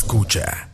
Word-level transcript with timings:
escucha. 0.00 0.70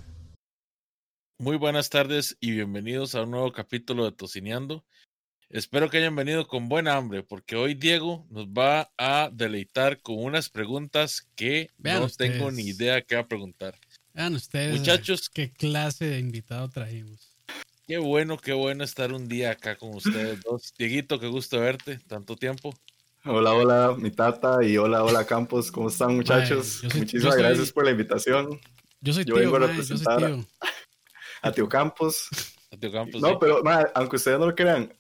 Muy 1.39 1.57
buenas 1.57 1.91
tardes 1.91 2.37
y 2.39 2.53
bienvenidos 2.53 3.17
a 3.17 3.23
un 3.23 3.33
nuevo 3.33 3.51
capítulo 3.51 4.05
de 4.05 4.13
Tocineando. 4.13 4.85
Espero 5.51 5.91
que 5.91 5.99
hayan 5.99 6.15
venido 6.15 6.47
con 6.47 6.69
buena 6.69 6.95
hambre, 6.95 7.25
porque 7.25 7.57
hoy 7.57 7.75
Diego 7.75 8.25
nos 8.31 8.47
va 8.47 8.93
a 8.97 9.29
deleitar 9.33 10.01
con 10.01 10.23
unas 10.23 10.49
preguntas 10.49 11.27
que 11.35 11.71
no 11.79 12.09
tengo 12.09 12.53
ni 12.53 12.69
idea 12.69 13.03
qué 13.03 13.17
va 13.17 13.23
a 13.23 13.27
preguntar. 13.27 13.75
Vean 14.15 14.37
ustedes, 14.37 14.79
muchachos, 14.79 15.29
qué 15.29 15.53
clase 15.53 16.05
de 16.05 16.21
invitado 16.21 16.71
trajimos. 16.71 17.37
Qué 17.89 17.99
bueno, 17.99 18.39
qué 18.39 18.53
bueno 18.53 18.85
estar 18.85 19.13
un 19.13 19.27
día 19.27 19.51
acá 19.51 19.77
con 19.77 19.93
ustedes 19.93 20.41
dos. 20.43 20.73
Dieguito, 20.79 21.19
qué 21.19 21.27
gusto 21.27 21.59
verte, 21.59 21.99
tanto 22.07 22.37
tiempo. 22.37 22.73
Hola, 23.25 23.55
hola, 23.55 23.97
mi 23.99 24.13
tata 24.13 24.63
y 24.63 24.77
hola, 24.79 25.03
hola, 25.03 25.27
Campos. 25.27 25.73
¿Cómo 25.73 25.89
están, 25.89 26.15
muchachos? 26.15 26.85
Muchísimas 26.95 27.37
gracias 27.37 27.73
por 27.73 27.85
la 27.85 27.91
invitación. 27.91 28.61
Yo 29.01 29.13
soy 29.13 29.25
tío, 29.25 29.37
vengo 29.37 29.57
a 29.57 29.61
representar 29.61 30.39
a 31.43 31.53
Tío 31.53 31.69
Campos. 31.69 32.29
A 32.73 32.77
tío 32.77 32.91
Campos. 32.91 33.23
No, 33.23 33.39
pero 33.39 33.63
aunque 33.95 34.17
ustedes 34.17 34.41
no 34.41 34.47
lo 34.47 34.55
crean, 34.55 34.93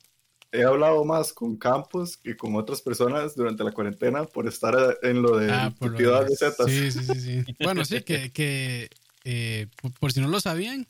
he 0.52 0.62
hablado 0.62 1.04
más 1.04 1.32
con 1.32 1.56
Campos 1.56 2.16
que 2.16 2.37
con 2.37 2.54
otras 2.54 2.80
personas 2.80 3.34
durante 3.34 3.64
la 3.64 3.73
cuarentena 3.73 4.24
por 4.24 4.46
estar 4.46 4.98
en 5.02 5.23
lo 5.23 5.37
de 5.37 5.51
ah, 5.51 5.74
de 5.80 6.20
recetas. 6.23 6.66
Sí, 6.66 6.92
sí, 6.92 7.04
sí, 7.04 7.20
sí. 7.20 7.56
bueno, 7.64 7.84
sí, 7.84 8.02
que, 8.02 8.30
que 8.30 8.88
eh, 9.24 9.66
por, 9.98 10.12
si 10.12 10.20
no 10.20 10.28
lo 10.28 10.40
sabían, 10.40 10.87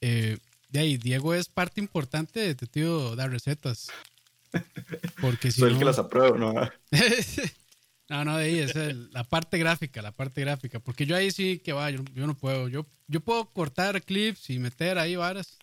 eh, 0.00 0.38
de 0.68 0.78
ahí, 0.78 0.96
Diego 0.96 1.34
es 1.34 1.48
parte 1.48 1.80
importante 1.80 2.40
de 2.40 2.54
tu 2.54 2.66
tío 2.66 3.16
dar 3.16 3.30
recetas. 3.30 3.88
Porque 5.20 5.50
si 5.50 5.60
Soy 5.60 5.72
el 5.72 5.78
que 5.78 5.84
las 5.84 5.98
apruebo, 5.98 6.36
¿no? 6.36 6.54
no, 8.08 8.24
no, 8.24 8.36
de 8.36 8.44
ahí 8.44 8.58
es 8.60 8.74
la 9.12 9.24
parte 9.24 9.58
gráfica, 9.58 10.00
la 10.00 10.12
parte 10.12 10.40
gráfica. 10.40 10.78
Porque 10.78 11.06
yo 11.06 11.16
ahí 11.16 11.30
sí 11.32 11.58
que 11.58 11.72
va, 11.72 11.90
yo, 11.90 12.02
no 12.14 12.34
puedo. 12.34 12.68
Yo, 12.68 12.86
yo 13.08 13.20
puedo 13.20 13.46
cortar 13.46 14.00
clips 14.02 14.50
y 14.50 14.58
meter 14.58 14.98
ahí 14.98 15.16
varas. 15.16 15.58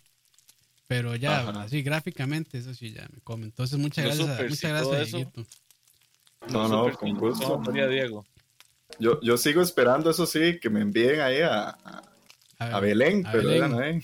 Pero 0.88 1.16
ya, 1.16 1.50
así 1.62 1.82
gráficamente, 1.82 2.58
eso 2.58 2.74
sí 2.74 2.92
ya 2.92 3.08
me 3.14 3.22
come. 3.22 3.46
Entonces, 3.46 3.80
muchas 3.80 4.06
gracias, 4.06 4.50
muchas 4.50 4.86
gracias, 4.86 5.28
No, 6.50 6.68
no, 6.68 6.92
con 6.98 7.18
gusto. 7.18 7.62
Diego. 7.72 8.26
Yo, 9.00 9.20
yo 9.22 9.38
sigo 9.38 9.62
esperando, 9.62 10.12
eso 10.12 10.26
sí, 10.26 10.60
que 10.60 10.70
me 10.70 10.82
envíen 10.82 11.22
ahí 11.22 11.40
a, 11.42 11.78
a, 12.60 12.80
Belén, 12.80 13.24
pero 13.32 13.50
Belén. 13.50 14.04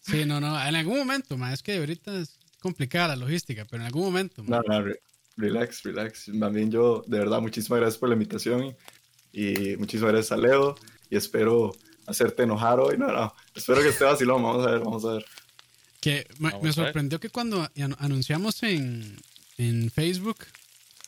Sí, 0.00 0.24
no, 0.24 0.40
no, 0.40 0.60
en 0.60 0.74
algún 0.74 0.98
momento, 0.98 1.36
más 1.38 1.54
es 1.54 1.62
que 1.62 1.76
ahorita 1.78 2.18
es 2.18 2.38
complicada 2.60 3.08
la 3.08 3.16
logística, 3.16 3.64
pero 3.64 3.82
en 3.82 3.86
algún 3.86 4.04
momento. 4.04 4.42
No, 4.42 4.60
no, 4.62 4.84
relax, 5.36 5.82
relax. 5.82 6.30
También 6.38 6.70
yo, 6.70 7.04
de 7.06 7.18
verdad, 7.18 7.40
muchísimas 7.40 7.80
gracias 7.80 7.98
por 7.98 8.08
la 8.08 8.14
invitación 8.14 8.76
y 9.32 9.76
muchísimas 9.76 10.12
gracias 10.12 10.32
a 10.32 10.36
Leo 10.36 10.76
y 11.10 11.16
espero 11.16 11.74
hacerte 12.06 12.42
enojar 12.42 12.80
hoy. 12.80 12.96
No, 12.98 13.08
no, 13.08 13.34
espero 13.54 13.82
que 13.82 13.88
esté 13.88 14.04
vacilón, 14.04 14.42
vamos 14.42 14.66
a 14.66 14.70
ver, 14.70 14.80
vamos 14.80 15.04
a 15.04 15.12
ver. 15.14 15.24
Que 16.00 16.26
me, 16.38 16.72
sorprendió 16.72 17.18
que 17.18 17.30
cuando 17.30 17.68
anunciamos 17.98 18.62
en, 18.62 19.16
en 19.56 19.90
Facebook 19.90 20.38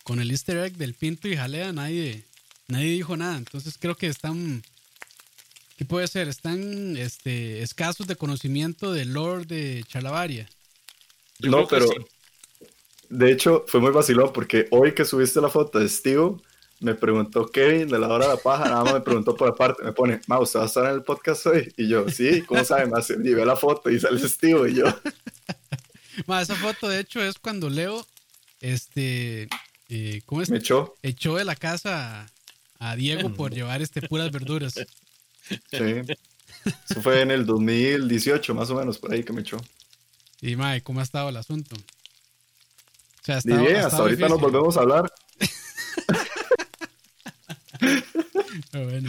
con 0.05 0.21
el 0.21 0.31
easter 0.31 0.57
egg 0.59 0.77
del 0.77 0.95
Pinto 0.95 1.29
y 1.29 1.37
Jalea, 1.37 1.73
nadie, 1.73 2.25
nadie 2.69 2.93
dijo 2.93 3.17
nada. 3.17 3.37
Entonces 3.37 3.77
creo 3.79 3.97
que 3.97 4.07
están 4.07 4.63
¿Qué 5.77 5.85
puede 5.85 6.09
ser? 6.09 6.29
Están 6.29 6.97
este, 6.97 7.63
escasos 7.63 8.07
de 8.07 8.17
conocimiento 8.17 8.93
del 8.93 9.13
Lord 9.13 9.47
de 9.47 9.85
Chalabaria. 9.87 10.49
no, 11.41 11.69
pero 11.69 11.87
de 13.09 13.31
hecho 13.31 13.65
fue 13.67 13.81
muy 13.81 13.91
vacilón 13.91 14.33
porque 14.33 14.67
hoy 14.71 14.93
que 14.93 15.05
subiste 15.05 15.41
la 15.41 15.49
foto 15.49 15.79
de 15.79 15.89
Steve, 15.89 16.37
me 16.81 16.95
preguntó 16.95 17.47
Kevin 17.47 17.89
de 17.89 17.99
la 17.99 18.09
hora 18.09 18.27
de 18.27 18.35
la 18.35 18.41
paja, 18.41 18.65
nada 18.65 18.85
más 18.85 18.95
me 18.95 19.01
preguntó 19.01 19.35
por 19.35 19.49
aparte, 19.49 19.83
me 19.83 19.93
pone, 19.93 20.21
Ma, 20.27 20.39
¿usted 20.39 20.59
va 20.59 20.65
a 20.65 20.67
estar 20.67 20.85
en 20.87 20.93
el 20.93 21.03
podcast 21.03 21.47
hoy? 21.47 21.73
Y 21.77 21.89
yo, 21.89 22.09
sí, 22.09 22.43
¿cómo 22.43 22.65
sabe? 22.65 22.87
Más 22.87 23.09
llevé 23.09 23.45
la 23.47 23.57
foto 23.57 23.91
y 23.91 23.99
sale 23.99 24.19
Steve 24.29 24.71
y 24.71 24.75
yo. 24.75 24.85
Ma, 26.27 26.43
esa 26.43 26.55
foto 26.55 26.89
de 26.89 27.01
hecho 27.01 27.23
es 27.23 27.39
cuando 27.39 27.71
Leo, 27.71 28.07
este, 28.61 29.49
eh, 29.89 30.23
¿cómo 30.27 30.43
es? 30.43 30.51
Me 30.51 30.59
echó. 30.59 30.95
Echó 31.03 31.37
de 31.37 31.45
la 31.45 31.57
casa 31.57 32.27
a 32.79 32.97
Diego 32.97 33.33
por 33.35 33.53
llevar 33.53 33.83
este 33.83 34.03
puras 34.03 34.31
verduras. 34.31 34.75
Sí. 35.49 35.57
Eso 36.91 37.01
fue 37.01 37.21
en 37.21 37.31
el 37.31 37.47
2018, 37.47 38.55
más 38.55 38.71
o 38.71 38.75
menos, 38.75 38.99
por 38.99 39.13
ahí 39.13 39.23
que 39.23 39.33
me 39.33 39.43
echó. 39.43 39.59
Y, 40.41 40.57
Mae, 40.57 40.83
¿cómo 40.83 41.01
ha 41.01 41.03
estado 41.03 41.29
el 41.29 41.37
asunto? 41.37 41.77
Sea, 43.27 43.39
hasta, 43.39 43.61
bien, 43.61 43.77
hasta 43.79 43.97
ahorita 43.97 44.29
nos 44.29 44.41
volvemos 44.41 44.77
a 44.77 44.83
hablar. 44.83 45.13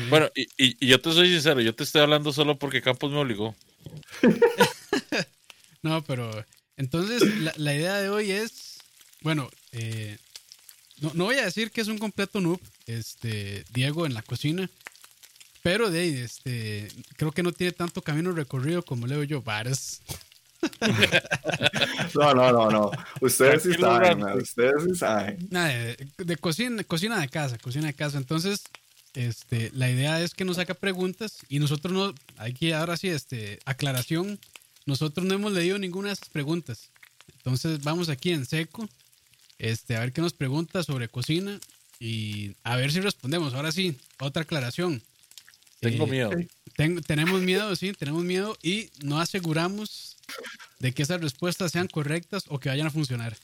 bueno, 0.09 0.27
y, 0.33 0.87
yo 0.87 0.99
te 0.99 1.13
soy 1.13 1.29
sincero, 1.29 1.61
yo 1.61 1.75
te 1.75 1.83
estoy 1.83 2.01
hablando 2.01 2.33
solo 2.33 2.57
porque 2.57 2.81
Campos 2.81 3.11
me 3.11 3.19
obligó. 3.19 3.55
no, 5.83 6.03
pero 6.05 6.31
entonces 6.77 7.21
la, 7.57 7.75
idea 7.75 7.97
de 7.97 8.09
hoy 8.09 8.31
es, 8.31 8.79
bueno, 9.21 9.51
eh, 9.71 10.17
no, 10.99 11.11
no, 11.13 11.25
voy 11.25 11.35
a 11.35 11.45
decir 11.45 11.69
que 11.69 11.81
es 11.81 11.87
un 11.87 11.99
completo 11.99 12.41
noob, 12.41 12.59
este, 12.87 13.65
Diego 13.71 14.07
en 14.07 14.15
la 14.15 14.23
cocina, 14.23 14.67
pero 15.61 15.91
de 15.91 16.23
este, 16.23 16.87
creo 17.17 17.31
que 17.31 17.43
no 17.43 17.51
tiene 17.51 17.71
tanto 17.71 18.01
camino 18.01 18.31
recorrido 18.31 18.81
como 18.81 19.05
leo 19.05 19.23
yo, 19.23 19.43
Varas. 19.43 20.01
No, 22.15 22.33
no, 22.33 22.51
no, 22.51 22.71
no. 22.71 22.91
Ustedes 23.21 23.63
sí 23.63 23.73
saben, 23.73 24.23
ustedes 24.23 24.83
sí 24.83 24.95
saben. 24.95 25.49
de, 25.49 26.37
cocina, 26.37 26.83
cocina 26.83 27.19
de 27.19 27.29
casa, 27.29 27.57
cocina 27.57 27.87
de 27.87 27.93
casa. 27.93 28.17
Entonces, 28.17 28.63
este, 29.13 29.71
la 29.73 29.89
idea 29.89 30.21
es 30.21 30.33
que 30.33 30.45
nos 30.45 30.57
haga 30.57 30.73
preguntas 30.73 31.39
y 31.49 31.59
nosotros 31.59 31.93
no, 31.93 32.13
hay 32.37 32.53
que 32.53 32.73
ahora 32.73 32.97
sí, 32.97 33.09
este, 33.09 33.59
aclaración, 33.65 34.39
nosotros 34.85 35.25
no 35.25 35.33
hemos 35.33 35.53
leído 35.53 35.77
ninguna 35.77 36.09
de 36.09 36.13
esas 36.13 36.29
preguntas. 36.29 36.89
Entonces 37.37 37.83
vamos 37.83 38.09
aquí 38.09 38.31
en 38.31 38.45
seco, 38.45 38.87
este, 39.59 39.95
a 39.95 40.01
ver 40.01 40.13
qué 40.13 40.21
nos 40.21 40.33
pregunta 40.33 40.83
sobre 40.83 41.07
cocina 41.07 41.59
y 41.99 42.55
a 42.63 42.75
ver 42.75 42.91
si 42.91 42.99
respondemos. 42.99 43.53
Ahora 43.53 43.71
sí, 43.71 43.95
otra 44.19 44.43
aclaración. 44.43 45.01
Tengo 45.79 46.05
eh, 46.05 46.09
miedo. 46.09 46.31
tenemos 47.05 47.41
miedo, 47.41 47.75
sí, 47.75 47.93
tenemos 47.93 48.23
miedo 48.23 48.57
y 48.61 48.89
no 49.01 49.19
aseguramos 49.19 50.16
de 50.79 50.93
que 50.93 51.03
esas 51.03 51.21
respuestas 51.21 51.71
sean 51.71 51.87
correctas 51.87 52.43
o 52.49 52.59
que 52.59 52.69
vayan 52.69 52.87
a 52.87 52.91
funcionar. 52.91 53.35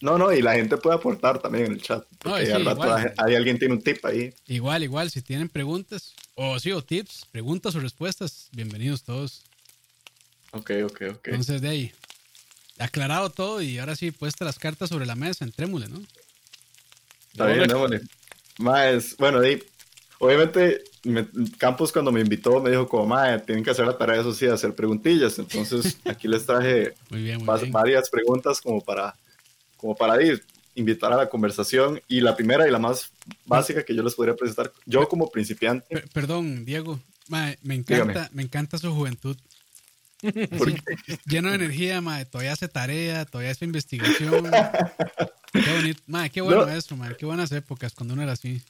No, 0.00 0.16
no, 0.16 0.32
y 0.32 0.40
la 0.40 0.54
gente 0.54 0.78
puede 0.78 0.96
aportar 0.96 1.40
también 1.40 1.66
en 1.66 1.72
el 1.72 1.82
chat. 1.82 2.06
No, 2.24 2.38
sí, 2.38 2.44
igual, 2.44 3.12
hay, 3.18 3.34
alguien 3.34 3.58
tiene 3.58 3.74
un 3.74 3.82
tip 3.82 4.04
ahí. 4.06 4.32
Igual, 4.46 4.82
igual, 4.82 5.10
si 5.10 5.20
tienen 5.20 5.50
preguntas, 5.50 6.14
o 6.34 6.58
sí, 6.58 6.72
o 6.72 6.82
tips, 6.82 7.26
preguntas 7.30 7.74
o 7.74 7.80
respuestas, 7.80 8.48
bienvenidos 8.52 9.02
todos. 9.02 9.42
Ok, 10.52 10.70
ok, 10.84 11.02
ok. 11.16 11.28
Entonces, 11.28 11.60
de 11.60 11.68
ahí, 11.68 11.92
aclarado 12.78 13.28
todo 13.28 13.60
y 13.60 13.78
ahora 13.78 13.94
sí, 13.94 14.10
puesta 14.10 14.46
las 14.46 14.58
cartas 14.58 14.88
sobre 14.88 15.04
la 15.04 15.16
mesa, 15.16 15.44
entrémosle, 15.44 15.88
¿no? 15.88 16.00
Está 17.32 17.46
bien, 17.46 17.68
démosle. 17.68 18.00
Más, 18.56 19.16
bueno, 19.18 19.40
de 19.40 19.69
obviamente 20.20 20.84
Campos 21.58 21.92
cuando 21.92 22.12
me 22.12 22.20
invitó 22.20 22.60
me 22.60 22.70
dijo 22.70 22.86
como, 22.86 23.06
madre, 23.06 23.40
tienen 23.40 23.64
que 23.64 23.70
hacer 23.70 23.86
la 23.86 23.96
tarea, 23.96 24.20
eso 24.20 24.32
sí, 24.32 24.46
hacer 24.46 24.74
preguntillas. 24.74 25.38
Entonces 25.38 25.98
aquí 26.04 26.28
les 26.28 26.44
traje 26.46 26.94
varias 27.70 28.10
preguntas 28.10 28.60
como 28.60 28.80
para, 28.82 29.14
como 29.76 29.96
para 29.96 30.22
ir, 30.22 30.44
invitar 30.74 31.12
a 31.12 31.16
la 31.16 31.28
conversación. 31.28 32.00
Y 32.06 32.20
la 32.20 32.36
primera 32.36 32.68
y 32.68 32.70
la 32.70 32.78
más 32.78 33.12
básica 33.46 33.82
que 33.82 33.94
yo 33.94 34.02
les 34.02 34.14
podría 34.14 34.36
presentar, 34.36 34.70
yo 34.84 35.08
como 35.08 35.30
principiante. 35.30 36.04
perdón, 36.12 36.64
Diego, 36.66 37.00
me 37.62 37.74
encanta, 37.74 38.28
me 38.32 38.42
encanta 38.42 38.78
su 38.78 38.92
juventud. 38.94 39.36
lleno 41.24 41.48
de 41.48 41.54
energía, 41.54 42.02
madre, 42.02 42.26
todavía 42.26 42.52
hace 42.52 42.68
tarea, 42.68 43.24
todavía 43.24 43.52
hace 43.52 43.64
investigación. 43.64 44.50
qué 45.52 45.74
bonito, 45.74 46.02
madre, 46.06 46.28
qué 46.28 46.40
bueno 46.42 46.68
eso, 46.68 46.94
madre, 46.94 47.16
qué 47.18 47.24
buenas 47.24 47.50
épocas 47.52 47.94
cuando 47.94 48.12
uno 48.12 48.22
era 48.22 48.32
así. 48.32 48.60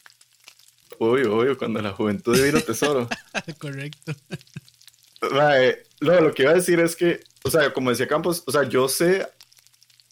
Obvio, 1.03 1.35
obvio, 1.35 1.57
cuando 1.57 1.81
la 1.81 1.93
juventud 1.93 2.37
divino 2.37 2.61
tesoro. 2.61 3.09
Correcto. 3.59 4.13
no, 5.23 6.21
lo 6.21 6.35
que 6.35 6.43
iba 6.43 6.51
a 6.51 6.57
decir 6.57 6.79
es 6.79 6.95
que, 6.95 7.21
o 7.43 7.51
sea, 7.51 7.73
como 7.73 7.89
decía 7.89 8.07
Campos, 8.07 8.43
o 8.45 8.53
sea, 8.53 8.65
yo 8.65 8.87
sé 8.87 9.27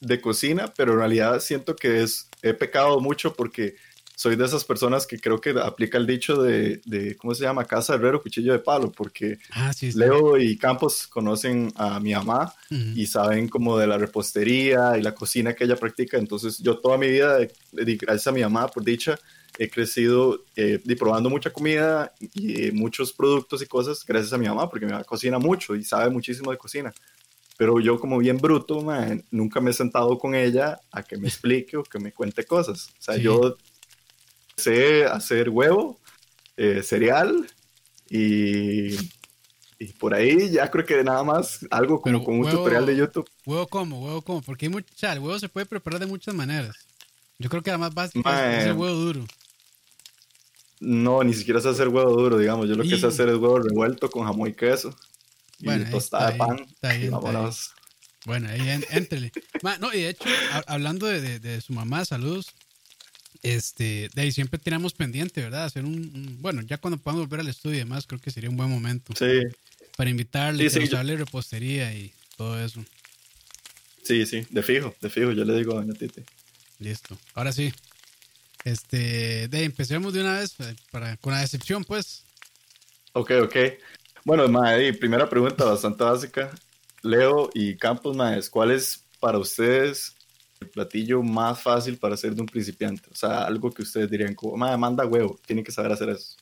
de 0.01 0.19
cocina, 0.19 0.73
pero 0.75 0.93
en 0.93 1.01
realidad 1.01 1.41
siento 1.41 1.77
que 1.77 2.03
es, 2.03 2.31
he 2.41 2.55
pecado 2.55 3.01
mucho 3.01 3.35
porque 3.35 3.77
soy 4.17 4.37
de 4.37 4.47
esas 4.47 4.65
personas 4.65 5.07
que 5.07 5.21
creo 5.21 5.43
que 5.43 5.51
aplica 5.51 5.99
el 5.99 6.07
dicho 6.07 6.43
de, 6.43 6.81
de 6.87 7.19
¿cómo 7.19 7.35
se 7.35 7.45
llama? 7.45 7.67
Casa 7.67 7.95
herrero, 7.95 8.23
cuchillo 8.23 8.55
de 8.55 8.59
palo, 8.59 8.91
porque 8.91 9.39
ah, 9.53 9.73
Leo 9.95 10.39
y 10.39 10.57
Campos 10.57 11.07
conocen 11.07 11.71
a 11.77 12.01
mi 12.01 12.15
mamá 12.15 12.55
y 12.71 13.05
saben 13.07 13.47
como 13.47 13.77
de 13.77 13.87
la 13.87 13.99
repostería 13.99 14.97
y 14.97 15.03
la 15.03 15.15
cocina 15.15 15.53
que 15.53 15.65
ella 15.65 15.77
practica, 15.77 16.17
entonces 16.17 16.57
yo 16.61 16.79
toda 16.79 16.97
mi 16.97 17.09
vida, 17.09 17.47
gracias 17.73 18.27
a 18.27 18.33
mi 18.33 18.41
mamá, 18.41 18.69
por 18.69 18.83
dicha, 18.83 19.19
he 19.59 19.69
crecido 19.69 20.45
eh, 20.57 20.81
probando 20.99 21.29
mucha 21.29 21.51
comida 21.51 22.13
y 22.21 22.63
eh, 22.67 22.73
muchos 22.73 23.13
productos 23.13 23.61
y 23.61 23.67
cosas 23.67 24.05
gracias 24.07 24.33
a 24.33 24.39
mi 24.39 24.47
mamá, 24.47 24.71
porque 24.71 24.87
mi 24.87 24.93
mamá 24.93 25.05
cocina 25.05 25.39
mucho 25.39 25.75
y 25.75 25.85
sabe 25.85 26.09
muchísimo 26.11 26.51
de 26.51 26.59
cocina. 26.59 26.95
Pero 27.57 27.81
yo 27.81 27.99
como 27.99 28.19
bien 28.19 28.39
bruto, 28.39 28.87
nunca 29.33 29.61
me 29.61 29.71
he 29.71 29.75
sentado 29.75 30.17
con 30.17 30.37
ella 30.37 30.79
a 30.93 31.03
que 31.03 31.17
me 31.17 31.27
explique 31.27 31.77
o 31.77 31.83
que 31.83 31.99
me 31.99 32.13
cuente 32.13 32.45
cosas. 32.45 32.91
O 33.01 33.03
sea, 33.03 33.17
yo 33.17 33.57
sé 34.57 35.05
hacer 35.07 35.51
huevo, 35.51 35.99
eh, 36.57 36.83
cereal 36.83 37.47
Y, 38.11 38.95
y 39.79 39.93
por 39.99 40.15
ahí 40.15 40.51
ya 40.51 40.71
creo 40.71 40.85
que 40.87 41.03
nada 41.05 41.23
más 41.23 41.67
algo 41.71 42.01
como 42.01 42.19
Pero 42.19 42.25
con 42.25 42.35
un 42.37 42.45
huevo- 42.45 42.57
tutorial 42.59 42.87
de 42.87 42.97
YouTube. 42.97 43.29
Huevo 43.45 43.67
como, 43.67 44.05
huevo 44.05 44.23
como, 44.23 44.41
porque 44.43 44.67
hay 44.67 44.71
mucha, 44.73 45.13
el 45.13 45.19
huevo 45.19 45.39
se 45.39 45.49
puede 45.49 45.67
preparar 45.67 46.01
de 46.01 46.07
muchas 46.07 46.35
maneras. 46.35 46.77
Yo 47.39 47.49
creo 47.51 47.63
que 47.63 47.71
la 47.71 47.79
más 47.79 47.93
básica 47.95 48.29
Mae. 48.29 48.59
es 48.61 48.65
el 48.67 48.73
huevo 48.73 48.95
duro. 48.95 49.25
No, 50.81 51.23
ni 51.25 51.35
siquiera 51.35 51.61
sé 51.61 51.69
hacer 51.69 51.89
huevo 51.89 52.13
duro, 52.13 52.39
digamos. 52.39 52.69
Yo 52.69 52.75
lo 52.77 52.83
que 52.85 52.95
Y- 52.95 53.01
sé 53.01 53.07
hacer 53.07 53.29
es 53.29 53.35
huevo 53.37 53.59
revuelto 53.59 54.11
con 54.11 54.25
jamón 54.27 54.49
y 54.51 54.53
queso. 54.55 54.95
Y 55.59 55.65
Bueno, 55.65 55.85
ahí 55.87 55.91
tostada 55.91 56.31
de 56.31 56.39
pan. 56.39 56.59
está 56.71 56.89
bien, 56.91 57.01
y 57.03 57.05
está 57.07 57.19
vámonos. 57.19 57.71
Bueno, 58.27 58.49
ahí 58.49 58.61
en-. 58.69 58.85
Ma, 59.63 59.79
no, 59.79 59.93
y 59.93 60.03
de 60.03 60.11
hecho, 60.11 60.25
ha- 60.53 60.65
hablando 60.73 61.07
de, 61.07 61.21
de- 61.21 61.39
de 61.41 61.61
su 61.61 61.73
mamá, 61.73 62.05
saludos. 62.05 62.47
Este, 63.43 64.09
de 64.15 64.23
ahí 64.23 64.33
siempre 64.33 64.59
teníamos 64.59 64.93
pendiente, 64.95 65.41
¿verdad? 65.43 65.65
Hacer 65.65 65.85
un, 65.85 65.95
un- 65.95 66.39
bueno, 66.41 66.63
ya 66.63 66.79
cuando 66.79 66.99
podamos 66.99 67.27
volver 67.27 67.41
al 67.41 67.49
estudio 67.49 67.77
y 67.77 67.81
demás, 67.81 68.07
creo 68.07 68.21
que 68.21 68.31
sería 68.31 68.51
un 68.51 68.57
buen 68.57 68.69
momento 68.71 69.13
Sí, 69.17 69.43
para 69.97 70.11
invitarle, 70.11 70.69
Sí, 70.69 70.81
sí, 70.81 70.89
yo- 70.89 71.03
repostería 71.03 71.93
y 71.95 72.13
todo 72.37 72.63
eso. 72.63 72.85
sí, 74.03 74.27
sí, 74.27 74.45
de 74.51 74.63
fijo, 74.63 74.95
de 75.01 75.11
fijo, 75.11 75.33
yo 75.33 75.45
le 75.45 75.57
digo 75.57 75.73
a 75.73 75.77
Doña 75.77 75.95
Titi. 75.95 76.23
Listo. 76.81 77.17
Ahora 77.35 77.53
sí. 77.53 77.73
Este, 78.65 79.49
de 79.49 79.65
empecemos 79.65 80.13
de 80.13 80.21
una 80.21 80.39
vez 80.41 80.55
eh, 80.61 80.75
para, 80.91 81.17
con 81.19 81.33
la 81.33 81.41
decepción, 81.41 81.85
pues. 81.85 82.25
Ok, 83.13 83.33
ok. 83.43 83.57
Bueno, 84.25 84.49
mae, 84.49 84.89
y 84.89 84.93
primera 84.93 85.29
pregunta 85.29 85.65
bastante 85.65 86.05
básica. 86.05 86.51
Leo 87.03 87.51
y 87.55 87.77
Campos, 87.77 88.17
maes, 88.17 88.51
¿cuál 88.51 88.73
es 88.73 89.05
para 89.21 89.39
ustedes 89.39 90.15
el 90.61 90.69
platillo 90.69 91.23
más 91.23 91.63
fácil 91.63 91.97
para 91.97 92.15
hacer 92.15 92.35
de 92.35 92.41
un 92.43 92.47
principiante? 92.49 93.09
O 93.11 93.15
sea, 93.15 93.45
algo 93.45 93.71
que 93.71 93.83
ustedes 93.83 94.11
dirían 94.11 94.35
como, 94.35 94.57
mae, 94.57 94.77
manda 94.77 95.07
huevo, 95.07 95.39
tiene 95.47 95.63
que 95.63 95.73
saber 95.73 95.93
hacer 95.93 96.11
eso. 96.11 96.37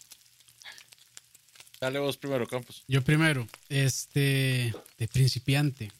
Dale 1.81 1.99
vos 1.99 2.17
primero, 2.17 2.47
Campos. 2.47 2.83
Yo 2.89 3.03
primero, 3.03 3.47
este, 3.69 4.75
de 4.99 5.09
principiante. 5.09 5.93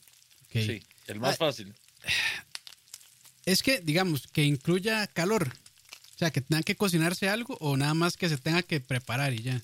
Sí, 0.51 0.83
el 1.07 1.21
más 1.21 1.35
Ah, 1.35 1.37
fácil. 1.37 1.75
Es 3.45 3.63
que, 3.63 3.81
digamos, 3.81 4.27
que 4.27 4.43
incluya 4.43 5.07
calor. 5.07 5.53
O 6.17 6.19
sea, 6.19 6.31
que 6.31 6.41
tenga 6.41 6.63
que 6.63 6.75
cocinarse 6.77 7.29
algo 7.29 7.57
o 7.61 7.77
nada 7.77 7.95
más 7.95 8.17
que 8.17 8.29
se 8.29 8.39
tenga 8.39 8.63
que 8.63 8.81
preparar 8.81 9.33
y 9.35 9.43
ya. 9.43 9.61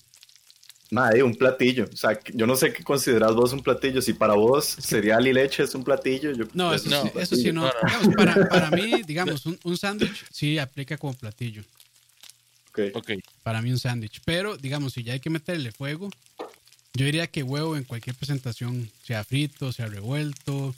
Mae, 0.91 1.23
un 1.23 1.33
platillo. 1.35 1.89
O 1.91 1.97
sea, 1.97 2.19
yo 2.35 2.45
no 2.45 2.55
sé 2.55 2.71
qué 2.71 2.83
consideras 2.83 3.33
vos 3.33 3.51
un 3.53 3.63
platillo. 3.63 3.99
Si 4.03 4.13
para 4.13 4.35
vos 4.35 4.63
cereal 4.79 5.27
y 5.27 5.33
leche 5.33 5.63
es 5.63 5.73
un 5.73 5.83
platillo, 5.83 6.31
yo 6.31 6.45
No, 6.53 6.71
eso, 6.71 6.87
es 6.89 6.93
un 7.03 7.09
sí, 7.11 7.17
eso 7.19 7.35
sí 7.35 7.51
no. 7.51 7.71
Digamos, 7.83 8.15
para, 8.15 8.47
para 8.47 8.69
mí, 8.69 9.01
digamos, 9.07 9.45
un, 9.47 9.59
un 9.63 9.75
sándwich 9.77 10.23
sí 10.31 10.59
aplica 10.59 10.95
como 10.97 11.15
platillo. 11.15 11.63
Ok. 12.69 12.79
Ok, 12.93 13.11
Para 13.41 13.61
mí 13.63 13.71
un 13.71 13.79
sándwich. 13.79 14.21
Pero, 14.23 14.55
digamos, 14.55 14.93
si 14.93 15.01
ya 15.03 15.13
hay 15.13 15.19
que 15.19 15.31
meterle 15.31 15.71
fuego, 15.71 16.11
yo 16.93 17.05
diría 17.05 17.25
que 17.25 17.41
huevo 17.41 17.75
en 17.75 17.83
cualquier 17.85 18.15
presentación, 18.15 18.91
sea 19.03 19.23
frito, 19.23 19.71
sea 19.71 19.87
revuelto, 19.87 20.75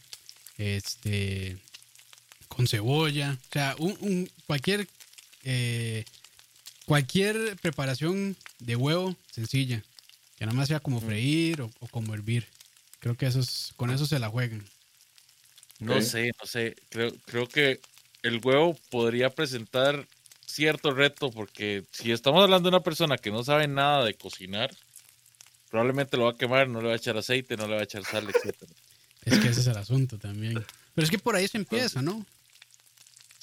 este, 0.57 1.57
con 2.47 2.67
cebolla, 2.67 3.37
o 3.49 3.53
sea, 3.53 3.75
un, 3.79 3.97
un- 3.99 4.29
cualquier, 4.47 4.87
eh, 5.45 6.03
cualquier 6.85 7.55
preparación 7.61 8.35
de 8.59 8.75
huevo 8.75 9.15
sencilla, 9.31 9.81
que 10.37 10.45
nada 10.45 10.57
más 10.57 10.67
sea 10.67 10.79
como 10.81 10.99
freír 10.99 11.61
o, 11.61 11.71
o 11.79 11.87
como 11.87 12.13
hervir. 12.13 12.47
Creo 12.99 13.15
que 13.15 13.27
eso 13.27 13.39
es, 13.39 13.71
con 13.77 13.91
eso 13.91 14.05
se 14.05 14.19
la 14.19 14.29
juegan. 14.29 14.65
no 15.79 16.01
sé, 16.01 16.31
no 16.41 16.47
sé. 16.47 16.75
Creo, 16.89 17.13
creo 17.25 17.47
que 17.47 17.79
el 18.23 18.41
huevo 18.43 18.77
podría 18.89 19.29
presentar 19.29 20.07
cierto 20.45 20.91
reto 20.91 21.31
porque 21.31 21.83
si 21.91 22.11
estamos 22.11 22.41
hablando 22.41 22.69
de 22.69 22.75
una 22.75 22.83
persona 22.83 23.17
que 23.17 23.29
no 23.31 23.43
sabe 23.43 23.67
nada 23.67 24.03
de 24.03 24.15
cocinar, 24.15 24.75
probablemente 25.69 26.17
lo 26.17 26.25
va 26.25 26.31
a 26.31 26.37
quemar, 26.37 26.67
no 26.67 26.81
le 26.81 26.87
va 26.87 26.93
a 26.93 26.97
echar 26.97 27.17
aceite, 27.17 27.57
no 27.57 27.67
le 27.67 27.75
va 27.75 27.81
a 27.81 27.83
echar 27.83 28.03
sal, 28.03 28.27
etcétera. 28.27 28.71
Es 29.25 29.39
que 29.39 29.49
ese 29.49 29.61
es 29.61 29.67
el 29.67 29.77
asunto 29.77 30.17
también. 30.17 30.65
Pero 30.93 31.05
es 31.05 31.11
que 31.11 31.19
por 31.19 31.35
ahí 31.35 31.47
se 31.47 31.57
empieza, 31.57 32.01
¿no? 32.01 32.25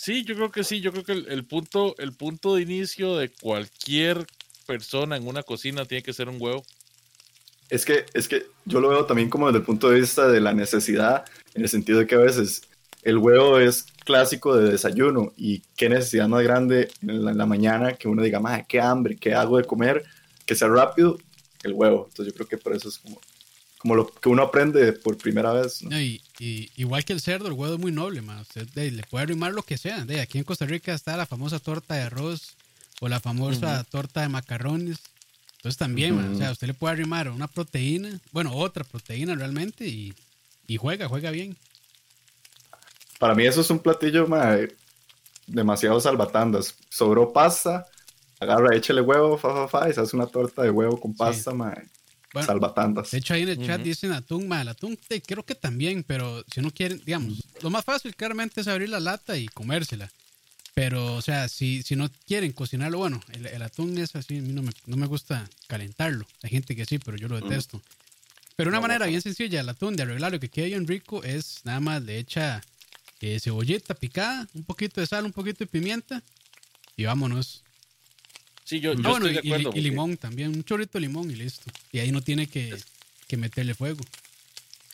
Sí, 0.03 0.25
yo 0.25 0.35
creo 0.35 0.51
que 0.51 0.65
sí. 0.65 0.81
Yo 0.81 0.91
creo 0.91 1.05
que 1.05 1.13
el, 1.13 1.29
el 1.29 1.45
punto, 1.45 1.95
el 1.99 2.13
punto 2.13 2.57
de 2.57 2.63
inicio 2.63 3.17
de 3.17 3.29
cualquier 3.29 4.27
persona 4.67 5.17
en 5.17 5.29
una 5.29 5.45
cocina 5.45 5.85
tiene 5.85 6.03
que 6.03 6.13
ser 6.13 6.29
un 6.29 6.39
huevo. 6.41 6.65
Es 7.71 7.85
que, 7.85 8.05
es 8.13 8.27
que 8.27 8.47
yo 8.65 8.81
lo 8.81 8.89
veo 8.89 9.07
también 9.07 9.31
como 9.31 9.47
desde 9.47 9.61
el 9.61 9.65
punto 9.65 9.91
de 9.91 10.01
vista 10.01 10.27
de 10.27 10.41
la 10.41 10.55
necesidad, 10.55 11.25
en 11.55 11.63
el 11.63 11.69
sentido 11.69 12.01
de 12.01 12.09
que 12.09 12.17
a 12.17 12.19
veces 12.19 12.63
el 13.05 13.17
huevo 13.17 13.61
es 13.61 13.85
clásico 14.05 14.57
de 14.57 14.73
desayuno 14.73 15.33
y 15.37 15.63
qué 15.77 15.89
necesidad 15.89 16.27
más 16.27 16.43
grande 16.43 16.91
en 17.01 17.25
la, 17.25 17.31
en 17.31 17.39
la 17.39 17.47
mañana 17.47 17.93
que 17.93 18.09
uno 18.09 18.25
diga, 18.25 18.41
madre, 18.41 18.67
qué 18.69 18.81
hambre, 18.81 19.17
qué 19.17 19.35
hago 19.35 19.59
de 19.59 19.65
comer, 19.65 20.03
que 20.45 20.57
sea 20.57 20.67
rápido, 20.67 21.17
el 21.63 21.75
huevo. 21.75 22.09
Entonces 22.09 22.33
yo 22.33 22.37
creo 22.37 22.49
que 22.49 22.59
por 22.59 22.75
eso 22.75 22.89
es 22.89 22.99
como, 22.99 23.21
como 23.79 23.95
lo 23.95 24.09
que 24.09 24.29
uno 24.29 24.43
aprende 24.43 24.95
por 24.95 25.17
primera 25.17 25.53
vez. 25.53 25.81
No, 25.85 25.97
y, 26.01 26.21
y- 26.45 26.71
igual 26.77 27.05
que 27.05 27.13
el 27.13 27.21
cerdo, 27.21 27.47
el 27.47 27.53
huevo 27.53 27.75
es 27.75 27.81
muy 27.81 27.93
noble, 27.93 28.21
man. 28.23 28.41
Usted 28.41 28.69
de- 28.71 28.91
le 28.91 29.03
puede 29.05 29.25
arrimar 29.25 29.53
lo 29.53 29.63
que 29.63 29.79
sea. 29.79 30.05
De, 30.05 30.21
aquí 30.21 30.39
en 30.39 30.45
Costa 30.45 30.67
Rica 30.67 30.93
está 30.95 31.17
la 31.17 31.27
famosa 31.27 31.59
torta 31.59 31.95
de 31.95 32.03
arroz 32.03 32.57
o 33.01 33.09
la 33.09 33.21
famosa 33.21 33.85
torta 33.85 34.23
de 34.23 34.29
macarrones. 34.29 34.99
Entonces 35.57 35.79
también, 35.79 36.17
man, 36.17 36.35
o 36.35 36.39
sea, 36.39 36.51
usted 36.51 36.67
le 36.67 36.75
puede 36.75 36.95
arrimar 36.95 37.29
una 37.29 37.47
proteína, 37.47 38.19
bueno, 38.33 38.53
otra 38.55 38.83
proteína 38.83 39.35
realmente 39.37 39.87
y, 39.87 40.13
y 40.67 40.77
juega, 40.77 41.09
juega 41.09 41.31
bien. 41.31 41.57
Para 43.21 43.35
mí 43.37 43.47
eso 43.47 43.61
es 43.61 43.71
un 43.71 43.79
platillo, 43.79 44.27
madre, 44.27 44.75
demasiado 45.47 46.01
salvatandas. 46.01 46.75
Sobró 46.91 47.33
pasta, 47.33 47.87
agarra, 48.41 48.75
échale 48.75 49.01
huevo, 49.01 49.39
fa, 49.39 49.53
fa, 49.55 49.69
fa, 49.69 49.89
y 49.89 49.95
se 49.95 50.01
hace 50.01 50.17
una 50.17 50.27
torta 50.27 50.63
de 50.63 50.71
huevo 50.71 50.99
con 50.99 51.15
pasta, 51.15 51.53
madre, 51.55 51.87
Bueno, 52.33 52.47
salvatandas. 52.47 53.11
de 53.11 53.19
hecho 53.19 53.35
ahí 53.35 53.43
en 53.43 53.49
el 53.51 53.59
chat 53.67 53.81
Ujú. 53.81 53.89
dicen 53.89 54.13
atún, 54.13 54.49
man, 54.49 54.63
el 54.63 54.69
atún 54.69 54.99
creo 55.27 55.45
que 55.45 55.55
también, 55.55 56.03
pero 56.03 56.45
si 56.53 56.61
no 56.61 56.71
quieren, 56.71 57.03
digamos, 57.05 57.43
lo 57.63 57.71
más 57.71 57.85
fácil 57.85 58.15
claramente 58.17 58.61
es 58.63 58.69
abrir 58.69 58.89
la 58.89 59.01
lata 59.01 59.37
y 59.37 59.47
comérsela. 59.49 60.11
Pero, 60.75 61.17
o 61.17 61.21
sea, 61.23 61.49
si, 61.49 61.83
si 61.83 61.97
no 61.97 62.09
quieren 62.27 62.53
cocinarlo, 62.53 62.97
bueno, 62.97 63.21
el, 63.33 63.45
el 63.47 63.61
atún 63.63 63.99
es 63.99 64.17
así, 64.17 64.39
a 64.39 64.43
mí 64.43 64.55
no 64.55 64.63
me, 64.63 64.71
no 64.87 64.97
me 64.97 65.07
gusta 65.07 65.47
calentarlo. 65.67 66.27
Hay 66.43 66.49
gente 66.49 66.75
que 66.75 66.87
sí, 66.87 66.99
pero 66.99 67.19
yo 67.19 67.29
lo 67.29 67.39
detesto. 67.39 67.83
Pero 68.57 68.71
una 68.71 68.79
No, 68.79 68.83
manera 68.83 69.05
no. 69.05 69.11
bien 69.11 69.21
sencilla, 69.21 69.61
el 69.61 69.69
atún 69.69 69.97
de 69.97 70.05
arreglarlo 70.05 70.41
que 70.41 70.49
quede 70.49 70.67
bien 70.69 70.87
rico 70.87 71.23
es 71.25 71.61
nada 71.65 71.81
más 71.81 72.03
le 72.03 72.19
echa 72.19 72.63
eh, 73.21 73.39
cebollita 73.39 73.95
picada, 73.95 74.49
un 74.55 74.65
poquito 74.65 75.03
de 75.03 75.07
sal, 75.07 75.27
un 75.27 75.33
poquito 75.33 75.59
de 75.59 75.67
pimienta 75.67 76.23
y 76.97 77.05
vámonos. 77.05 77.65
Sí, 78.65 78.81
yo, 78.81 78.95
yo 78.95 79.01
Ah, 79.05 79.11
bueno, 79.11 79.27
estoy 79.27 79.33
de 79.35 79.41
y- 79.49 79.49
acuerdo. 79.63 79.79
y 79.79 79.81
limón 79.83 80.17
también, 80.17 80.51
un 80.51 80.65
chorrito 80.65 80.99
de 80.99 81.01
limón 81.03 81.31
y 81.31 81.35
listo. 81.35 81.71
Y 81.93 81.99
ahí 81.99 82.11
no 82.13 82.21
tiene 82.23 82.47
que, 82.47 82.79
que 83.29 83.37
meterle 83.37 83.75
fuego. 83.75 84.01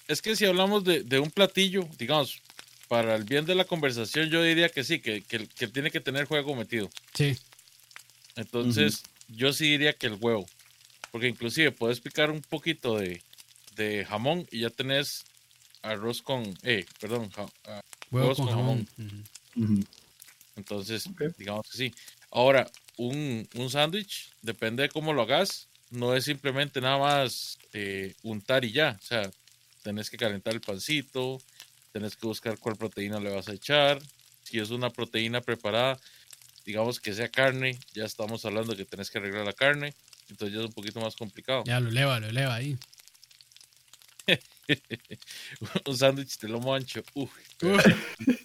Es 0.09 0.23
que 0.23 0.35
si 0.37 0.47
hablamos 0.47 0.85
de, 0.85 1.03
de 1.03 1.19
un 1.19 1.31
platillo, 1.31 1.87
digamos, 1.99 2.41
para 2.89 3.15
el 3.15 3.25
bien 3.25 3.45
de 3.45 3.55
la 3.55 3.65
conversación, 3.65 4.31
yo 4.31 4.43
diría 4.43 4.71
que 4.71 4.83
sí, 4.85 5.01
que, 5.01 5.21
que, 5.23 5.47
que 5.47 5.69
tiene 5.69 5.91
que 5.91 6.01
tener 6.01 6.25
juego 6.25 6.55
metido. 6.55 6.89
Sí, 7.13 7.37
Entonces, 8.37 9.03
yo 9.29 9.53
sí 9.53 9.71
diría 9.71 9.93
que 9.93 10.07
el 10.07 10.15
huevo. 10.15 10.47
Porque 11.11 11.29
inclusive 11.29 11.73
puedes 11.73 12.01
picar 12.01 12.31
un 12.31 12.41
poquito 12.43 12.97
de, 12.99 13.23
de 13.77 14.05
jamón 14.05 14.47
y 14.51 14.61
ya 14.61 14.71
tenés 14.71 15.25
arroz 15.83 16.23
con, 16.23 16.43
eh, 16.63 16.85
perdón, 17.01 17.31
ja- 17.31 17.49
ah, 17.67 17.83
huevo 18.11 18.29
Huevos 18.29 18.37
con 18.39 18.47
con 18.47 18.55
jamón. 18.57 18.89
entonces, 20.57 21.09
digamos 21.37 21.67
que 21.71 21.77
sí. 21.79 21.95
Ahora, 22.31 22.71
un, 22.97 23.49
un 23.55 23.71
sándwich, 23.71 24.31
depende 24.43 24.83
de 24.83 24.89
cómo 24.89 25.13
lo 25.13 25.23
hagas, 25.23 25.69
no 25.91 26.15
es 26.15 26.25
simplemente 26.25 26.81
nada 26.81 26.99
más 26.99 27.59
eh, 27.73 28.15
untar 28.23 28.65
y 28.65 28.73
ya. 28.73 28.99
O 29.01 29.05
sea, 29.05 29.31
tenés 29.83 30.11
que 30.11 30.17
calentar 30.17 30.55
el 30.55 30.61
pancito, 30.61 31.41
tenés 31.93 32.17
que 32.17 32.27
buscar 32.27 32.59
cuál 32.59 32.77
proteína 32.77 33.21
le 33.21 33.31
vas 33.31 33.49
a 33.49 33.55
echar. 33.55 34.01
Si 34.43 34.59
es 34.59 34.71
una 34.71 34.91
proteína 34.91 35.41
preparada, 35.41 35.99
digamos 36.65 37.01
que 37.01 37.13
sea 37.15 37.29
carne, 37.29 37.79
ya 37.95 38.05
estamos 38.05 38.45
hablando 38.45 38.77
que 38.77 38.85
tenés 38.85 39.11
que 39.11 39.19
arreglar 39.19 39.45
la 39.45 39.53
carne, 39.53 39.95
entonces 40.29 40.55
ya 40.55 40.61
es 40.61 40.67
un 40.67 40.73
poquito 40.73 41.01
más 41.01 41.17
complicado. 41.17 41.65
Ya 41.65 41.81
lo 41.81 41.89
eleva, 41.89 42.21
lo 42.21 42.29
eleva 42.29 42.55
ahí. 42.55 42.77
un 45.87 45.97
sándwich 45.97 46.39
de 46.39 46.49
lomo 46.49 46.75
ancho, 46.75 47.03
uff. 47.15 47.31
Uf. 47.63 47.85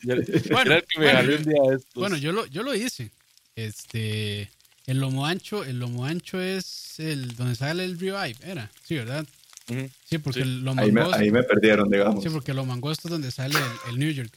Bueno, 0.02 0.24
Bueno, 0.50 0.82
que 0.88 1.00
me 1.00 1.06
bueno, 1.06 1.20
jalé 1.20 1.36
un 1.36 1.44
día 1.44 1.62
de 1.70 1.76
estos. 1.76 1.94
Bueno, 1.94 2.18
yo 2.18 2.32
lo, 2.32 2.46
yo 2.46 2.64
lo 2.64 2.74
hice. 2.74 3.12
Este, 3.56 4.50
el 4.88 5.00
lomo 5.00 5.26
ancho, 5.26 5.64
el 5.64 5.80
lomo 5.80 6.06
ancho 6.06 6.42
es 6.42 7.00
el 7.00 7.36
donde 7.36 7.56
sale 7.56 7.86
el 7.86 8.00
ribeye, 8.00 8.36
era, 8.44 8.72
sí, 8.84 8.96
¿verdad? 8.96 9.26
Sí, 10.10 10.18
porque 10.18 10.42
Sí. 10.42 10.44
el 10.48 10.64
lomo 10.64 10.82
Ahí 10.82 10.92
me, 10.92 11.02
angosto, 11.02 11.22
ahí 11.22 11.32
me 11.32 11.44
perdieron, 11.44 11.90
digamos. 11.90 12.24
sí, 12.24 12.30
porque 12.30 12.52
el 12.52 12.58
lomo 12.58 12.74
angosto 12.74 13.08
es 13.08 13.12
donde 13.12 13.32
sale 13.32 13.58
el, 13.58 13.92
el 13.94 14.00
New 14.00 14.12
York. 14.12 14.32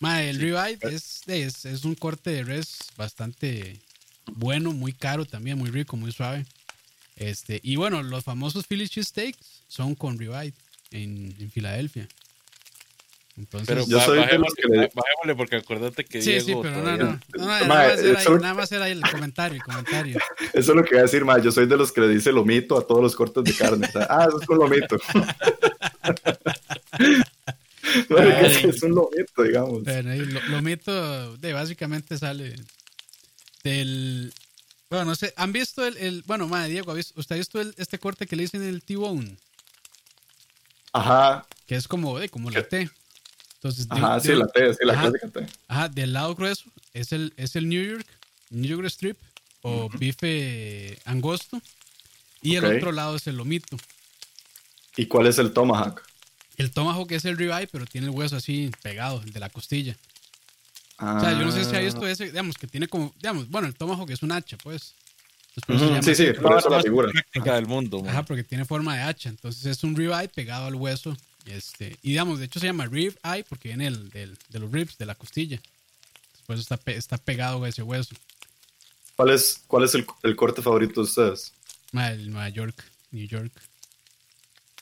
Ma, 0.00 0.22
el 0.22 0.38
ribeye 0.40 0.78
es, 0.82 1.20
es, 1.26 1.66
es 1.66 1.84
un 1.84 1.94
corte 1.94 2.30
de 2.30 2.44
res 2.44 2.78
bastante 2.96 3.78
bueno, 4.32 4.72
muy 4.72 4.92
caro 4.94 5.26
también, 5.26 5.58
muy 5.58 5.70
rico, 5.70 5.96
muy 5.96 6.12
suave. 6.12 6.46
Este, 7.16 7.60
y 7.62 7.76
bueno, 7.76 8.02
los 8.02 8.24
famosos 8.24 8.66
Philly 8.66 8.88
cheesesteaks 8.88 9.62
son 9.68 9.94
con 9.94 10.18
ribeye 10.18 10.54
en, 10.90 11.34
en 11.38 11.50
Filadelfia. 11.50 12.08
Entonces, 13.40 13.66
Pero 13.68 13.86
Yo 13.86 14.00
soy 14.00 14.16
de 14.18 14.24
bajémosle, 14.24 14.38
los 14.38 14.54
que 14.54 14.68
le- 14.68 14.90
bajémosle 14.94 15.34
porque 15.36 15.56
acuérdate 15.56 16.04
que 16.04 16.20
sí, 16.22 16.30
Diego 16.30 16.46
sí, 16.46 16.54
pero 16.62 16.76
no, 16.76 16.82
todavía- 16.82 17.04
no. 17.04 17.20
no, 17.38 17.46
nada, 17.46 17.66
más 17.66 17.98
era 17.98 18.18
ahí, 18.18 18.22
eso- 18.24 18.38
nada 18.38 18.54
más 18.54 18.72
era 18.72 18.84
ahí 18.84 18.92
el 18.92 19.00
comentario, 19.02 19.56
el 19.56 19.62
comentario. 19.62 20.18
Eso 20.52 20.72
es 20.72 20.76
lo 20.76 20.84
que 20.84 20.90
voy 20.90 20.98
a 20.98 21.02
decir, 21.02 21.24
ma. 21.24 21.38
Yo 21.38 21.50
soy 21.50 21.66
de 21.66 21.76
los 21.76 21.90
que 21.92 22.00
le 22.02 22.08
dice 22.08 22.30
lomito 22.32 22.78
a 22.78 22.86
todos 22.86 23.02
los 23.02 23.16
cortes 23.16 23.42
de 23.44 23.54
carne. 23.54 23.86
O 23.88 23.90
sea, 23.92 24.06
ah, 24.10 24.26
eso 24.28 24.40
es 24.40 24.48
un 24.48 24.58
lomito. 24.58 24.96
Bueno, 28.08 28.34
Ay. 28.36 28.60
es 28.68 28.82
un 28.82 28.94
lomito, 28.94 29.42
digamos. 29.42 29.82
Pero 29.84 30.10
ahí 30.10 30.20
lo, 30.20 30.40
lo 30.48 30.62
mito 30.62 31.36
de 31.38 31.52
básicamente 31.52 32.16
sale 32.18 32.54
del. 33.64 34.32
Bueno, 34.90 35.06
no 35.06 35.14
sé, 35.16 35.32
¿han 35.36 35.52
visto 35.52 35.84
el. 35.86 35.96
el- 35.96 36.22
bueno, 36.26 36.46
madre, 36.46 36.70
Diego, 36.70 36.92
¿ha 36.92 36.94
visto- 36.94 37.18
¿usted 37.18 37.34
ha 37.36 37.38
visto 37.38 37.60
el- 37.60 37.74
este 37.78 37.98
corte 37.98 38.26
que 38.26 38.36
le 38.36 38.42
dicen 38.42 38.62
el 38.62 38.82
T-Bone? 38.82 39.36
Ajá, 40.92 41.46
Que 41.66 41.76
es 41.76 41.86
como, 41.88 42.18
eh, 42.20 42.28
como 42.28 42.50
la 42.50 42.62
T. 42.64 42.90
Entonces, 43.62 43.86
ajá, 43.90 44.14
de- 44.14 44.20
sí, 44.22 44.34
la 44.34 44.46
T, 44.46 44.72
sí, 44.72 44.78
la 44.84 44.92
Ajá. 44.94 45.10
clásica 45.10 45.28
T. 45.28 45.46
Ajá, 45.68 45.88
del 45.90 46.14
lado 46.14 46.34
grueso 46.34 46.64
es 46.94 47.12
el, 47.12 47.34
es 47.36 47.56
el 47.56 47.68
New 47.68 47.82
York, 47.84 48.06
New 48.48 48.70
York 48.70 48.86
Strip 48.86 49.18
o 49.60 49.90
bife 49.90 50.98
angosto. 51.04 51.60
Y 52.40 52.56
el 52.56 52.64
otro 52.64 52.90
lado 52.90 53.16
es 53.16 53.26
el 53.26 53.36
lomito. 53.36 53.76
¿Y 54.96 55.04
cuál 55.06 55.26
es 55.26 55.38
el 55.38 55.52
tomahawk? 55.52 56.02
El 56.56 56.70
tomahawk 56.70 57.12
es 57.12 57.26
el 57.26 57.36
ribeye, 57.36 57.66
pero 57.66 57.84
tiene 57.84 58.06
el 58.06 58.14
hueso 58.14 58.36
así 58.36 58.70
pegado, 58.82 59.20
el 59.22 59.32
de 59.32 59.40
la 59.40 59.50
costilla. 59.50 59.94
Ah, 60.96 61.16
O 61.18 61.20
sea, 61.20 61.32
yo 61.32 61.44
no 61.44 61.52
sé 61.52 61.64
si 61.66 61.76
ha 61.76 61.80
visto 61.80 62.06
ese, 62.06 62.26
digamos, 62.26 62.56
que 62.56 62.66
tiene 62.66 62.88
como, 62.88 63.12
digamos, 63.18 63.48
bueno, 63.50 63.66
el 63.68 63.74
tomahawk 63.74 64.08
es 64.10 64.22
un 64.22 64.32
hacha, 64.32 64.56
pues. 64.62 64.94
Sí, 66.02 66.14
sí, 66.14 66.26
por 66.32 66.58
eso 66.58 66.70
la 66.70 66.80
figura. 66.82 67.10
práctica 67.10 67.56
del 67.56 67.66
mundo, 67.66 68.00
man. 68.00 68.08
Ajá, 68.10 68.22
porque 68.24 68.42
tiene 68.44 68.64
forma 68.64 68.96
de 68.96 69.02
hacha. 69.02 69.28
Entonces 69.28 69.66
es 69.66 69.84
un 69.84 69.94
ribeye 69.94 70.28
pegado 70.28 70.64
al 70.66 70.74
hueso. 70.76 71.14
Y, 71.46 71.52
este, 71.52 71.96
y 72.02 72.10
digamos, 72.10 72.38
de 72.38 72.44
hecho 72.46 72.60
se 72.60 72.66
llama 72.66 72.86
rib 72.86 73.18
eye 73.24 73.44
porque 73.44 73.68
viene 73.68 73.86
el, 73.86 74.10
del- 74.10 74.38
de 74.48 74.58
los 74.58 74.70
ribs, 74.70 74.98
de 74.98 75.06
la 75.06 75.14
costilla. 75.14 75.60
Después 76.34 76.60
está, 76.60 76.76
pe- 76.76 76.96
está 76.96 77.16
pegado 77.18 77.64
a 77.64 77.68
ese 77.68 77.82
hueso. 77.82 78.14
¿Cuál 79.16 79.30
es, 79.30 79.62
cuál 79.66 79.84
es 79.84 79.94
el, 79.94 80.06
el 80.22 80.36
corte 80.36 80.62
favorito 80.62 81.00
de 81.00 81.06
ustedes? 81.06 81.52
El 81.92 82.30
Nueva 82.30 82.48
York, 82.48 82.84
New 83.10 83.26
York. 83.26 83.52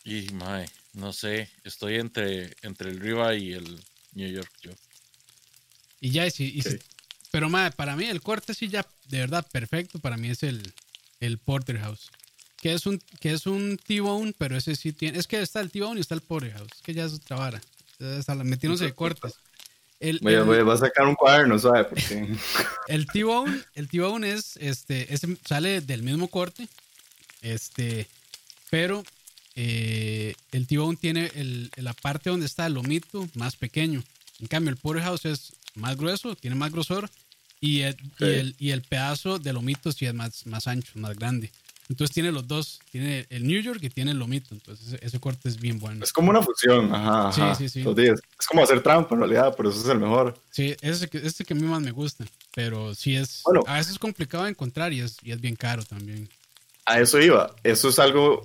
Y, 0.05 0.29
mae, 0.33 0.69
no 0.95 1.13
sé, 1.13 1.49
estoy 1.65 1.97
entre, 1.97 2.57
entre 2.63 2.91
el 2.91 3.01
Riva 3.01 3.35
y 3.35 3.53
el 3.53 3.81
New 4.15 4.31
York, 4.31 4.51
yo. 4.63 4.73
Y 6.01 6.11
ya, 6.11 6.27
y 6.27 6.31
si- 6.31 6.53
y 6.57 6.63
si- 6.63 6.75
Ok. 6.77 6.81
pero 7.31 7.49
ma, 7.51 7.71
para 7.71 7.97
mí 7.97 8.05
el 8.07 8.21
corte 8.23 8.55
sí 8.55 8.69
ya, 8.69 8.87
de 9.09 9.19
verdad, 9.19 9.47
perfecto. 9.51 9.99
Para 9.99 10.17
mí 10.17 10.29
es 10.31 10.43
el, 10.43 10.73
el 11.21 11.39
Porterhouse. 11.39 12.11
Que 12.61 12.73
es 12.73 12.87
un, 12.87 13.01
que 13.21 13.33
es 13.33 13.47
un 13.47 13.79
T-Bone, 13.79 14.35
pero 14.37 14.57
ese 14.57 14.75
sí 14.75 14.93
tiene. 14.93 15.19
Es 15.19 15.27
que 15.27 15.41
está 15.41 15.61
el 15.61 15.71
T-Bone 15.71 15.99
y 15.99 16.01
está 16.01 16.15
el 16.15 16.21
Porterhouse. 16.23 16.71
Que 16.83 16.93
ya 16.95 17.05
es 17.05 17.13
otra 17.15 17.37
vara. 17.37 17.61
Está 18.01 18.35
metiéndose 18.37 18.85
de 18.85 18.93
cortes. 18.95 19.35
El, 20.01 20.19
Voy 20.21 20.35
a, 20.35 20.39
el- 20.39 20.45
voy 20.45 20.59
a- 20.59 20.63
voy 20.63 20.75
a 20.75 20.79
sacar 20.79 21.07
un 21.07 21.15
cuaderno, 21.17 21.59
¿sabes? 21.59 21.87
Porque 21.87 22.37
El 22.89 23.07
T-Bone, 23.07 23.61
el 23.75 23.89
T-Bone 23.89 24.31
es, 24.33 24.57
este, 24.59 25.13
ese 25.13 25.37
sale 25.45 25.81
del 25.81 26.03
mismo 26.05 26.29
corte, 26.29 26.69
este, 27.43 28.07
pero 28.71 29.05
eh, 29.57 30.35
el 30.53 30.67
T-Bone 30.67 30.97
tiene 30.97 31.31
el, 31.35 31.71
la 31.77 31.93
parte 31.95 32.31
donde 32.31 32.47
está 32.47 32.67
el 32.67 32.75
lomito 32.75 33.29
más 33.35 33.57
pequeño. 33.57 34.03
En 34.41 34.47
cambio, 34.47 34.71
el 34.71 34.77
Porterhouse 34.77 35.25
es 35.25 35.53
más 35.75 35.97
grueso, 35.97 36.37
tiene 36.37 36.55
más 36.55 36.71
grosor 36.73 37.11
y 37.61 37.81
el, 37.81 37.97
y 38.01 38.07
Ok. 38.07 38.21
el, 38.23 38.55
y 38.59 38.71
el 38.71 38.83
pedazo 38.83 39.39
de 39.41 39.53
lomito 39.53 39.91
sí 39.91 40.07
es 40.07 40.15
más, 40.15 40.47
más 40.47 40.67
ancho, 40.69 40.93
más 40.95 41.17
grande. 41.17 41.51
Entonces 41.89 42.13
tiene 42.15 42.31
los 42.33 42.47
dos, 42.47 42.81
tiene 42.91 43.27
el 43.31 43.47
New 43.47 43.61
York 43.63 43.79
y 43.83 43.89
tiene 43.89 44.11
el 44.11 44.19
lomito. 44.19 44.55
Entonces 44.55 44.89
ese, 44.95 44.99
ese 45.07 45.21
corte 45.21 45.49
es 45.49 45.59
bien 45.59 45.79
bueno. 45.79 46.05
es 46.05 46.13
como 46.13 46.31
una 46.31 46.43
fusión. 46.43 46.95
Ajá, 46.95 47.33
Sí, 47.33 47.41
ajá. 47.41 47.55
sí, 47.55 47.69
sí. 47.69 47.83
Días. 47.97 48.21
Es 48.39 48.47
como 48.47 48.63
hacer 48.63 48.83
trampa 48.83 49.15
en 49.15 49.21
realidad, 49.23 49.55
pero 49.57 49.71
eso 49.71 49.81
es 49.81 49.89
el 49.89 49.99
mejor. 49.99 50.39
Sí, 50.51 50.77
ese 50.83 51.09
que, 51.09 51.19
ese 51.19 51.27
es 51.29 51.41
el 51.41 51.47
que 51.47 51.55
a 51.55 51.57
mí 51.57 51.63
más 51.63 51.81
me 51.81 51.91
gusta. 51.93 52.25
Pero 52.55 52.95
sí 52.95 53.17
es, 53.17 53.41
Bueno. 53.45 53.63
a 53.67 53.77
veces 53.79 53.93
es 53.93 53.99
complicado 53.99 54.45
de 54.45 54.51
encontrar 54.51 54.93
y 54.93 55.01
es, 55.01 55.17
y 55.23 55.33
es 55.33 55.41
bien 55.41 55.57
caro 55.57 55.83
también. 55.85 56.29
A 56.85 57.01
eso 57.01 57.19
iba. 57.21 57.55
Eso 57.63 57.89
es 57.89 57.99
algo 57.99 58.45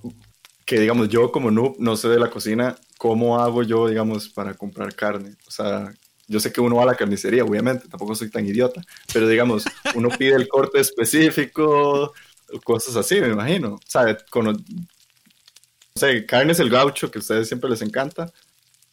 que, 0.66 0.80
digamos, 0.80 1.10
yo 1.10 1.32
como 1.32 1.52
noob 1.52 1.76
no 1.80 1.98
sé 1.98 2.08
de 2.08 2.20
la 2.20 2.30
cocina, 2.30 2.78
¿cómo 2.98 3.40
hago 3.42 3.64
yo, 3.64 3.88
digamos, 3.90 4.30
para 4.30 4.54
comprar 4.54 4.96
carne? 4.96 5.36
O 5.48 5.52
sea, 5.52 5.94
yo 6.28 6.40
sé 6.40 6.54
que 6.54 6.62
uno 6.62 6.78
va 6.78 6.84
a 6.84 6.88
la 6.88 6.96
carnicería, 6.96 7.44
obviamente, 7.44 7.90
tampoco 7.90 8.16
soy 8.16 8.30
tan 8.30 8.46
idiota, 8.48 8.82
pero 9.12 9.28
digamos, 9.28 9.66
uno 9.96 10.08
pide 10.18 10.36
el 10.36 10.48
corte 10.48 10.80
específico, 10.80 12.14
cosas 12.62 12.96
así, 12.96 13.20
me 13.20 13.30
imagino. 13.30 13.76
O 13.76 13.80
sea, 13.86 14.18
con, 14.30 14.46
no 14.46 14.56
sé, 15.96 16.26
carne 16.26 16.52
es 16.52 16.60
el 16.60 16.70
gaucho, 16.70 17.12
que 17.12 17.20
a 17.20 17.22
ustedes 17.22 17.48
siempre 17.48 17.70
les 17.70 17.82
encanta. 17.82 18.32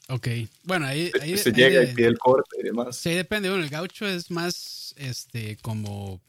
Ok, 0.09 0.29
bueno, 0.64 0.87
ahí, 0.87 1.11
ahí, 1.21 1.37
se 1.37 1.50
ahí 1.50 1.55
llega 1.55 1.83
y 1.85 1.95
pide 1.95 2.09
el 2.09 2.19
corte 2.19 2.57
y 2.61 2.64
demás. 2.64 2.97
sí, 2.97 3.11
depende. 3.11 3.49
Bueno, 3.49 3.62
el 3.62 3.71
gaucho 3.71 4.07
es 4.09 4.31
más, 4.31 4.93
este, 4.97 5.57
como, 5.62 6.21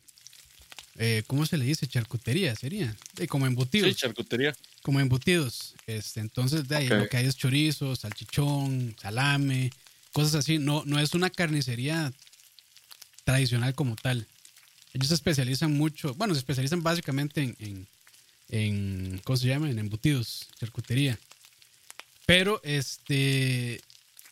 eh, 0.97 1.23
¿cómo 1.25 1.45
se 1.47 1.57
le 1.57 1.65
dice? 1.65 1.87
Charcutería, 1.87 2.55
sería. 2.55 2.95
Eh, 3.17 3.27
como 3.27 3.47
embutidos. 3.47 3.89
Sí, 3.89 3.95
charcutería. 3.95 4.55
como 4.83 4.99
embutidos. 4.99 5.75
Este, 5.87 6.19
entonces, 6.19 6.67
de 6.67 6.75
ahí 6.75 6.87
lo 6.87 7.07
que 7.07 7.17
hay 7.17 7.25
es 7.25 7.35
chorizo, 7.35 7.95
salchichón, 7.95 8.95
salame, 9.01 9.71
cosas 10.13 10.35
así. 10.35 10.59
No, 10.59 10.83
no 10.85 10.99
es 10.99 11.15
una 11.15 11.31
carnicería 11.31 12.13
tradicional 13.23 13.73
como 13.73 13.95
tal. 13.95 14.27
Ellos 14.93 15.07
se 15.07 15.15
especializan 15.15 15.71
mucho, 15.73 16.13
bueno, 16.15 16.33
se 16.33 16.39
especializan 16.39 16.83
básicamente 16.83 17.41
en, 17.41 17.55
en, 17.59 17.87
en 18.49 19.21
¿cómo 19.23 19.37
se 19.37 19.47
llama? 19.47 19.69
En 19.69 19.79
embutidos, 19.79 20.47
charcutería. 20.59 21.17
Pero, 22.25 22.61
este, 22.63 23.81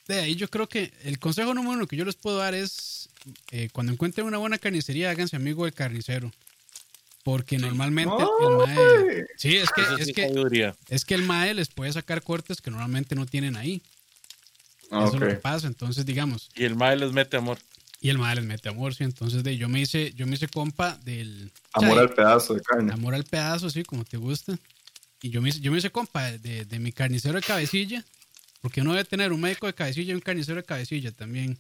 de 0.08 0.20
ahí 0.20 0.36
yo 0.36 0.50
creo 0.50 0.68
que 0.68 0.92
el 1.04 1.20
consejo 1.20 1.54
número 1.54 1.74
uno 1.76 1.88
que 1.88 1.96
yo 1.96 2.06
les 2.06 2.16
puedo 2.16 2.38
dar 2.38 2.54
es, 2.54 3.10
eh, 3.52 3.70
cuando 3.72 3.94
encuentren 3.94 4.28
una 4.28 4.38
buena 4.38 4.58
carnicería, 4.58 5.10
háganse 5.10 5.36
amigo 5.36 5.66
del 5.66 5.74
carnicero. 5.74 6.32
Porque 7.24 7.58
normalmente 7.58 8.16
el 8.42 8.58
mae... 8.58 9.28
Sí, 9.38 9.58
es 9.58 9.70
que, 9.72 9.82
es 9.82 10.08
sí 10.08 10.14
que, 10.14 10.74
es 10.90 11.06
que 11.06 11.16
el 11.16 11.24
MAE 11.24 11.54
les 11.54 11.68
puede 11.68 11.92
sacar 11.92 12.24
cortes 12.24 12.62
que 12.62 12.72
normalmente 12.72 13.14
no 13.14 13.26
tienen 13.26 13.56
ahí. 13.56 13.82
Ah, 14.90 15.04
Eso 15.06 15.16
es 15.16 15.22
lo 15.22 15.28
que 15.28 15.36
pasa. 15.36 15.68
Entonces, 15.68 16.06
digamos, 16.06 16.50
Y 16.56 16.64
el 16.64 16.76
mae 16.76 16.96
les 16.96 17.12
mete 17.12 17.38
amor. 17.38 17.60
Y 18.02 18.10
el 18.10 18.18
MAE 18.18 18.36
les 18.36 18.46
mete 18.46 18.70
amor, 18.70 18.96
sí. 18.96 19.04
Entonces, 19.04 19.44
de, 19.44 19.58
yo 19.58 19.68
me 19.70 19.82
hice, 19.82 20.14
yo 20.14 20.26
me 20.28 20.36
hice 20.36 20.48
compa 20.48 20.98
del 21.04 21.52
Amor 21.74 22.00
al 22.00 22.10
pedazo 22.14 22.54
de 22.54 22.62
carne. 22.62 22.94
amor 22.94 23.14
al 23.14 23.24
pedazo, 23.26 23.70
sí, 23.70 23.84
como 23.84 24.06
te 24.06 24.18
gusta. 24.18 24.58
Y 25.22 25.30
yo 25.32 25.42
me 25.42 25.50
hice, 25.50 25.60
yo 25.60 25.72
me 25.72 25.78
hice 25.80 25.90
compa 25.92 26.32
de, 26.32 26.66
de 26.66 26.80
mi 26.80 26.92
carnicero 26.92 27.36
de 27.36 27.42
cabecilla. 27.46 28.04
Porque 28.62 28.82
uno 28.82 28.92
debe 28.92 29.06
tener 29.06 29.32
un 29.32 29.40
médico 29.42 29.68
de 29.68 29.74
cabecilla 29.74 30.12
y 30.12 30.16
un 30.16 30.22
carnicero 30.22 30.58
de 30.58 30.64
cabecilla 30.66 31.12
también. 31.12 31.58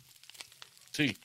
Sí, 0.92 1.16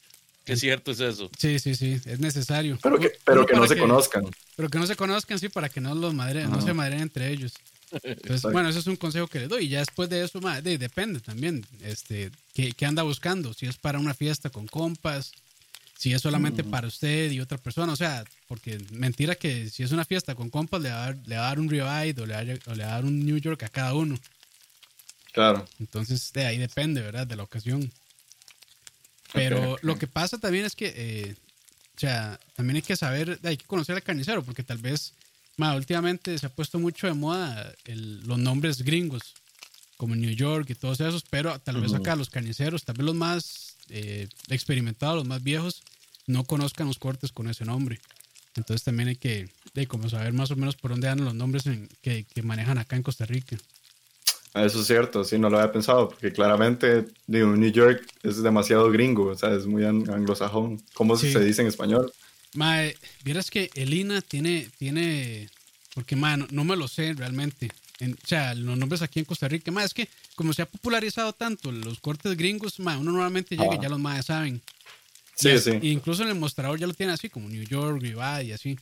qué 0.44 0.56
cierto 0.56 0.92
es 0.92 1.00
eso. 1.00 1.30
Sí, 1.38 1.58
sí, 1.58 1.74
sí, 1.74 2.00
es 2.04 2.20
necesario. 2.20 2.78
Pero 2.82 2.98
que, 2.98 3.06
Uno 3.06 3.16
pero 3.24 3.46
que 3.46 3.54
no 3.56 3.66
se 3.66 3.76
conozcan. 3.76 4.24
Pero 4.56 4.68
que 4.68 4.78
no 4.78 4.86
se 4.86 4.94
conozcan, 4.94 5.38
sí, 5.38 5.48
para 5.48 5.68
que 5.68 5.80
no 5.80 5.94
los 5.94 6.14
madre, 6.14 6.44
no 6.46 6.58
Ajá. 6.58 6.62
se 6.66 6.74
madren 6.74 7.00
entre 7.00 7.28
ellos. 7.30 7.54
Entonces, 8.02 8.42
bueno, 8.52 8.68
ese 8.68 8.78
es 8.80 8.86
un 8.86 8.96
consejo 8.96 9.26
que 9.28 9.40
les 9.40 9.48
doy. 9.48 9.66
Y 9.66 9.68
ya 9.68 9.78
después 9.80 10.08
de 10.08 10.24
eso, 10.24 10.40
ma, 10.40 10.60
de- 10.60 10.78
depende 10.78 11.20
también, 11.20 11.64
este, 11.82 12.30
qué, 12.54 12.72
qué 12.72 12.86
anda 12.86 13.02
buscando. 13.02 13.52
Si 13.54 13.66
es 13.66 13.76
para 13.76 13.98
una 13.98 14.14
fiesta 14.14 14.50
con 14.50 14.66
compas, 14.66 15.32
si 15.96 16.12
es 16.12 16.20
solamente 16.20 16.64
para 16.64 16.88
usted 16.88 17.30
y 17.30 17.40
otra 17.40 17.56
persona. 17.58 17.92
O 17.92 17.96
sea, 17.96 18.24
porque 18.48 18.78
mentira 18.90 19.34
que 19.36 19.70
si 19.70 19.82
es 19.82 19.92
una 19.92 20.04
fiesta 20.04 20.34
con 20.34 20.50
compas, 20.50 20.80
le 20.82 20.90
va 20.90 20.96
a 20.96 21.06
dar, 21.06 21.18
le 21.26 21.36
va 21.36 21.44
a 21.44 21.48
dar 21.48 21.60
un 21.60 21.68
ribeye 21.70 22.14
o 22.20 22.26
le 22.26 22.34
va 22.34 22.40
a, 22.40 22.70
o 22.70 22.74
le 22.74 22.82
va 22.84 22.90
a 22.90 22.94
dar 22.94 23.04
un 23.04 23.24
New 23.24 23.38
York 23.38 23.62
a 23.62 23.68
cada 23.68 23.94
uno. 23.94 24.18
Claro. 25.32 25.66
Entonces, 25.80 26.32
de 26.32 26.46
ahí 26.46 26.58
depende, 26.58 27.00
¿verdad? 27.00 27.26
De 27.26 27.36
la 27.36 27.42
ocasión. 27.42 27.90
Pero 29.32 29.72
Ok, 29.72 29.78
ok. 29.78 29.84
lo 29.84 29.98
que 29.98 30.06
pasa 30.06 30.38
también 30.38 30.64
es 30.64 30.74
que, 30.76 30.92
eh, 30.96 31.34
o 31.96 32.00
sea, 32.00 32.38
también 32.54 32.76
hay 32.76 32.82
que 32.82 32.96
saber, 32.96 33.38
hay 33.42 33.56
que 33.56 33.66
conocer 33.66 33.96
al 33.96 34.02
carnicero, 34.02 34.42
porque 34.44 34.62
tal 34.62 34.78
vez, 34.78 35.12
ma, 35.56 35.74
últimamente 35.76 36.38
se 36.38 36.46
ha 36.46 36.48
puesto 36.50 36.78
mucho 36.78 37.06
de 37.06 37.14
moda 37.14 37.72
el- 37.84 38.20
los 38.26 38.38
nombres 38.38 38.82
gringos, 38.82 39.22
como 39.96 40.14
New 40.16 40.34
York 40.34 40.68
y 40.70 40.74
todos 40.74 41.00
esos, 41.00 41.22
pero 41.30 41.58
tal 41.60 41.80
vez 41.80 41.94
acá 41.94 42.16
los 42.16 42.28
carniceros, 42.30 42.84
tal 42.84 42.96
vez 42.96 43.06
los 43.06 43.14
más 43.14 43.76
eh, 43.90 44.28
experimentados, 44.48 45.16
los 45.16 45.26
más 45.26 45.42
viejos, 45.42 45.82
no 46.26 46.44
conozcan 46.44 46.86
los 46.86 46.98
cortes 46.98 47.32
con 47.32 47.48
ese 47.48 47.64
nombre. 47.66 48.00
Entonces 48.56 48.82
también 48.82 49.08
hay 49.10 49.16
que, 49.16 49.48
de, 49.74 49.86
como 49.86 50.08
saber 50.08 50.32
más 50.32 50.50
o 50.50 50.56
menos 50.56 50.74
por 50.76 50.90
dónde 50.92 51.08
andan 51.08 51.26
los 51.26 51.34
nombres 51.34 51.66
en- 51.66 51.88
que, 52.02 52.24
que 52.24 52.42
manejan 52.42 52.78
acá 52.78 52.96
en 52.96 53.02
Costa 53.02 53.26
Rica. 53.26 53.56
Eso 54.54 54.80
es 54.80 54.86
cierto, 54.86 55.24
sí, 55.24 55.36
no 55.38 55.50
lo 55.50 55.58
había 55.58 55.72
pensado, 55.72 56.08
porque 56.08 56.32
claramente 56.32 57.06
digo, 57.26 57.48
New 57.56 57.70
York 57.72 58.06
es 58.22 58.42
demasiado 58.42 58.88
gringo, 58.90 59.26
o 59.26 59.34
sea, 59.36 59.52
es 59.52 59.66
muy 59.66 59.84
an- 59.84 60.08
anglosajón. 60.08 60.80
¿Cómo 60.94 61.16
Sí. 61.16 61.32
se 61.32 61.40
dice 61.44 61.62
en 61.62 61.68
español? 61.68 62.12
Mae, 62.54 62.96
vieras 63.24 63.50
que 63.50 63.70
Elina 63.74 64.20
tiene, 64.22 64.68
tiene, 64.78 65.48
porque 65.94 66.16
mae, 66.16 66.36
no, 66.36 66.46
no 66.50 66.64
me 66.64 66.76
lo 66.76 66.88
sé 66.88 67.12
realmente. 67.14 67.68
En- 68.00 68.14
o 68.14 68.26
sea, 68.26 68.54
los 68.54 68.76
nombres 68.76 69.02
aquí 69.02 69.18
en 69.20 69.24
Costa 69.24 69.48
Rica, 69.48 69.70
mae, 69.70 69.84
es 69.86 69.94
que 69.94 70.08
como 70.34 70.52
se 70.52 70.62
ha 70.62 70.66
popularizado 70.66 71.32
tanto 71.32 71.70
los 71.72 72.00
cortes 72.00 72.36
gringos, 72.36 72.78
mae, 72.80 72.96
uno 72.96 73.12
normalmente 73.12 73.56
llega 73.56 73.74
y 73.74 73.78
Ah. 73.78 73.82
ya 73.82 73.88
los 73.88 73.98
maes 74.00 74.26
saben. 74.26 74.60
Sí, 75.36 75.50
Y 75.50 75.58
sí. 75.58 75.70
y 75.82 75.90
incluso 75.90 76.22
en 76.22 76.28
el 76.28 76.34
mostrador 76.36 76.78
ya 76.78 76.86
lo 76.86 76.94
tiene 76.94 77.12
así, 77.12 77.28
como 77.28 77.48
New 77.48 77.64
York, 77.64 78.00
Ribeye 78.00 78.44
y 78.44 78.52
así. 78.52 78.78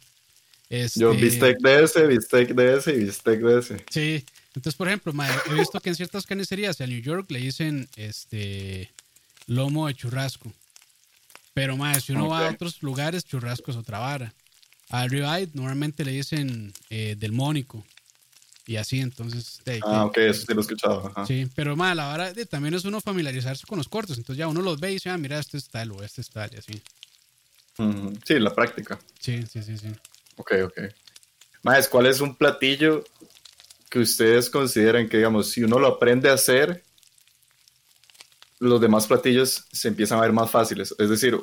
Este, 0.69 1.01
Yo 1.01 1.13
bistec 1.15 1.59
de 1.61 1.85
ese, 1.85 2.07
bistec 2.07 2.55
de 2.55 2.77
ese 2.79 2.93
y 2.95 3.05
bistec 3.05 3.41
de 3.41 3.59
ese. 3.59 3.85
Sí, 3.91 4.25
Entonces, 4.55 4.75
por 4.75 4.87
ejemplo, 4.89 5.15
mae, 5.15 5.31
he 5.51 5.55
visto 5.55 5.81
que 5.81 5.89
en 5.89 5.95
ciertas 5.97 6.27
carnicerías 6.27 6.79
a 6.83 6.87
New 6.87 7.01
York 7.01 7.31
le 7.31 7.39
dicen 7.39 7.89
este 7.97 8.91
lomo 9.47 9.87
de 9.87 9.95
churrasco. 9.95 10.53
Pero 11.55 11.77
mae, 11.77 12.01
si 12.01 12.13
uno 12.13 12.29
va 12.29 12.47
a 12.47 12.51
otros 12.51 12.83
lugares, 12.83 13.25
churrasco 13.25 13.71
es 13.71 13.77
otra 13.77 13.99
vara. 13.99 14.33
Al 14.91 15.11
ribeye 15.11 15.49
normalmente 15.55 16.05
le 16.05 16.13
dicen 16.13 16.73
eh, 16.91 17.15
del 17.19 17.33
mónico. 17.33 17.85
Y 18.67 18.77
así, 18.77 19.01
entonces. 19.01 19.61
Ah, 19.83 20.05
ok, 20.07 20.19
eso 20.19 20.47
sí 20.47 20.55
lo 20.55 20.61
he 20.61 20.63
escuchado. 20.63 21.07
Ajá. 21.09 21.27
Sí, 21.27 21.49
pero 21.55 21.77
mae, 21.77 21.95
la 21.95 22.07
vara 22.07 22.33
de- 22.33 22.47
también 22.47 22.75
es 22.75 22.85
uno 22.85 23.01
familiarizarse 23.01 23.67
con 23.67 23.79
los 23.79 23.89
cortes. 23.89 24.17
Entonces 24.19 24.39
ya 24.39 24.49
uno 24.49 24.63
los 24.63 24.79
ve 24.81 24.91
y 24.91 24.95
dice, 24.95 25.11
ah, 25.11 25.19
mira, 25.19 25.39
este 25.39 25.59
es 25.59 25.69
tal 25.69 25.91
o 25.93 26.03
este 26.03 26.21
es 26.21 26.31
tal 26.31 26.51
y 26.55 26.59
así. 26.59 26.83
Sí, 28.25 28.39
la 28.39 28.55
práctica. 28.55 28.99
Sí, 29.19 29.43
sí, 29.51 29.63
sí, 29.63 29.77
sí. 29.79 29.89
Ok, 30.37 30.53
ok. 30.65 30.79
Más, 31.63 31.89
¿cuál 31.89 32.07
es 32.07 32.21
un 32.21 32.37
platillo 32.37 33.05
que 33.89 33.99
ustedes 33.99 34.49
consideran 34.51 35.09
que, 35.09 35.19
digamos, 35.19 35.51
si 35.51 35.63
uno 35.65 35.79
lo 35.79 35.87
aprende 35.89 36.29
a 36.31 36.35
hacer, 36.35 36.83
los 38.63 38.81
demás 38.81 39.07
platillos 39.07 39.65
se 39.73 39.89
empiezan 39.89 40.19
a 40.19 40.23
ver 40.23 40.33
más 40.33 40.51
fáciles? 40.51 40.95
Es 40.99 41.11
decir, 41.11 41.39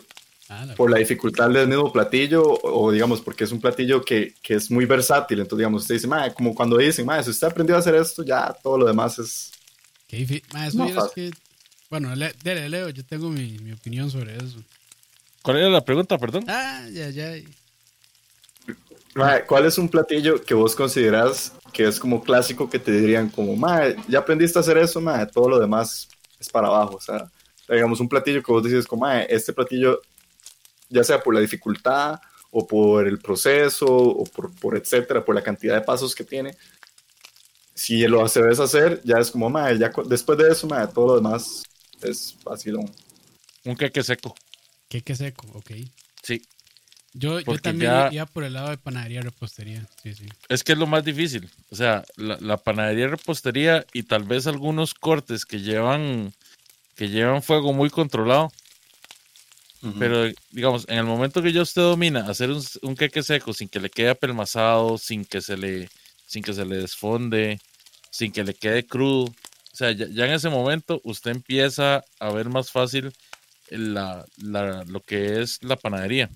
Ah, 0.52 0.66
la- 0.66 0.74
por 0.74 0.90
la 0.90 0.98
dificultad 0.98 1.50
del 1.52 1.68
mismo 1.68 1.92
platillo 1.94 2.42
o, 2.44 2.86
o, 2.86 2.92
digamos, 2.92 3.22
porque 3.22 3.44
es 3.44 3.52
un 3.52 3.62
platillo 3.62 4.04
que, 4.04 4.34
que 4.42 4.56
es 4.56 4.72
muy 4.72 4.86
versátil. 4.86 5.40
Entonces, 5.40 5.60
digamos, 5.60 5.84
usted 5.84 5.96
dice, 5.96 6.08
"Mae", 6.08 6.34
como 6.34 6.56
cuando 6.56 6.76
dicen, 6.78 7.06
"Mae, 7.06 7.24
si 7.24 7.30
usted 7.30 7.48
aprendió 7.48 7.76
a 7.76 7.80
hacer 7.80 7.94
esto, 7.94 8.24
ya 8.24 8.52
todo 8.64 8.80
lo 8.80 8.88
demás 8.88 9.20
es... 9.20 9.52
qué 10.08 10.26
vieras 10.88 10.96
fácil. 11.10 11.32
que. 11.32 11.38
Bueno, 11.92 12.16
le, 12.16 12.34
dele, 12.44 12.68
Leo, 12.70 12.90
yo 12.90 13.04
tengo 13.06 13.30
mi, 13.30 13.60
mi 13.60 13.74
opinión 13.74 14.10
sobre 14.10 14.38
eso. 14.38 14.58
¿Cuál 15.44 15.58
era 15.58 15.70
la 15.70 15.86
pregunta, 15.86 16.18
perdón? 16.18 16.46
Ah, 16.48 16.88
ya, 16.92 17.10
ya. 17.10 17.36
Mae, 19.16 19.46
¿Cuál 19.46 19.66
es 19.66 19.78
un 19.78 19.90
platillo 19.90 20.42
que 20.42 20.54
vos 20.54 20.76
consideras 20.76 21.54
que 21.74 21.88
es 21.88 22.00
como 22.00 22.24
clásico 22.24 22.70
que 22.70 22.80
te 22.80 22.92
dirían 22.92 23.30
como, 23.30 23.56
mae, 23.56 23.96
ya 24.08 24.20
aprendiste 24.20 24.58
a 24.58 24.62
hacer 24.62 24.78
eso, 24.78 25.02
mae, 25.02 25.26
todo 25.28 25.50
lo 25.50 25.60
demás 25.60 26.08
es 26.40 26.50
para 26.50 26.68
abajo? 26.68 26.96
O 26.96 27.02
sea, 27.02 27.30
digamos, 27.68 28.00
un 28.00 28.10
platillo 28.10 28.42
que 28.42 28.52
vos 28.52 28.64
dices 28.64 28.88
como, 28.88 29.08
este 29.10 29.54
platillo, 29.54 30.02
ya 30.90 31.04
sea 31.04 31.22
por 31.22 31.34
la 31.34 31.42
dificultad 31.42 32.20
o 32.52 32.66
por 32.66 33.08
el 33.08 33.20
proceso 33.20 33.86
o 33.88 34.24
por, 34.26 34.54
por 34.56 34.76
etcétera, 34.76 35.24
por 35.24 35.36
la 35.36 35.44
cantidad 35.44 35.76
de 35.76 35.82
pasos 35.82 36.16
que 36.16 36.24
tiene, 36.24 36.56
si 37.80 38.06
lo 38.08 38.28
sabes 38.28 38.60
hacer, 38.60 39.02
ya 39.06 39.20
es 39.20 39.32
como, 39.32 39.50
mae, 39.50 39.78
ya 39.78 39.92
después 40.06 40.38
de 40.38 40.52
eso, 40.52 40.68
mae, 40.68 40.88
todo 40.88 41.08
lo 41.08 41.16
demás 41.16 41.64
es 42.02 42.36
fácil. 42.44 42.78
Un 43.64 43.76
queque 43.76 44.04
seco. 44.04 44.36
Qué 44.90 45.02
que 45.02 45.16
seco, 45.16 45.48
ok. 45.54 45.72
Sí. 46.22 46.42
Yo, 47.14 47.40
yo 47.40 47.58
también 47.60 47.92
ya- 47.92 48.10
iba 48.12 48.26
por 48.28 48.44
el 48.44 48.54
lado 48.54 48.70
de 48.70 48.78
panadería 48.78 49.22
repostería. 49.22 49.86
Sí, 50.04 50.14
sí. 50.14 50.28
Es 50.48 50.64
que 50.64 50.74
es 50.74 50.78
lo 50.78 50.86
más 50.88 51.04
difícil. 51.04 51.50
O 51.72 51.76
sea, 51.76 52.04
la, 52.18 52.38
la 52.40 52.58
panadería 52.58 53.08
repostería 53.08 53.86
y 53.94 54.04
tal 54.04 54.24
vez 54.24 54.46
algunos 54.48 54.94
cortes 54.94 55.46
que 55.46 55.60
llevan 55.62 56.34
que 56.96 57.10
llevan 57.10 57.42
fuego 57.42 57.72
muy 57.74 57.90
controlado. 57.90 58.52
Pero 59.98 60.26
digamos, 60.52 60.86
en 60.90 60.98
el 60.98 61.06
momento 61.06 61.42
que 61.42 61.54
ya 61.54 61.62
usted 61.62 61.82
domina 61.82 62.28
hacer 62.30 62.52
un, 62.52 62.62
un 62.82 62.96
queque 62.98 63.24
seco 63.24 63.54
sin 63.54 63.70
que 63.70 63.80
le 63.80 63.90
quede 63.90 64.10
apelmazado, 64.10 64.98
sin 64.98 65.24
que 65.24 65.40
se 65.40 65.56
le, 65.56 65.90
sin 66.28 66.44
que 66.44 66.54
se 66.54 66.66
le 66.66 66.76
desfonde, 66.76 67.60
sin 68.12 68.34
que 68.34 68.44
le 68.44 68.54
quede 68.54 68.86
crudo. 68.86 69.24
O 69.24 69.76
sea, 69.76 69.92
ya, 69.92 70.06
ya 70.10 70.26
en 70.26 70.34
ese 70.34 70.50
momento 70.50 71.00
usted 71.06 71.32
empieza 71.32 72.04
a 72.20 72.30
ver 72.32 72.50
más 72.50 72.72
fácil 72.72 73.14
la, 73.70 74.26
la- 74.38 74.84
lo 74.84 75.00
que 75.00 75.42
es 75.42 75.64
la 75.64 75.78
panadería. 75.78 76.30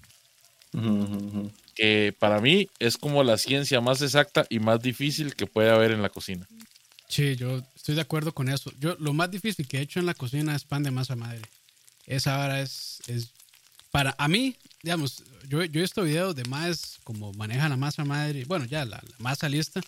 Que 1.76 2.14
para 2.18 2.40
mí 2.40 2.70
es 2.80 2.98
como 2.98 3.24
la 3.24 3.38
ciencia 3.38 3.82
más 3.82 4.02
exacta 4.02 4.46
y 4.50 4.60
más 4.60 4.82
difícil 4.82 5.36
que 5.36 5.48
puede 5.48 5.70
haber 5.70 5.92
en 5.92 6.02
la 6.02 6.10
cocina. 6.10 6.48
Sí, 7.08 7.36
yo 7.36 7.62
estoy 7.76 7.96
de 7.96 8.02
acuerdo 8.02 8.34
con 8.34 8.50
eso. 8.50 8.72
Yo 8.80 8.96
lo 9.00 9.14
más 9.14 9.30
difícil 9.30 9.68
que 9.68 9.78
he 9.78 9.82
hecho 9.82 10.00
en 10.00 10.06
la 10.06 10.14
cocina 10.14 10.56
es 10.56 10.64
pan 10.64 10.84
de 10.84 10.92
masa 10.92 11.16
madre. 11.16 11.42
Esa 12.06 12.42
ahora 12.42 12.62
es, 12.62 13.02
es 13.08 13.30
para 13.92 14.16
a 14.18 14.28
mí, 14.28 14.56
digamos, 14.82 15.24
yo, 15.48 15.64
yo 15.64 15.80
he 15.80 15.84
visto 15.84 16.02
videos 16.02 16.36
de 16.36 16.44
más 16.46 17.00
como 17.04 17.32
manejan 17.34 17.70
la 17.70 17.78
masa 17.78 18.04
madre, 18.04 18.46
bueno, 18.46 18.66
ya 18.66 18.86
la, 18.86 19.02
masa 19.20 19.48
lista 19.48 19.82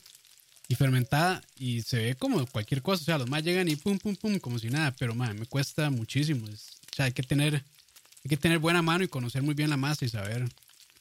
y 0.68 0.75
fermentada 0.75 1.42
y 1.58 1.82
se 1.82 1.98
ve 1.98 2.15
como 2.15 2.46
cualquier 2.46 2.82
cosa, 2.82 3.01
o 3.01 3.06
sea, 3.06 3.18
los 3.18 3.30
más 3.30 3.44
llegan 3.44 3.68
y 3.68 3.75
pum 3.75 3.98
pum 3.98 4.16
pum 4.16 4.38
como 4.40 4.59
si 4.59 4.70
nada, 4.70 4.94
pero 4.98 5.16
man, 5.16 5.38
me 5.40 5.48
cuesta 5.48 5.90
muchísimo. 5.90 6.46
O 6.46 6.96
sea, 6.96 7.05
hay 7.05 7.12
que 7.12 7.24
tener 7.24 7.55
hay 7.55 8.29
que 8.29 8.38
tener 8.38 8.59
buena 8.59 8.81
mano 8.81 9.03
y 9.03 9.07
conocer 9.07 9.42
muy 9.42 9.55
bien 9.55 9.70
la 9.70 9.77
masa 9.77 10.05
y 10.05 10.09
saber 10.09 10.48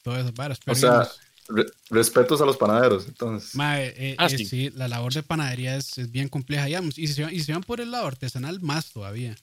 todas 0.05 0.21
esas 0.21 0.33
varas. 0.35 0.59
Pero 0.63 0.77
O 0.77 0.79
sea, 0.79 0.89
digamos, 0.91 1.19
re- 1.49 1.65
respetos 1.89 2.39
a 2.41 2.45
los 2.45 2.57
panaderos, 2.57 3.07
entonces. 3.07 3.55
Mae, 3.55 3.93
eh, 3.97 4.15
Ah, 4.19 4.27
eh, 4.27 4.37
sí. 4.37 4.45
sí. 4.45 4.69
la 4.75 4.87
labor 4.87 5.11
de 5.13 5.23
panadería 5.23 5.75
es, 5.75 5.97
es 5.97 6.11
bien 6.11 6.29
compleja, 6.29 6.65
digamos. 6.65 6.97
Y 6.97 7.07
si, 7.07 7.13
se 7.13 7.23
van, 7.23 7.33
y 7.33 7.39
si 7.39 7.45
se 7.45 7.53
van 7.53 7.63
por 7.63 7.81
el 7.81 7.91
lado 7.91 8.05
artesanal, 8.07 8.61
más 8.61 8.91
todavía. 8.91 9.35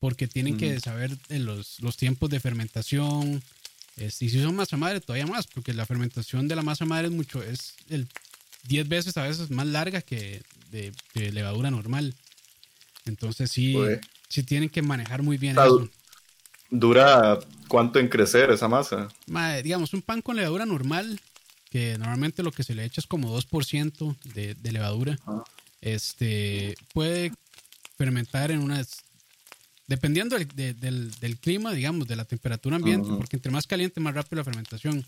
Porque 0.00 0.26
tienen 0.26 0.56
que 0.56 0.72
Ujú. 0.72 0.80
saber 0.80 1.18
de 1.28 1.38
los, 1.40 1.78
los 1.80 1.96
tiempos 1.96 2.30
de 2.30 2.40
fermentación. 2.40 3.42
este, 3.96 4.24
y 4.24 4.30
si 4.30 4.42
son 4.42 4.56
masa 4.56 4.76
madre, 4.76 5.00
todavía 5.00 5.26
más, 5.26 5.46
porque 5.46 5.74
la 5.74 5.84
fermentación 5.86 6.48
de 6.48 6.56
la 6.56 6.62
masa 6.62 6.84
madre 6.86 7.08
es 7.08 7.12
mucho, 7.12 7.42
es 7.42 7.74
el 7.90 8.08
10 8.64 8.88
veces 8.88 9.16
a 9.18 9.22
veces 9.24 9.50
más 9.50 9.66
larga 9.66 10.00
que 10.02 10.42
de, 10.70 10.92
de 11.14 11.32
levadura 11.32 11.70
normal. 11.70 12.14
Entonces 13.06 13.50
sí, 13.50 13.74
sí 14.28 14.42
tienen 14.42 14.68
que 14.68 14.82
manejar 14.82 15.22
muy 15.22 15.36
bien 15.38 15.56
eso. 15.56 15.90
¿Dura 16.70 17.38
cuánto 17.68 17.98
en 17.98 18.08
crecer 18.08 18.50
esa 18.50 18.68
masa? 18.68 19.08
Mae, 19.26 19.62
digamos, 19.62 19.94
un 19.94 20.02
pan 20.02 20.20
con 20.22 20.36
levadura 20.36 20.66
normal, 20.66 21.20
que 21.70 21.96
normalmente 21.98 22.42
lo 22.42 22.52
que 22.52 22.62
se 22.64 22.74
le 22.74 22.84
echa 22.84 23.00
es 23.00 23.06
como 23.06 23.36
2% 23.38 24.16
de, 24.34 24.54
de 24.54 24.72
levadura, 24.72 25.18
Ah. 25.26 25.44
este, 25.80 26.74
puede 26.92 27.32
fermentar 27.96 28.50
en 28.50 28.60
unas... 28.60 29.02
Dependiendo 29.86 30.36
del, 30.36 30.46
de- 30.48 30.74
del, 30.74 31.10
del 31.18 31.38
clima, 31.38 31.72
digamos, 31.72 32.06
de 32.06 32.16
la 32.16 32.26
temperatura 32.26 32.76
ambiente, 32.76 33.08
porque 33.16 33.36
entre 33.36 33.50
más 33.50 33.66
caliente, 33.66 34.00
más 34.00 34.14
rápido 34.14 34.36
la 34.40 34.44
fermentación. 34.44 35.04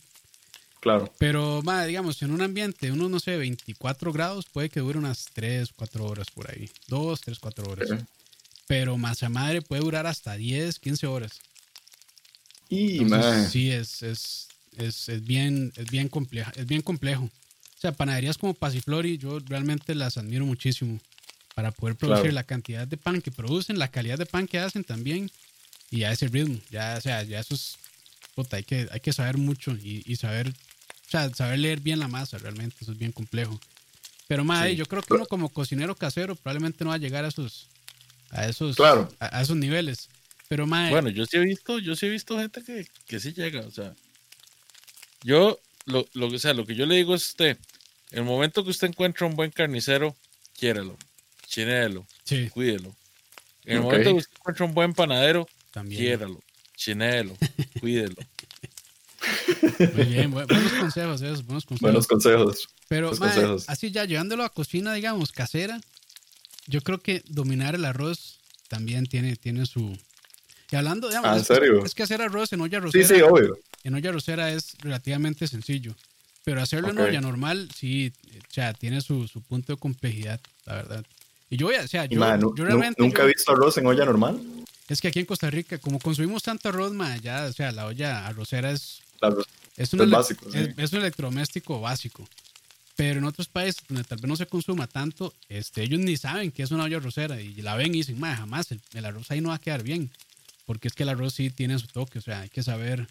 Claro. 0.80 1.12
Pero, 1.18 1.60
mae, 1.62 1.86
digamos, 1.86 2.22
en 2.22 2.30
un 2.30 2.40
ambiente 2.40 2.86
de 2.86 2.92
unos, 2.92 3.10
no 3.10 3.20
sé, 3.20 3.36
24 3.36 4.10
grados, 4.14 4.46
puede 4.50 4.70
que 4.70 4.80
dure 4.80 4.98
unas 4.98 5.26
3, 5.34 5.68
4 5.76 6.06
horas 6.06 6.28
por 6.32 6.50
ahí. 6.50 6.70
2, 6.88 7.20
3, 7.20 7.38
4 7.38 7.70
horas. 7.70 7.88
Pero 8.66 8.96
masa 8.96 9.28
madre 9.28 9.60
puede 9.60 9.82
durar 9.82 10.06
hasta 10.06 10.34
10, 10.36 10.78
15 10.78 11.06
horas. 11.06 11.32
Y, 12.70 13.00
Entonces, 13.02 13.50
sí, 13.50 13.70
es, 13.70 14.02
es, 14.02 14.48
es, 14.78 15.08
es 15.10 15.24
bien, 15.26 15.72
es 15.76 15.90
bien 15.90 16.08
compleja, 16.08 16.52
es 16.56 16.66
bien 16.66 16.80
complejo. 16.82 17.24
O 17.24 17.80
sea, 17.80 17.92
panaderías 17.92 18.38
como 18.38 18.54
Pasiflori, 18.54 19.18
yo 19.18 19.40
realmente 19.40 19.94
las 19.94 20.16
admiro 20.16 20.46
muchísimo 20.46 21.00
para 21.54 21.72
poder 21.72 21.96
producir 21.96 22.22
Claro. 22.26 22.34
la 22.34 22.44
cantidad 22.44 22.86
de 22.86 22.96
pan 22.96 23.20
que 23.20 23.30
producen, 23.32 23.78
la 23.78 23.88
calidad 23.88 24.16
de 24.18 24.24
pan 24.26 24.46
que 24.46 24.58
hacen 24.60 24.84
también 24.84 25.30
y 25.90 26.04
a 26.04 26.12
ese 26.12 26.28
ritmo. 26.28 26.58
Ya, 26.70 26.94
o 26.96 27.00
sea, 27.00 27.22
ya 27.24 27.40
eso 27.40 27.54
es, 27.54 27.76
puta, 28.36 28.56
hay 28.56 28.62
que, 28.62 28.88
hay 28.92 29.00
que 29.00 29.12
saber 29.12 29.36
mucho 29.36 29.72
y, 29.72 30.02
y 30.06 30.14
saber, 30.16 30.48
o 30.48 31.10
sea, 31.10 31.28
saber 31.34 31.58
leer 31.58 31.80
bien 31.80 31.98
la 31.98 32.06
masa, 32.08 32.38
realmente, 32.38 32.76
eso 32.80 32.92
es 32.92 32.98
bien 32.98 33.10
complejo. 33.12 33.58
Pero, 34.28 34.44
madre, 34.44 34.70
Sí. 34.70 34.76
yo 34.76 34.86
creo 34.86 35.02
que 35.02 35.14
uno 35.14 35.26
como 35.26 35.48
cocinero 35.48 35.96
casero 35.96 36.36
probablemente 36.36 36.84
no 36.84 36.90
va 36.90 36.94
a 36.96 36.98
llegar 36.98 37.24
a 37.24 37.28
esos, 37.28 37.66
a 38.30 38.46
esos, 38.46 38.76
Claro. 38.76 39.12
a, 39.18 39.38
a 39.38 39.42
esos 39.42 39.56
niveles. 39.56 40.08
Pero, 40.50 40.66
madre, 40.66 40.90
Bueno, 40.90 41.10
yo 41.10 41.26
sí 41.26 41.36
he 41.36 41.44
visto, 41.44 41.78
yo 41.78 41.94
sí 41.94 42.06
he 42.06 42.08
visto 42.08 42.36
gente 42.36 42.64
que, 42.64 42.84
que 43.06 43.20
sí 43.20 43.32
llega, 43.32 43.60
o 43.60 43.70
sea, 43.70 43.94
yo, 45.22 45.60
lo, 45.86 46.08
lo, 46.12 46.26
o 46.26 46.38
sea, 46.40 46.54
lo 46.54 46.66
que 46.66 46.74
yo 46.74 46.86
le 46.86 46.96
digo 46.96 47.14
es 47.14 47.24
usted, 47.28 47.56
el 48.10 48.24
momento 48.24 48.64
que 48.64 48.70
usted 48.70 48.88
encuentra 48.88 49.28
un 49.28 49.36
buen 49.36 49.52
carnicero, 49.52 50.16
quiérelo, 50.58 50.98
chinéelo, 51.46 52.04
sí, 52.24 52.48
cuídelo. 52.50 52.96
En 53.64 53.76
el 53.76 53.82
momento 53.82 54.10
que 54.10 54.16
usted 54.16 54.32
encuentra 54.40 54.66
un 54.66 54.74
buen 54.74 54.92
panadero, 54.92 55.48
también. 55.70 56.02
quiéralo, 56.02 56.42
chinéelo, 56.74 57.36
cuídelo. 57.80 58.16
Muy 59.94 60.04
bien, 60.06 60.32
bu- 60.32 60.48
buenos 60.48 60.72
consejos 60.72 61.22
esos, 61.22 61.44
buenos 61.44 61.64
consejos. 61.64 61.80
buenos 61.80 62.06
consejos. 62.08 62.68
Pero 62.88 63.16
consejos. 63.16 63.68
así 63.68 63.92
ya 63.92 64.04
llevándolo 64.04 64.42
a 64.42 64.48
cocina, 64.48 64.94
digamos, 64.94 65.30
casera, 65.30 65.80
yo 66.66 66.80
creo 66.80 66.98
que 66.98 67.22
dominar 67.28 67.76
el 67.76 67.84
arroz 67.84 68.40
también 68.66 69.06
tiene, 69.06 69.36
tiene 69.36 69.64
su... 69.66 69.96
Hablando, 70.76 71.08
digamos, 71.08 71.30
Ah, 71.30 71.34
¿en 71.34 71.40
es, 71.40 71.46
serio? 71.46 71.84
es 71.84 71.94
que 71.94 72.02
hacer 72.02 72.22
arroz 72.22 72.52
en 72.52 72.60
olla 72.60 72.78
Sí, 72.78 72.84
rosera, 72.84 73.08
sí, 73.08 73.22
obvio. 73.22 73.58
en 73.84 73.94
olla 73.94 74.12
rosera 74.12 74.52
es 74.52 74.76
relativamente 74.80 75.46
sencillo. 75.48 75.94
Pero 76.44 76.62
hacerlo 76.62 76.90
en 76.90 76.98
olla 76.98 77.20
normal, 77.20 77.68
sí, 77.76 78.12
o 78.38 78.52
sea, 78.52 78.72
tiene 78.72 79.00
su, 79.02 79.28
su 79.28 79.42
punto 79.42 79.74
de 79.74 79.78
complejidad, 79.78 80.40
la 80.64 80.74
verdad. 80.74 81.04
Y 81.50 81.56
yo 81.56 81.68
o 81.68 81.88
sea, 81.88 82.06
yo, 82.06 82.20
realmente... 82.54 83.02
nunca 83.02 83.24
he 83.24 83.26
visto 83.26 83.52
arroz 83.52 83.76
en 83.78 83.86
olla 83.86 84.04
normal. 84.04 84.40
es 84.88 85.00
que 85.00 85.08
aquí 85.08 85.18
en 85.18 85.26
Costa 85.26 85.50
Rica, 85.50 85.78
como 85.78 85.98
consumimos 85.98 86.42
tanto 86.42 86.68
arroz, 86.68 86.92
ya, 87.22 87.44
o 87.44 87.52
sea, 87.52 87.72
la 87.72 87.86
olla 87.86 88.26
arrocera 88.26 88.70
es 88.70 89.00
es 89.76 89.92
un, 89.92 90.00
Es 90.02 90.10
básico, 90.10 90.50
sí. 90.50 90.58
es, 90.58 90.78
es 90.78 90.92
un 90.92 91.00
electrodoméstico 91.00 91.80
básico. 91.80 92.26
Pero 92.96 93.18
en 93.18 93.24
otros 93.24 93.48
países 93.48 93.82
donde 93.88 94.04
tal 94.04 94.18
vez 94.18 94.28
no 94.28 94.36
se 94.36 94.46
consuma 94.46 94.86
tanto, 94.86 95.32
este, 95.48 95.82
ellos 95.82 96.00
ni 96.00 96.16
saben 96.16 96.50
que 96.52 96.62
es 96.62 96.70
una 96.70 96.84
olla 96.84 96.98
arrocera 96.98 97.40
y 97.40 97.54
la 97.62 97.74
ven 97.76 97.94
y 97.94 97.98
dicen, 97.98 98.18
"Ma, 98.20 98.36
jamás 98.36 98.70
el, 98.72 98.80
el 98.94 99.04
arroz 99.04 99.30
ahí 99.30 99.40
no 99.40 99.48
va 99.50 99.54
a 99.56 99.58
quedar 99.58 99.82
bien. 99.82 100.10
Porque 100.70 100.86
es 100.86 100.94
que 100.94 101.02
el 101.02 101.08
arroz 101.08 101.34
sí 101.34 101.50
tiene 101.50 101.76
su 101.80 101.88
toque, 101.88 102.20
o 102.20 102.22
sea, 102.22 102.42
hay 102.42 102.48
que 102.48 102.62
saber 102.62 103.08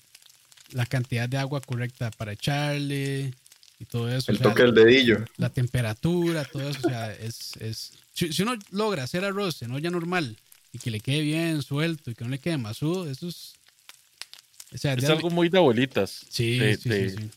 la 0.71 0.85
cantidad 0.85 1.27
de 1.27 1.35
agua 1.35 1.59
correcta 1.59 2.09
para 2.09 2.31
echarle, 2.31 3.33
y 3.81 3.83
todo 3.85 4.09
eso. 4.09 4.31
El 4.31 4.37
o 4.37 4.39
sea, 4.39 4.47
toque 4.47 4.63
del 4.63 4.75
dedillo. 4.75 5.25
La 5.35 5.49
temperatura, 5.49 6.45
todo 6.45 6.69
eso, 6.69 6.79
o 6.85 6.89
sea, 6.89 7.11
es... 7.13 7.57
es 7.59 7.91
si, 8.13 8.31
si 8.31 8.43
uno 8.43 8.55
logra 8.71 9.03
hacer 9.03 9.25
arroz 9.25 9.61
en 9.61 9.71
olla 9.73 9.89
normal 9.89 10.37
y 10.71 10.79
que 10.79 10.89
le 10.89 11.01
quede 11.01 11.19
bien 11.19 11.61
suelto 11.61 12.11
y 12.11 12.15
que 12.15 12.23
no 12.23 12.29
le 12.29 12.39
quede 12.39 12.57
masudo, 12.57 13.09
eso 13.11 13.27
es... 13.27 13.55
O 14.73 14.77
sea, 14.77 14.93
Es 14.93 15.01
ya- 15.03 15.11
algo 15.11 15.29
muy 15.29 15.49
de 15.49 15.57
abuelitas. 15.57 16.25
Sí, 16.29 16.59
de, 16.59 16.77
sí, 16.77 16.87
de- 16.87 17.09
sí, 17.09 17.15
sí. 17.17 17.29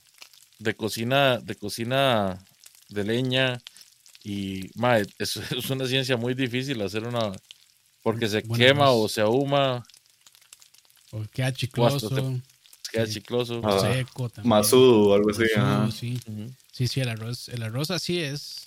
de 0.61 0.75
cocina, 0.77 1.39
de 1.39 1.57
cocina 1.57 2.39
de 2.91 3.03
leña. 3.03 3.61
Y 4.23 4.71
mae, 4.77 5.05
es, 5.19 5.35
es 5.51 5.69
una 5.69 5.89
ciencia 5.89 6.17
muy 6.17 6.35
difícil 6.35 6.81
hacer 6.81 7.03
una 7.03 7.33
porque 8.05 8.29
se 8.29 8.43
quema 8.43 8.91
o 8.91 9.09
se 9.09 9.21
ahuma, 9.21 9.85
O 11.13 11.23
queda 11.33 11.53
chicloso, 11.53 12.11
queda 12.91 13.07
chicloso. 13.07 13.61
Ah, 13.63 13.79
seco 13.81 14.29
también. 14.31 14.49
Masudo 14.49 15.09
o 15.09 15.15
algo 15.15 15.31
así. 15.31 15.45
Masudo, 15.57 15.91
sí. 15.93 16.21
Sí, 16.73 16.89
sí, 16.89 17.01
el 17.01 17.11
arroz, 17.11 17.49
el 17.51 17.63
arroz 17.63 17.91
así 17.91 18.19
es. 18.19 18.65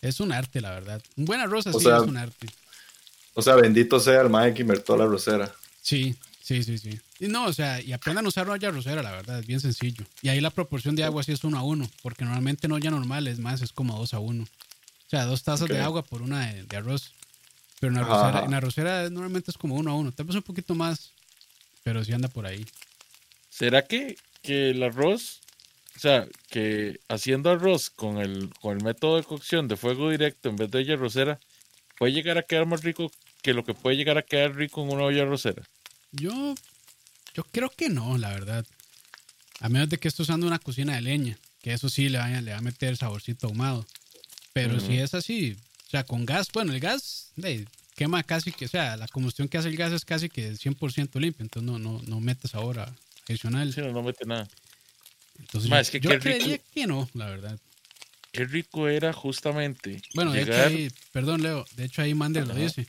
Es 0.00 0.18
un 0.18 0.32
arte, 0.32 0.60
la 0.60 0.70
verdad. 0.70 1.00
Un 1.16 1.26
buen 1.26 1.40
arroz 1.40 1.66
así 1.66 1.78
sea, 1.78 1.98
es 1.98 2.02
un 2.02 2.16
arte. 2.16 2.48
O 3.34 3.42
sea, 3.42 3.54
bendito 3.54 4.00
sea 4.00 4.22
el 4.22 4.30
mae 4.30 4.52
que 4.52 4.62
inventó 4.62 4.96
la 4.96 5.06
rosera. 5.06 5.54
Sí, 5.80 6.16
sí, 6.42 6.62
sí, 6.64 6.78
sí. 6.78 6.98
Y 7.20 7.28
no, 7.28 7.44
o 7.44 7.52
sea, 7.52 7.80
y 7.80 7.92
aprendan 7.92 8.24
a 8.24 8.28
usar 8.28 8.48
olla 8.48 8.68
arrocera, 8.68 9.02
la 9.02 9.12
verdad, 9.12 9.38
es 9.38 9.46
bien 9.46 9.60
sencillo. 9.60 10.04
Y 10.22 10.28
ahí 10.30 10.40
la 10.40 10.50
proporción 10.50 10.96
de 10.96 11.04
agua 11.04 11.22
sí 11.22 11.32
es 11.32 11.44
uno 11.44 11.58
a 11.58 11.62
uno, 11.62 11.88
porque 12.02 12.24
normalmente 12.24 12.66
en 12.66 12.72
olla 12.72 12.90
normal 12.90 13.28
es 13.28 13.38
más, 13.38 13.62
es 13.62 13.72
como 13.72 13.96
dos 13.96 14.14
a 14.14 14.18
uno. 14.18 14.44
O 14.44 15.10
sea, 15.10 15.26
dos 15.26 15.42
tazas 15.42 15.68
de 15.68 15.80
agua 15.80 16.02
por 16.02 16.22
una 16.22 16.46
de, 16.46 16.64
de 16.64 16.76
arroz. 16.76 17.12
Pero 17.78 17.92
en 17.92 18.00
la 18.00 18.06
ajá. 18.06 18.44
en 18.44 18.50
la 18.52 18.56
arrocera 18.56 19.10
normalmente 19.10 19.50
es 19.50 19.58
como 19.58 19.74
uno 19.74 19.90
a 19.90 19.94
uno. 19.94 20.12
Tal 20.12 20.26
vez 20.26 20.36
un 20.36 20.42
poquito 20.42 20.74
más, 20.74 21.12
pero 21.82 22.04
sí 22.04 22.12
anda 22.12 22.28
por 22.28 22.46
ahí. 22.46 22.64
¿Será 23.50 23.82
que, 23.86 24.16
que 24.42 24.70
el 24.70 24.82
arroz, 24.82 25.40
o 25.96 25.98
sea, 25.98 26.26
que 26.48 27.00
haciendo 27.08 27.50
arroz 27.50 27.90
con 27.90 28.18
el, 28.18 28.50
con 28.60 28.76
el 28.78 28.84
método 28.84 29.16
de 29.16 29.24
cocción 29.24 29.68
de 29.68 29.76
fuego 29.76 30.10
directo 30.10 30.48
en 30.48 30.56
vez 30.56 30.70
de 30.70 30.78
olla 30.78 30.94
arrocera, 30.94 31.40
puede 31.98 32.12
llegar 32.12 32.38
a 32.38 32.42
quedar 32.42 32.66
más 32.66 32.82
rico 32.82 33.10
que 33.42 33.52
lo 33.54 33.64
que 33.64 33.74
puede 33.74 33.96
llegar 33.96 34.18
a 34.18 34.22
quedar 34.22 34.54
rico 34.54 34.82
en 34.82 34.90
una 34.90 35.04
olla 35.04 35.22
arrocera? 35.22 35.62
Yo, 36.12 36.54
yo 37.34 37.44
creo 37.44 37.70
que 37.70 37.88
no, 37.88 38.16
la 38.18 38.30
verdad. 38.30 38.64
A 39.60 39.68
menos 39.68 39.88
de 39.88 39.98
que 39.98 40.08
esté 40.08 40.22
usando 40.22 40.46
una 40.46 40.58
cocina 40.58 40.94
de 40.94 41.02
leña, 41.02 41.38
que 41.62 41.72
eso 41.72 41.88
sí 41.88 42.08
le 42.08 42.18
va, 42.18 42.24
a- 42.26 42.40
le 42.40 42.52
va 42.52 42.58
a 42.58 42.62
meter 42.62 42.96
saborcito 42.96 43.46
ahumado. 43.46 43.86
Pero 44.52 44.80
si 44.80 44.98
es 44.98 45.14
así, 45.14 45.56
o 45.86 45.90
sea, 45.90 46.04
con 46.04 46.26
gas, 46.26 46.48
bueno, 46.52 46.72
el 46.72 46.80
gas 46.80 47.32
quema 48.02 48.22
casi 48.24 48.50
que, 48.50 48.64
o 48.64 48.68
sea, 48.68 48.96
la 48.96 49.06
combustión 49.06 49.46
que 49.48 49.58
hace 49.58 49.68
el 49.68 49.76
gas 49.76 49.92
es 49.92 50.04
casi 50.04 50.28
que 50.28 50.52
100% 50.52 51.20
limpio, 51.20 51.44
entonces 51.44 51.70
no, 51.70 51.78
no, 51.78 52.00
no 52.04 52.20
mete 52.20 52.48
sabor 52.48 52.84
adicional. 53.28 53.72
Si 53.72 53.80
no, 53.80 53.92
no 53.92 54.02
mete 54.02 54.24
nada. 54.26 54.48
Entonces 55.38 55.70
Ma, 55.70 55.80
yo, 55.82 55.90
que 55.92 56.00
yo 56.00 56.10
qué 56.10 56.16
rico. 56.16 56.22
creería 56.22 56.58
que 56.58 56.86
no, 56.86 57.08
la 57.14 57.26
verdad. 57.26 57.58
Qué 58.32 58.44
rico 58.44 58.88
era 58.88 59.12
justamente 59.12 60.02
Bueno, 60.14 60.32
de 60.32 60.42
hecho 60.42 60.52
llegar. 60.52 60.68
ahí, 60.68 60.90
perdón 61.12 61.42
Leo, 61.42 61.64
de 61.76 61.84
hecho 61.84 62.02
ahí 62.02 62.14
Mander 62.14 62.46
lo 62.46 62.54
dice. 62.54 62.86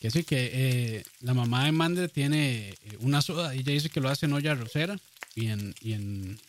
Que 0.00 0.10
sí 0.10 0.24
que 0.24 0.50
eh, 0.52 1.04
la 1.20 1.34
mamá 1.34 1.66
de 1.66 1.72
Mander 1.72 2.08
tiene 2.08 2.70
eh, 2.70 2.76
una 3.00 3.20
soda 3.22 3.54
y 3.54 3.60
ella 3.60 3.72
dice 3.72 3.90
que 3.90 4.00
lo 4.00 4.08
hace 4.08 4.26
en 4.26 4.32
olla 4.32 4.54
rosera 4.54 4.98
y 5.34 5.48
en, 5.48 5.74
y 5.80 5.92
en, 5.92 6.40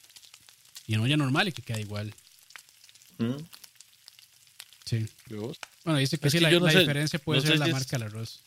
y 0.88 0.94
en 0.96 1.02
olla 1.02 1.18
normal 1.18 1.50
y 1.50 1.52
que 1.52 1.62
queda 1.62 1.80
igual. 1.80 2.16
Mm. 3.18 3.36
Sí. 4.86 5.06
Bueno, 5.84 6.00
dice 6.00 6.17
que 6.17 6.28
Es 6.28 6.34
sí, 6.34 6.38
que 6.39 6.44
la, 6.44 6.52
yo 6.52 6.60
no 6.60 6.65
la 6.67 6.74
sé- 6.74 6.80
diferencia 6.80 7.20
puede 7.20 7.41
no 7.41 7.48
ser 7.48 7.58
la 7.60 7.65
si 7.65 7.72
marca 7.72 7.98
del 7.98 8.04
arroz. 8.08 8.44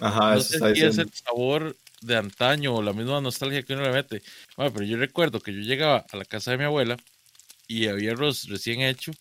Ajá, 0.00 0.34
no 0.34 0.40
eso 0.40 0.48
sé 0.48 0.54
está 0.56 0.74
si 0.74 0.82
es 0.82 0.98
el 0.98 1.10
sabor 1.12 1.76
de 2.00 2.16
antaño 2.16 2.74
o 2.74 2.82
la 2.82 2.92
misma 2.92 3.20
nostalgia 3.20 3.62
que 3.62 3.74
uno 3.74 3.82
le 3.82 3.92
mete. 3.92 4.22
Ma, 4.56 4.70
pero 4.72 4.84
yo 4.84 4.96
recuerdo 4.96 5.40
que 5.40 5.52
yo 5.52 5.60
llegaba 5.60 6.04
a 6.10 6.16
la 6.16 6.24
casa 6.24 6.50
de 6.50 6.58
mi 6.58 6.64
abuela 6.64 6.96
y 7.68 7.86
había 7.86 8.12
arroz 8.12 8.44
recién 8.48 8.80
hecho 8.80 9.12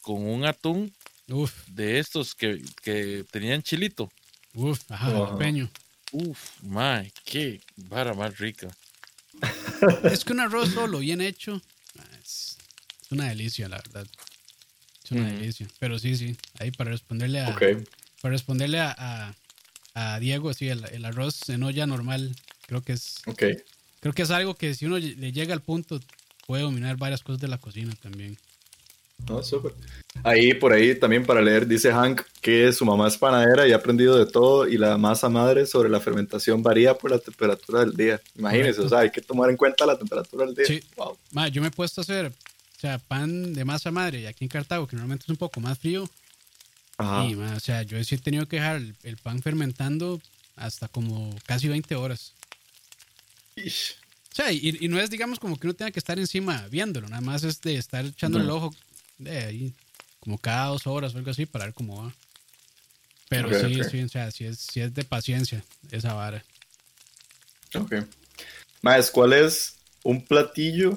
con 0.00 0.26
un 0.26 0.44
atún 0.44 0.92
Uf, 1.28 1.66
de 1.68 1.98
estos 1.98 2.34
que, 2.34 2.62
que 2.82 3.24
tenían 3.30 3.62
chilito. 3.62 4.10
uf, 4.54 4.80
ajá, 4.90 5.06
jalapeño. 5.10 5.70
Uf, 6.12 6.62
mae, 6.62 7.12
qué 7.24 7.60
vara 7.76 8.14
más 8.14 8.38
rica. 8.38 8.68
Es 10.10 10.24
que 10.24 10.32
un 10.32 10.40
arroz 10.40 10.70
solo, 10.70 11.00
bien 11.00 11.20
hecho, 11.20 11.60
es, 12.22 12.56
es 13.02 13.12
una 13.12 13.28
delicia, 13.28 13.68
la 13.68 13.76
verdad. 13.76 14.06
Es 15.10 15.12
una 15.12 15.32
delicia. 15.32 15.66
Pero 15.78 15.98
sí, 15.98 16.16
sí, 16.16 16.36
ahí 16.58 16.70
para 16.70 16.90
responderle 16.90 17.40
a, 17.40 17.54
para 17.54 18.32
responderle 18.32 18.80
a, 18.80 18.94
a, 18.98 19.34
a 19.94 20.20
Diego, 20.20 20.52
sí, 20.52 20.68
el, 20.68 20.84
el 20.92 21.04
arroz 21.04 21.48
en 21.48 21.62
olla 21.62 21.86
normal, 21.86 22.34
creo 22.66 22.82
que 22.82 22.92
es 22.92 23.22
creo 24.00 24.12
que 24.12 24.22
es 24.22 24.30
algo 24.30 24.54
que 24.54 24.74
si 24.74 24.86
uno 24.86 24.98
le 24.98 25.32
llega 25.32 25.54
al 25.54 25.62
punto 25.62 26.00
puede 26.46 26.62
dominar 26.62 26.96
varias 26.96 27.22
cosas 27.22 27.40
de 27.40 27.48
la 27.48 27.58
cocina 27.58 27.94
también. 28.02 28.36
No, 29.28 29.42
súper. 29.42 29.72
Ahí, 30.22 30.54
por 30.54 30.72
ahí 30.72 30.94
también 30.94 31.26
para 31.26 31.42
leer, 31.42 31.66
dice 31.66 31.90
Hank 31.92 32.22
que 32.40 32.72
su 32.72 32.84
mamá 32.84 33.08
es 33.08 33.18
panadera 33.18 33.66
y 33.66 33.72
ha 33.72 33.76
aprendido 33.76 34.16
de 34.16 34.26
todo 34.30 34.68
y 34.68 34.78
la 34.78 34.96
masa 34.96 35.28
madre 35.28 35.66
sobre 35.66 35.88
la 35.88 36.00
fermentación 36.00 36.62
varía 36.62 36.94
por 36.94 37.10
la 37.10 37.18
temperatura 37.18 37.80
del 37.80 37.94
día. 37.96 38.20
Imagínense, 38.36 38.76
Correcto. 38.76 38.86
o 38.86 38.88
sea, 38.88 38.98
hay 39.00 39.10
que 39.10 39.20
tomar 39.20 39.50
en 39.50 39.56
cuenta 39.56 39.84
la 39.86 39.98
temperatura 39.98 40.46
del 40.46 40.54
día. 40.54 40.66
Sí. 40.66 40.82
Wow. 40.96 41.18
Ma, 41.32 41.48
yo 41.48 41.60
me 41.60 41.68
he 41.68 41.70
puesto 41.72 42.00
a 42.00 42.02
hacer, 42.02 42.32
o 42.78 42.80
sea, 42.80 42.98
pan 42.98 43.54
de 43.54 43.64
masa 43.64 43.90
madre 43.90 44.20
y 44.20 44.26
aquí 44.26 44.44
en 44.44 44.48
Cartago, 44.48 44.86
que 44.86 44.94
normalmente 44.94 45.24
es 45.24 45.28
un 45.30 45.36
poco 45.36 45.60
más 45.60 45.78
frío, 45.80 46.08
Ajá. 46.96 47.24
y 47.24 47.34
ma, 47.34 47.54
o 47.56 47.60
sea, 47.60 47.82
yo 47.82 48.02
sí 48.04 48.14
he 48.14 48.18
tenido 48.18 48.46
que 48.46 48.56
dejar 48.56 48.76
el, 48.76 48.94
el 49.02 49.16
pan 49.16 49.42
fermentando 49.42 50.20
hasta 50.54 50.86
como 50.86 51.36
casi 51.44 51.66
20 51.68 51.94
horas. 51.96 52.34
Ish. 53.56 53.96
O 54.32 54.34
sea, 54.36 54.52
y, 54.52 54.76
y 54.80 54.86
no 54.86 55.00
es, 55.00 55.10
digamos, 55.10 55.40
como 55.40 55.58
que 55.58 55.66
uno 55.66 55.74
tenga 55.74 55.90
que 55.90 55.98
estar 55.98 56.18
encima 56.20 56.68
viéndolo, 56.68 57.08
nada 57.08 57.20
más 57.20 57.42
es 57.42 57.60
de 57.62 57.74
estar 57.76 58.04
echándole 58.04 58.44
el 58.44 58.50
ojo 58.50 58.72
de 59.18 59.38
ahí, 59.38 59.74
como 60.20 60.38
cada 60.38 60.66
dos 60.68 60.86
horas 60.86 61.14
o 61.14 61.18
algo 61.18 61.32
así, 61.32 61.46
para 61.46 61.64
ver 61.64 61.74
cómo 61.74 62.04
va. 62.04 62.14
Pero 63.28 63.48
Ok, 63.48 63.54
sí, 63.56 63.80
ok. 63.80 63.88
sí, 63.90 64.02
o 64.02 64.08
sea, 64.08 64.30
sí 64.30 64.44
es, 64.44 64.58
sí 64.58 64.80
es 64.80 64.94
de 64.94 65.02
paciencia 65.02 65.64
esa 65.90 66.14
vara. 66.14 66.44
Ok. 67.74 67.94
Más, 68.82 69.10
¿cuál 69.10 69.32
es 69.32 69.74
un 70.04 70.24
platillo 70.24 70.96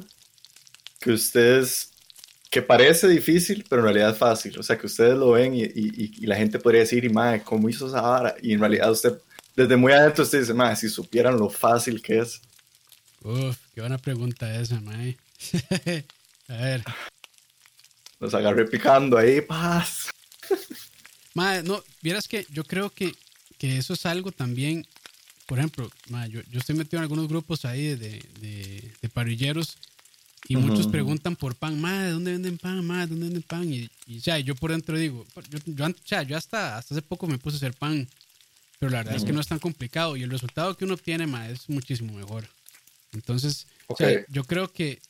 que 1.02 1.12
ustedes, 1.12 1.90
que 2.50 2.62
parece 2.62 3.08
difícil, 3.08 3.66
pero 3.70 3.82
en 3.82 3.86
realidad 3.88 4.12
es 4.12 4.18
fácil? 4.18 4.58
O 4.60 4.64
sea, 4.64 4.78
que 4.78 4.86
ustedes 4.88 5.18
lo 5.18 5.32
ven 5.32 5.54
y, 5.56 5.64
y- 5.64 6.12
y 6.20 6.26
la 6.28 6.36
gente 6.38 6.60
podría 6.60 6.82
decir, 6.82 7.04
y 7.04 7.10
madre, 7.10 7.42
¿cómo 7.44 7.68
hizo 7.70 7.88
esa 7.88 8.02
vara? 8.02 8.36
Y 8.42 8.54
en 8.54 8.60
realidad 8.60 8.92
usted, 8.92 9.14
desde 9.56 9.76
muy 9.78 9.92
adentro, 9.94 10.24
usted 10.24 10.40
dice, 10.42 10.54
madre, 10.54 10.76
si 10.78 10.90
supieran 10.90 11.38
lo 11.38 11.50
fácil 11.50 12.02
que 12.02 12.20
es. 12.20 12.42
Uf, 13.24 13.58
qué 13.76 13.82
buena 13.82 13.98
pregunta 13.98 14.60
esa, 14.60 14.80
mae. 14.82 15.18
a 16.48 16.56
ver, 16.56 16.84
Nos 18.20 18.34
agarré 18.34 18.66
picando 18.66 19.18
ahí, 19.18 19.42
paz. 19.42 20.10
Mae, 21.34 21.64
no, 21.64 21.82
vieras 22.02 22.28
que 22.28 22.46
yo 22.52 22.64
creo 22.66 22.90
que, 22.90 23.14
que 23.58 23.78
eso 23.78 23.94
es 23.94 24.06
algo 24.06 24.32
también, 24.32 24.86
por 25.46 25.60
ejemplo, 25.60 25.90
mae, 26.10 26.30
yo, 26.30 26.42
yo 26.52 26.60
estoy 26.60 26.76
metido 26.76 26.98
en 27.00 27.04
algunos 27.04 27.28
grupos 27.30 27.64
ahí 27.66 27.96
de, 27.96 28.22
de, 28.42 28.92
de 29.02 29.10
parrilleros 29.10 29.78
y 30.48 30.56
muchos 30.56 30.88
preguntan 30.88 31.36
por 31.36 31.56
pan, 31.56 31.80
mae, 31.80 32.10
¿dónde 32.10 32.32
venden 32.34 32.58
pan? 32.58 32.86
Mae, 32.86 33.08
¿dónde 33.08 33.26
venden 33.26 33.44
pan? 33.44 33.72
Y, 33.72 33.90
y 34.06 34.18
o 34.18 34.22
sea, 34.22 34.40
yo 34.40 34.56
por 34.56 34.72
dentro 34.72 34.98
digo, 34.98 35.26
yo, 35.50 35.60
yo, 35.66 35.86
o 35.86 35.94
sea, 36.04 36.24
yo 36.24 36.36
hasta, 36.36 36.78
hasta 36.78 36.94
hace 36.96 37.02
poco 37.02 37.28
me 37.28 37.38
puse 37.38 37.56
a 37.56 37.58
hacer 37.58 37.74
pan, 37.74 38.08
pero 38.80 38.90
la 38.92 39.00
verdad 39.00 39.16
es 39.16 39.24
que 39.24 39.34
no 39.34 39.40
es 39.40 39.48
tan 39.48 39.60
complicado 39.60 40.18
y 40.18 40.24
el 40.24 40.32
resultado 40.32 40.76
que 40.76 40.86
uno 40.86 40.96
obtiene, 40.96 41.28
mae, 41.28 41.52
es 41.54 41.70
muchísimo 41.70 42.14
mejor. 42.14 42.48
Entonces, 43.14 43.68
o 43.88 43.94
Ok. 43.94 44.00
sea, 44.00 44.26
yo 44.30 44.44
creo 44.44 44.72
que, 44.72 45.02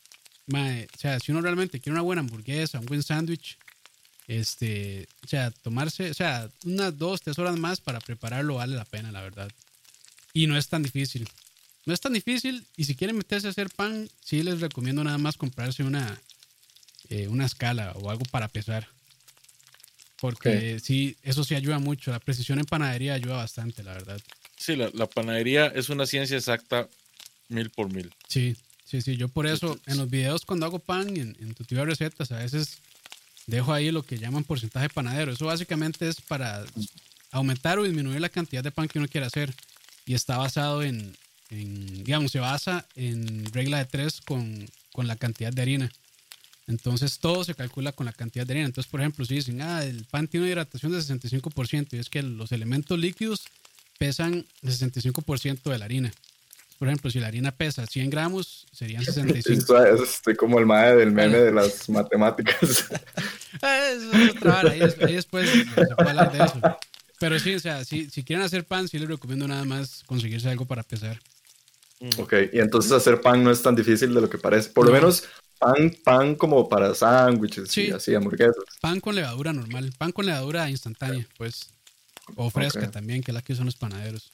mae, 0.46 0.88
o 0.94 0.98
sea, 0.98 1.18
si 1.18 1.32
uno 1.32 1.40
realmente 1.40 1.80
quiere 1.80 1.94
una 1.94 2.02
buena 2.02 2.20
hamburguesa, 2.20 2.78
un 2.80 2.86
buen 2.86 3.02
sándwich, 3.02 3.56
este, 4.28 5.08
o 5.24 5.28
sea, 5.28 5.50
tomarse, 5.50 6.10
o 6.10 6.14
sea, 6.14 6.50
unas 6.64 6.96
dos, 6.96 7.20
tres 7.22 7.38
horas 7.38 7.58
más 7.58 7.80
para 7.80 8.00
prepararlo 8.00 8.56
vale 8.56 8.76
la 8.76 8.84
pena, 8.84 9.10
la 9.10 9.22
verdad. 9.22 9.50
Y 10.32 10.46
no 10.46 10.56
es 10.56 10.68
tan 10.68 10.82
difícil. 10.82 11.28
No 11.84 11.92
es 11.92 12.00
tan 12.00 12.12
difícil 12.12 12.64
y 12.76 12.84
si 12.84 12.94
quieren 12.94 13.16
meterse 13.16 13.48
a 13.48 13.50
hacer 13.50 13.70
pan, 13.70 14.08
sí 14.24 14.42
les 14.42 14.60
recomiendo 14.60 15.02
nada 15.02 15.18
más 15.18 15.36
comprarse 15.36 15.82
una, 15.82 16.20
eh, 17.08 17.28
una 17.28 17.46
escala 17.46 17.92
o 17.96 18.10
algo 18.10 18.24
para 18.30 18.48
pesar. 18.48 18.88
Porque 20.20 20.78
sí, 20.78 21.16
eso 21.24 21.42
sí 21.42 21.56
ayuda 21.56 21.80
mucho. 21.80 22.12
La 22.12 22.20
precisión 22.20 22.60
en 22.60 22.64
panadería 22.64 23.14
ayuda 23.14 23.38
bastante, 23.38 23.82
la 23.82 23.94
verdad. 23.94 24.20
Sí, 24.56 24.76
la, 24.76 24.88
la 24.94 25.08
panadería 25.08 25.66
es 25.66 25.88
una 25.88 26.06
ciencia 26.06 26.36
exacta 26.36 26.88
mil 27.48 27.70
por 27.70 27.92
mil. 27.92 28.14
Sí, 28.28 28.56
sí, 28.84 29.02
sí. 29.02 29.16
Yo 29.16 29.26
por 29.26 29.48
eso 29.48 29.80
en 29.86 29.98
los 29.98 30.08
videos 30.08 30.44
cuando 30.44 30.66
hago 30.66 30.78
pan 30.78 31.08
en, 31.08 31.36
en 31.40 31.54
tu 31.54 31.64
de 31.64 31.84
recetas 31.84 32.30
a 32.30 32.38
veces 32.38 32.78
dejo 33.48 33.72
ahí 33.72 33.90
lo 33.90 34.04
que 34.04 34.18
llaman 34.18 34.44
porcentaje 34.44 34.88
panadero. 34.88 35.32
Eso 35.32 35.46
básicamente 35.46 36.08
es 36.08 36.20
para 36.20 36.64
aumentar 37.32 37.80
o 37.80 37.82
disminuir 37.82 38.20
la 38.20 38.28
cantidad 38.28 38.62
de 38.62 38.70
pan 38.70 38.86
que 38.86 39.00
uno 39.00 39.08
quiere 39.08 39.26
hacer. 39.26 39.52
Y 40.06 40.14
está 40.14 40.36
basado 40.36 40.84
en, 40.84 41.16
en, 41.52 42.04
digamos, 42.04 42.32
se 42.32 42.40
basa 42.40 42.86
en 42.96 43.44
regla 43.52 43.78
de 43.78 43.84
tres 43.84 44.20
con, 44.20 44.66
con 44.92 45.06
la 45.06 45.16
cantidad 45.16 45.52
de 45.52 45.62
harina. 45.62 45.92
Entonces 46.66 47.18
todo 47.18 47.44
se 47.44 47.54
calcula 47.54 47.92
con 47.92 48.06
la 48.06 48.12
cantidad 48.12 48.46
de 48.46 48.54
harina. 48.54 48.66
Entonces, 48.66 48.90
por 48.90 49.00
ejemplo, 49.00 49.24
si 49.24 49.34
dicen, 49.34 49.60
ah, 49.60 49.84
el 49.84 50.04
pan 50.10 50.28
tiene 50.28 50.46
una 50.46 50.52
hidratación 50.52 50.92
de 50.92 50.98
65%, 50.98 51.88
y 51.92 51.98
es 51.98 52.08
que 52.08 52.22
los 52.22 52.52
elementos 52.52 52.98
líquidos 52.98 53.44
pesan 53.98 54.46
el 54.62 54.70
65% 54.70 55.70
de 55.70 55.78
la 55.78 55.84
harina. 55.84 56.12
por 56.78 56.88
ejemplo, 56.88 57.10
si 57.10 57.20
la 57.20 57.28
harina 57.28 57.52
pesa 57.52 57.86
100 57.86 58.10
gramos, 58.10 58.66
serían 58.72 59.04
65. 59.04 59.84
Eso, 59.84 60.04
estoy 60.04 60.34
como 60.34 60.58
el 60.58 60.66
madre 60.66 60.96
del 60.96 61.12
meme 61.12 61.38
de 61.38 61.52
las 61.52 61.88
matemáticas. 61.88 62.86
Ah, 63.60 63.78
eso 63.92 64.12
es 64.12 64.30
otra 64.30 64.60
hora, 64.60 64.72
ahí, 64.72 64.80
ahí, 64.80 65.14
después 65.14 65.48
se 65.48 65.64
puede 65.66 66.10
hablar 66.10 66.32
de 66.32 66.44
eso. 66.44 66.60
Pero 67.20 67.38
sí, 67.38 67.54
o 67.54 67.60
sea, 67.60 67.84
si, 67.84 68.10
si 68.10 68.24
quieren 68.24 68.44
hacer 68.44 68.64
pan, 68.64 68.88
sí 68.88 68.98
les 68.98 69.08
recomiendo 69.08 69.46
nada 69.46 69.64
más 69.64 70.02
conseguirse 70.06 70.48
algo 70.48 70.64
para 70.64 70.82
pesar. 70.82 71.20
Ok, 72.18 72.34
y 72.52 72.58
entonces 72.58 72.90
hacer 72.92 73.20
pan 73.20 73.44
no 73.44 73.50
es 73.50 73.62
tan 73.62 73.74
difícil 73.76 74.12
de 74.14 74.20
lo 74.20 74.28
que 74.28 74.38
parece. 74.38 74.70
Por 74.70 74.86
lo 74.86 74.92
menos 74.92 75.24
pan, 75.58 75.94
pan 76.04 76.34
como 76.34 76.68
para 76.68 76.94
sándwiches 76.94 77.70
Sí. 77.70 77.86
y 77.88 77.90
así, 77.92 78.14
hamburguesas. 78.14 78.64
Pan 78.80 79.00
con 79.00 79.14
levadura 79.14 79.52
normal, 79.52 79.92
pan 79.96 80.10
con 80.12 80.26
levadura 80.26 80.68
instantánea, 80.68 81.26
pues. 81.38 81.68
O 82.36 82.50
fresca 82.50 82.90
también, 82.90 83.22
que 83.22 83.30
es 83.30 83.34
la 83.34 83.42
que 83.42 83.52
usan 83.52 83.66
los 83.66 83.76
panaderos. 83.76 84.30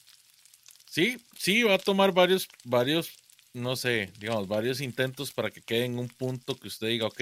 Sí, 0.90 1.18
sí, 1.38 1.62
va 1.62 1.74
a 1.74 1.78
tomar 1.78 2.12
varios, 2.12 2.48
varios, 2.64 3.10
no 3.52 3.76
sé, 3.76 4.12
digamos, 4.18 4.48
varios 4.48 4.80
intentos 4.80 5.32
para 5.32 5.50
que 5.50 5.60
quede 5.60 5.84
en 5.84 5.98
un 5.98 6.08
punto 6.08 6.56
que 6.56 6.68
usted 6.68 6.88
diga, 6.88 7.06
ok, 7.06 7.20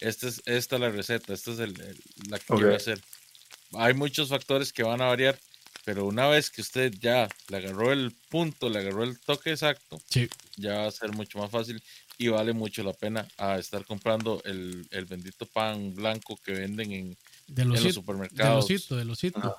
esta 0.00 0.28
es, 0.28 0.42
esta 0.46 0.76
es 0.76 0.80
la 0.80 0.90
receta, 0.90 1.32
esta 1.32 1.52
es 1.52 1.58
el, 1.60 1.80
el- 1.80 2.00
la 2.28 2.38
que 2.38 2.52
Ok. 2.52 2.58
quiero 2.60 2.74
hacer. 2.76 3.00
Hay 3.74 3.94
muchos 3.94 4.28
factores 4.28 4.72
que 4.72 4.82
van 4.82 5.00
a 5.00 5.06
variar, 5.06 5.38
pero 5.84 6.06
una 6.06 6.26
vez 6.28 6.50
que 6.50 6.62
usted 6.62 6.92
ya 7.00 7.28
le 7.48 7.56
agarró 7.58 7.92
el 7.92 8.12
punto, 8.30 8.68
le 8.68 8.78
agarró 8.80 9.04
el 9.04 9.18
toque 9.20 9.50
exacto, 9.50 10.00
Sí. 10.08 10.28
ya 10.56 10.74
va 10.78 10.86
a 10.86 10.90
ser 10.90 11.12
mucho 11.12 11.38
más 11.38 11.50
fácil 11.50 11.82
y 12.18 12.28
vale 12.28 12.52
mucho 12.52 12.82
la 12.84 12.92
pena 12.92 13.26
a 13.38 13.58
estar 13.58 13.84
comprando 13.84 14.40
el, 14.44 14.86
el 14.90 15.04
bendito 15.04 15.46
pan 15.46 15.94
blanco 15.94 16.38
que 16.44 16.52
venden 16.52 16.92
en, 16.92 17.16
De 17.48 17.62
en 17.62 17.68
los, 17.68 17.78
los 17.78 17.84
de 17.84 17.92
supermercados. 17.92 18.68
losito, 18.70 18.96
de 18.96 19.04
losito. 19.04 19.56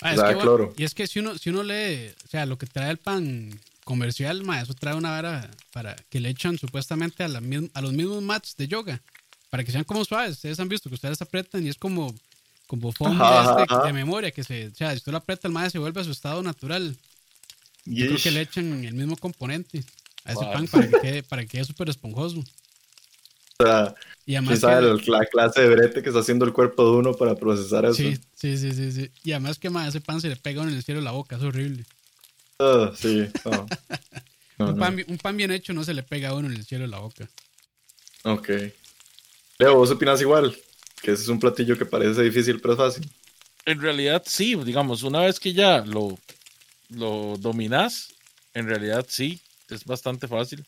Ah, 0.00 0.12
es 0.12 0.16
Da 0.18 0.28
que, 0.30 0.34
bueno, 0.46 0.72
y 0.76 0.84
es 0.84 0.94
que 0.94 1.06
si 1.06 1.18
uno, 1.20 1.36
si 1.38 1.50
uno 1.50 1.62
lee, 1.62 2.12
o 2.24 2.28
sea, 2.28 2.46
lo 2.46 2.56
que 2.58 2.66
trae 2.66 2.90
el 2.90 2.98
pan 2.98 3.50
comercial, 3.84 4.42
ma, 4.44 4.60
eso 4.60 4.74
trae 4.74 4.94
una 4.94 5.10
vara 5.10 5.50
para 5.72 5.94
que 6.08 6.20
le 6.20 6.28
echan 6.30 6.56
supuestamente 6.58 7.22
a, 7.24 7.28
la, 7.28 7.40
a 7.74 7.80
los 7.80 7.92
mismos 7.92 8.22
mats 8.22 8.56
de 8.56 8.68
yoga, 8.68 9.02
para 9.50 9.64
que 9.64 9.72
sean 9.72 9.84
como 9.84 10.04
suaves. 10.04 10.32
Ustedes 10.36 10.58
han 10.60 10.68
visto 10.68 10.88
que 10.88 10.94
ustedes 10.94 11.20
apretan 11.20 11.64
y 11.66 11.68
es 11.68 11.76
como, 11.76 12.14
de, 12.80 13.04
Ajá, 13.04 13.50
este- 13.62 13.74
ajá. 13.74 13.86
de 13.86 13.92
memoria, 13.92 14.30
que 14.30 14.44
se, 14.44 14.68
o 14.68 14.74
sea, 14.74 14.90
si 14.92 14.96
usted 14.98 15.12
lo 15.12 15.18
aprieta, 15.18 15.48
el 15.48 15.54
madre 15.54 15.70
se 15.70 15.78
vuelve 15.78 16.00
a 16.00 16.04
su 16.04 16.10
estado 16.12 16.42
natural. 16.42 16.96
Yo 17.84 18.06
creo 18.06 18.18
que 18.22 18.30
le 18.30 18.40
echan 18.42 18.84
el 18.84 18.94
mismo 18.94 19.16
componente 19.16 19.82
a 20.24 20.32
ese 20.32 20.44
Wow. 20.44 20.52
pan 20.52 20.66
para 20.68 20.88
que 20.88 21.00
quede, 21.00 21.22
para 21.22 21.42
que 21.42 21.48
quede 21.48 21.64
súper 21.64 21.88
esponjoso. 21.90 22.42
O 23.58 23.64
sea, 23.64 23.94
Y 24.26 24.34
además 24.34 24.58
que- 24.60 24.66
el- 24.72 25.02
la 25.06 25.26
clase 25.26 25.60
de 25.60 25.68
brete 25.68 26.02
que 26.02 26.08
está 26.08 26.20
haciendo 26.20 26.44
el 26.44 26.52
cuerpo 26.52 26.84
de 26.84 26.90
uno 26.96 27.14
para 27.14 27.36
procesar 27.36 27.84
eso. 27.84 27.94
sí, 27.94 28.18
sí, 28.34 28.56
sí, 28.58 28.72
sí, 28.72 28.90
sí. 28.90 29.10
Y 29.22 29.32
además 29.32 29.58
que 29.58 29.70
ma, 29.70 29.86
ese 29.86 30.00
pan 30.00 30.20
se 30.20 30.28
le 30.28 30.34
pega 30.36 30.60
a 30.60 30.62
uno 30.62 30.72
en 30.72 30.78
el 30.78 30.82
cielo 30.82 30.98
de 31.00 31.04
la 31.04 31.12
boca, 31.12 31.36
es 31.36 31.42
horrible. 31.42 31.84
Ah, 32.58 32.92
sí, 32.96 33.28
no. 33.44 33.66
No, 34.58 34.66
un, 34.68 34.74
no. 34.74 34.80
pan, 34.80 34.96
bi- 34.96 35.04
un 35.08 35.16
pan 35.18 35.36
bien 35.36 35.50
hecho 35.50 35.72
no 35.72 35.82
se 35.84 35.94
le 35.94 36.02
pega 36.02 36.30
a 36.30 36.34
uno 36.34 36.48
en 36.48 36.54
el 36.54 36.64
cielo 36.64 36.84
de 36.84 36.90
la 36.90 36.98
boca. 36.98 37.28
Ok. 38.24 38.48
Leo, 39.58 39.76
¿vos 39.76 39.90
opinas 39.90 40.20
igual? 40.20 40.56
Que 41.02 41.10
ese 41.12 41.22
es 41.24 41.28
un 41.28 41.40
platillo 41.40 41.76
que 41.76 41.84
parece 41.86 42.22
difícil, 42.22 42.60
pero 42.60 42.74
es 42.74 42.78
fácil. 42.78 43.10
En 43.64 43.80
realidad 43.80 44.22
sí, 44.26 44.54
digamos, 44.56 45.02
una 45.02 45.20
vez 45.20 45.38
que 45.38 45.52
ya 45.52 45.80
lo, 45.84 46.18
lo 46.88 47.36
dominas, 47.38 48.08
en 48.54 48.66
realidad 48.68 49.04
sí, 49.08 49.40
es 49.68 49.84
bastante 49.84 50.26
fácil. 50.28 50.64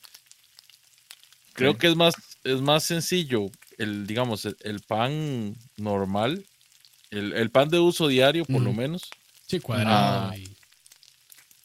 Creo 1.53 1.79
que 1.79 1.87
es 1.87 1.97
más, 1.97 2.14
es 2.42 2.61
más 2.61 2.85
sencillo 2.85 3.51
el, 3.79 4.07
digamos, 4.07 4.44
el, 4.44 4.57
el 4.62 4.81
pan 4.81 5.57
normal, 5.77 6.44
el, 7.11 7.33
el 7.33 7.51
pan 7.51 7.68
de 7.68 7.79
uso 7.79 8.09
diario 8.09 8.44
por 8.44 8.61
lo 8.62 8.73
menos, 8.73 9.03
Sí, 9.47 9.61
cuadrado. 9.61 10.31
Ah. 10.31 10.37
y- 10.37 10.44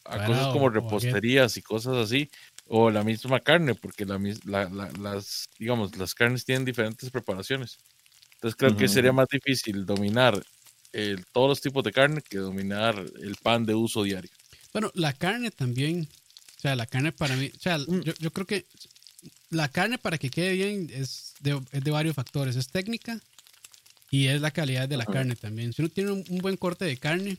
a 0.05 0.15
Cuadrado 0.15 0.27
cosas 0.33 0.53
como 0.53 0.69
reposterías 0.69 1.55
y 1.57 1.61
cosas 1.61 1.95
así, 1.97 2.29
o 2.67 2.89
la 2.89 3.03
misma 3.03 3.39
carne, 3.39 3.73
porque 3.75 4.05
la, 4.05 4.17
mis- 4.17 4.43
la- 4.45 4.69
la- 4.69 4.91
las, 4.99 5.49
digamos, 5.59 5.95
las 5.97 6.13
carnes 6.15 6.45
tienen 6.45 6.65
diferentes 6.65 7.09
preparaciones. 7.11 7.77
Entonces 8.39 8.55
creo 8.57 8.77
que 8.77 8.87
sería 8.87 9.11
más 9.11 9.27
difícil 9.29 9.85
dominar 9.85 10.41
el- 10.93 11.25
todos 11.33 11.49
los 11.49 11.61
tipos 11.61 11.83
de 11.83 11.91
carne 11.91 12.21
que 12.21 12.37
dominar 12.37 12.97
el 13.21 13.35
pan 13.35 13.65
de 13.65 13.75
uso 13.75 14.03
diario. 14.03 14.31
Bueno, 14.71 14.91
la 14.95 15.11
carne 15.13 15.51
también. 15.51 16.07
O 16.57 16.61
sea, 16.61 16.75
la 16.75 16.85
carne 16.85 17.11
para 17.11 17.35
mí. 17.35 17.51
O 17.55 17.59
sea, 17.59 17.77
Mm. 17.77 18.01
yo, 18.01 18.13
yo 18.19 18.31
creo 18.31 18.47
que 18.47 18.65
la 19.49 19.67
carne 19.69 19.97
para 19.97 20.17
que 20.17 20.29
quede 20.29 20.53
bien 20.53 20.89
es 20.93 21.33
de, 21.41 21.61
es 21.73 21.83
de 21.83 21.91
varios 21.91 22.15
factores. 22.15 22.55
Es 22.55 22.69
técnica 22.69 23.19
y 24.09 24.27
es 24.27 24.39
la 24.41 24.51
calidad 24.51 24.87
de 24.87 24.95
la 24.97 25.05
carne 25.05 25.35
también. 25.35 25.73
Si 25.73 25.81
uno 25.81 25.89
tiene 25.89 26.11
un, 26.11 26.23
un 26.29 26.37
buen 26.39 26.55
corte 26.57 26.85
de 26.85 26.95
carne 26.97 27.37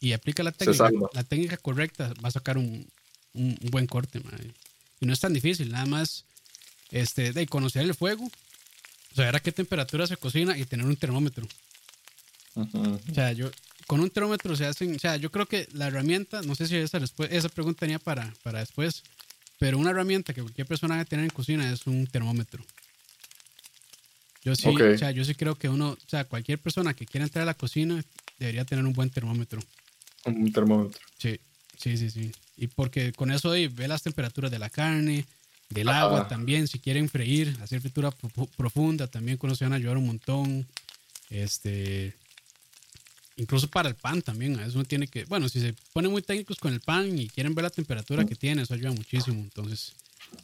y 0.00 0.12
aplica 0.12 0.42
la 0.42 0.50
técnica, 0.52 0.90
la 1.12 1.22
técnica 1.24 1.56
correcta, 1.56 2.12
va 2.24 2.28
a 2.28 2.32
sacar 2.32 2.58
un, 2.58 2.86
un- 3.34 3.58
un 3.62 3.70
buen 3.70 3.86
corte. 3.86 4.20
Y 5.00 5.06
no 5.06 5.12
es 5.12 5.20
tan 5.20 5.32
difícil, 5.32 5.70
nada 5.70 5.86
más 5.86 6.24
este, 6.90 7.32
de 7.32 7.46
conocer 7.46 7.82
el 7.82 7.94
fuego, 7.94 8.30
saber 9.16 9.34
a 9.36 9.40
qué 9.40 9.52
temperatura 9.52 10.06
se 10.06 10.16
cocina 10.16 10.56
y 10.56 10.64
tener 10.64 10.86
un 10.86 10.96
termómetro. 10.96 11.46
Ujú. 12.54 13.00
O 13.10 13.14
sea, 13.14 13.32
yo 13.32 13.50
con 13.86 14.00
un 14.00 14.10
termómetro 14.10 14.56
se 14.56 14.66
hacen, 14.66 14.96
o 14.96 14.98
sea, 14.98 15.16
yo 15.16 15.30
creo 15.30 15.46
que 15.46 15.68
la 15.72 15.88
herramienta, 15.88 16.42
no 16.42 16.54
sé 16.54 16.66
si 16.66 16.76
esa, 16.76 16.98
esa 17.30 17.48
pregunta 17.48 17.80
tenía 17.80 17.98
para, 17.98 18.32
para 18.42 18.60
después, 18.60 19.02
pero 19.58 19.78
una 19.78 19.90
herramienta 19.90 20.34
que 20.34 20.42
cualquier 20.42 20.66
persona 20.66 20.94
debe 20.94 21.06
tener 21.06 21.24
en 21.24 21.30
cocina 21.30 21.70
es 21.72 21.86
un 21.86 22.06
termómetro. 22.06 22.64
Yo 24.44 24.54
sí, 24.54 24.68
Ok. 24.68 24.80
o 24.94 24.98
sea, 24.98 25.10
yo 25.10 25.24
sí 25.24 25.34
creo 25.34 25.56
que 25.56 25.68
uno, 25.68 25.90
o 25.90 26.08
sea, 26.08 26.24
cualquier 26.24 26.60
persona 26.60 26.94
que 26.94 27.06
quiera 27.06 27.24
entrar 27.24 27.42
a 27.42 27.46
la 27.46 27.54
cocina 27.54 28.04
debería 28.38 28.64
tener 28.64 28.84
un 28.84 28.92
buen 28.92 29.10
termómetro. 29.10 29.60
Un 30.24 30.52
termómetro. 30.52 31.00
Sí, 31.18 31.40
sí, 31.76 31.96
sí, 31.96 32.10
sí. 32.10 32.32
Y 32.56 32.68
porque 32.68 33.12
con 33.12 33.30
eso 33.30 33.50
ahí 33.50 33.66
ve 33.66 33.88
las 33.88 34.02
temperaturas 34.02 34.50
de 34.50 34.58
la 34.58 34.70
carne, 34.70 35.26
del 35.68 35.88
Ajá. 35.88 36.02
agua 36.02 36.28
también, 36.28 36.68
si 36.68 36.78
quieren 36.78 37.08
freír, 37.08 37.56
hacer 37.62 37.80
fritura 37.80 38.10
pro- 38.10 38.46
profunda, 38.56 39.06
también 39.08 39.36
con 39.36 39.50
eso 39.50 39.64
van 39.64 39.72
a 39.72 39.76
ayudar 39.76 39.96
un 39.96 40.06
montón. 40.06 40.66
Este, 41.30 42.14
incluso 43.36 43.68
para 43.68 43.88
el 43.88 43.96
pan 43.96 44.22
también, 44.22 44.54
a 44.56 44.58
veces 44.60 44.74
uno 44.74 44.84
tiene 44.84 45.08
que, 45.08 45.24
bueno, 45.24 45.48
si 45.48 45.60
se 45.60 45.74
ponen 45.92 46.10
muy 46.12 46.22
técnicos 46.22 46.58
con 46.58 46.72
el 46.72 46.80
pan 46.80 47.18
y 47.18 47.28
quieren 47.28 47.54
ver 47.54 47.64
la 47.64 47.70
temperatura 47.70 48.24
que 48.24 48.36
tiene, 48.36 48.62
eso 48.62 48.74
ayuda 48.74 48.92
muchísimo. 48.92 49.40
Entonces, 49.40 49.92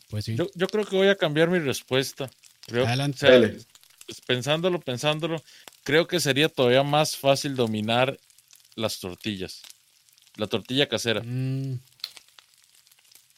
pues 0.09 0.25
sí. 0.25 0.35
Yo, 0.35 0.51
yo 0.55 0.67
creo 0.67 0.85
que 0.85 0.97
voy 0.97 1.09
a 1.09 1.17
cambiar 1.17 1.49
mi 1.51 1.59
respuesta. 1.61 2.29
Creo, 2.67 2.85
Adelante. 2.87 3.17
o 3.17 3.19
sea, 3.21 3.31
Dele. 3.31 3.59
pues, 4.07 4.21
pensándolo, 4.21 4.81
pensándolo, 4.81 5.43
creo 5.85 6.07
que 6.09 6.21
sería 6.21 6.49
todavía 6.49 6.83
más 6.83 7.17
fácil 7.17 7.55
dominar 7.57 8.19
las 8.75 8.99
tortillas, 9.01 9.63
la 10.37 10.47
tortilla 10.47 10.89
casera, 10.89 11.23
Mm, 11.23 11.75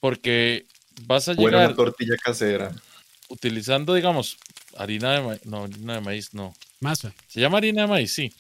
porque 0.01 0.67
vas 1.03 1.29
a 1.29 1.35
Buena 1.35 1.59
llegar 1.59 1.67
una 1.69 1.77
tortilla 1.77 2.17
casera. 2.17 2.75
utilizando, 3.29 3.95
digamos, 3.95 4.37
harina 4.77 5.13
de 5.15 5.23
maíz, 5.23 5.45
no, 5.47 5.65
harina 5.65 5.95
de 5.95 6.01
maíz, 6.01 6.35
no. 6.35 6.55
masa. 6.81 7.13
Se 7.29 7.41
llama 7.41 7.59
harina 7.59 7.83
de 7.83 7.89
maíz, 7.89 8.13
sí, 8.13 8.33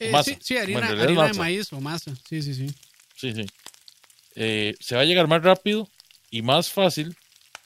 Eh, 0.00 0.10
masa. 0.12 0.30
sí, 0.32 0.38
sí, 0.40 0.56
harina, 0.56 0.80
Bueno, 0.88 1.02
harina 1.02 1.26
de 1.28 1.34
maíz 1.34 1.72
o 1.72 1.80
masa. 1.80 2.14
Sí, 2.28 2.42
sí, 2.42 2.54
sí. 2.54 2.66
sí, 3.16 3.32
sí. 3.34 3.46
Eh, 4.34 4.74
se 4.80 4.94
va 4.94 5.02
a 5.02 5.04
llegar 5.04 5.26
más 5.26 5.42
rápido 5.42 5.88
y 6.30 6.42
más 6.42 6.70
fácil 6.70 7.14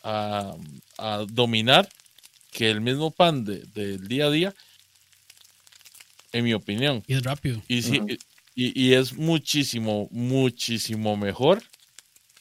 a, 0.03 0.55
a 0.99 1.25
dominar 1.29 1.89
que 2.51 2.71
el 2.71 2.81
mismo 2.81 3.11
pan 3.11 3.45
de- 3.45 3.63
del 3.75 4.09
día 4.09 4.27
a 4.27 4.31
día, 4.31 4.55
en 6.33 6.45
mi 6.45 6.55
opinión. 6.55 7.03
Y 7.07 7.15
es 7.15 7.23
rápido. 7.23 7.63
Y, 7.69 7.83
sí, 7.83 8.01
y, 8.55 8.81
y 8.89 8.95
es 8.95 9.13
muchísimo, 9.13 10.09
muchísimo 10.11 11.17
mejor, 11.17 11.63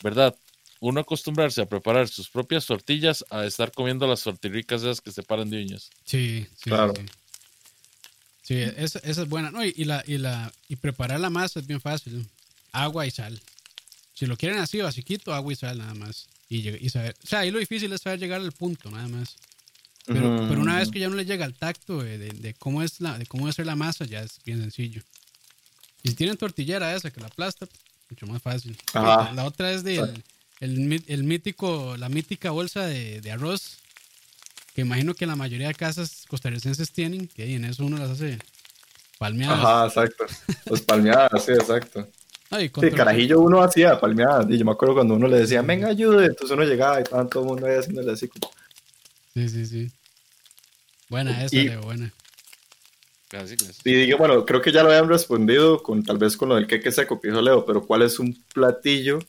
¿verdad? 0.03 0.35
Uno 0.82 1.00
acostumbrarse 1.00 1.62
a 1.62 1.67
preparar 1.70 2.10
sus 2.10 2.28
propias 2.30 2.65
tortillas 2.65 3.24
a 3.30 3.46
estar 3.46 3.72
comiendo 3.72 4.06
las 4.08 4.24
tortirricas 4.24 4.82
esas 4.82 5.00
que 5.00 5.12
se 5.12 5.22
paran 5.24 5.50
de 5.50 5.62
uñas. 5.62 5.89
Sí, 6.06 6.46
sí, 6.58 6.70
Claro. 6.70 6.94
sí. 6.98 7.06
Sí, 8.44 8.56
esa, 8.56 9.00
esa 9.00 9.22
es 9.22 9.30
buena. 9.30 9.52
No, 9.52 9.63
y, 9.63 9.74
y 9.78 9.86
la, 9.86 10.04
y, 10.08 10.17
la, 10.17 10.52
y 10.67 10.76
preparar 10.76 11.20
la 11.20 11.30
masa 11.30 11.60
es 11.60 11.67
bien 11.67 11.80
fácil. 11.80 12.28
Agua 12.72 13.06
y 13.06 13.12
sal. 13.12 13.39
Si 14.15 14.26
lo 14.26 14.36
quieren 14.36 14.58
así, 14.60 14.80
basiquito, 14.82 15.34
agua 15.34 15.54
y 15.54 15.56
sal 15.56 15.78
nada 15.78 15.94
más. 15.94 16.28
Y, 16.50 16.67
y 16.67 16.89
saber, 16.89 17.15
o 17.24 17.28
sea, 17.28 17.39
ahí 17.39 17.52
lo 17.52 17.60
difícil 17.60 17.94
es 17.94 18.02
saber 18.02 18.20
llegar 18.20 18.41
al 18.41 18.52
punto, 18.52 18.89
nada 18.91 19.08
más. 19.08 19.36
Pero, 20.06 20.28
una 20.60 20.80
vez 20.80 20.89
que 20.89 21.00
ya 21.00 21.08
no 21.08 21.15
le 21.15 21.26
llega 21.26 21.46
al 21.46 21.54
tacto 21.54 22.02
de, 22.02 22.17
de- 22.17 22.30
de 22.32 22.54
cómo 22.56 22.82
es 22.82 23.00
la, 23.00 23.17
de 23.20 23.26
cómo 23.28 23.48
hacer 23.48 23.67
la 23.67 23.76
masa, 23.76 24.04
ya 24.06 24.22
es 24.24 24.39
bien 24.44 24.60
sencillo. 24.60 25.04
Y 26.04 26.10
si 26.10 26.15
tienen 26.15 26.36
tortillera 26.38 26.94
esa 26.96 27.12
que 27.12 27.22
la 27.22 27.28
aplasta, 27.28 27.67
mucho 28.10 28.26
más 28.26 28.41
fácil. 28.41 28.76
Ajá. 28.94 29.26
La, 29.26 29.34
la 29.34 29.46
otra 29.46 29.72
es 29.72 29.86
el, 29.86 30.24
mi- 30.69 31.04
el 31.08 31.24
mítico, 31.24 31.95
la 31.97 32.08
mítica 32.10 32.52
bolsa 32.52 32.86
de, 32.86 33.19
de 33.21 33.32
arroz, 33.32 33.78
que 34.76 34.82
imagino 34.82 35.13
que 35.13 35.26
la 35.26 35.36
mayoría 35.36 35.67
de 35.67 35.74
casas 35.76 36.26
costarricenses 36.30 36.91
tienen, 36.91 37.28
que 37.28 37.56
en 37.56 37.65
eso 37.65 37.84
uno 37.86 37.97
las 37.97 38.12
hace 38.12 38.38
palmeadas. 39.17 39.60
Ajá, 39.60 39.88
exacto. 39.88 40.26
Pues 40.65 40.82
palmeadas, 40.82 41.43
sí, 41.45 41.52
exacto. 41.52 42.08
Ay, 42.50 42.69
Sí, 42.82 42.91
carajillo 42.91 43.39
uno 43.39 43.62
hacía 43.63 44.00
palmeadas. 44.00 44.45
Y 44.50 44.58
yo 44.58 44.65
me 44.65 44.71
acuerdo 44.71 44.95
cuando 44.95 45.15
uno 45.15 45.28
le 45.28 45.38
decía, 45.39 45.62
venga, 45.62 45.88
ayude. 45.88 46.26
Entonces 46.28 46.52
uno 46.52 46.63
llegaba 46.63 47.00
y 47.00 47.04
estaban 47.04 47.30
todo 47.30 47.43
el 47.43 47.50
mundo 47.50 47.65
ahí 47.65 47.78
haciéndole 47.78 48.12
así 48.12 48.28
como. 48.28 48.52
Sí, 49.34 49.47
sí, 49.50 49.65
sí. 49.65 49.91
Buena 51.10 51.43
esa, 51.43 51.56
Y- 51.56 51.63
Leo, 51.69 51.82
buena. 51.82 52.13
Y 53.86 53.93
dije, 53.93 54.15
bueno, 54.15 54.45
creo 54.45 54.62
que 54.62 54.74
ya 54.74 54.84
lo 54.84 54.89
habían 54.89 55.08
respondido 55.08 55.82
con 55.82 56.04
tal 56.04 56.17
vez 56.17 56.36
con 56.36 56.50
lo 56.50 56.56
del 56.56 56.67
queque 56.67 56.91
seco 56.91 57.21
que 57.21 57.30
dijo 57.30 57.41
Leo, 57.41 57.65
pero 57.65 57.86
¿cuál 57.86 58.02
es 58.02 58.19
un 58.19 58.43
platillo 58.54 59.19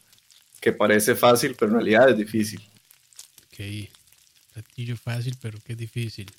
que 0.62 0.72
parece 0.72 1.16
fácil, 1.16 1.56
pero 1.58 1.72
en 1.72 1.78
realidad 1.78 2.08
es 2.08 2.16
difícil. 2.16 2.60
Ok. 3.48 3.90
Platillo 4.54 4.96
fácil, 4.96 5.36
pero 5.42 5.58
qué 5.66 5.74
difícil. 5.74 6.30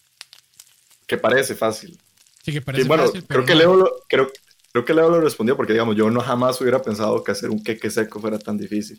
Que 1.06 1.18
parece 1.18 1.56
fácil. 1.56 2.00
Sí, 2.42 2.54
que 2.54 2.62
parece 2.62 2.86
Y 2.86 2.88
bueno, 2.88 3.06
fácil, 3.06 3.26
pero 3.28 3.44
creo 3.44 3.46
que 3.46 3.64
no. 3.66 3.74
Leo 3.74 3.76
lo, 3.76 3.92
creo, 4.08 4.32
creo 4.72 4.86
que 4.86 4.94
Leo 4.94 5.10
lo 5.10 5.20
respondió 5.20 5.58
porque, 5.58 5.74
digamos, 5.74 5.98
yo 5.98 6.10
no 6.10 6.22
jamás 6.22 6.60
hubiera 6.62 6.82
pensado 6.82 7.22
que 7.22 7.34
hacer 7.34 7.50
un 7.50 7.62
queque 7.62 7.90
seco 7.90 8.22
fuera 8.22 8.40
tan 8.40 8.58
difícil. 8.58 8.98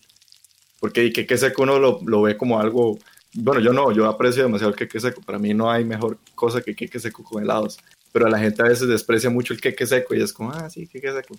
Porque 0.78 1.00
el 1.00 1.12
queque 1.14 1.38
seco 1.38 1.62
uno 1.62 1.78
lo, 1.78 2.00
lo 2.04 2.22
ve 2.22 2.36
como 2.36 2.60
algo... 2.60 2.98
Bueno, 3.32 3.62
yo 3.62 3.72
no, 3.72 3.92
yo 3.92 4.06
aprecio 4.06 4.42
demasiado 4.42 4.72
el 4.72 4.76
queque 4.76 5.00
seco. 5.00 5.22
Para 5.22 5.38
mí 5.38 5.54
no 5.54 5.70
hay 5.70 5.86
mejor 5.86 6.18
cosa 6.34 6.60
que 6.60 6.76
queque 6.76 7.00
seco 7.00 7.24
con 7.24 7.42
helados. 7.42 7.78
Pero 8.12 8.28
la 8.28 8.38
gente 8.38 8.60
a 8.60 8.66
veces 8.66 8.88
desprecia 8.88 9.30
mucho 9.30 9.54
el 9.54 9.60
queque 9.62 9.86
seco 9.86 10.14
y 10.14 10.20
es 10.20 10.34
como, 10.34 10.52
ah, 10.52 10.68
sí, 10.68 10.86
queque 10.86 11.10
seco. 11.10 11.34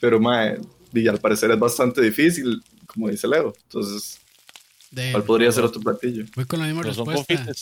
Pero, 0.00 0.20
mae, 0.20 0.58
y 0.94 1.08
al 1.08 1.18
parecer 1.20 1.50
es 1.50 1.58
bastante 1.58 2.00
difícil, 2.00 2.62
como 2.86 3.08
dice 3.08 3.26
Leo. 3.28 3.54
Entonces, 3.64 4.18
De- 4.90 5.10
¿cuál 5.12 5.24
podría 5.24 5.52
ser 5.52 5.64
otro 5.64 5.80
platillo? 5.80 6.24
Voy 6.36 6.44
con 6.44 6.60
la 6.60 6.66
misma 6.66 6.82
Pero 6.82 6.94
respuesta. 6.94 7.52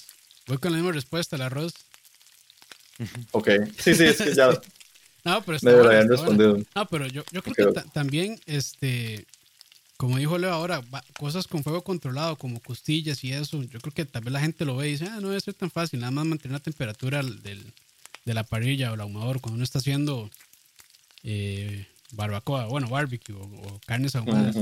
Voy 0.47 0.59
con 0.59 0.73
la 0.73 0.79
misma 0.79 0.93
respuesta, 0.93 1.37
el 1.37 1.43
arroz. 1.43 1.73
Ok. 3.33 3.49
Sí, 3.79 3.95
sí, 3.95 4.05
es 4.05 4.19
que 4.19 4.35
ya 4.35 4.51
No, 5.25 5.41
pero 5.45 5.57
está 5.57 5.71
me 5.71 5.77
habían 5.87 6.09
respondido. 6.09 6.59
No, 6.75 6.87
pero 6.87 7.07
yo, 7.07 7.23
yo 7.31 7.43
creo 7.43 7.55
que 7.55 7.73
ta- 7.73 7.85
también, 7.93 8.41
este, 8.47 9.25
como 9.97 10.19
dijo 10.19 10.37
Leo 10.37 10.51
ahora, 10.53 10.83
cosas 11.17 11.47
con 11.47 11.63
fuego 11.63 11.83
controlado, 11.85 12.37
como 12.37 12.59
costillas 12.61 13.23
y 13.23 13.33
eso, 13.33 13.63
yo 13.63 13.79
creo 13.81 13.95
que 13.95 14.05
tal 14.05 14.25
vez 14.25 14.33
la 14.33 14.41
gente 14.41 14.65
lo 14.65 14.77
ve 14.77 14.89
y 14.89 14.93
dice, 14.93 15.07
ah, 15.07 15.21
no 15.21 15.29
debe 15.29 15.41
ser 15.41 15.55
tan 15.55 15.71
fácil, 15.71 16.01
nada 16.01 16.11
más 16.11 16.27
mantener 16.27 16.55
la 16.57 16.63
temperatura 16.63 17.23
del- 17.23 17.73
de 18.25 18.35
la 18.35 18.43
parrilla 18.45 18.91
o 18.91 18.95
el 18.95 19.01
ahumador 19.01 19.41
cuando 19.41 19.57
uno 19.57 19.65
está 19.65 19.79
haciendo 19.79 20.29
eh, 21.25 21.87
barbacoa, 22.13 22.67
bueno, 22.67 22.89
barbecue 22.89 23.35
o, 23.35 23.43
o 23.43 23.81
carnes 23.87 24.15
ahumadas. 24.15 24.57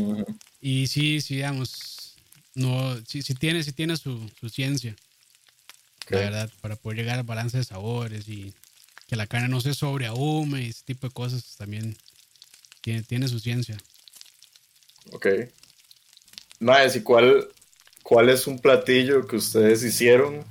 Y 0.60 0.86
sí, 0.86 1.20
sí, 1.20 1.36
digamos, 1.36 2.16
no, 2.54 2.96
sí, 3.06 3.22
sí 3.22 3.34
tiene, 3.34 3.62
sí 3.62 3.72
tiene 3.72 3.96
su, 3.96 4.28
su 4.40 4.48
ciencia, 4.48 4.96
la 6.08 6.18
verdad, 6.18 6.50
para 6.60 6.76
poder 6.76 6.98
llegar 6.98 7.18
al 7.18 7.24
balance 7.24 7.58
de 7.58 7.64
sabores 7.64 8.28
y 8.28 8.52
que 9.06 9.16
la 9.16 9.26
carne 9.26 9.48
no 9.48 9.60
se 9.60 9.74
sobreahume 9.74 10.62
y 10.62 10.68
ese 10.68 10.84
tipo 10.84 11.06
de 11.08 11.12
cosas 11.12 11.56
también 11.56 11.96
tiene, 12.80 13.02
tiene 13.02 13.28
su 13.28 13.40
ciencia. 13.40 13.76
Ok. 15.12 15.26
Maes, 16.60 16.96
¿y 16.96 17.02
cuál, 17.02 17.48
cuál 18.02 18.28
es 18.28 18.46
un 18.46 18.58
platillo 18.58 19.26
que 19.26 19.36
ustedes 19.36 19.82
hicieron 19.82 20.44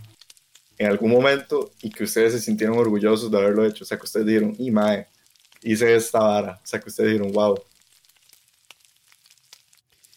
en 0.78 0.88
algún 0.88 1.12
momento 1.12 1.72
y 1.82 1.90
que 1.90 2.04
ustedes 2.04 2.34
se 2.34 2.40
sintieron 2.42 2.78
orgullosos 2.78 3.32
de 3.32 3.38
haberlo 3.38 3.66
hecho? 3.66 3.84
O 3.84 3.88
sea, 3.88 3.98
que 3.98 4.06
ustedes 4.06 4.26
dijeron, 4.26 4.56
y 4.58 4.72
mae, 4.72 5.08
hice 5.62 5.95
esta 5.95 6.19
vara. 6.19 6.60
O 6.63 6.67
sea, 6.67 6.80
que 6.80 6.89
ustedes 6.89 7.12
dijeron, 7.12 7.32
wow. 7.32 7.62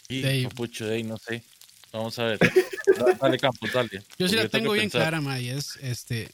Y, 0.08 0.22
Dave. 0.22 0.42
papucho, 0.44 0.86
Dave, 0.86 1.04
no 1.04 1.18
sé. 1.18 1.42
Vamos 1.92 2.18
a 2.18 2.24
ver. 2.24 2.38
Da- 2.98 3.16
dale, 3.20 3.38
Campos, 3.38 3.70
dale. 3.72 4.02
Yo 4.18 4.28
sí 4.28 4.36
la 4.36 4.48
tengo 4.48 4.72
bien 4.72 4.84
pensar. 4.84 5.02
clara, 5.02 5.20
ma, 5.20 5.38
y 5.38 5.48
es 5.48 5.76
este 5.76 6.28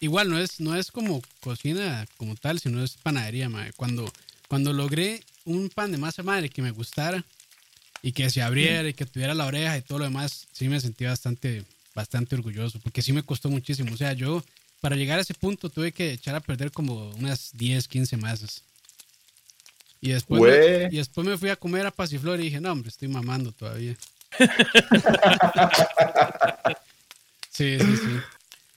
igual 0.00 0.30
no 0.30 0.38
es 0.38 0.60
no 0.60 0.76
es 0.76 0.90
como 0.92 1.20
cocina 1.40 2.06
como 2.16 2.36
tal, 2.36 2.60
sino 2.60 2.82
es 2.82 2.96
panadería, 2.96 3.48
ma. 3.48 3.66
Cuando 3.76 4.10
cuando 4.46 4.72
logré 4.72 5.20
un 5.44 5.68
pan 5.68 5.90
de 5.92 5.98
masa 5.98 6.22
madre 6.22 6.48
que 6.48 6.62
me 6.62 6.70
gustara 6.70 7.24
y 8.00 8.12
que 8.12 8.30
se 8.30 8.42
abriera 8.42 8.88
y 8.88 8.94
que 8.94 9.06
tuviera 9.06 9.34
la 9.34 9.46
oreja 9.46 9.76
y 9.76 9.82
todo 9.82 9.98
lo 9.98 10.04
demás, 10.04 10.46
sí 10.52 10.68
me 10.68 10.80
sentí 10.80 11.04
bastante 11.04 11.64
bastante 11.94 12.36
orgulloso, 12.36 12.78
porque 12.80 13.02
sí 13.02 13.12
me 13.12 13.24
costó 13.24 13.50
muchísimo, 13.50 13.92
o 13.92 13.96
sea, 13.96 14.12
yo 14.12 14.42
para 14.80 14.96
llegar 14.96 15.18
a 15.18 15.22
ese 15.22 15.34
punto 15.34 15.70
tuve 15.70 15.92
que 15.92 16.12
echar 16.12 16.34
a 16.34 16.40
perder 16.40 16.70
como 16.70 17.10
unas 17.10 17.50
10, 17.54 17.88
15 17.88 18.16
masas. 18.16 18.62
Y 20.00 20.10
después, 20.10 20.42
me, 20.42 20.88
y 20.92 20.96
después 20.98 21.26
me 21.26 21.36
fui 21.36 21.50
a 21.50 21.56
comer 21.56 21.84
a 21.86 21.90
Pasiflor 21.90 22.38
y 22.38 22.44
dije, 22.44 22.60
no, 22.60 22.70
hombre, 22.70 22.88
estoy 22.88 23.08
mamando 23.08 23.52
todavía. 23.52 23.96
Sí, 27.50 27.76
sí, 27.80 27.96
sí. 27.96 28.20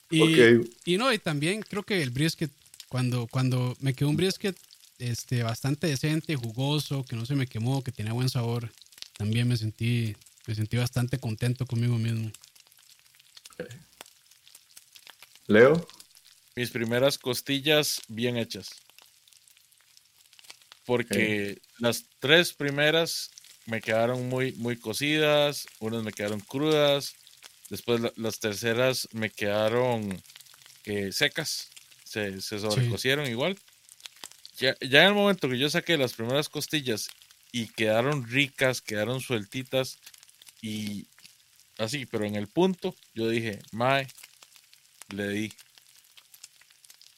Y, 0.10 0.60
Ok. 0.60 0.68
y 0.86 0.98
no, 0.98 1.14
y 1.14 1.20
también 1.20 1.62
creo 1.62 1.84
que 1.84 2.02
el 2.02 2.10
brisket, 2.10 2.50
cuando, 2.90 3.28
cuando 3.28 3.78
me 3.80 3.94
quedó 3.94 4.10
un 4.10 4.18
brisket 4.18 4.58
este, 4.98 5.44
bastante 5.44 5.86
decente, 5.86 6.36
jugoso, 6.36 7.04
que 7.04 7.16
no 7.16 7.28
se 7.28 7.36
me 7.36 7.46
quemó, 7.46 7.84
que 7.84 7.92
tenía 7.92 8.14
buen 8.14 8.30
sabor, 8.30 8.72
también 9.18 9.48
me 9.48 9.56
sentí, 9.56 10.16
me 10.48 10.56
sentí 10.56 10.78
bastante 10.78 11.20
contento 11.20 11.68
conmigo 11.68 12.00
mismo. 12.00 12.32
Leo. 15.52 15.88
Mis 16.56 16.72
primeras 16.72 17.18
costillas 17.18 18.02
bien 18.08 18.38
hechas. 18.38 18.70
Porque 20.86 21.62
las 21.78 22.06
tres 22.20 22.54
primeras 22.54 23.30
me 23.66 23.82
quedaron 23.82 24.28
muy, 24.28 24.54
muy 24.54 24.76
cocidas, 24.78 25.68
unas 25.80 26.04
me 26.04 26.12
quedaron 26.12 26.40
crudas, 26.40 27.14
después 27.70 28.02
la- 28.02 28.14
las 28.16 28.40
terceras 28.40 29.08
me 29.12 29.30
quedaron 29.30 30.22
eh, 30.86 31.12
secas, 31.12 31.70
se, 32.04 32.42
se 32.42 32.60
sobrecocieron 32.60 33.28
igual. 33.28 33.58
Ya, 34.58 34.76
ya 34.82 35.04
en 35.04 35.10
el 35.10 35.14
momento 35.14 35.48
que 35.48 35.60
yo 35.60 35.70
saqué 35.70 35.98
las 35.98 36.14
primeras 36.14 36.50
costillas 36.50 37.08
y 37.52 37.68
quedaron 37.68 38.28
ricas, 38.28 38.82
quedaron 38.82 39.22
sueltitas 39.22 40.00
y 40.62 41.08
así, 41.78 42.06
pero 42.06 42.26
en 42.26 42.36
el 42.36 42.48
punto 42.48 42.96
yo 43.14 43.30
dije, 43.30 43.60
Mae, 43.72 44.08
le 45.14 45.28
di. 45.30 45.54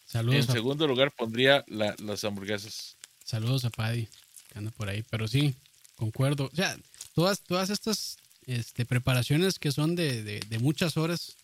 Saludos, 0.08 0.46
En 0.46 0.52
a, 0.52 0.54
segundo 0.54 0.88
lugar 0.88 1.12
pondría 1.12 1.64
la- 1.68 1.96
las 2.00 2.24
hamburguesas. 2.24 2.96
saludos 3.26 3.66
a 3.66 3.70
Paddy, 3.70 4.08
que 4.52 4.60
anda 4.60 4.72
por 4.72 4.90
ahí, 4.90 5.04
pero 5.10 5.28
sí, 5.28 5.56
concuerdo. 5.96 6.50
O 6.52 6.56
sea, 6.56 6.78
todas, 7.16 7.42
todas 7.42 7.70
estas 7.70 8.18
este, 8.46 8.86
preparaciones 8.86 9.58
que 9.58 9.72
son 9.72 9.96
de, 9.96 10.22
de, 10.24 10.40
de 10.42 10.60
muchas 10.60 10.98
horas, 10.98 11.36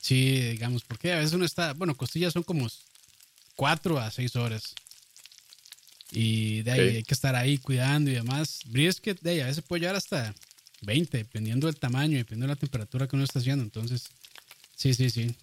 sí, 0.00 0.40
digamos, 0.52 0.84
porque 0.84 1.12
a 1.12 1.16
veces 1.18 1.32
uno 1.32 1.44
está, 1.44 1.72
bueno, 1.72 1.96
costillas 1.96 2.32
son 2.34 2.44
como 2.44 2.68
cuatro 3.56 3.98
a 3.98 4.10
seis 4.10 4.36
horas. 4.36 4.74
Y 6.12 6.62
de 6.62 6.70
ahí 6.70 6.80
hay 6.96 7.02
que 7.02 7.14
estar 7.14 7.34
ahí 7.34 7.58
cuidando 7.58 8.10
y 8.10 8.14
demás. 8.14 8.60
Brisket, 8.66 9.20
de 9.22 9.30
ahí 9.30 9.40
a 9.40 9.46
veces 9.46 9.64
puede 9.64 9.80
llegar 9.80 9.96
hasta 9.96 10.32
20, 10.82 11.18
dependiendo 11.18 11.66
del 11.66 11.76
tamaño, 11.78 12.16
dependiendo 12.16 12.46
de 12.46 12.54
la 12.54 12.60
temperatura 12.60 13.08
que 13.08 13.16
uno 13.16 13.24
está 13.24 13.40
haciendo. 13.40 13.64
Entonces, 13.64 14.04
sí, 14.76 14.94
sí, 14.94 15.10
sí. 15.10 15.34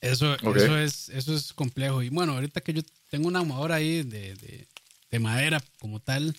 Eso, 0.00 0.34
Ok. 0.44 0.56
eso, 0.56 0.78
es, 0.78 1.08
eso 1.08 1.34
es 1.34 1.52
complejo. 1.52 2.02
Y 2.02 2.08
bueno, 2.08 2.34
ahorita 2.34 2.60
que 2.60 2.72
yo 2.72 2.82
tengo 3.10 3.28
una 3.28 3.40
ahumadora 3.40 3.76
ahí 3.76 4.02
de, 4.04 4.34
de, 4.36 4.66
de 5.10 5.18
madera 5.18 5.60
como 5.80 6.00
tal, 6.00 6.34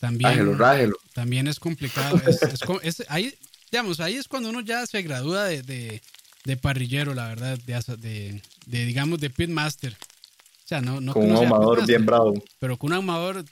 también, 0.00 0.30
Rájelo, 0.30 0.54
rájelo. 0.54 0.96
también 1.14 1.48
es 1.48 1.58
complicado. 1.58 2.20
Es, 2.20 2.42
es 2.42 2.62
es- 2.82 3.04
ahí, 3.08 3.34
digamos, 3.70 4.00
ahí 4.00 4.14
es 4.16 4.28
cuando 4.28 4.50
uno 4.50 4.60
ya 4.60 4.86
se 4.86 5.02
gradúa 5.02 5.44
de, 5.44 5.62
de, 5.62 6.02
de 6.44 6.56
parrillero, 6.56 7.14
la 7.14 7.28
verdad, 7.28 7.58
de, 7.58 8.40
de, 8.66 8.84
digamos, 8.86 9.20
de 9.20 9.30
pitmaster. 9.30 9.94
O 9.94 10.68
sea, 10.68 10.80
no, 10.80 11.00
no 11.00 11.12
Con 11.12 11.24
un 11.30 11.36
ahumador 11.36 11.86
bien 11.86 12.06
bravo. 12.06 12.34
pero 12.60 12.76
con 12.76 12.90
un 12.90 12.96
ahumador 12.96 13.44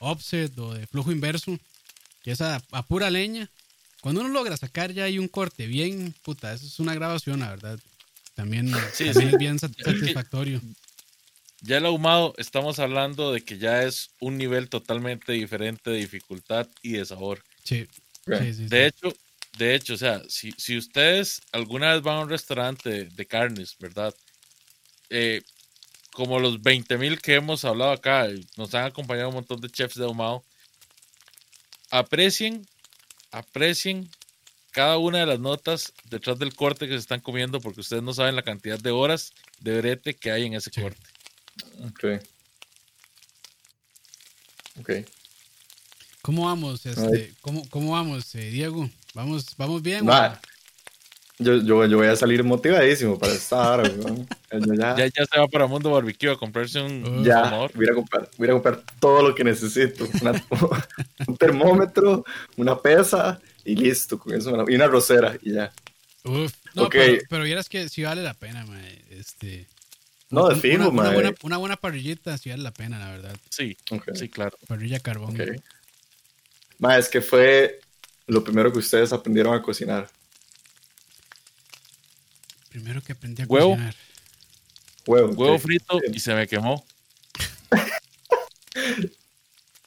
offset 0.00 0.56
o 0.58 0.74
de 0.74 0.86
flujo 0.86 1.12
inverso, 1.12 1.58
que 2.22 2.32
es 2.32 2.40
a, 2.40 2.60
a 2.72 2.82
pura 2.86 3.10
leña, 3.10 3.48
cuando 4.00 4.20
uno 4.22 4.30
logra 4.30 4.56
sacar 4.56 4.92
ya 4.92 5.04
ahí 5.04 5.18
un 5.18 5.28
corte 5.28 5.66
bien, 5.66 6.14
puta, 6.22 6.52
eso 6.52 6.66
es 6.66 6.78
una 6.80 6.94
grabación, 6.94 7.40
la 7.40 7.50
verdad. 7.50 7.78
También, 8.34 8.68
Sí, 8.94 9.06
también 9.06 9.14
sí. 9.14 9.34
es 9.34 9.38
bien 9.38 9.58
satisfactorio. 9.58 10.60
Ya 11.62 11.76
el 11.76 11.84
ahumado, 11.86 12.34
estamos 12.38 12.78
hablando 12.78 13.32
de 13.32 13.42
que 13.42 13.58
ya 13.58 13.82
es 13.82 14.10
un 14.20 14.38
nivel 14.38 14.70
totalmente 14.70 15.32
diferente 15.32 15.90
de 15.90 15.98
dificultad 15.98 16.66
y 16.82 16.92
de 16.92 17.04
sabor. 17.04 17.44
Sí. 17.64 17.86
De 18.24 18.86
hecho, 18.86 19.12
de 19.58 19.74
hecho, 19.74 19.94
o 19.94 19.98
sea, 19.98 20.22
si, 20.28 20.52
si 20.52 20.78
ustedes 20.78 21.42
alguna 21.52 21.92
vez 21.92 22.02
van 22.02 22.16
a 22.16 22.20
un 22.20 22.30
restaurante 22.30 22.88
de, 22.88 23.04
de 23.06 23.26
carnes, 23.26 23.76
¿verdad? 23.78 24.14
Eh, 25.10 25.42
como 26.14 26.38
los 26.40 26.62
20 26.62 26.96
mil 26.96 27.20
que 27.20 27.34
hemos 27.34 27.64
hablado 27.64 27.92
acá, 27.92 28.26
nos 28.56 28.74
han 28.74 28.84
acompañado 28.84 29.28
un 29.28 29.34
montón 29.34 29.60
de 29.60 29.68
chefs 29.68 29.96
de 29.96 30.04
ahumado, 30.04 30.42
aprecien, 31.90 32.66
aprecien 33.30 34.08
cada 34.72 34.98
una 34.98 35.18
de 35.18 35.26
las 35.26 35.40
notas 35.40 35.92
detrás 36.10 36.38
del 36.38 36.54
corte 36.54 36.86
que 36.86 36.92
se 36.94 36.98
están 37.00 37.20
comiendo, 37.20 37.60
porque 37.60 37.80
ustedes 37.80 38.02
no 38.02 38.14
saben 38.14 38.36
la 38.36 38.42
cantidad 38.42 38.78
de 38.78 38.90
horas 38.90 39.32
de 39.60 39.78
brete 39.80 40.14
que 40.14 40.30
hay 40.30 40.46
en 40.46 40.54
ese 40.54 40.70
Sí. 40.72 40.80
corte. 40.80 41.00
Ok. 41.84 42.04
Ok. 44.80 44.90
¿Cómo 46.22 46.44
vamos, 46.46 46.84
este, 46.86 47.34
cómo, 47.40 47.68
cómo 47.70 47.92
vamos, 47.92 48.34
eh, 48.34 48.50
Diego? 48.50 48.88
¿Vamos, 49.14 49.46
vamos 49.56 49.82
bien? 49.82 50.04
Ma, 50.04 50.40
yo, 51.40 51.56
yo, 51.56 51.84
yo 51.86 51.96
voy 51.96 52.06
a 52.06 52.16
salir 52.16 52.44
motivadísimo 52.44 53.18
para 53.18 53.32
esta 53.32 53.56
hora, 53.72 53.82
weón. 53.88 54.28
Yo 54.52 54.74
ya, 54.74 54.96
Ya, 54.96 55.06
ya 55.06 55.24
se 55.26 55.38
va 55.38 55.46
para 55.48 55.66
Mundo 55.66 55.90
Barbecue 55.90 56.30
a 56.30 56.36
comprarse 56.36 56.80
un, 56.80 57.04
Uh, 57.04 57.24
ya 57.24 57.40
ahumador. 57.44 57.72
voy 57.74 57.84
a, 57.84 57.86
ir 57.86 57.90
a 57.90 57.94
comprar, 57.94 58.30
voy 58.36 58.44
a 58.44 58.44
ir 58.46 58.50
a 58.50 58.54
comprar 58.54 58.82
todo 59.00 59.28
lo 59.28 59.34
que 59.34 59.44
necesito. 59.44 60.08
Una- 60.20 60.42
un 61.26 61.36
termómetro, 61.36 62.24
una 62.56 62.78
pesa 62.78 63.40
y 63.64 63.74
listo. 63.76 64.18
Con 64.18 64.34
eso 64.34 64.50
me 64.52 64.58
la- 64.58 64.64
y 64.70 64.74
una 64.74 64.86
rosera 64.86 65.36
y 65.42 65.52
ya. 65.54 65.72
Uf, 66.24 66.52
no, 66.74 66.84
Ok. 66.84 66.90
pero, 66.92 67.22
pero 67.30 67.44
vieras 67.44 67.68
que 67.68 67.88
sí 67.88 68.02
vale 68.02 68.22
la 68.22 68.34
pena, 68.34 68.64
mae, 68.66 69.02
Este, 69.10 69.66
No, 70.30 70.48
de 70.48 70.56
fijo, 70.56 70.76
una, 70.76 70.88
una 70.88 71.10
buena, 71.12 71.34
una 71.42 71.56
buena 71.56 71.76
parrillita 71.76 72.36
sí 72.38 72.50
vale 72.50 72.62
la 72.62 72.72
pena, 72.72 72.98
la 72.98 73.10
verdad. 73.10 73.36
Sí, 73.48 73.76
Ok, 73.90 74.10
sí, 74.14 74.28
claro. 74.28 74.56
Parrilla 74.68 75.00
carbón. 75.00 75.40
ok. 75.40 75.60
Ma, 76.78 76.96
es 76.98 77.08
que 77.08 77.20
fue 77.20 77.80
lo 78.26 78.42
primero 78.44 78.72
que 78.72 78.78
ustedes 78.78 79.12
aprendieron 79.12 79.54
a 79.54 79.62
cocinar. 79.62 80.08
Primero 82.70 83.02
que 83.02 83.12
aprendí 83.12 83.42
a 83.42 83.46
Huevo. 83.46 83.70
cocinar. 83.72 83.94
Huevo. 85.06 85.28
Huevo 85.34 85.58
frito 85.58 86.00
y 86.12 86.18
se 86.20 86.34
me 86.34 86.46
quemó. 86.48 86.82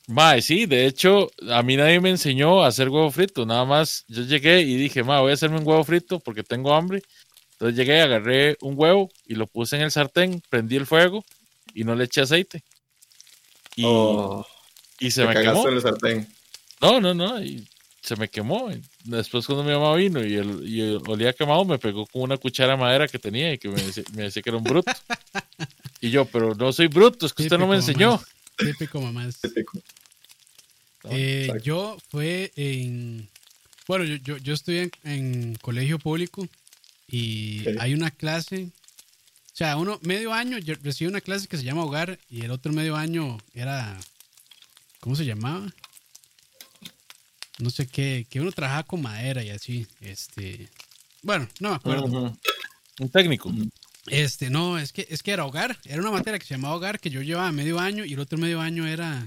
Mae, 0.07 0.41
sí, 0.41 0.65
de 0.65 0.85
hecho, 0.85 1.31
a 1.49 1.63
mí 1.63 1.77
nadie 1.77 1.99
me 2.01 2.09
enseñó 2.09 2.61
a 2.61 2.67
hacer 2.67 2.89
huevo 2.89 3.09
frito. 3.09 3.45
Nada 3.45 3.63
más 3.63 4.03
yo 4.09 4.23
llegué 4.23 4.61
y 4.61 4.75
dije, 4.75 5.01
ma, 5.01 5.21
voy 5.21 5.31
a 5.31 5.33
hacerme 5.33 5.57
un 5.59 5.65
huevo 5.67 5.83
frito 5.85 6.19
porque 6.19 6.43
tengo 6.43 6.73
hambre. 6.73 7.01
Entonces 7.53 7.77
llegué, 7.77 8.01
agarré 8.01 8.57
un 8.61 8.73
huevo 8.77 9.09
y 9.25 9.35
lo 9.35 9.47
puse 9.47 9.77
en 9.77 9.83
el 9.83 9.91
sartén, 9.91 10.41
prendí 10.49 10.75
el 10.75 10.85
fuego 10.85 11.23
y 11.73 11.85
no 11.85 11.95
le 11.95 12.03
eché 12.03 12.21
aceite. 12.21 12.63
Y, 13.77 13.83
Oh, 13.85 14.45
y 14.99 15.09
se 15.09 15.25
me 15.25 15.33
quemó. 15.33 15.67
en 15.69 15.75
el 15.75 15.81
sartén. 15.81 16.27
No, 16.81 16.99
no, 16.99 17.13
no. 17.13 17.41
Y 17.41 17.65
se 18.03 18.15
me 18.17 18.27
quemó. 18.27 18.69
Después 19.05 19.45
cuando 19.45 19.63
mi 19.63 19.71
mamá 19.71 19.95
vino 19.95 20.23
y, 20.23 20.35
el, 20.35 20.67
y 20.67 20.81
el 20.81 21.01
olía 21.07 21.33
quemado, 21.33 21.63
me 21.63 21.79
pegó 21.79 22.05
con 22.05 22.23
una 22.23 22.37
cuchara 22.37 22.73
de 22.73 22.77
madera 22.77 23.07
que 23.07 23.17
tenía 23.17 23.53
y 23.53 23.57
que 23.57 23.69
me 23.69 23.81
decía, 23.81 24.03
me 24.13 24.23
decía 24.23 24.41
que 24.41 24.49
era 24.49 24.57
un 24.57 24.63
bruto. 24.63 24.91
Y 26.01 26.09
yo, 26.09 26.25
pero 26.25 26.53
no 26.53 26.73
soy 26.73 26.87
bruto, 26.87 27.25
es 27.25 27.33
que 27.33 27.43
usted 27.43 27.57
no 27.57 27.67
me 27.67 27.77
enseñó. 27.77 28.11
mamás. 28.11 28.27
Típico 28.57 29.01
mamás. 29.01 29.39
Típico. 29.41 29.79
Eh, 31.09 31.49
yo 31.63 31.97
fue 32.09 32.51
en. 32.55 33.29
Bueno, 33.87 34.03
yo, 34.05 34.15
yo, 34.17 34.37
yo 34.37 34.53
estudié 34.53 34.83
en, 34.83 34.91
en 35.03 35.55
colegio 35.55 35.99
público 35.99 36.47
y 37.07 37.63
hay 37.79 37.93
una 37.93 38.11
clase. 38.11 38.69
O 39.53 39.55
sea, 39.55 39.77
uno, 39.77 39.99
medio 40.01 40.33
año, 40.33 40.57
yo 40.57 40.75
recibí 40.81 41.07
una 41.07 41.21
clase 41.21 41.47
que 41.47 41.57
se 41.57 41.63
llama 41.63 41.85
Hogar 41.85 42.19
y 42.29 42.43
el 42.43 42.51
otro 42.51 42.73
medio 42.73 42.97
año 42.97 43.37
era. 43.53 43.97
¿Cómo 44.99 45.15
se 45.15 45.25
llamaba? 45.25 45.71
No 47.59 47.69
sé 47.69 47.87
qué, 47.87 48.25
que 48.29 48.41
uno 48.41 48.51
trabajaba 48.51 48.83
con 48.83 49.01
madera 49.01 49.43
y 49.43 49.49
así. 49.49 49.87
Este. 50.01 50.69
Bueno, 51.21 51.47
no 51.59 51.69
me 51.69 51.75
acuerdo. 51.75 52.37
Un 52.99 53.09
técnico. 53.09 53.51
Este, 54.07 54.49
no, 54.49 54.77
es 54.77 54.91
que, 54.91 55.07
es 55.09 55.23
que 55.23 55.31
era 55.31 55.45
hogar. 55.45 55.77
Era 55.85 56.01
una 56.01 56.11
materia 56.11 56.37
que 56.39 56.45
se 56.45 56.55
llamaba 56.55 56.75
hogar 56.75 56.99
que 56.99 57.09
yo 57.09 57.21
llevaba 57.21 57.51
medio 57.51 57.79
año 57.79 58.03
y 58.05 58.13
el 58.13 58.19
otro 58.19 58.37
medio 58.37 58.59
año 58.59 58.85
era 58.85 59.25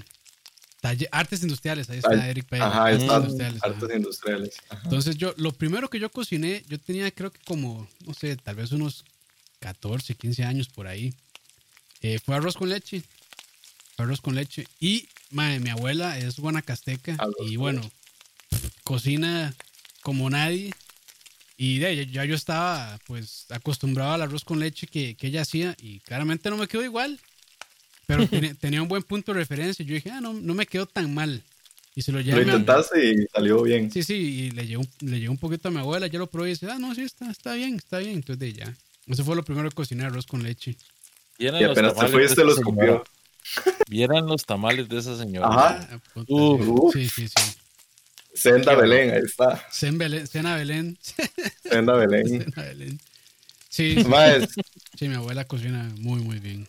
talle- 0.82 1.08
artes 1.12 1.42
industriales. 1.42 1.88
Ahí 1.88 1.98
está 1.98 2.10
Ay, 2.10 2.30
Eric 2.30 2.46
Pérez. 2.46 2.66
Ajá, 2.66 2.84
artes 2.86 3.02
está 3.02 3.16
industriales. 3.16 3.62
ajá. 3.62 3.72
artes 3.74 3.96
industriales. 3.96 4.54
Ajá. 4.68 4.80
Entonces 4.84 5.16
yo, 5.16 5.32
lo 5.38 5.52
primero 5.52 5.88
que 5.88 5.98
yo 5.98 6.10
cociné, 6.10 6.62
yo 6.68 6.78
tenía 6.78 7.10
creo 7.10 7.32
que 7.32 7.40
como, 7.44 7.88
no 8.04 8.12
sé, 8.12 8.36
tal 8.36 8.56
vez 8.56 8.72
unos 8.72 9.04
14, 9.60 10.14
15 10.14 10.44
años 10.44 10.68
por 10.68 10.86
ahí. 10.86 11.14
Eh, 12.02 12.18
fue 12.22 12.34
arroz 12.36 12.56
con 12.56 12.68
leche. 12.68 13.02
Fue 13.96 14.04
arroz 14.04 14.20
con 14.20 14.34
leche. 14.34 14.66
Y, 14.78 15.08
mae, 15.30 15.58
mi 15.58 15.70
abuela 15.70 16.18
es 16.18 16.38
guanacasteca 16.38 17.14
Arroz 17.18 17.34
y 17.48 17.56
bueno, 17.56 17.80
cocina 18.87 19.53
como 20.03 20.30
nadie. 20.30 20.70
Y 21.59 21.78
de, 21.78 22.07
ya 22.07 22.24
yo 22.24 22.34
estaba 22.34 22.99
pues 23.07 23.47
acostumbrado 23.51 24.12
al 24.12 24.22
arroz 24.22 24.45
con 24.45 24.61
leche 24.61 24.87
que, 24.87 25.16
que 25.16 25.26
ella 25.26 25.43
hacía 25.43 25.74
y 25.80 26.01
claramente 26.01 26.49
no 26.51 26.57
me 26.57 26.68
quedó 26.68 26.84
igual. 26.84 27.18
Pero 28.07 28.26
tenía, 28.28 28.55
tenía 28.55 28.82
un 28.82 28.89
buen 28.89 29.03
punto 29.03 29.32
de 29.32 29.41
referencia. 29.41 29.84
Yo 29.84 29.95
dije, 29.95 30.11
ah, 30.11 30.20
no, 30.20 30.32
no 30.32 30.55
me 30.55 30.66
quedó 30.66 30.87
tan 30.87 31.12
mal. 31.12 31.43
Y 31.97 32.03
se 32.03 32.12
lo 32.12 32.20
llevé 32.20 32.45
Lo 32.45 32.53
a 32.53 32.57
intentaste 32.57 33.11
y 33.11 33.26
salió 33.34 33.62
bien. 33.62 33.91
Sí, 33.91 34.03
sí, 34.03 34.14
y 34.14 34.51
le 34.51 34.66
llegó, 34.66 34.84
le 35.01 35.18
llegó 35.18 35.32
un 35.32 35.39
poquito 35.39 35.68
a 35.68 35.70
mi 35.70 35.78
abuela, 35.78 36.07
yo 36.07 36.18
lo 36.18 36.26
probé 36.26 36.51
y 36.51 36.53
dice, 36.53 36.70
ah, 36.70 36.78
no, 36.78 36.95
sí, 36.95 37.03
está, 37.03 37.30
está 37.30 37.55
bien, 37.55 37.76
está 37.76 37.99
bien. 37.99 38.12
Entonces 38.12 38.39
de 38.39 38.53
ya. 38.53 38.76
Eso 39.07 39.24
fue 39.24 39.34
lo 39.34 39.45
primero 39.45 39.68
que 39.70 39.74
cociné, 39.74 40.05
arroz 40.05 40.26
con 40.26 40.43
leche. 40.43 40.76
Y 41.39 41.49
apenas 41.49 41.95
te 41.95 42.09
fuiste, 42.09 42.45
los 42.45 42.61
copió. 42.61 42.82
señora. 42.82 43.05
Vieran 43.89 44.26
los 44.26 44.45
tamales 44.45 44.89
de 44.89 44.99
esa 44.99 45.16
señora. 45.16 45.49
Ajá. 45.49 45.89
Ah, 45.91 45.99
puta, 46.12 46.32
Uh, 46.32 46.93
sí, 46.93 47.09
sí, 47.09 47.28
sí. 47.28 47.34
Senda 48.37 48.74
Belén, 48.74 49.11
ahí 49.11 49.22
está. 49.24 49.64
Cen 49.70 49.99
Belén, 49.99 50.26
Cena 50.26 50.57
Belén. 50.57 50.99
Senda 51.62 51.95
Belén. 51.95 52.53
Belén. 52.57 53.01
Sí, 53.68 53.97
Más, 54.09 54.49
sí, 54.99 55.09
mi 55.09 55.14
abuela 55.16 55.45
cocina 55.47 55.91
muy, 55.99 56.20
muy 56.22 56.39
bien. 56.39 56.66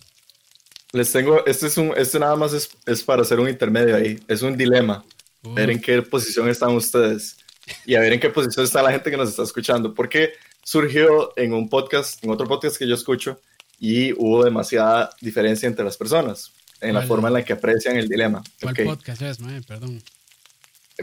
les 0.94 1.12
tengo, 1.12 1.46
este 1.46 1.68
es 1.68 1.78
un, 1.78 1.94
este 1.96 2.20
nada 2.20 2.36
más 2.36 2.54
es, 2.54 2.70
es 2.86 3.04
para 3.04 3.22
hacer 3.22 3.40
un 3.40 3.48
intermedio 3.50 3.96
ahí. 3.96 4.20
Es 4.28 4.42
un 4.42 4.58
dilema. 4.58 5.06
Uh, 5.44 5.54
ver 5.54 5.70
en 5.70 5.80
qué 5.80 6.02
posición 6.02 6.50
están 6.50 6.72
ustedes 6.72 7.38
y 7.86 7.96
a 7.96 8.00
ver 8.02 8.14
en 8.14 8.20
qué 8.20 8.30
posición 8.30 8.66
está 8.66 8.82
la 8.82 8.92
gente 8.92 9.10
que 9.12 9.18
nos 9.18 9.30
está 9.30 9.44
escuchando. 9.44 9.94
Porque 9.94 10.34
surgió 10.64 11.32
en 11.38 11.54
un 11.54 11.70
podcast, 11.70 12.22
en 12.24 12.32
otro 12.32 12.46
podcast 12.48 12.78
que 12.78 12.88
yo 12.88 12.96
escucho, 12.96 13.40
y 13.80 14.12
hubo 14.14 14.44
demasiada 14.44 15.10
diferencia 15.22 15.68
entre 15.68 15.86
las 15.86 15.96
personas 15.98 16.52
en 16.82 16.94
la 16.94 17.02
forma 17.04 17.30
en 17.30 17.36
la 17.36 17.44
que 17.46 17.54
aprecian 17.54 17.96
el 17.98 18.08
dilema. 18.08 18.44
¿Cuál 18.62 18.74
Ok. 18.74 18.84
podcast 18.86 19.22
es, 19.24 19.40
mae? 19.40 19.62
Perdón. 19.64 20.02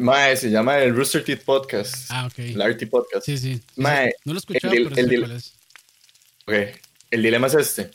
Mae, 0.00 0.36
se 0.36 0.50
llama 0.50 0.78
el 0.78 0.94
Rooster 0.94 1.22
Teeth 1.24 1.44
Podcast, 1.44 2.06
Ah, 2.10 2.26
ok. 2.26 2.38
el 2.40 2.60
RT 2.60 2.86
Podcast. 2.88 3.24
Sí, 3.26 3.38
sí. 3.38 3.60
Mae, 3.76 4.14
no 4.24 4.32
lo 4.32 4.38
he 4.38 4.40
escuchado, 4.40 4.74
el- 4.74 4.84
pero 4.88 4.96
el- 4.96 5.08
sé 5.08 5.14
el- 5.14 5.20
cuál 5.20 5.32
es. 5.36 5.52
Ok, 6.46 6.54
El 7.10 7.22
dilema 7.22 7.46
es 7.46 7.54
este. 7.54 7.90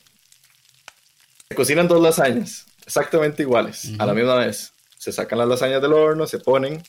Se 1.49 1.55
cocinan 1.55 1.87
dos 1.89 2.01
lasañas, 2.01 2.65
exactamente 2.85 3.43
iguales, 3.43 3.91
a 3.99 4.05
la 4.05 4.13
misma 4.13 4.35
vez. 4.35 4.71
Se 4.97 5.11
sacan 5.11 5.39
las 5.39 5.47
lasañas 5.47 5.81
del 5.81 5.91
horno, 5.93 6.25
se 6.27 6.39
ponen, 6.39 6.81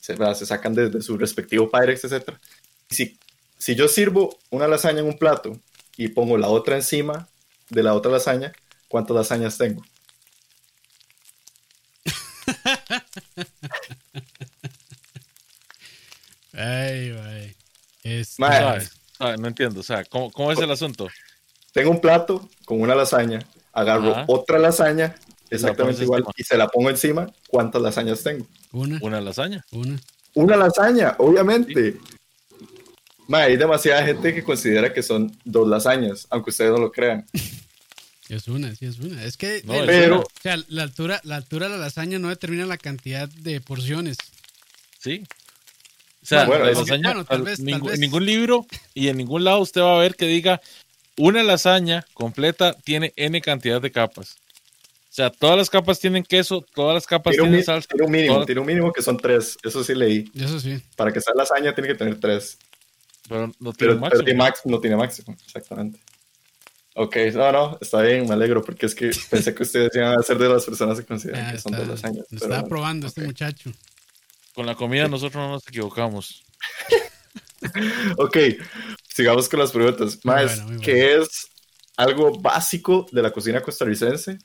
se, 0.00 0.16
se 0.34 0.46
sacan 0.46 0.74
de, 0.74 0.88
de 0.90 1.02
su 1.02 1.18
respectivo 1.18 1.68
Pyrex, 1.70 2.04
etc. 2.04 2.30
Si, 2.90 3.18
si 3.58 3.74
yo 3.74 3.88
sirvo 3.88 4.38
una 4.50 4.68
lasaña 4.68 5.00
en 5.00 5.06
un 5.06 5.18
plato 5.18 5.58
y 5.96 6.08
pongo 6.08 6.38
la 6.38 6.48
otra 6.48 6.76
encima 6.76 7.28
de 7.70 7.82
la 7.82 7.94
otra 7.94 8.12
lasaña, 8.12 8.52
¿cuántas 8.88 9.16
lasañas 9.16 9.58
tengo? 9.58 9.84
Ay. 16.58 17.54
Este, 18.02 18.42
no 19.38 19.48
entiendo, 19.48 19.80
o 19.80 19.82
sea, 19.82 20.04
¿cómo, 20.04 20.30
cómo 20.30 20.52
es 20.52 20.58
el 20.58 20.70
asunto? 20.70 21.08
Tengo 21.72 21.90
un 21.90 22.00
plato 22.00 22.48
con 22.64 22.80
una 22.80 22.94
lasaña, 22.94 23.40
agarro 23.72 24.12
Ajá. 24.12 24.24
otra 24.28 24.58
lasaña 24.58 25.14
exactamente 25.50 26.02
igual 26.02 26.20
encima. 26.20 26.34
y 26.36 26.44
se 26.44 26.56
la 26.56 26.68
pongo 26.68 26.90
encima, 26.90 27.30
¿cuántas 27.48 27.80
lasañas 27.82 28.22
tengo? 28.22 28.46
Una, 28.72 28.98
Una 29.02 29.20
lasaña. 29.20 29.64
una. 29.72 30.00
Una 30.34 30.56
lasaña, 30.56 31.14
obviamente. 31.18 31.96
Ma, 33.26 33.42
hay 33.42 33.56
demasiada 33.56 34.04
gente 34.04 34.34
que 34.34 34.42
considera 34.42 34.92
que 34.92 35.02
son 35.02 35.36
dos 35.44 35.68
lasañas, 35.68 36.26
aunque 36.30 36.50
ustedes 36.50 36.70
no 36.72 36.78
lo 36.78 36.90
crean. 36.92 37.26
Es 38.28 38.46
una, 38.46 38.74
sí, 38.76 38.84
es 38.84 38.98
una. 38.98 39.24
Es 39.24 39.38
que, 39.38 39.62
No, 39.64 39.72
Pero- 39.86 40.16
una. 40.16 40.24
o 40.24 40.28
sea, 40.42 40.58
la 40.68 40.82
altura, 40.82 41.18
la 41.24 41.36
altura 41.36 41.66
de 41.66 41.78
la 41.78 41.80
lasaña 41.80 42.18
no 42.18 42.28
determina 42.28 42.66
la 42.66 42.76
cantidad 42.76 43.26
de 43.26 43.62
porciones. 43.62 44.18
Sí. 45.00 45.24
O 46.28 46.34
sea, 46.36 46.44
Bueno, 46.44 46.66
la 46.66 46.72
lasaña, 46.72 47.08
bueno, 47.08 47.24
tal 47.24 47.38
al- 47.38 47.42
vez- 47.44 47.56
tal 47.56 47.64
ningún, 47.64 47.86
vez. 47.86 47.94
en 47.94 48.00
ningún 48.02 48.26
libro 48.26 48.66
y 48.92 49.08
en 49.08 49.16
ningún 49.16 49.44
lado 49.44 49.60
usted 49.60 49.80
va 49.80 49.96
a 49.96 50.00
ver 50.00 50.14
que 50.14 50.26
diga 50.26 50.60
una 51.16 51.42
lasaña 51.42 52.04
completa 52.12 52.74
tiene 52.84 53.14
N 53.16 53.40
cantidad 53.40 53.80
de 53.80 53.90
capas. 53.90 54.36
O 55.10 55.14
sea, 55.18 55.30
todas 55.30 55.56
las 55.56 55.70
capas 55.70 55.98
tienen 55.98 56.22
queso, 56.22 56.64
todas 56.74 56.92
las 56.94 57.06
capas 57.06 57.32
Tiene 57.32 57.48
tienen 57.48 57.64
salsa. 57.64 57.88
tiene 57.88 58.04
un 58.04 58.12
mínimo, 58.12 58.34
todas- 58.34 58.46
tiene 58.46 58.60
un 58.60 58.66
mínimo 58.66 58.92
que 58.92 59.00
son 59.02 59.16
tres. 59.16 59.56
Eso 59.62 59.82
sí 59.82 59.94
leí. 59.94 60.30
Eso 60.34 60.60
sí. 60.60 60.78
Para 60.96 61.10
que 61.12 61.20
sea 61.22 61.32
lasaña 61.34 61.74
tiene 61.74 61.88
que 61.88 61.94
tener 61.94 62.20
tres. 62.20 62.58
Pero 63.26 63.46
no 63.58 63.72
tiene 63.72 63.74
Pero, 63.78 63.92
un 63.94 63.98
pero 63.98 64.00
máximo. 64.00 64.24
tiene 64.24 64.38
max- 64.38 64.60
no 64.66 64.80
tiene 64.80 64.96
máximo, 64.96 65.36
exactamente. 65.46 65.98
Ok, 66.94 67.16
no, 67.34 67.52
no, 67.52 67.78
está 67.80 68.02
bien, 68.02 68.26
me 68.28 68.34
alegro, 68.34 68.62
porque 68.62 68.84
es 68.86 68.94
que 68.94 69.10
pensé 69.30 69.54
que 69.54 69.62
ustedes 69.62 69.90
iban 69.94 70.18
a 70.18 70.22
ser 70.22 70.36
de 70.36 70.48
las 70.48 70.64
personas 70.66 70.98
que 71.00 71.06
consideran 71.06 71.46
Ah, 71.46 71.52
que 71.52 71.58
son 71.58 71.72
está- 71.72 71.86
dos 71.86 72.02
lasañas. 72.02 72.26
lo 72.30 72.48
no. 72.48 72.64
probando 72.68 73.06
este 73.06 73.22
muchacho. 73.22 73.70
Con 74.58 74.66
la 74.66 74.74
comida 74.74 75.06
nosotros 75.06 75.36
no 75.36 75.50
nos 75.50 75.68
equivocamos. 75.68 76.42
Ok, 78.16 78.36
sigamos 79.08 79.48
con 79.48 79.60
las 79.60 79.70
preguntas. 79.70 80.18
Más, 80.24 80.46
bueno, 80.46 80.62
muy 80.62 80.76
bueno. 80.78 80.82
¿qué 80.82 81.16
es 81.16 81.46
algo 81.96 82.40
básico 82.40 83.06
de 83.12 83.22
la 83.22 83.30
cocina 83.30 83.60
costarricense? 83.60 84.36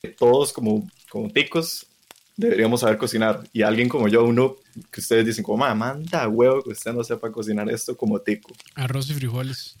Que 0.00 0.10
todos 0.10 0.52
como, 0.52 0.88
como 1.08 1.28
ticos 1.30 1.84
deberíamos 2.36 2.80
saber 2.82 2.96
cocinar. 2.96 3.42
Y 3.52 3.62
alguien 3.62 3.88
como 3.88 4.06
yo, 4.06 4.22
uno 4.22 4.54
que 4.92 5.00
ustedes 5.00 5.26
dicen 5.26 5.42
como, 5.42 5.58
"Ma, 5.58 5.74
manda 5.74 6.28
huevo 6.28 6.62
que 6.62 6.70
usted 6.70 6.92
no 6.92 7.02
sepa 7.02 7.32
cocinar 7.32 7.68
esto 7.68 7.96
como 7.96 8.20
tico. 8.20 8.52
Arroz 8.76 9.10
y 9.10 9.14
frijoles. 9.14 9.74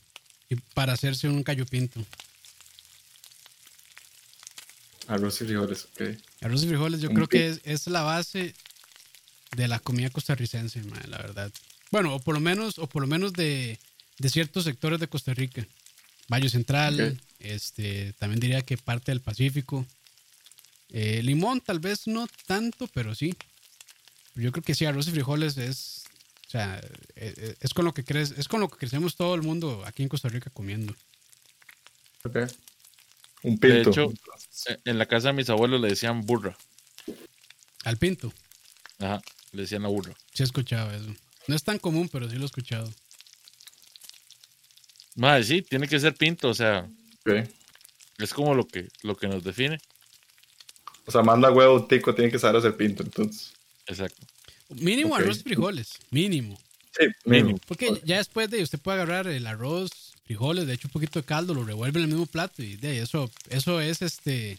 Y 0.48 0.56
para 0.56 0.94
hacerse 0.94 1.28
un 1.28 1.44
callo 1.44 1.64
pinto. 1.64 2.00
Arroz 5.06 5.40
y 5.42 5.44
frijoles, 5.44 5.84
ok. 5.84 6.02
Arroz 6.40 6.64
y 6.64 6.66
frijoles 6.66 7.00
yo 7.00 7.10
creo 7.10 7.28
que 7.28 7.48
es, 7.50 7.60
es 7.62 7.86
la 7.86 8.02
base 8.02 8.52
de 9.56 9.68
la 9.68 9.78
comida 9.80 10.10
costarricense, 10.10 10.82
la 11.08 11.18
verdad. 11.18 11.50
Bueno, 11.90 12.14
o 12.14 12.18
por 12.20 12.34
lo 12.34 12.40
menos, 12.40 12.78
o 12.78 12.86
por 12.86 13.02
lo 13.02 13.08
menos 13.08 13.32
de, 13.32 13.78
de 14.18 14.28
ciertos 14.28 14.64
sectores 14.64 15.00
de 15.00 15.08
Costa 15.08 15.34
Rica. 15.34 15.66
Valle 16.28 16.48
Central, 16.48 17.20
este, 17.38 18.12
también 18.14 18.40
diría 18.40 18.62
que 18.62 18.76
parte 18.76 19.12
del 19.12 19.20
Pacífico. 19.20 19.86
Eh, 20.90 21.20
limón, 21.22 21.60
tal 21.60 21.78
vez 21.80 22.06
no 22.06 22.26
tanto, 22.46 22.86
pero 22.88 23.14
sí. 23.14 23.34
Yo 24.34 24.52
creo 24.52 24.62
que 24.64 24.74
sí, 24.74 24.84
arroz 24.84 25.08
y 25.08 25.12
frijoles 25.12 25.56
es, 25.56 26.04
o 26.46 26.50
sea, 26.50 26.78
eh, 27.16 27.34
eh, 27.36 27.54
es 27.60 27.72
con 27.72 27.84
lo 27.84 27.94
que 27.94 28.04
crees, 28.04 28.32
es 28.36 28.48
con 28.48 28.60
lo 28.60 28.68
que 28.68 28.76
crecemos 28.76 29.16
todo 29.16 29.34
el 29.34 29.42
mundo 29.42 29.82
aquí 29.86 30.02
en 30.02 30.08
Costa 30.08 30.28
Rica 30.28 30.50
comiendo. 30.50 30.94
Ok. 32.24 32.36
Un 33.42 33.58
pinto. 33.58 33.90
hecho- 33.90 34.12
Eh, 34.68 34.78
En 34.84 34.98
la 34.98 35.06
casa 35.06 35.28
de 35.28 35.34
mis 35.34 35.48
abuelos 35.48 35.80
le 35.80 35.88
decían 35.88 36.26
burra. 36.26 36.56
Al 37.84 37.96
pinto. 37.98 38.32
Ajá. 38.98 39.22
Le 39.56 39.62
decían 39.62 39.84
a 39.84 39.88
uno. 39.88 40.14
Sí, 40.32 40.42
he 40.42 40.44
escuchado 40.44 40.92
eso. 40.92 41.14
No 41.48 41.56
es 41.56 41.64
tan 41.64 41.78
común, 41.78 42.08
pero 42.08 42.28
sí 42.28 42.36
lo 42.36 42.42
he 42.42 42.46
escuchado. 42.46 42.92
Madre, 45.16 45.44
sí, 45.44 45.62
tiene 45.62 45.88
que 45.88 45.98
ser 45.98 46.14
pinto, 46.14 46.50
o 46.50 46.54
sea, 46.54 46.88
es 48.18 48.34
como 48.34 48.54
lo 48.54 48.66
que, 48.66 48.88
lo 49.02 49.16
que 49.16 49.28
nos 49.28 49.42
define. 49.42 49.78
O 51.06 51.10
sea, 51.10 51.22
manda 51.22 51.50
huevo, 51.50 51.86
tico, 51.86 52.14
tiene 52.14 52.30
que 52.30 52.38
saber 52.38 52.56
hacer 52.56 52.76
pinto, 52.76 53.02
entonces. 53.02 53.52
Exacto. 53.86 54.26
Mínimo 54.68 55.14
arroz 55.14 55.38
y 55.38 55.42
frijoles, 55.42 55.98
mínimo. 56.10 56.58
Sí, 56.98 57.06
Mínimo. 57.24 57.58
Porque 57.66 58.00
ya 58.04 58.18
después 58.18 58.50
de 58.50 58.62
usted 58.62 58.78
puede 58.78 59.00
agarrar 59.00 59.28
el 59.28 59.46
arroz, 59.46 59.90
frijoles, 60.24 60.66
de 60.66 60.74
hecho 60.74 60.88
un 60.88 60.92
poquito 60.92 61.20
de 61.20 61.24
caldo, 61.24 61.54
lo 61.54 61.64
revuelve 61.64 62.00
en 62.00 62.04
el 62.04 62.10
mismo 62.10 62.26
plato 62.26 62.62
y 62.62 62.76
de 62.76 62.88
ahí 62.88 62.98
eso, 62.98 63.30
eso 63.48 63.80
es 63.80 64.02
este. 64.02 64.58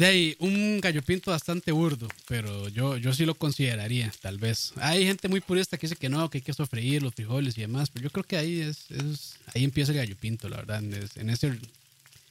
De 0.00 0.06
ahí, 0.06 0.34
un 0.38 0.80
gallo 0.80 1.02
pinto 1.02 1.30
bastante 1.30 1.72
burdo, 1.72 2.08
pero 2.26 2.68
yo, 2.68 2.96
yo 2.96 3.12
sí 3.12 3.26
lo 3.26 3.34
consideraría, 3.34 4.10
tal 4.22 4.38
vez. 4.38 4.72
Hay 4.76 5.04
gente 5.04 5.28
muy 5.28 5.42
purista 5.42 5.76
que 5.76 5.86
dice 5.86 5.94
que 6.00 6.08
no, 6.08 6.30
que 6.30 6.38
hay 6.38 6.42
que 6.42 6.54
sofreír 6.54 7.02
los 7.02 7.12
frijoles 7.14 7.58
y 7.58 7.60
demás, 7.60 7.90
pero 7.90 8.04
yo 8.04 8.10
creo 8.10 8.24
que 8.24 8.38
ahí 8.38 8.62
es, 8.62 8.90
es- 8.90 9.36
ahí 9.54 9.62
empieza 9.62 9.92
el 9.92 9.98
gallo 9.98 10.16
pinto, 10.18 10.48
la 10.48 10.56
verdad, 10.56 10.78
en, 10.78 10.94
es- 10.94 11.18
en 11.18 11.28
ese, 11.28 11.48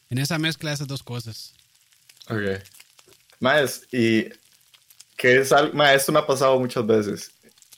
en 0.10 0.18
esa 0.18 0.40
mezcla 0.40 0.72
de 0.72 0.74
esas 0.78 0.88
dos 0.88 1.04
cosas. 1.04 1.54
Ok. 2.28 2.64
Maes, 3.40 3.84
y 3.92 4.30
que 5.16 5.38
es 5.38 5.52
algo, 5.52 5.76
mae, 5.76 5.96
esto 5.96 6.12
me 6.12 6.18
ha 6.18 6.26
pasado 6.26 6.60
muchas 6.60 6.88
veces 6.88 7.32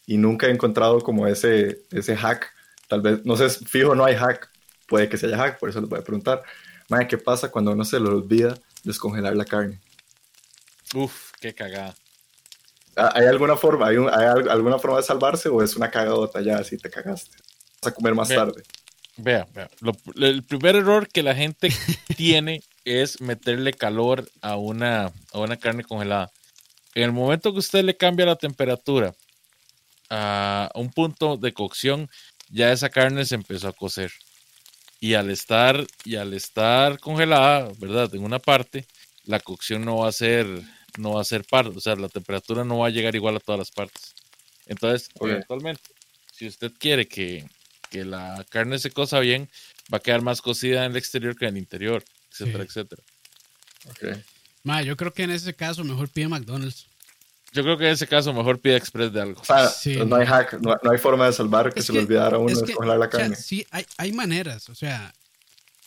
y 0.08 0.16
nunca 0.16 0.48
he 0.48 0.52
encontrado 0.52 1.02
como 1.02 1.28
ese, 1.28 1.82
ese 1.92 2.16
hack. 2.16 2.50
Tal 2.88 3.02
vez, 3.02 3.26
no 3.26 3.36
sé, 3.36 3.50
fijo, 3.50 3.94
no 3.94 4.06
hay 4.06 4.16
hack. 4.16 4.50
Puede 4.88 5.10
que 5.10 5.18
se 5.18 5.26
haya 5.26 5.38
hack, 5.38 5.60
por 5.60 5.70
eso 5.70 5.82
les 5.82 5.89
voy 5.89 6.00
a 6.00 6.04
preguntar. 6.04 6.44
Mae, 6.88 7.10
¿qué 7.10 7.18
pasa 7.18 7.52
cuando 7.52 7.74
uno 7.74 7.84
se 7.84 8.00
le 8.00 8.08
olvida 8.08 8.58
descongelar 8.84 9.36
la 9.36 9.45
carne? 9.45 9.79
Uf, 10.93 11.32
qué 11.39 11.53
cagada. 11.53 11.95
Ah, 12.97 13.11
¿Hay 13.15 13.25
alguna 13.25 13.55
forma, 13.55 13.88
hay, 13.88 13.97
un- 13.97 14.09
hay 14.09 14.25
alguna 14.49 14.77
forma 14.77 14.97
de 14.97 15.03
salvarse 15.03 15.47
o 15.49 15.63
es 15.63 15.75
una 15.75 15.89
cagadota 15.89 16.41
ya 16.41 16.63
si 16.63 16.77
te 16.77 16.89
cagaste? 16.89 17.38
Vas 17.82 17.91
a 17.93 17.95
comer 17.95 18.13
más 18.13 18.29
tarde. 18.36 18.63
Vea, 19.17 19.47
vea. 19.53 19.69
lo- 19.79 19.95
el 20.25 20.43
primer 20.43 20.75
error 20.75 21.07
que 21.07 21.23
la 21.23 21.34
gente 21.36 21.69
tiene 22.17 22.61
es 22.84 23.21
meterle 23.21 23.73
calor 23.73 24.29
a 24.41 24.57
una, 24.57 25.11
a 25.32 25.39
una 25.39 25.57
carne 25.57 25.84
congelada. 25.84 26.29
En 26.93 27.03
el 27.03 27.11
momento 27.13 27.53
que 27.53 27.59
usted 27.59 27.84
le 27.86 27.95
cambia 27.95 28.25
la 28.25 28.36
temperatura 28.36 29.13
a 30.09 30.69
un 30.75 30.89
punto 30.91 31.38
de 31.38 31.53
cocción, 31.53 32.09
ya 32.49 32.71
esa 32.73 32.89
carne 32.89 33.23
se 33.25 33.36
empezó 33.36 33.69
a 33.69 33.73
cocer. 33.73 34.11
Y 35.02 35.16
al 35.16 35.30
estar, 35.32 35.86
y 36.06 36.16
al 36.16 36.34
estar 36.34 36.99
congelada, 36.99 37.70
¿verdad? 37.80 38.14
En 38.16 38.24
una 38.24 38.39
parte, 38.39 38.86
la 39.26 39.39
cocción 39.39 39.84
no 39.84 39.97
va 39.97 40.08
a 40.10 40.12
ser, 40.14 40.47
no 40.97 41.14
va 41.16 41.22
a 41.22 41.26
ser 41.26 41.43
par, 41.43 41.68
o 41.68 41.82
sea, 41.82 41.95
la 41.95 42.08
temperatura 42.08 42.64
no 42.64 42.78
va 42.78 42.88
a 42.88 42.91
llegar 42.91 43.16
igual 43.16 43.36
a 43.36 43.39
todas 43.39 43.60
las 43.60 43.72
partes. 43.72 44.14
Entonces, 44.68 45.10
eventualmente, 45.20 45.82
si 46.32 46.47
usted 46.47 46.72
quiere 46.78 47.08
que, 47.08 47.43
que 47.89 48.06
la 48.06 48.45
carne 48.49 48.78
se 48.80 48.91
cosa 48.91 49.20
bien, 49.20 49.49
va 49.91 49.97
a 49.97 50.02
quedar 50.02 50.22
más 50.22 50.39
cocida 50.41 50.86
en 50.86 50.91
el 50.91 50.97
exterior 50.97 51.36
que 51.36 51.45
en 51.47 51.56
el 51.56 51.62
interior, 51.64 52.04
etcétera, 52.32 52.64
Sí. 52.64 52.70
etcétera. 52.70 53.04
Ok. 53.89 54.24
Ma, 54.64 54.84
yo 54.84 54.95
creo 54.95 55.12
que 55.14 55.24
en 55.24 55.32
ese 55.32 55.56
caso 55.56 55.84
mejor 55.84 56.10
pide 56.10 56.28
McDonald's. 56.28 56.86
Yo 57.54 57.64
creo 57.64 57.78
que 57.78 57.86
en 57.88 57.91
ese 57.93 58.08
caso 58.08 58.34
mejor 58.34 58.60
pide 58.62 58.78
express 58.78 59.12
de 59.12 59.22
algo. 59.22 59.41
O 59.41 59.45
sea, 59.45 59.68
Sí. 59.70 59.95
no 60.06 60.16
hay 60.16 60.26
hack, 60.26 60.54
no, 60.62 60.76
no 60.82 60.91
hay 60.91 60.97
forma 60.97 61.26
de 61.26 61.34
salvar 61.34 61.74
que 61.74 61.82
Es 61.82 61.86
se 61.88 61.91
le 61.93 61.99
que- 61.99 62.06
olvidara 62.06 62.38
a 62.38 62.39
uno 62.39 62.49
es 62.52 62.60
que, 62.60 62.68
descongelar 62.68 62.97
la 62.99 63.08
o 63.08 63.12
sea, 63.12 63.20
carne. 63.20 63.36
sí, 63.36 63.66
hay, 63.72 63.86
hay 63.97 64.14
maneras, 64.14 64.70
o 64.70 64.76
sea, 64.76 65.14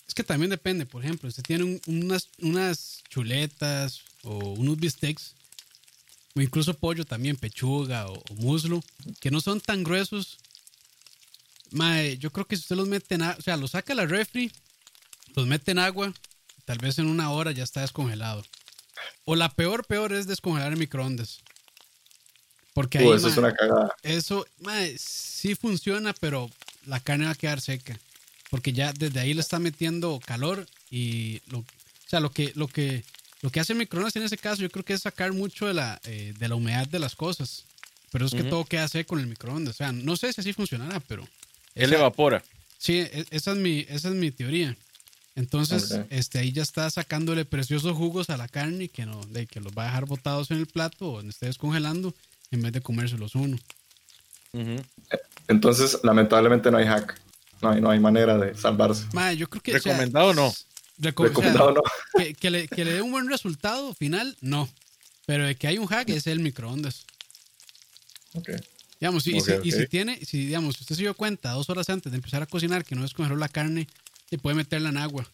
es 0.07 0.15
que 0.15 0.23
también 0.23 0.51
depende, 0.51 0.85
por 0.85 1.03
ejemplo, 1.03 1.29
usted 1.29 1.43
tiene 1.43 1.65
un- 1.65 1.81
unas, 1.87 2.29
unas 2.41 3.03
chuletas 3.09 4.03
o 4.23 4.37
unos 4.55 4.77
bistecs, 4.79 5.35
o 6.37 6.41
incluso 6.43 6.75
pollo 6.75 7.05
también, 7.07 7.37
pechuga 7.37 8.09
o, 8.09 8.13
o 8.15 8.35
muslo, 8.35 8.83
que 9.21 9.31
no 9.31 9.41
son 9.41 9.61
tan 9.61 9.85
gruesos. 9.85 10.37
Mae, 11.71 12.19
yo 12.19 12.31
creo 12.31 12.47
que 12.47 12.57
si 12.57 12.61
usted 12.63 12.77
los 12.77 12.89
mete 12.89 13.15
en 13.15 13.23
agua, 13.23 13.37
o 13.39 13.43
sea, 13.43 13.57
los 13.57 13.71
saca 13.73 13.93
a 13.95 13.97
la 13.97 14.07
refri, 14.07 14.53
los 15.35 15.47
mete 15.47 15.71
en 15.73 15.79
agua, 15.79 16.13
tal 16.67 16.79
vez 16.79 16.99
en 16.99 17.07
una 17.07 17.31
hora 17.31 17.53
ya 17.53 17.65
está 17.65 17.81
descongelado. 17.81 18.45
O 19.25 19.35
la 19.35 19.49
peor, 19.49 19.85
peor 19.87 20.13
es 20.13 20.27
descongelar 20.27 20.73
en 20.73 20.79
microondas. 20.79 21.41
Porque 22.75 22.99
ahí, 22.99 23.07
Uh, 23.07 23.15
eso 23.15 23.29
es 23.29 23.37
una 23.39 23.55
cagada. 23.55 23.95
eso, 24.03 24.47
sí 24.99 25.55
funciona, 25.55 26.13
pero 26.13 26.51
la 26.87 27.01
carne 27.01 27.25
va 27.27 27.31
a 27.31 27.37
quedar 27.37 27.61
seca. 27.61 27.99
Porque 28.51 28.73
ya 28.73 28.93
desde 28.93 29.19
ahí 29.21 29.33
le 29.33 29.41
está 29.41 29.59
metiendo 29.59 30.21
calor 30.27 30.67
y 30.91 31.41
lo, 31.49 31.61
o 31.61 31.65
sea, 32.07 32.21
lo 32.21 32.31
que, 32.31 32.53
lo 32.55 32.69
que, 32.69 33.03
lo 33.43 33.51
que 33.51 33.61
hace 33.61 33.73
el 33.73 33.79
microondas 33.79 34.15
en 34.17 34.23
ese 34.25 34.37
caso, 34.39 34.61
yo 34.63 34.71
creo 34.71 34.85
que 34.85 34.93
es 34.93 35.03
sacar 35.03 35.33
mucho 35.33 35.67
de 35.67 35.75
la, 35.75 36.01
eh, 36.05 36.35
de 36.39 36.49
la 36.49 36.55
humedad 36.55 36.87
de 36.87 36.99
las 36.99 37.15
cosas. 37.17 37.65
Pero 38.11 38.27
es 38.27 38.33
que 38.33 38.45
todo 38.45 38.65
queda 38.65 38.87
seco 38.87 39.17
en 39.17 39.23
el 39.23 39.27
microondas. 39.29 39.75
O 39.75 39.77
sea, 39.77 39.91
no 39.93 40.17
sé 40.17 40.33
si 40.33 40.41
así 40.41 40.53
funcionará, 40.53 41.01
pero. 41.01 41.23
Él 41.75 41.87
esa- 41.91 41.97
evapora. 41.97 42.45
Sí, 42.79 42.99
e- 42.99 43.27
esa 43.31 43.53
es 43.53 43.57
mi, 43.57 43.87
esa 43.89 44.09
es 44.09 44.15
mi 44.15 44.31
teoría. 44.31 44.77
Entonces, 45.37 45.99
este, 46.11 46.39
ahí 46.39 46.53
ya 46.53 46.63
está 46.63 46.89
sacándole 46.91 47.45
preciosos 47.45 47.97
jugos 47.97 48.31
a 48.31 48.37
la 48.37 48.47
carne 48.47 48.89
que 48.89 49.05
no, 49.05 49.21
de 49.31 49.47
que 49.49 49.61
los 49.61 49.73
va 49.73 49.83
a 49.83 49.87
dejar 49.87 50.05
botados 50.07 50.53
en 50.53 50.59
el 50.59 50.67
plato 50.67 51.11
o 51.11 51.17
donde 51.17 51.31
esté 51.31 51.47
descongelando 51.47 52.15
en 52.51 52.63
vez 52.63 52.73
de 52.73 52.81
comérselos 52.81 53.35
uno. 53.35 53.59
Entonces, 55.49 55.99
lamentablemente 56.03 56.71
no 56.71 56.79
hay 56.79 56.87
hack. 56.87 57.21
No 57.63 57.71
hay, 57.71 57.81
no 57.81 57.91
hay 57.91 57.99
manera 57.99 58.37
de 58.39 58.55
salvarse. 58.57 59.05
Yo 59.37 59.49
creo 59.49 59.63
que. 59.63 59.77
o 59.77 59.81
sea, 59.81 59.93
¿Recomendado 59.93 60.29
o 60.29 60.35
no? 60.35 60.49
reco- 61.01 61.23
o 61.23 61.27
sea, 61.27 61.29
Recomendado 61.29 61.73
no. 61.73 61.83
que, 62.19 62.35
que 62.35 62.51
le, 62.51 62.69
que 62.69 62.85
le 62.85 62.93
dé 62.95 63.03
un 63.03 63.11
buen 63.13 63.29
resultado 63.29 63.95
final, 63.95 64.37
no. 64.41 64.69
Pero 65.27 65.47
de 65.47 65.55
que 65.57 65.67
hay 65.67 65.79
un 65.79 65.87
hack 65.87 66.09
es 66.11 66.27
el 66.27 66.41
microondas. 66.41 67.05
Ok. 68.35 68.51
Digamos, 69.01 69.27
y, 69.27 69.41
si, 69.41 69.53
y 69.63 69.73
si 69.73 69.87
tiene, 69.87 70.23
si 70.25 70.47
digamos, 70.47 70.77
si 70.77 70.83
usted 70.83 70.95
se 70.97 71.03
dio 71.03 71.15
cuenta 71.15 71.51
dos 71.53 71.69
horas 71.71 71.89
antes 71.91 72.13
de 72.13 72.17
empezar 72.17 72.43
a 72.43 72.47
cocinar 72.47 72.85
que 72.85 72.95
no 72.95 73.03
descongeló 73.03 73.37
la 73.37 73.49
carne, 73.49 73.89
se 74.31 74.39
puede 74.39 74.57
meterla 74.57 74.91
en 74.91 74.97
agua. 74.99 75.27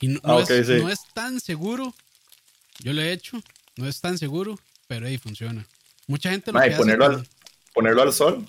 Y 0.00 0.08
no, 0.08 0.20
Ah, 0.24 0.28
no 0.28 0.40
es, 0.40 0.66
sí. 0.66 0.72
no 0.74 0.88
es 0.88 1.00
tan 1.14 1.40
seguro. 1.40 1.94
Yo 2.80 2.92
lo 2.92 3.02
he 3.02 3.12
hecho, 3.12 3.42
no 3.76 3.86
es 3.86 4.00
tan 4.00 4.16
seguro, 4.18 4.58
pero 4.90 5.06
ahí 5.06 5.18
funciona. 5.18 5.64
Mucha 6.08 6.30
gente 6.32 6.50
lo 6.50 6.58
Ma, 6.58 6.66
y 6.66 6.70
que 6.70 6.74
hace 6.74 6.82
ponerlo, 6.82 7.06
con- 7.06 7.14
al, 7.14 7.28
ponerlo 7.72 8.02
al 8.02 8.12
sol. 8.12 8.44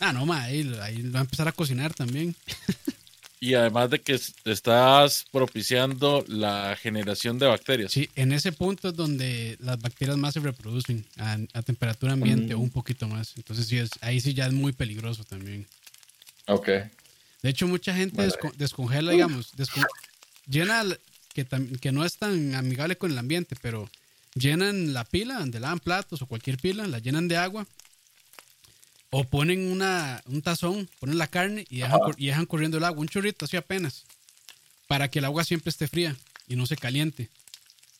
Ah, 0.00 0.10
no, 0.14 0.24
ma, 0.24 0.42
ahí, 0.44 0.60
ahí 0.80 1.02
va 1.10 1.18
a 1.20 1.22
empezar 1.22 1.46
a 1.46 1.52
cocinar 1.52 1.92
también. 1.94 2.34
Y 3.44 3.54
además 3.54 3.90
de 3.90 4.00
que 4.00 4.14
es- 4.14 4.34
estás 4.44 5.24
propiciando 5.32 6.24
la 6.28 6.76
generación 6.80 7.40
de 7.40 7.48
bacterias. 7.48 7.90
Sí, 7.90 8.08
en 8.14 8.30
ese 8.30 8.52
punto 8.52 8.90
es 8.90 8.94
donde 8.94 9.56
las 9.58 9.80
bacterias 9.80 10.16
más 10.16 10.34
se 10.34 10.38
reproducen 10.38 11.04
a, 11.18 11.36
a 11.52 11.62
temperatura 11.62 12.12
ambiente 12.12 12.54
Mm. 12.54 12.58
o 12.58 12.62
un 12.62 12.70
poquito 12.70 13.08
más. 13.08 13.32
Entonces 13.36 13.66
sí 13.66 13.78
es, 13.78 13.90
ahí 14.00 14.20
sí 14.20 14.32
ya 14.32 14.46
es 14.46 14.52
muy 14.52 14.70
peligroso 14.72 15.24
también. 15.24 15.66
Ok. 16.46 16.68
De 17.42 17.50
hecho, 17.50 17.66
mucha 17.66 17.92
gente 17.92 18.22
desco- 18.22 18.54
descongela, 18.54 19.10
digamos, 19.10 19.52
descon- 19.56 19.88
llena, 20.46 20.84
que 21.34 21.90
no 21.90 22.04
es 22.04 22.16
tan 22.18 22.54
amigable 22.54 22.94
con 22.96 23.10
el 23.10 23.18
ambiente, 23.18 23.56
pero 23.60 23.90
llenan 24.34 24.92
la 24.92 25.04
pila 25.04 25.38
donde 25.38 25.60
lavan 25.60 25.78
platos 25.78 26.22
o 26.22 26.26
cualquier 26.26 26.58
pila, 26.58 26.86
la 26.86 26.98
llenan 26.98 27.28
de 27.28 27.36
agua. 27.36 27.66
O 29.10 29.24
ponen 29.24 29.70
una, 29.70 30.22
un 30.26 30.40
tazón, 30.40 30.88
ponen 30.98 31.18
la 31.18 31.26
carne 31.26 31.66
y 31.68 31.80
dejan, 31.80 32.00
y 32.16 32.26
dejan 32.26 32.46
corriendo 32.46 32.78
el 32.78 32.84
agua, 32.84 33.02
un 33.02 33.08
chorrito 33.08 33.44
así 33.44 33.58
apenas, 33.58 34.04
para 34.86 35.08
que 35.08 35.18
el 35.18 35.26
agua 35.26 35.44
siempre 35.44 35.68
esté 35.68 35.86
fría 35.86 36.16
y 36.48 36.56
no 36.56 36.66
se 36.66 36.76
caliente. 36.76 37.28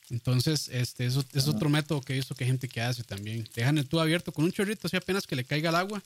Entonces, 0.08 0.68
este, 0.72 1.06
eso 1.06 1.24
es 1.32 1.48
otro 1.48 1.68
método 1.68 2.00
que 2.00 2.12
he 2.12 2.16
visto 2.16 2.34
que 2.34 2.44
hay 2.44 2.50
gente 2.50 2.68
que 2.68 2.80
hace 2.80 3.02
también. 3.02 3.48
Dejan 3.54 3.78
el 3.78 3.86
tubo 3.86 4.00
abierto 4.00 4.32
con 4.32 4.44
un 4.44 4.52
chorrito 4.52 4.86
así 4.86 4.96
apenas 4.96 5.26
que 5.26 5.36
le 5.36 5.44
caiga 5.44 5.70
el 5.70 5.76
agua 5.76 6.02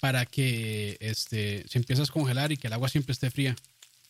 para 0.00 0.24
que 0.24 0.96
este, 1.00 1.64
se 1.68 1.78
empiece 1.78 2.00
a 2.00 2.04
descongelar 2.04 2.52
y 2.52 2.56
que 2.56 2.68
el 2.68 2.72
agua 2.72 2.88
siempre 2.88 3.12
esté 3.12 3.30
fría. 3.30 3.56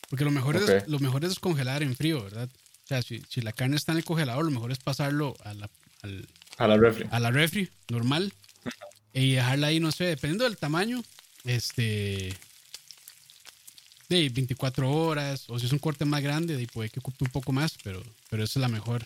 Porque 0.09 0.25
lo 0.25 0.31
mejor, 0.31 0.57
es, 0.57 0.87
lo 0.87 0.99
mejor 0.99 1.23
es 1.23 1.31
descongelar 1.31 1.83
en 1.83 1.95
frío, 1.95 2.23
¿verdad? 2.23 2.49
O 2.91 2.93
sea, 2.93 3.01
si, 3.03 3.23
si 3.29 3.39
la 3.39 3.53
carne 3.53 3.77
está 3.77 3.93
en 3.93 3.99
el 3.99 4.03
congelador, 4.03 4.43
lo 4.43 4.51
mejor 4.51 4.69
es 4.73 4.79
pasarlo 4.79 5.33
a 5.45 5.53
la, 5.53 5.69
al- 6.01 6.27
A 6.57 6.67
la 6.67 6.75
refri. 6.75 7.05
a 7.09 7.19
la 7.21 7.31
refri 7.31 7.69
normal 7.89 8.33
y 9.13 9.31
dejarla 9.31 9.67
ahí, 9.67 9.79
no 9.79 9.93
sé, 9.93 10.03
dependiendo 10.03 10.43
del 10.43 10.57
tamaño, 10.57 11.01
este, 11.45 12.35
de 14.09 14.27
24 14.29 14.91
horas, 14.91 15.45
o 15.47 15.57
si 15.57 15.67
es 15.67 15.71
un 15.71 15.79
corte 15.79 16.03
más 16.03 16.21
grande, 16.21 16.57
de 16.57 16.67
puede 16.67 16.89
que 16.89 16.99
ocupe 16.99 17.23
un 17.23 17.31
poco 17.31 17.53
más, 17.53 17.77
pero, 17.81 18.03
pero 18.29 18.43
esa 18.43 18.59
es 18.59 18.61
la 18.61 18.67
mejor, 18.67 19.03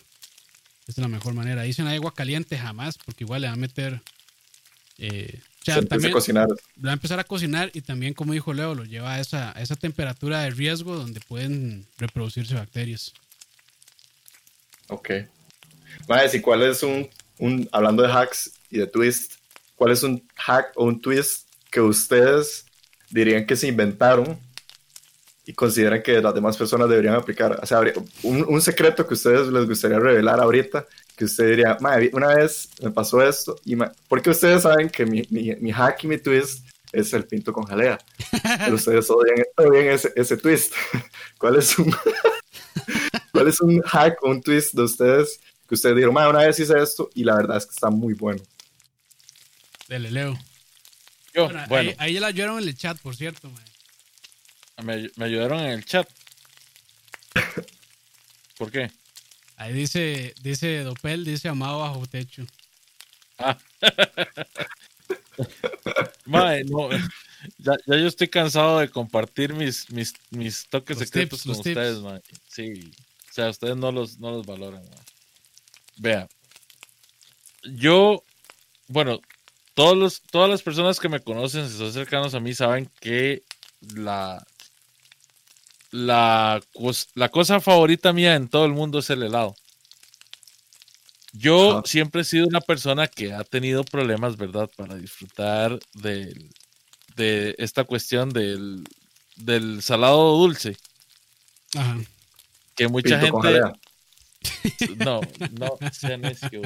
esa 0.88 0.92
es 0.92 0.98
la 0.98 1.06
mejor 1.08 1.34
manera. 1.34 1.62
Ahí 1.62 1.72
sin 1.72 1.86
agua 1.86 2.12
caliente 2.12 2.58
jamás, 2.58 2.98
porque 2.98 3.22
igual 3.22 3.42
le 3.42 3.46
va 3.46 3.52
a 3.52 3.56
meter, 3.56 4.00
eh, 4.98 5.38
o 5.60 5.64
sea, 5.64 5.76
Se 5.76 5.86
también 5.86 6.10
a 6.10 6.14
cocinar. 6.14 6.48
va 6.84 6.90
a 6.90 6.94
empezar 6.94 7.20
a 7.20 7.24
cocinar 7.24 7.70
y 7.72 7.82
también, 7.82 8.14
como 8.14 8.32
dijo 8.32 8.52
Leo, 8.52 8.74
lo 8.74 8.84
lleva 8.84 9.14
a 9.14 9.20
esa, 9.20 9.56
a 9.56 9.62
esa 9.62 9.76
temperatura 9.76 10.40
de 10.42 10.50
riesgo 10.50 10.96
donde 10.96 11.20
pueden 11.20 11.86
reproducirse 11.98 12.54
bacterias. 12.54 13.12
Ok. 14.88 15.10
Maes, 16.08 16.34
¿y 16.34 16.40
cuál 16.40 16.62
es 16.62 16.82
un, 16.82 17.08
un, 17.38 17.68
hablando 17.72 18.02
de 18.02 18.12
hacks 18.12 18.52
y 18.70 18.78
de 18.78 18.86
twist, 18.86 19.32
cuál 19.74 19.92
es 19.92 20.02
un 20.02 20.26
hack 20.36 20.72
o 20.76 20.84
un 20.84 21.00
twist 21.00 21.48
que 21.70 21.80
ustedes 21.80 22.66
dirían 23.10 23.46
que 23.46 23.56
se 23.56 23.68
inventaron 23.68 24.38
y 25.44 25.52
consideran 25.52 26.02
que 26.02 26.20
las 26.20 26.34
demás 26.34 26.56
personas 26.56 26.88
deberían 26.88 27.14
aplicar. 27.14 27.58
O 27.62 27.66
sea, 27.66 27.80
un, 28.24 28.44
un 28.48 28.60
secreto 28.60 29.06
que 29.06 29.14
ustedes 29.14 29.46
les 29.46 29.66
gustaría 29.66 29.98
revelar 29.98 30.40
ahorita, 30.40 30.86
que 31.16 31.24
usted 31.24 31.50
diría, 31.50 31.78
una 32.12 32.34
vez 32.34 32.68
me 32.82 32.90
pasó 32.90 33.22
esto, 33.22 33.56
y 33.64 33.76
porque 34.08 34.30
ustedes 34.30 34.62
saben 34.62 34.90
que 34.90 35.06
mi, 35.06 35.22
mi, 35.30 35.54
mi, 35.56 35.70
hack 35.70 36.02
y 36.02 36.08
mi 36.08 36.18
twist 36.18 36.66
es 36.92 37.12
el 37.12 37.24
pinto 37.24 37.52
con 37.52 37.64
jalea, 37.64 37.98
pero 38.58 38.74
ustedes 38.74 39.08
odian, 39.08 39.44
odian 39.56 39.86
ese, 39.86 40.12
ese, 40.16 40.36
twist. 40.36 40.74
¿Cuál 41.38 41.56
es 41.56 41.78
un, 41.78 41.94
cuál 43.36 43.48
es 43.48 43.60
un 43.60 43.82
hack 43.82 44.22
o 44.22 44.30
un 44.30 44.42
twist 44.42 44.72
de 44.72 44.82
ustedes 44.82 45.40
que 45.68 45.74
ustedes 45.74 45.96
dijeron, 45.96 46.16
una 46.16 46.38
vez 46.38 46.58
hice 46.58 46.78
esto 46.78 47.10
y 47.14 47.24
la 47.24 47.36
verdad 47.36 47.58
es 47.58 47.66
que 47.66 47.72
está 47.72 47.90
muy 47.90 48.14
bueno? 48.14 48.42
Dele, 49.88 50.10
Leo. 50.10 50.38
Yo, 51.34 51.50
bueno, 51.68 51.92
Ahí, 51.98 52.14
ya 52.14 52.20
la 52.20 52.28
ayudaron 52.28 52.62
en 52.62 52.68
el 52.68 52.76
chat, 52.76 52.98
por 52.98 53.14
cierto. 53.14 53.50
Me, 54.82 55.10
me 55.16 55.24
ayudaron 55.26 55.60
en 55.60 55.72
el 55.72 55.84
chat. 55.84 56.08
¿Por 58.58 58.70
qué? 58.70 58.90
Ahí 59.56 59.74
dice, 59.74 60.34
dice 60.40 60.82
Dopel, 60.82 61.24
dice 61.24 61.48
amado 61.48 61.80
bajo 61.80 62.06
techo. 62.06 62.46
Ah. 63.38 63.58
Mae, 66.24 66.64
no, 66.64 66.88
ya, 67.58 67.76
ya, 67.86 67.96
yo 67.96 68.06
estoy 68.06 68.28
cansado 68.28 68.78
de 68.78 68.88
compartir 68.88 69.52
mis, 69.52 69.90
mis, 69.90 70.14
mis 70.30 70.66
toques 70.68 70.98
secretos 70.98 71.42
con 71.42 71.52
ustedes, 71.52 72.00
mae. 72.00 72.22
Sí, 72.48 72.90
sea, 73.36 73.50
ustedes 73.50 73.76
no 73.76 73.92
los, 73.92 74.18
no 74.18 74.30
los 74.30 74.46
valoran. 74.46 74.82
Vea, 75.98 76.28
yo, 77.64 78.22
bueno, 78.88 79.20
todos 79.74 79.96
los, 79.96 80.22
todas 80.22 80.48
las 80.48 80.62
personas 80.62 80.98
que 80.98 81.08
me 81.08 81.20
conocen, 81.20 81.68
si 81.68 81.76
son 81.76 81.92
cercanos 81.92 82.34
a 82.34 82.40
mí, 82.40 82.54
saben 82.54 82.90
que 83.00 83.42
la, 83.94 84.42
la, 85.90 86.62
la 87.14 87.28
cosa 87.28 87.60
favorita 87.60 88.12
mía 88.12 88.34
en 88.36 88.48
todo 88.48 88.64
el 88.64 88.72
mundo 88.72 89.00
es 89.00 89.10
el 89.10 89.22
helado. 89.22 89.54
Yo 91.32 91.82
siempre 91.84 92.22
he 92.22 92.24
sido 92.24 92.46
una 92.46 92.62
persona 92.62 93.06
que 93.06 93.34
ha 93.34 93.44
tenido 93.44 93.84
problemas, 93.84 94.38
¿verdad? 94.38 94.70
Para 94.74 94.94
disfrutar 94.94 95.78
de, 95.92 96.50
de 97.16 97.54
esta 97.58 97.84
cuestión 97.84 98.30
del, 98.30 98.84
del 99.36 99.82
salado 99.82 100.38
dulce. 100.38 100.78
Ajá. 101.74 101.98
Que 102.76 102.88
mucha 102.88 103.18
gente... 103.18 103.62
No, 104.98 105.20
no 105.58 105.78
sea 105.92 106.16
necio. 106.16 106.62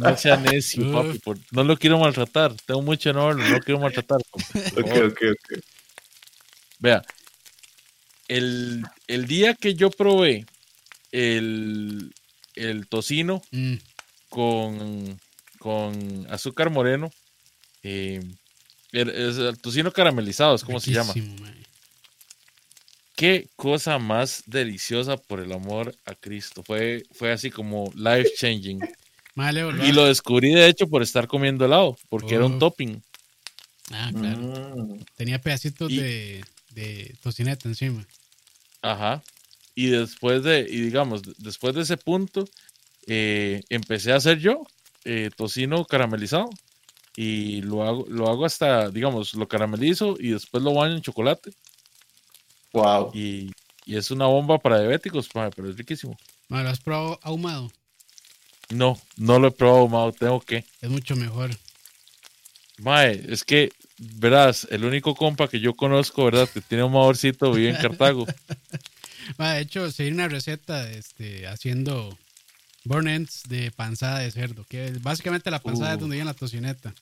No 0.00 0.16
sea 0.16 0.36
necio, 0.36 0.92
papi. 0.92 1.40
no 1.52 1.64
lo 1.64 1.76
quiero 1.76 1.98
maltratar. 1.98 2.54
Tengo 2.66 2.82
mucho 2.82 3.10
honor, 3.10 3.36
no 3.36 3.48
lo 3.48 3.60
quiero 3.60 3.80
maltratar. 3.80 4.18
Ok, 4.76 4.92
ok, 5.06 5.22
ok. 5.32 5.58
Vea, 6.80 7.02
el, 8.28 8.84
el 9.06 9.26
día 9.26 9.54
que 9.54 9.74
yo 9.74 9.90
probé 9.90 10.46
el, 11.12 12.12
el 12.54 12.86
tocino 12.86 13.42
mm. 13.50 13.74
con, 14.28 15.18
con 15.58 16.26
azúcar 16.30 16.70
moreno, 16.70 17.10
eh, 17.82 18.22
el, 18.92 19.58
tocino 19.60 19.92
caramelizado 19.92 20.54
es 20.54 20.64
como 20.64 20.80
se 20.80 20.92
llama. 20.92 21.14
Qué 23.18 23.48
cosa 23.56 23.98
más 23.98 24.44
deliciosa 24.46 25.16
por 25.16 25.40
el 25.40 25.50
amor 25.50 25.92
a 26.04 26.14
Cristo. 26.14 26.62
Fue, 26.62 27.02
fue 27.10 27.32
así 27.32 27.50
como 27.50 27.90
life 27.96 28.30
changing. 28.36 28.78
y 29.84 29.90
lo 29.90 30.04
descubrí 30.04 30.54
de 30.54 30.68
hecho 30.68 30.86
por 30.86 31.02
estar 31.02 31.26
comiendo 31.26 31.64
helado, 31.64 31.98
porque 32.10 32.36
era 32.36 32.46
un 32.46 32.54
oh. 32.54 32.58
topping. 32.58 33.02
Ah, 33.90 34.12
claro. 34.16 34.38
Mm. 34.38 35.00
Tenía 35.16 35.40
pedacitos 35.40 35.88
de, 35.88 36.44
de 36.70 37.16
tocineta 37.20 37.68
encima. 37.68 38.06
Ajá. 38.82 39.20
Y 39.74 39.86
después 39.86 40.44
de, 40.44 40.60
y 40.60 40.80
digamos, 40.80 41.22
después 41.38 41.74
de 41.74 41.82
ese 41.82 41.96
punto, 41.96 42.48
eh, 43.08 43.62
empecé 43.68 44.12
a 44.12 44.16
hacer 44.18 44.38
yo 44.38 44.64
eh, 45.04 45.30
tocino 45.36 45.84
caramelizado. 45.86 46.50
Y 47.16 47.62
lo 47.62 47.82
hago, 47.82 48.06
lo 48.08 48.28
hago 48.28 48.46
hasta, 48.46 48.90
digamos, 48.90 49.34
lo 49.34 49.48
caramelizo 49.48 50.14
y 50.20 50.28
después 50.28 50.62
lo 50.62 50.72
baño 50.72 50.94
en 50.94 51.02
chocolate. 51.02 51.50
Wow. 52.72 53.10
Y, 53.14 53.50
es 53.86 54.10
una 54.10 54.26
bomba 54.26 54.58
para 54.58 54.80
diabéticos, 54.80 55.28
pero 55.32 55.70
es 55.70 55.76
riquísimo. 55.76 56.16
¿Lo 56.48 56.58
has 56.58 56.80
probado 56.80 57.18
ahumado? 57.22 57.70
No, 58.68 59.00
no 59.16 59.38
lo 59.38 59.48
he 59.48 59.50
probado 59.50 59.80
ahumado, 59.80 60.12
tengo 60.12 60.40
que. 60.40 60.64
Es 60.82 60.90
mucho 60.90 61.16
mejor. 61.16 61.50
Mae, 62.78 63.24
es 63.28 63.44
que 63.44 63.70
verás, 63.98 64.66
el 64.70 64.84
único 64.84 65.14
compa 65.14 65.48
que 65.48 65.60
yo 65.60 65.74
conozco, 65.74 66.24
¿verdad? 66.24 66.48
Que 66.48 66.60
tiene 66.60 66.84
un 66.84 66.92
mavorcito 66.92 67.52
vive 67.52 67.70
en 67.70 67.76
Cartago. 67.82 68.26
de 69.38 69.60
hecho, 69.60 69.90
seguir 69.90 70.12
una 70.12 70.28
receta 70.28 70.90
este, 70.90 71.46
haciendo 71.46 72.16
burn 72.84 73.08
ends 73.08 73.42
de 73.48 73.70
panzada 73.70 74.20
de 74.20 74.30
cerdo, 74.30 74.64
que 74.68 74.86
es 74.86 75.02
básicamente 75.02 75.50
la 75.50 75.60
panzada 75.60 75.92
es 75.92 75.96
uh. 75.96 76.00
donde 76.00 76.16
viene 76.16 76.30
la 76.30 76.34
tocineta. 76.34 76.94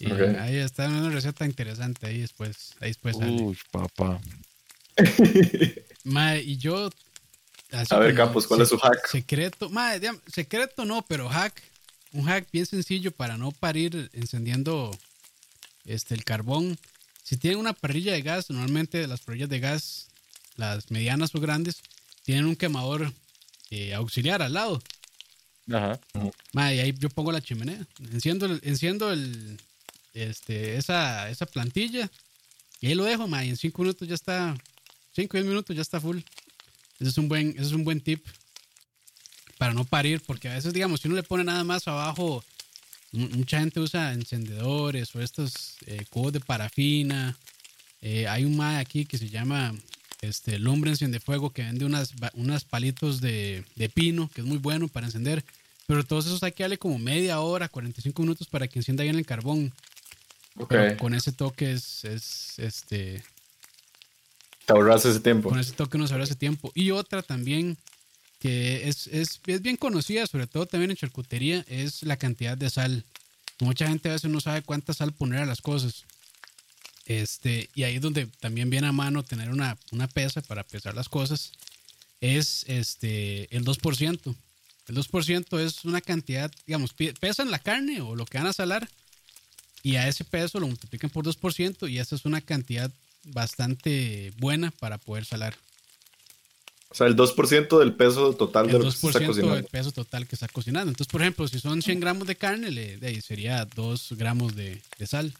Y 0.00 0.10
ahí 0.10 0.56
está 0.56 0.88
una 0.88 1.10
receta 1.10 1.44
interesante 1.46 2.06
ahí 2.06 2.20
después. 2.20 2.74
Ahí 2.80 2.88
después 2.88 3.16
Uy, 3.16 3.56
papá. 3.70 4.20
y 6.44 6.56
yo. 6.56 6.90
A 7.90 7.98
ver, 7.98 8.14
Campos, 8.14 8.46
¿cuál 8.46 8.60
es 8.60 8.68
su 8.68 8.78
hack? 8.78 9.08
Secreto. 9.08 9.70
secreto 10.26 10.84
no, 10.84 11.02
pero 11.02 11.28
hack. 11.28 11.62
Un 12.12 12.24
hack 12.24 12.46
bien 12.52 12.66
sencillo 12.66 13.10
para 13.10 13.38
no 13.38 13.52
parir 13.52 14.10
encendiendo 14.12 14.90
este, 15.86 16.14
el 16.14 16.24
carbón. 16.24 16.78
Si 17.22 17.38
tienen 17.38 17.58
una 17.58 17.72
parrilla 17.72 18.12
de 18.12 18.20
gas, 18.20 18.50
normalmente 18.50 19.06
las 19.06 19.20
parrillas 19.20 19.48
de 19.48 19.60
gas, 19.60 20.08
las 20.56 20.90
medianas 20.90 21.34
o 21.34 21.40
grandes, 21.40 21.80
tienen 22.24 22.44
un 22.44 22.56
quemador 22.56 23.10
eh, 23.70 23.94
auxiliar 23.94 24.42
al 24.42 24.52
lado. 24.52 24.82
Ajá. 25.72 25.98
y 26.54 26.80
ahí 26.80 26.94
yo 26.98 27.08
pongo 27.08 27.32
la 27.32 27.40
chimenea. 27.40 27.86
Enciendo, 28.12 28.44
el, 28.44 28.60
enciendo 28.64 29.10
el, 29.10 29.58
este, 30.12 30.76
esa, 30.76 31.30
esa 31.30 31.46
plantilla 31.46 32.10
y 32.82 32.88
ahí 32.88 32.94
lo 32.94 33.04
dejo, 33.04 33.28
ma, 33.28 33.44
y 33.44 33.48
en 33.48 33.56
cinco 33.56 33.82
minutos 33.82 34.08
ya 34.08 34.16
está, 34.16 34.56
cinco 35.14 35.36
o 35.36 35.40
diez 35.40 35.46
minutos 35.46 35.74
ya 35.74 35.82
está 35.82 36.00
full. 36.00 36.18
Ese 36.98 37.10
es 37.10 37.18
un 37.18 37.28
buen, 37.28 37.50
ese 37.50 37.62
es 37.62 37.72
un 37.72 37.84
buen 37.84 38.00
tip 38.00 38.24
para 39.58 39.74
no 39.74 39.84
parir, 39.84 40.20
porque 40.26 40.48
a 40.48 40.54
veces, 40.54 40.72
digamos, 40.72 41.00
si 41.00 41.08
uno 41.08 41.16
le 41.16 41.22
pone 41.22 41.44
nada 41.44 41.64
más 41.64 41.86
abajo 41.86 42.44
mucha 43.12 43.60
gente 43.60 43.78
usa 43.78 44.12
encendedores 44.12 45.14
o 45.14 45.20
estos 45.20 45.76
eh, 45.86 46.04
cubos 46.10 46.32
de 46.32 46.40
parafina. 46.40 47.36
Eh, 48.00 48.26
hay 48.26 48.44
un 48.44 48.56
MAE 48.56 48.78
aquí 48.80 49.04
que 49.04 49.18
se 49.18 49.28
llama 49.28 49.74
este, 50.22 50.58
Lumbre 50.58 50.90
Enciende 50.90 51.20
Fuego 51.20 51.50
que 51.50 51.62
vende 51.62 51.84
unas, 51.84 52.14
unas 52.34 52.64
palitos 52.64 53.20
de, 53.20 53.64
pino, 53.94 54.28
que 54.34 54.40
es 54.40 54.46
muy 54.46 54.58
bueno 54.58 54.88
para 54.88 55.06
encender. 55.06 55.44
Pero 55.86 56.04
todos 56.04 56.26
esos 56.26 56.42
hay 56.42 56.52
que 56.52 56.62
darle 56.62 56.78
como 56.78 56.98
media 56.98 57.40
hora, 57.40 57.68
45 57.68 58.22
minutos 58.22 58.48
para 58.48 58.66
que 58.66 58.78
encienda 58.78 59.04
bien 59.04 59.16
el 59.16 59.26
carbón. 59.26 59.72
con 60.98 61.14
ese 61.14 61.32
toque 61.32 61.72
es, 61.72 62.04
es 62.04 62.58
este. 62.58 63.22
Te 64.72 64.78
ahorras 64.78 65.04
ese 65.04 65.20
tiempo. 65.20 65.50
Con 65.50 65.58
ese 65.58 65.72
toque 65.72 65.98
nos 65.98 66.12
ahorra 66.12 66.24
ese 66.24 66.34
tiempo. 66.34 66.72
Y 66.74 66.90
otra 66.92 67.22
también 67.22 67.76
que 68.40 68.88
es, 68.88 69.06
es, 69.06 69.40
es, 69.46 69.62
bien 69.62 69.76
conocida, 69.76 70.26
sobre 70.26 70.46
todo 70.46 70.66
también 70.66 70.90
en 70.90 70.96
charcutería, 70.96 71.64
es 71.68 72.02
la 72.02 72.16
cantidad 72.16 72.56
de 72.56 72.70
sal. 72.70 73.04
Mucha 73.60 73.86
gente 73.86 74.08
a 74.08 74.12
veces 74.12 74.30
no 74.30 74.40
sabe 74.40 74.62
cuánta 74.62 74.94
sal 74.94 75.12
poner 75.12 75.40
a 75.40 75.46
las 75.46 75.60
cosas. 75.60 76.04
Este, 77.06 77.68
y 77.74 77.82
ahí 77.84 77.96
es 77.96 78.00
donde 78.00 78.26
también 78.40 78.70
viene 78.70 78.86
a 78.86 78.92
mano 78.92 79.22
tener 79.22 79.50
una, 79.50 79.76
una 79.90 80.08
pesa 80.08 80.40
para 80.40 80.64
pesar 80.64 80.94
las 80.94 81.08
cosas. 81.08 81.52
Es 82.20 82.64
este, 82.66 83.54
el 83.54 83.64
2%. 83.64 84.34
El 84.88 84.96
2% 84.96 85.60
es 85.60 85.84
una 85.84 86.00
cantidad, 86.00 86.50
digamos, 86.66 86.94
pesan 87.20 87.50
la 87.50 87.58
carne 87.58 88.00
o 88.00 88.16
lo 88.16 88.24
que 88.24 88.38
van 88.38 88.48
a 88.48 88.52
salar 88.52 88.88
y 89.82 89.96
a 89.96 90.08
ese 90.08 90.24
peso 90.24 90.58
lo 90.60 90.66
multiplican 90.66 91.10
por 91.10 91.24
2% 91.24 91.90
y 91.90 91.98
esa 91.98 92.14
es 92.14 92.24
una 92.24 92.40
cantidad 92.40 92.90
bastante 93.24 94.32
buena 94.38 94.70
para 94.70 94.98
poder 94.98 95.24
salar. 95.24 95.54
O 96.90 96.94
sea, 96.94 97.06
el 97.06 97.16
2% 97.16 97.78
del 97.78 97.94
peso 97.94 98.34
total 98.34 98.66
de 98.66 98.74
lo 98.74 98.80
que 98.80 98.88
está 98.88 99.26
cocinando. 99.26 99.54
del 99.54 99.64
peso 99.64 99.92
total 99.92 100.26
que 100.26 100.34
está 100.34 100.48
cocinando. 100.48 100.90
Entonces, 100.90 101.10
por 101.10 101.22
ejemplo, 101.22 101.48
si 101.48 101.58
son 101.58 101.80
100 101.80 102.00
gramos 102.00 102.26
de 102.26 102.36
carne, 102.36 102.70
le, 102.70 103.20
sería 103.22 103.64
2 103.64 104.12
gramos 104.18 104.54
de, 104.54 104.82
sal. 105.06 105.32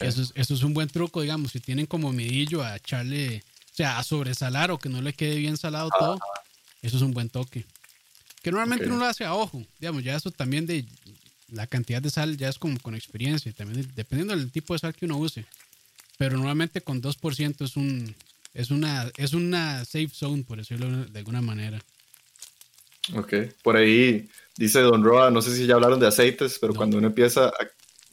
Eso 0.00 0.22
es, 0.22 0.32
eso 0.34 0.54
es 0.54 0.62
un 0.64 0.74
buen 0.74 0.88
truco, 0.88 1.22
digamos. 1.22 1.52
Si 1.52 1.60
tienen 1.60 1.86
como 1.86 2.12
medillo 2.12 2.64
a 2.64 2.76
echarle, 2.76 3.44
o 3.72 3.76
sea, 3.76 3.98
a 3.98 4.02
sobresalar 4.02 4.72
o 4.72 4.78
que 4.78 4.88
no 4.88 5.00
le 5.00 5.12
quede 5.12 5.36
bien 5.36 5.56
salado 5.56 5.90
todo, 5.96 6.18
eso 6.82 6.96
es 6.96 7.02
un 7.02 7.12
buen 7.12 7.28
toque. 7.28 7.64
Que 8.42 8.50
normalmente 8.50 8.86
uno 8.86 8.96
lo 8.96 9.04
hace 9.04 9.24
a 9.24 9.34
ojo. 9.34 9.64
Digamos, 9.78 10.02
ya 10.02 10.16
eso 10.16 10.32
también 10.32 10.66
de 10.66 10.84
la 11.48 11.68
cantidad 11.68 12.02
de 12.02 12.10
sal 12.10 12.36
ya 12.36 12.48
es 12.48 12.58
como 12.58 12.78
con 12.80 12.96
experiencia, 12.96 13.52
también 13.52 13.88
dependiendo 13.94 14.36
del 14.36 14.50
tipo 14.50 14.74
de 14.74 14.80
sal 14.80 14.94
que 14.94 15.04
uno 15.04 15.16
use. 15.16 15.46
Pero 16.16 16.36
normalmente 16.36 16.80
con 16.80 17.00
2% 17.02 17.64
es 17.64 17.76
un, 17.76 18.14
es 18.52 18.70
una, 18.70 19.10
es 19.16 19.32
una 19.32 19.84
safe 19.84 20.10
zone, 20.12 20.44
por 20.44 20.58
decirlo 20.58 21.04
de 21.06 21.18
alguna 21.18 21.40
manera. 21.42 21.82
Ok, 23.14 23.34
por 23.62 23.76
ahí 23.76 24.28
dice 24.56 24.80
Don 24.80 25.02
Roa, 25.04 25.30
no 25.30 25.42
sé 25.42 25.54
si 25.54 25.66
ya 25.66 25.74
hablaron 25.74 26.00
de 26.00 26.06
aceites, 26.06 26.58
pero 26.58 26.74
cuando 26.74 26.96
uno 26.98 27.08
empieza 27.08 27.48
a 27.48 27.52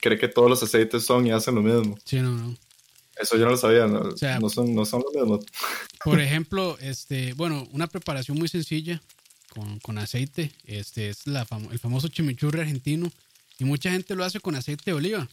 cree 0.02 0.18
que 0.18 0.28
todos 0.28 0.50
los 0.50 0.62
aceites 0.64 1.06
son 1.06 1.28
y 1.28 1.32
hacen 1.32 1.56
lo 1.56 1.62
mismo. 1.62 1.98
Sí, 2.04 2.18
no, 2.20 2.32
no. 2.36 2.58
Eso 3.16 3.38
yo 3.38 3.46
no 3.46 3.52
lo 3.52 3.58
sabía, 3.58 3.86
no, 3.88 4.00
O 4.00 4.18
sea, 4.18 4.40
no 4.40 4.50
son, 4.50 4.74
no 4.74 4.84
son 4.84 5.04
los 5.04 5.14
mismos. 5.14 5.46
Por 6.04 6.20
ejemplo, 6.20 6.78
este, 6.80 7.34
bueno, 7.34 7.68
una 7.72 7.86
preparación 7.88 8.38
muy 8.38 8.48
sencilla 8.48 9.00
con, 9.50 9.80
con 9.80 9.98
aceite, 10.00 10.52
este 10.66 11.10
es 11.10 11.28
la 11.28 11.46
famo- 11.46 11.72
el 11.72 11.78
famoso 11.78 12.08
chimichurri 12.08 12.62
argentino 12.62 13.12
y 13.60 13.66
mucha 13.66 13.92
gente 13.92 14.16
lo 14.16 14.26
hace 14.26 14.40
con 14.40 14.56
aceite 14.56 14.84
de 14.86 14.94
oliva. 14.94 15.30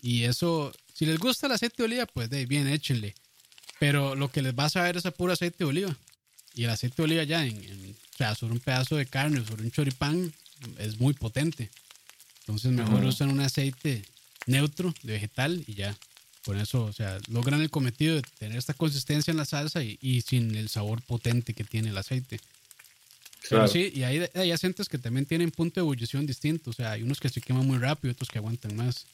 Y 0.00 0.22
eso, 0.24 0.72
si 0.96 1.04
les 1.06 1.18
gusta 1.18 1.46
el 1.46 1.52
aceite 1.52 1.76
de 1.78 1.84
oliva, 1.84 2.06
pues 2.06 2.30
de 2.30 2.46
bien, 2.46 2.66
échenle. 2.68 3.14
Pero 3.78 4.14
lo 4.14 4.30
que 4.30 4.40
les 4.42 4.54
va 4.54 4.64
a 4.64 4.70
saber 4.70 4.96
es 4.96 5.04
a 5.06 5.10
puro 5.10 5.32
aceite 5.32 5.58
de 5.58 5.64
oliva. 5.66 5.96
Y 6.54 6.64
el 6.64 6.70
aceite 6.70 6.96
de 6.96 7.02
oliva 7.04 7.24
ya, 7.24 7.44
en, 7.44 7.56
en- 7.62 7.90
o 8.14 8.16
sea, 8.16 8.34
sobre 8.34 8.54
un 8.54 8.60
pedazo 8.60 8.96
de 8.96 9.04
carne, 9.04 9.44
sobre 9.46 9.62
un 9.64 9.70
choripán, 9.70 10.32
es 10.78 10.98
muy 10.98 11.12
potente. 11.12 11.68
Entonces 12.40 12.72
mejor 12.72 13.00
Ujú. 13.00 13.08
usan 13.08 13.28
un 13.30 13.40
aceite 13.40 14.02
neutro 14.46 14.94
de 15.02 15.12
vegetal 15.12 15.62
y 15.66 15.74
ya. 15.74 15.94
Con 16.46 16.58
eso, 16.58 16.84
o 16.84 16.92
sea, 16.92 17.18
logran 17.28 17.60
el 17.60 17.70
cometido 17.70 18.14
de 18.14 18.22
tener 18.38 18.56
esta 18.56 18.72
consistencia 18.72 19.32
en 19.32 19.36
la 19.36 19.44
salsa 19.44 19.82
y, 19.82 19.98
y 20.00 20.22
sin 20.22 20.54
el 20.54 20.68
sabor 20.68 21.02
potente 21.02 21.52
que 21.54 21.64
tiene 21.64 21.90
el 21.90 21.98
aceite. 21.98 22.38
Pero 23.42 23.48
Claro. 23.62 23.68
sí, 23.68 23.92
y 23.94 24.02
hay, 24.04 24.24
hay 24.34 24.50
aceites 24.52 24.88
que 24.88 24.96
también 24.98 25.26
tienen 25.26 25.50
punto 25.50 25.80
de 25.80 25.82
ebullición 25.84 26.24
distinto. 26.26 26.70
O 26.70 26.72
sea, 26.72 26.92
hay 26.92 27.02
unos 27.02 27.20
que 27.20 27.28
se 27.28 27.40
queman 27.40 27.66
muy 27.66 27.78
rápido 27.78 28.10
y 28.10 28.12
otros 28.12 28.28
que 28.30 28.38
aguantan 28.38 28.74
más. 28.76 29.06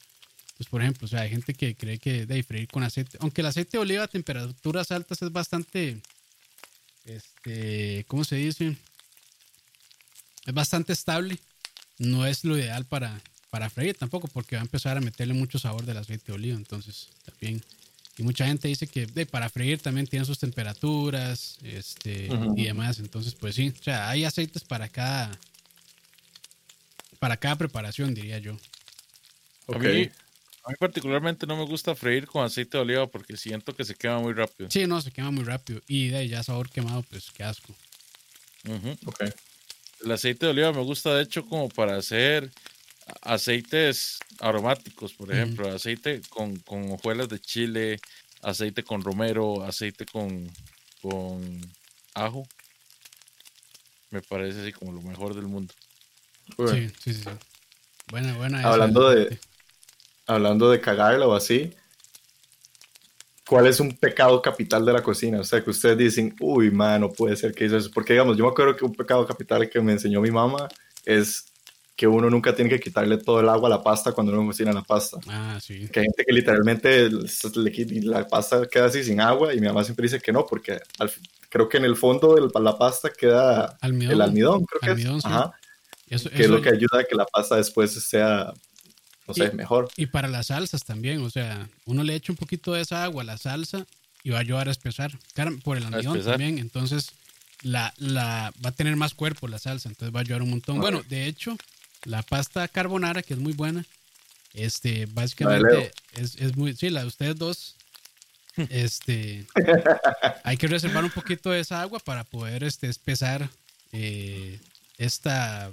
Entonces, 0.52 0.68
por 0.70 0.82
ejemplo, 0.82 1.06
o 1.06 1.08
sea, 1.08 1.22
hay 1.22 1.30
gente 1.30 1.54
que 1.54 1.74
cree 1.74 1.98
que 1.98 2.26
de 2.26 2.42
freír 2.42 2.68
con 2.68 2.82
aceite, 2.82 3.16
aunque 3.20 3.40
el 3.40 3.46
aceite 3.46 3.78
de 3.78 3.82
oliva 3.82 4.04
a 4.04 4.08
temperaturas 4.08 4.90
altas 4.92 5.20
es 5.22 5.32
bastante, 5.32 6.00
este, 7.04 8.04
¿cómo 8.06 8.24
se 8.24 8.36
dice? 8.36 8.76
Es 10.46 10.54
bastante 10.54 10.92
estable. 10.92 11.38
No 11.98 12.26
es 12.26 12.44
lo 12.44 12.56
ideal 12.58 12.84
para, 12.84 13.20
para 13.50 13.70
freír 13.70 13.96
tampoco, 13.96 14.28
porque 14.28 14.56
va 14.56 14.62
a 14.62 14.64
empezar 14.64 14.96
a 14.96 15.00
meterle 15.00 15.34
mucho 15.34 15.58
sabor 15.58 15.84
del 15.84 15.96
aceite 15.96 16.26
de 16.26 16.32
oliva. 16.32 16.56
Entonces, 16.56 17.08
también. 17.24 17.62
Y 18.18 18.22
mucha 18.24 18.46
gente 18.46 18.68
dice 18.68 18.86
que 18.86 19.06
de, 19.06 19.24
para 19.24 19.48
freír 19.48 19.80
también 19.80 20.06
tiene 20.06 20.26
sus 20.26 20.38
temperaturas 20.38 21.58
este, 21.62 22.28
y 22.56 22.64
demás. 22.64 22.98
Entonces, 22.98 23.34
pues 23.34 23.54
sí, 23.54 23.72
o 23.78 23.82
sea, 23.82 24.10
hay 24.10 24.24
aceites 24.24 24.64
para 24.64 24.88
cada, 24.88 25.30
para 27.18 27.36
cada 27.38 27.56
preparación, 27.56 28.12
diría 28.14 28.38
yo. 28.38 28.52
A 29.68 29.76
Ok. 29.76 29.84
mí, 29.84 30.10
a 30.64 30.70
mí 30.70 30.76
particularmente 30.78 31.46
no 31.46 31.56
me 31.56 31.64
gusta 31.64 31.94
freír 31.94 32.26
con 32.26 32.44
aceite 32.44 32.78
de 32.78 32.82
oliva 32.82 33.06
porque 33.08 33.36
siento 33.36 33.74
que 33.74 33.84
se 33.84 33.94
quema 33.94 34.20
muy 34.20 34.32
rápido. 34.32 34.70
Sí, 34.70 34.86
no, 34.86 35.00
se 35.00 35.10
quema 35.10 35.30
muy 35.30 35.44
rápido. 35.44 35.82
Y 35.88 36.08
de 36.08 36.18
ahí 36.18 36.28
ya 36.28 36.42
sabor 36.42 36.70
quemado, 36.70 37.02
pues 37.02 37.30
qué 37.32 37.42
asco. 37.42 37.74
El 40.04 40.12
aceite 40.12 40.46
de 40.46 40.52
oliva 40.52 40.72
me 40.72 40.82
gusta 40.82 41.14
de 41.14 41.22
hecho 41.22 41.44
como 41.46 41.68
para 41.68 41.96
hacer 41.96 42.50
aceites 43.22 44.18
aromáticos, 44.38 45.12
por 45.14 45.32
ejemplo, 45.32 45.68
aceite 45.68 46.20
con, 46.28 46.56
con 46.58 46.92
hojuelas 46.92 47.28
de 47.28 47.40
chile, 47.40 47.98
aceite 48.42 48.84
con 48.84 49.02
romero, 49.02 49.64
aceite 49.64 50.06
con, 50.06 50.48
con 51.00 51.60
ajo. 52.14 52.46
Me 54.10 54.22
parece 54.22 54.60
así 54.60 54.72
como 54.72 54.92
lo 54.92 55.02
mejor 55.02 55.34
del 55.34 55.46
mundo. 55.46 55.74
Sí, 56.56 56.88
sí, 57.02 57.14
sí. 57.14 57.22
sí. 57.24 57.30
Buena, 58.10 58.36
buena. 58.36 58.60
esa. 58.60 58.72
Hablando 58.72 59.10
de, 59.10 59.38
hablando 60.26 60.70
de 60.70 60.80
cagarla 60.80 61.26
o 61.26 61.34
así, 61.34 61.72
¿cuál 63.46 63.66
es 63.66 63.80
un 63.80 63.96
pecado 63.96 64.40
capital 64.40 64.84
de 64.84 64.92
la 64.92 65.02
cocina? 65.02 65.40
O 65.40 65.44
sea, 65.44 65.62
que 65.62 65.70
ustedes 65.70 65.98
dicen, 65.98 66.34
uy, 66.40 66.70
man, 66.70 67.00
no 67.00 67.10
puede 67.12 67.36
ser 67.36 67.52
que 67.52 67.66
hizo 67.66 67.76
eso. 67.76 67.90
Porque, 67.92 68.14
digamos, 68.14 68.36
yo 68.36 68.44
me 68.44 68.50
acuerdo 68.50 68.76
que 68.76 68.84
un 68.84 68.94
pecado 68.94 69.26
capital 69.26 69.68
que 69.68 69.80
me 69.80 69.92
enseñó 69.92 70.20
mi 70.20 70.30
mamá 70.30 70.68
es 71.04 71.46
que 71.94 72.06
uno 72.06 72.30
nunca 72.30 72.54
tiene 72.54 72.70
que 72.70 72.80
quitarle 72.80 73.18
todo 73.18 73.40
el 73.40 73.48
agua 73.48 73.68
a 73.68 73.70
la 73.70 73.82
pasta 73.82 74.12
cuando 74.12 74.32
uno 74.32 74.46
cocina 74.46 74.72
la 74.72 74.82
pasta. 74.82 75.18
Ah, 75.28 75.58
sí. 75.62 75.88
Que 75.88 76.00
hay 76.00 76.06
gente 76.06 76.24
que 76.24 76.32
literalmente 76.32 77.10
le 77.10 78.00
la 78.02 78.26
pasta 78.26 78.66
queda 78.66 78.86
así 78.86 79.04
sin 79.04 79.20
agua 79.20 79.54
y 79.54 79.60
mi 79.60 79.66
mamá 79.66 79.84
siempre 79.84 80.04
dice 80.04 80.20
que 80.20 80.32
no, 80.32 80.46
porque 80.46 80.80
al 80.98 81.10
creo 81.52 81.68
que 81.68 81.76
en 81.76 81.84
el 81.84 81.96
fondo 81.96 82.34
de 82.34 82.60
la 82.60 82.78
pasta 82.78 83.10
queda 83.10 83.76
Almidón. 83.82 84.14
el 84.14 84.20
almidón, 84.22 84.64
creo 84.64 84.80
que 84.80 84.90
Almidón, 84.90 85.16
es. 85.16 85.22
sí. 85.22 85.28
Ajá, 85.28 85.52
Eso, 86.08 86.30
que 86.30 86.42
es 86.42 86.48
lo 86.48 86.62
que 86.62 86.70
ayuda 86.70 87.00
a 87.00 87.04
que 87.04 87.14
la 87.14 87.26
pasta 87.26 87.56
después 87.56 87.92
sea, 87.92 88.54
Y- 89.34 89.56
mejor. 89.56 89.88
Y 89.96 90.06
para 90.06 90.28
las 90.28 90.48
salsas 90.48 90.84
también, 90.84 91.22
o 91.22 91.30
sea, 91.30 91.68
uno 91.86 92.02
le 92.02 92.14
echa 92.14 92.32
un 92.32 92.36
poquito 92.36 92.72
de 92.72 92.82
esa 92.82 93.04
agua 93.04 93.22
a 93.22 93.26
la 93.26 93.38
salsa 93.38 93.86
y 94.22 94.30
va 94.30 94.38
a 94.38 94.40
ayudar 94.40 94.68
a 94.68 94.72
espesar. 94.72 95.18
Por 95.64 95.76
el 95.76 95.84
almidón 95.86 96.22
también, 96.24 96.58
entonces 96.58 97.12
la, 97.62 97.92
la, 97.96 98.52
va 98.64 98.70
a 98.70 98.74
tener 98.74 98.96
más 98.96 99.14
cuerpo 99.14 99.48
la 99.48 99.58
salsa, 99.58 99.88
entonces 99.88 100.14
va 100.14 100.20
a 100.20 100.22
ayudar 100.22 100.42
un 100.42 100.50
montón. 100.50 100.80
Bueno, 100.80 101.02
de 101.08 101.26
hecho, 101.26 101.56
la 102.04 102.22
pasta 102.22 102.66
carbonara, 102.68 103.22
que 103.22 103.34
es 103.34 103.40
muy 103.40 103.52
buena, 103.52 103.84
este, 104.54 105.06
básicamente 105.06 105.92
es, 106.14 106.36
es 106.36 106.56
muy, 106.56 106.74
sí, 106.74 106.90
la 106.90 107.02
de 107.02 107.06
ustedes 107.06 107.36
dos, 107.36 107.76
este, 108.68 109.46
hay 110.44 110.56
que 110.56 110.66
reservar 110.66 111.04
un 111.04 111.10
poquito 111.10 111.50
de 111.50 111.60
esa 111.60 111.80
agua 111.80 112.00
para 112.00 112.24
poder 112.24 112.64
este, 112.64 112.88
espesar 112.88 113.48
eh, 113.92 114.60
esta, 114.98 115.70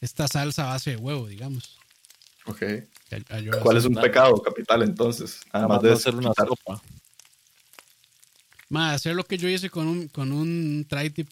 esta 0.00 0.28
salsa 0.28 0.64
a 0.64 0.72
base 0.74 0.90
de 0.90 0.96
huevo, 0.96 1.26
digamos. 1.26 1.79
Ok. 2.50 2.62
¿Cuál 3.62 3.76
es 3.76 3.84
un 3.84 3.92
Nada. 3.94 4.06
pecado 4.06 4.40
capital 4.42 4.82
entonces? 4.82 5.40
Nada 5.52 5.66
Además 5.66 5.76
más 5.76 5.82
de 5.82 5.88
no 5.90 5.94
hacer 5.96 6.14
una 6.14 6.32
sopa. 6.34 6.82
Ma, 8.68 8.94
hacer 8.94 9.16
lo 9.16 9.24
que 9.24 9.36
yo 9.36 9.48
hice 9.48 9.68
con 9.68 9.88
un, 9.88 10.06
con 10.08 10.30
un 10.30 10.86
tri-tip, 10.88 11.28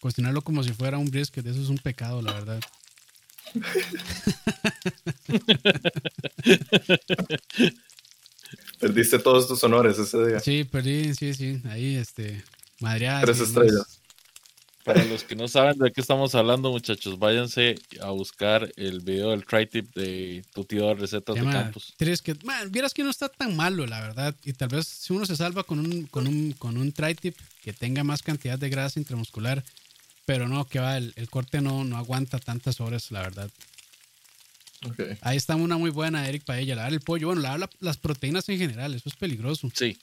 cocinarlo 0.00 0.42
como 0.42 0.64
si 0.64 0.72
fuera 0.72 0.98
un 0.98 1.08
brisket, 1.10 1.46
eso 1.46 1.62
es 1.62 1.68
un 1.68 1.78
pecado, 1.78 2.20
la 2.20 2.32
verdad. 2.32 2.60
Perdiste 8.80 9.18
todos 9.18 9.48
tus 9.48 9.62
honores 9.64 9.98
ese 9.98 10.26
día. 10.26 10.40
Sí, 10.40 10.64
perdí, 10.64 11.14
sí, 11.14 11.34
sí, 11.34 11.60
ahí, 11.68 11.96
este, 11.96 12.42
madreadas. 12.80 13.24
Tres 13.24 13.40
estrellas. 13.40 13.97
Para 14.88 15.04
los 15.04 15.22
que 15.22 15.36
no 15.36 15.48
saben 15.48 15.78
de 15.78 15.92
qué 15.92 16.00
estamos 16.00 16.34
hablando, 16.34 16.70
muchachos, 16.70 17.18
váyanse 17.18 17.74
a 18.00 18.08
buscar 18.10 18.72
el 18.76 19.00
video 19.00 19.30
del 19.32 19.44
tri-tip 19.44 19.94
de 19.94 20.42
tu 20.54 20.64
tío 20.64 20.88
de 20.88 20.94
recetas 20.94 21.34
de 21.34 21.42
llama 21.42 21.52
campos. 21.52 21.92
Trisket. 21.98 22.42
Man, 22.42 22.72
vieras 22.72 22.94
que 22.94 23.04
no 23.04 23.10
está 23.10 23.28
tan 23.28 23.54
malo, 23.54 23.86
la 23.86 24.00
verdad. 24.00 24.34
Y 24.44 24.54
tal 24.54 24.68
vez 24.70 24.86
si 24.88 25.12
uno 25.12 25.26
se 25.26 25.36
salva 25.36 25.62
con 25.62 25.78
un, 25.78 26.06
con 26.06 26.26
un, 26.26 26.52
con 26.52 26.78
un 26.78 26.90
tri-tip 26.92 27.36
que 27.62 27.74
tenga 27.74 28.02
más 28.02 28.22
cantidad 28.22 28.58
de 28.58 28.70
grasa 28.70 28.98
intramuscular, 28.98 29.62
pero 30.24 30.48
no, 30.48 30.66
que 30.66 30.78
va, 30.78 30.96
el, 30.96 31.12
el 31.16 31.28
corte 31.28 31.60
no, 31.60 31.84
no 31.84 31.98
aguanta 31.98 32.38
tantas 32.38 32.80
horas, 32.80 33.10
la 33.10 33.20
verdad. 33.20 33.50
Ok. 34.86 35.00
Ahí 35.20 35.36
está 35.36 35.54
una 35.56 35.76
muy 35.76 35.90
buena, 35.90 36.26
Eric 36.28 36.44
Paella, 36.44 36.76
lavar 36.76 36.94
el 36.94 37.00
pollo, 37.00 37.26
bueno, 37.26 37.42
lavar 37.42 37.60
la- 37.60 37.70
las 37.80 37.98
proteínas 37.98 38.48
en 38.48 38.58
general, 38.58 38.94
eso 38.94 39.08
es 39.08 39.16
peligroso. 39.16 39.70
Sí, 39.74 39.98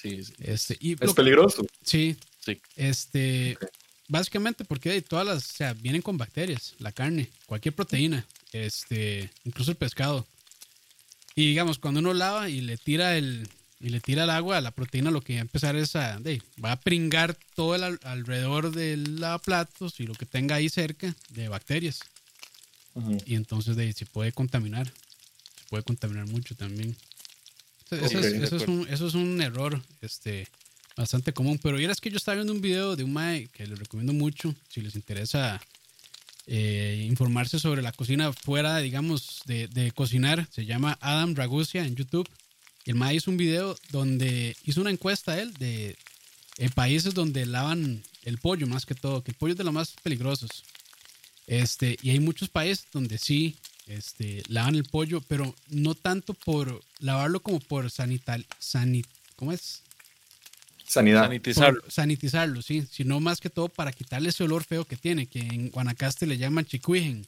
sí, 0.00 0.24
sí. 0.24 0.32
Este, 0.38 0.76
y 0.80 0.92
Es 0.94 1.00
lo- 1.02 1.14
peligroso. 1.14 1.66
Sí, 1.84 2.16
sí. 2.40 2.58
este, 2.76 3.58
básicamente 4.12 4.64
porque 4.64 5.00
todas 5.02 5.26
las, 5.26 5.50
o 5.50 5.56
sea, 5.56 5.72
vienen 5.72 6.02
con 6.02 6.18
bacterias, 6.18 6.74
la 6.78 6.92
carne, 6.92 7.28
cualquier 7.46 7.74
proteína, 7.74 8.26
este, 8.52 9.30
incluso 9.44 9.70
el 9.70 9.76
pescado. 9.78 10.26
Y 11.34 11.48
digamos, 11.48 11.78
cuando 11.78 12.00
uno 12.00 12.12
lava 12.12 12.50
y 12.50 12.60
le 12.60 12.76
tira 12.76 13.16
el, 13.16 13.48
y 13.80 13.88
le 13.88 14.00
tira 14.00 14.24
el 14.24 14.30
agua, 14.30 14.60
la 14.60 14.70
proteína 14.70 15.10
lo 15.10 15.22
que 15.22 15.32
va 15.34 15.38
a 15.38 15.42
empezar 15.42 15.76
es 15.76 15.96
a, 15.96 16.18
de, 16.20 16.42
va 16.62 16.72
a 16.72 16.80
pringar 16.80 17.36
todo 17.56 17.74
el 17.74 17.82
al- 17.84 18.00
alrededor 18.02 18.70
del 18.70 19.18
lavaplatos 19.18 19.98
y 19.98 20.06
lo 20.06 20.12
que 20.14 20.26
tenga 20.26 20.56
ahí 20.56 20.68
cerca 20.68 21.14
de 21.30 21.48
bacterias. 21.48 22.00
Ujú. 22.94 23.16
Y 23.24 23.34
entonces 23.36 23.76
de, 23.76 23.90
se 23.94 24.04
puede 24.04 24.32
contaminar, 24.32 24.86
se 24.88 25.64
puede 25.70 25.84
contaminar 25.84 26.26
mucho 26.26 26.54
también. 26.54 26.94
Eso, 27.90 27.96
eso 27.96 28.18
Ok, 28.18 28.24
es, 28.24 28.32
eso 28.34 28.56
es 28.56 28.68
un, 28.68 28.86
eso 28.90 29.06
es 29.06 29.14
un 29.14 29.40
error, 29.40 29.80
este, 30.02 30.46
bastante 30.96 31.32
común. 31.32 31.58
Pero 31.62 31.78
es 31.78 32.00
que 32.00 32.10
yo 32.10 32.16
estaba 32.16 32.36
viendo 32.36 32.52
un 32.52 32.60
video 32.60 32.96
de 32.96 33.04
un 33.04 33.12
mae 33.12 33.48
que 33.48 33.66
les 33.66 33.78
recomiendo 33.78 34.12
mucho 34.12 34.54
si 34.68 34.80
les 34.80 34.94
interesa 34.94 35.60
eh, 36.46 37.06
informarse 37.08 37.58
sobre 37.58 37.82
la 37.82 37.92
cocina 37.92 38.32
fuera, 38.32 38.78
digamos, 38.78 39.42
de, 39.46 39.68
de 39.68 39.92
cocinar. 39.92 40.48
Se 40.50 40.64
llama 40.64 40.98
Adam 41.00 41.34
Ragusia 41.34 41.84
en 41.84 41.94
YouTube. 41.94 42.28
El 42.84 42.96
mae 42.96 43.14
hizo 43.14 43.30
un 43.30 43.36
video 43.36 43.76
donde 43.90 44.56
hizo 44.64 44.80
una 44.80 44.90
encuesta 44.90 45.40
él 45.40 45.54
de 45.54 45.96
países 46.74 47.14
donde 47.14 47.46
lavan 47.46 48.02
el 48.24 48.38
pollo 48.38 48.66
más 48.66 48.86
que 48.86 48.94
todo, 48.94 49.22
que 49.22 49.32
el 49.32 49.36
pollo 49.36 49.52
es 49.52 49.58
de 49.58 49.64
los 49.64 49.72
más 49.72 49.94
peligrosos. 50.02 50.64
Este, 51.46 51.98
y 52.02 52.10
hay 52.10 52.20
muchos 52.20 52.48
países 52.48 52.86
donde 52.92 53.18
sí 53.18 53.56
este, 53.86 54.42
lavan 54.48 54.74
el 54.74 54.84
pollo, 54.84 55.20
pero 55.22 55.54
no 55.68 55.94
tanto 55.94 56.34
por 56.34 56.82
lavarlo 56.98 57.40
como 57.40 57.60
por 57.60 57.90
sanitar, 57.90 58.44
sanit, 58.58 59.06
¿cómo 59.36 59.52
es? 59.52 59.82
Sanidad. 60.92 61.22
Sanitizar. 61.24 61.72
Por 61.74 61.90
sanitizarlo, 61.90 62.62
sí, 62.62 62.86
sino 62.90 63.18
más 63.20 63.40
que 63.40 63.50
todo 63.50 63.68
para 63.68 63.92
quitarle 63.92 64.28
ese 64.28 64.44
olor 64.44 64.62
feo 64.64 64.84
que 64.84 64.96
tiene, 64.96 65.26
que 65.26 65.40
en 65.40 65.70
Guanacaste 65.70 66.26
le 66.26 66.36
llaman 66.38 66.64
chicuijen. 66.66 67.26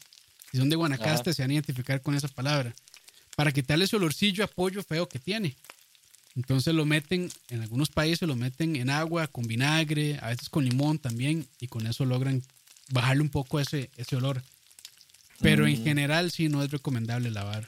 Si 0.53 0.59
son 0.59 0.69
de 0.69 0.77
Guanacaste 0.77 1.33
se 1.33 1.43
van 1.43 1.51
a 1.51 1.55
identificar 1.55 2.03
con 2.03 2.15
esa 2.15 2.29
palabra. 2.29 2.75
Para 3.37 3.53
quitarle 3.53 3.87
ese 3.87 3.97
olorcillo 3.97 4.45
a 4.45 4.47
pollo 4.47 4.83
feo 4.83 5.09
que 5.09 5.19
tiene. 5.19 5.57
Entonces 6.37 6.75
lo 6.75 6.85
meten, 6.85 7.31
en 7.49 7.63
algunos 7.63 7.89
países 7.89 8.29
lo 8.29 8.37
meten 8.37 8.77
en 8.77 8.91
agua, 8.91 9.29
con 9.29 9.47
vinagre, 9.47 10.19
a 10.21 10.29
veces 10.29 10.49
con 10.49 10.65
limón 10.65 10.99
también, 10.99 11.47
y 11.61 11.69
con 11.69 11.87
eso 11.87 12.05
logran 12.05 12.43
bajarle 12.91 13.23
un 13.23 13.29
poco 13.31 13.61
ese, 13.61 13.91
ese 13.97 14.17
olor. 14.17 14.43
Pero 15.41 15.67
en 15.67 15.81
Mm. 15.81 15.85
general 15.85 16.31
sí 16.31 16.49
no 16.49 16.63
es 16.63 16.71
recomendable 16.71 17.31
lavar 17.31 17.67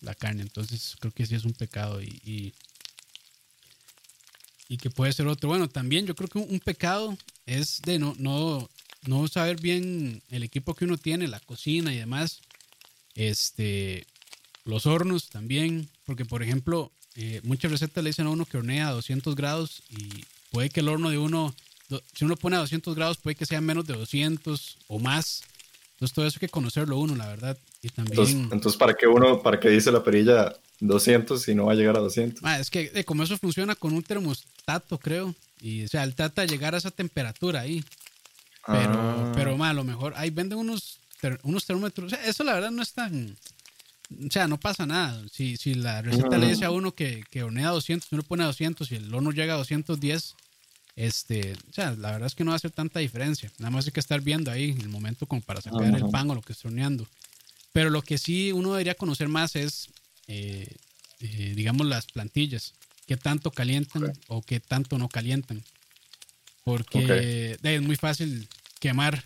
la 0.00 0.14
carne, 0.14 0.42
entonces 0.42 0.96
creo 1.00 1.12
que 1.12 1.26
sí 1.26 1.34
es 1.34 1.44
un 1.44 1.52
pecado 1.52 2.00
y, 2.02 2.20
y 2.24 2.54
y 4.72 4.78
que 4.78 4.88
puede 4.88 5.12
ser 5.12 5.26
otro. 5.26 5.50
Bueno, 5.50 5.68
también 5.68 6.06
yo 6.06 6.14
creo 6.14 6.28
que 6.30 6.38
un, 6.38 6.58
pecado 6.58 7.14
es 7.44 7.82
de 7.82 7.98
no, 7.98 8.14
no, 8.16 8.70
no 9.06 9.28
saber 9.28 9.60
bien 9.60 10.22
el 10.30 10.44
equipo 10.44 10.74
que 10.74 10.86
uno 10.86 10.96
tiene, 10.96 11.28
la 11.28 11.40
cocina 11.40 11.92
y 11.92 11.98
demás. 11.98 12.40
Este, 13.14 14.06
los 14.64 14.86
hornos 14.86 15.28
también, 15.28 15.90
porque 16.06 16.24
por 16.24 16.42
ejemplo, 16.42 16.90
eh, 17.16 17.42
muchas 17.44 17.70
recetas 17.70 18.02
le 18.02 18.08
dicen 18.08 18.26
a 18.26 18.30
uno 18.30 18.46
que 18.46 18.56
hornea 18.56 18.88
a 18.88 18.92
200 18.92 19.36
grados 19.36 19.82
y 19.90 20.24
puede 20.50 20.70
que 20.70 20.80
el 20.80 20.88
horno 20.88 21.10
de 21.10 21.18
uno, 21.18 21.54
si 22.14 22.24
uno 22.24 22.36
pone 22.36 22.56
a 22.56 22.60
200 22.60 22.94
grados, 22.94 23.18
puede 23.18 23.34
que 23.34 23.44
sea 23.44 23.60
menos 23.60 23.86
de 23.86 23.92
200 23.92 24.78
o 24.86 24.98
más. 24.98 25.42
Entonces 25.96 26.14
todo 26.14 26.26
eso 26.26 26.38
hay 26.38 26.46
que 26.46 26.48
conocerlo 26.48 26.96
uno, 26.96 27.14
la 27.14 27.26
verdad. 27.26 27.58
Y 27.82 27.90
también... 27.90 28.48
Entonces, 28.50 28.78
¿para 28.78 28.94
qué 28.94 29.06
uno, 29.06 29.42
para 29.42 29.60
qué 29.60 29.68
dice 29.68 29.92
la 29.92 30.02
perilla 30.02 30.56
200 30.82 31.40
si 31.40 31.54
no 31.54 31.66
va 31.66 31.72
a 31.72 31.74
llegar 31.76 31.96
a 31.96 32.00
200? 32.00 32.42
Ah, 32.44 32.58
es 32.58 32.70
que 32.70 32.90
eh, 32.94 33.04
como 33.04 33.22
eso 33.22 33.38
funciona 33.38 33.74
con 33.74 33.92
un 33.92 34.02
termostato, 34.02 34.98
creo. 34.98 35.34
Y 35.60 35.84
o 35.84 35.88
sea, 35.88 36.02
él 36.02 36.14
trata 36.14 36.42
de 36.42 36.48
llegar 36.48 36.74
a 36.74 36.78
esa 36.78 36.90
temperatura 36.90 37.60
ahí. 37.60 37.84
Pero, 38.66 38.92
ah. 38.94 39.32
pero 39.34 39.62
a 39.62 39.72
lo 39.72 39.84
mejor 39.84 40.12
ahí 40.16 40.30
venden 40.30 40.58
unos, 40.58 40.98
unos 41.42 41.66
termómetros. 41.66 42.12
eso 42.24 42.44
la 42.44 42.54
verdad 42.54 42.70
no 42.70 42.82
es 42.82 42.92
tan... 42.92 43.36
O 44.26 44.30
sea, 44.30 44.46
no 44.46 44.58
pasa 44.58 44.84
nada. 44.84 45.22
Si, 45.32 45.56
si 45.56 45.74
la 45.74 46.02
receta 46.02 46.36
le 46.36 46.48
dice 46.48 46.64
a 46.64 46.70
uno 46.70 46.92
que, 46.92 47.24
que 47.30 47.42
hornea 47.42 47.70
200, 47.70 48.12
uno 48.12 48.22
pone 48.22 48.42
a 48.42 48.46
200 48.46 48.90
y 48.92 48.96
el 48.96 49.14
horno 49.14 49.30
llega 49.30 49.54
a 49.54 49.56
210, 49.56 50.34
este, 50.96 51.54
o 51.70 51.72
sea, 51.72 51.92
la 51.92 52.10
verdad 52.10 52.26
es 52.26 52.34
que 52.34 52.44
no 52.44 52.50
va 52.50 52.56
a 52.56 52.56
hacer 52.56 52.72
tanta 52.72 53.00
diferencia. 53.00 53.50
Nada 53.58 53.70
más 53.70 53.86
hay 53.86 53.92
que 53.92 54.00
estar 54.00 54.20
viendo 54.20 54.50
ahí 54.50 54.76
el 54.78 54.90
momento 54.90 55.26
como 55.26 55.40
para 55.40 55.62
sacar 55.62 55.82
el 55.82 56.10
pan 56.10 56.30
o 56.30 56.34
lo 56.34 56.42
que 56.42 56.52
esté 56.52 56.68
horneando. 56.68 57.06
Pero 57.72 57.88
lo 57.88 58.02
que 58.02 58.18
sí 58.18 58.52
uno 58.52 58.72
debería 58.72 58.94
conocer 58.94 59.28
más 59.28 59.56
es, 59.56 59.88
eh, 60.28 60.66
eh, 61.20 61.52
digamos, 61.54 61.86
las 61.86 62.06
plantillas. 62.06 62.74
Qué 63.06 63.16
tanto 63.16 63.50
calientan 63.50 64.12
o 64.28 64.42
qué 64.42 64.60
tanto 64.60 64.98
no 64.98 65.08
calientan. 65.08 65.62
Porque 66.64 67.58
es 67.62 67.82
muy 67.82 67.96
fácil 67.96 68.48
quemar. 68.80 69.24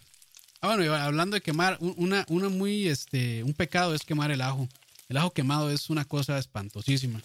Ah, 0.61 0.75
bueno, 0.75 0.95
hablando 0.95 1.35
de 1.35 1.43
quemar, 1.43 1.77
una, 1.81 2.25
una 2.29 2.49
muy, 2.49 2.89
este, 2.89 3.43
un 3.43 3.53
pecado 3.53 3.95
es 3.95 4.03
quemar 4.03 4.31
el 4.31 4.41
ajo. 4.41 4.69
El 5.09 5.19
ajo 5.19 5.31
quemado 5.31 5.71
es 5.71 5.91
una 5.91 6.05
cosa 6.05 6.39
espantosísima. 6.39 7.23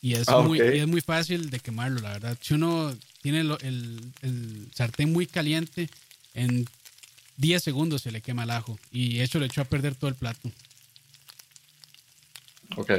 Y 0.00 0.14
es, 0.14 0.28
ah, 0.28 0.40
muy, 0.40 0.58
y 0.58 0.80
es 0.80 0.88
muy 0.88 1.00
fácil 1.00 1.48
de 1.48 1.60
quemarlo, 1.60 2.00
la 2.00 2.14
verdad. 2.14 2.36
Si 2.40 2.54
uno 2.54 2.92
tiene 3.22 3.40
el, 3.40 4.68
sartén 4.74 5.12
muy 5.12 5.26
caliente, 5.26 5.88
en 6.34 6.66
10 7.36 7.62
segundos 7.62 8.02
se 8.02 8.10
le 8.10 8.20
quema 8.20 8.42
el 8.42 8.50
ajo. 8.50 8.76
Y 8.90 9.20
eso 9.20 9.38
le 9.38 9.46
echó 9.46 9.60
a 9.60 9.64
perder 9.64 9.94
todo 9.94 10.10
el 10.10 10.16
plato. 10.16 10.50
Ok. 12.76 12.90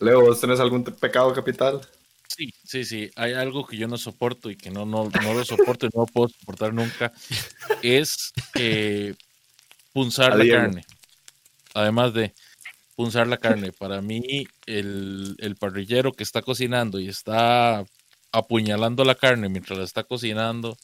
Leo, 0.00 0.20
¿vos 0.22 0.40
tenés 0.40 0.60
algún 0.60 0.84
pecado 0.84 1.32
capital? 1.32 1.80
Sí, 2.28 2.52
sí, 2.64 2.84
sí. 2.84 3.10
Hay 3.16 3.34
algo 3.34 3.66
que 3.66 3.76
yo 3.76 3.86
no 3.88 3.98
soporto 3.98 4.50
y 4.50 4.56
que 4.56 4.70
no, 4.70 4.86
no, 4.86 5.10
no 5.22 5.34
lo 5.34 5.44
soporto 5.44 5.86
y 5.86 5.90
no 5.94 6.02
lo 6.02 6.06
puedo 6.06 6.28
soportar 6.28 6.72
nunca. 6.72 7.12
Es 7.82 8.32
eh, 8.54 9.14
punzar 9.92 10.36
la 10.36 10.48
carne. 10.48 10.84
Además 11.74 12.14
de 12.14 12.34
punzar 12.96 13.26
la 13.26 13.36
carne. 13.36 13.72
Para 13.72 14.00
mí, 14.00 14.46
el, 14.66 15.36
el 15.38 15.56
parrillero 15.56 16.12
que 16.12 16.22
está 16.22 16.42
cocinando 16.42 16.98
y 16.98 17.08
está 17.08 17.84
apuñalando 18.32 19.04
la 19.04 19.14
carne 19.14 19.48
mientras 19.48 19.78
la 19.78 19.84
está 19.84 20.04
cocinando. 20.04 20.76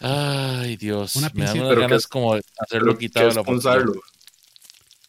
Ay, 0.00 0.76
Dios. 0.76 1.16
me 1.34 1.44
dan 1.44 1.60
unas 1.60 1.78
ganas 1.78 2.06
como 2.06 2.34
de 2.34 2.42
hacerlo 2.58 2.96
quitado 2.96 3.28
de 3.28 3.34
la 3.34 3.42
punzarlo. 3.42 3.94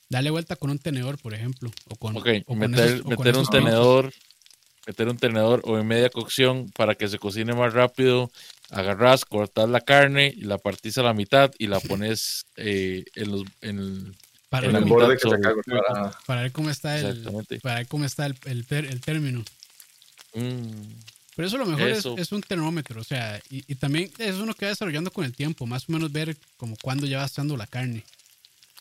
Dale 0.09 0.29
vuelta 0.29 0.55
con 0.55 0.69
un 0.69 0.79
tenedor, 0.79 1.17
por 1.17 1.33
ejemplo. 1.33 1.71
O 1.89 1.95
con, 1.95 2.13
meter, 2.13 3.03
meter 3.05 3.37
un 3.37 3.45
tenedor, 3.45 4.13
meter 4.85 5.09
un 5.09 5.17
tenedor 5.17 5.61
o 5.65 5.77
en 5.77 5.87
media 5.87 6.09
cocción 6.09 6.69
para 6.71 6.95
que 6.95 7.07
se 7.07 7.19
cocine 7.19 7.53
más 7.53 7.73
rápido. 7.73 8.31
Agarras, 8.69 9.25
cortas 9.25 9.69
la 9.69 9.81
carne 9.81 10.33
y 10.35 10.41
la 10.41 10.57
partís 10.57 10.97
a 10.97 11.03
la 11.03 11.13
mitad 11.13 11.51
y 11.57 11.67
la 11.67 11.79
pones 11.79 12.45
eh, 12.57 13.05
en 13.15 13.31
los 13.31 13.43
en, 13.61 14.15
para, 14.49 14.67
el 14.67 14.85
borde 14.85 15.17
que 15.17 15.29
para... 15.29 16.11
para... 16.25 16.41
ver 16.41 16.51
cómo 16.51 16.69
está 16.69 16.97
el 16.99 17.23
para 17.61 17.75
ver 17.75 17.87
cómo 17.87 18.05
está 18.05 18.25
el, 18.25 18.35
el, 18.45 18.65
el 18.69 19.01
término. 19.01 19.43
Mm. 20.33 20.93
Pero 21.37 21.47
eso 21.49 21.57
lo 21.59 21.67
mejor 21.67 21.89
Es, 22.19 22.31
un 22.31 22.41
termómetro, 22.41 22.99
o 22.99 23.03
sea, 23.03 23.39
y, 23.51 23.75
también 23.75 24.09
es 24.17 24.35
uno 24.37 24.55
que 24.55 24.65
va 24.65 24.69
desarrollando 24.69 25.11
con 25.11 25.23
el 25.23 25.35
tiempo, 25.35 25.67
más 25.67 25.87
o 25.87 25.91
menos 25.91 26.11
ver 26.11 26.35
como 26.57 26.75
cuándo 26.81 27.05
ya 27.05 27.19
va 27.19 27.25
estando 27.25 27.55
la 27.55 27.67
carne. 27.67 28.03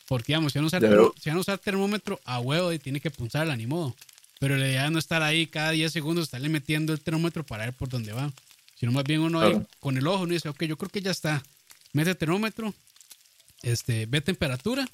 Porque, 0.07 0.27
digamos, 0.27 0.53
si 0.53 0.59
van 0.59 0.65
a 0.65 0.67
usar, 0.67 0.81
si 1.19 1.29
van 1.29 1.37
a 1.37 1.41
usar 1.41 1.57
termómetro 1.59 2.19
a 2.25 2.39
huevo 2.39 2.71
y 2.71 2.79
tiene 2.79 2.99
que 3.01 3.11
punzarla, 3.11 3.55
ni 3.55 3.67
modo. 3.67 3.95
Pero 4.39 4.55
la 4.55 4.67
idea 4.67 4.89
no 4.89 4.99
estar 4.99 5.23
ahí 5.23 5.47
cada 5.47 5.71
10 5.71 5.91
segundos, 5.91 6.25
estarle 6.25 6.49
metiendo 6.49 6.93
el 6.93 7.01
termómetro 7.01 7.43
para 7.43 7.65
ver 7.65 7.73
por 7.73 7.89
dónde 7.89 8.13
va. 8.13 8.31
Sino 8.79 8.91
más 8.91 9.03
bien 9.03 9.21
uno 9.21 9.41
ahí 9.41 9.59
con 9.79 9.97
el 9.97 10.05
ojo 10.05 10.23
uno 10.23 10.33
dice, 10.33 10.49
ok, 10.49 10.63
yo 10.63 10.77
creo 10.77 10.89
que 10.89 11.01
ya 11.01 11.11
está. 11.11 11.43
Mete 11.93 12.13
termómetro, 12.13 12.73
este, 13.63 14.05
ve 14.05 14.21
temperatura 14.21 14.87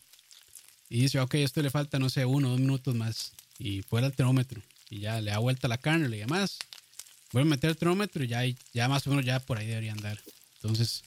y 0.89 1.01
dice, 1.01 1.19
ok, 1.19 1.35
esto 1.35 1.61
le 1.61 1.69
falta, 1.69 1.99
no 1.99 2.09
sé, 2.09 2.25
uno 2.25 2.47
o 2.47 2.51
dos 2.51 2.59
minutos 2.59 2.95
más. 2.95 3.33
Y 3.59 3.81
fuera 3.81 4.07
el 4.07 4.13
termómetro 4.13 4.61
y 4.89 4.99
ya 4.99 5.19
le 5.19 5.31
da 5.31 5.39
vuelta 5.39 5.67
la 5.67 5.77
carne, 5.77 6.07
le 6.07 6.17
demás. 6.17 6.59
Vuelve 7.31 7.49
a 7.49 7.51
meter 7.51 7.71
el 7.71 7.77
termómetro 7.77 8.23
y 8.23 8.27
ya, 8.27 8.43
ya 8.73 8.87
más 8.87 9.05
o 9.07 9.09
menos 9.09 9.25
ya 9.25 9.39
por 9.39 9.57
ahí 9.57 9.67
debería 9.67 9.91
andar. 9.91 10.19
Entonces, 10.55 11.03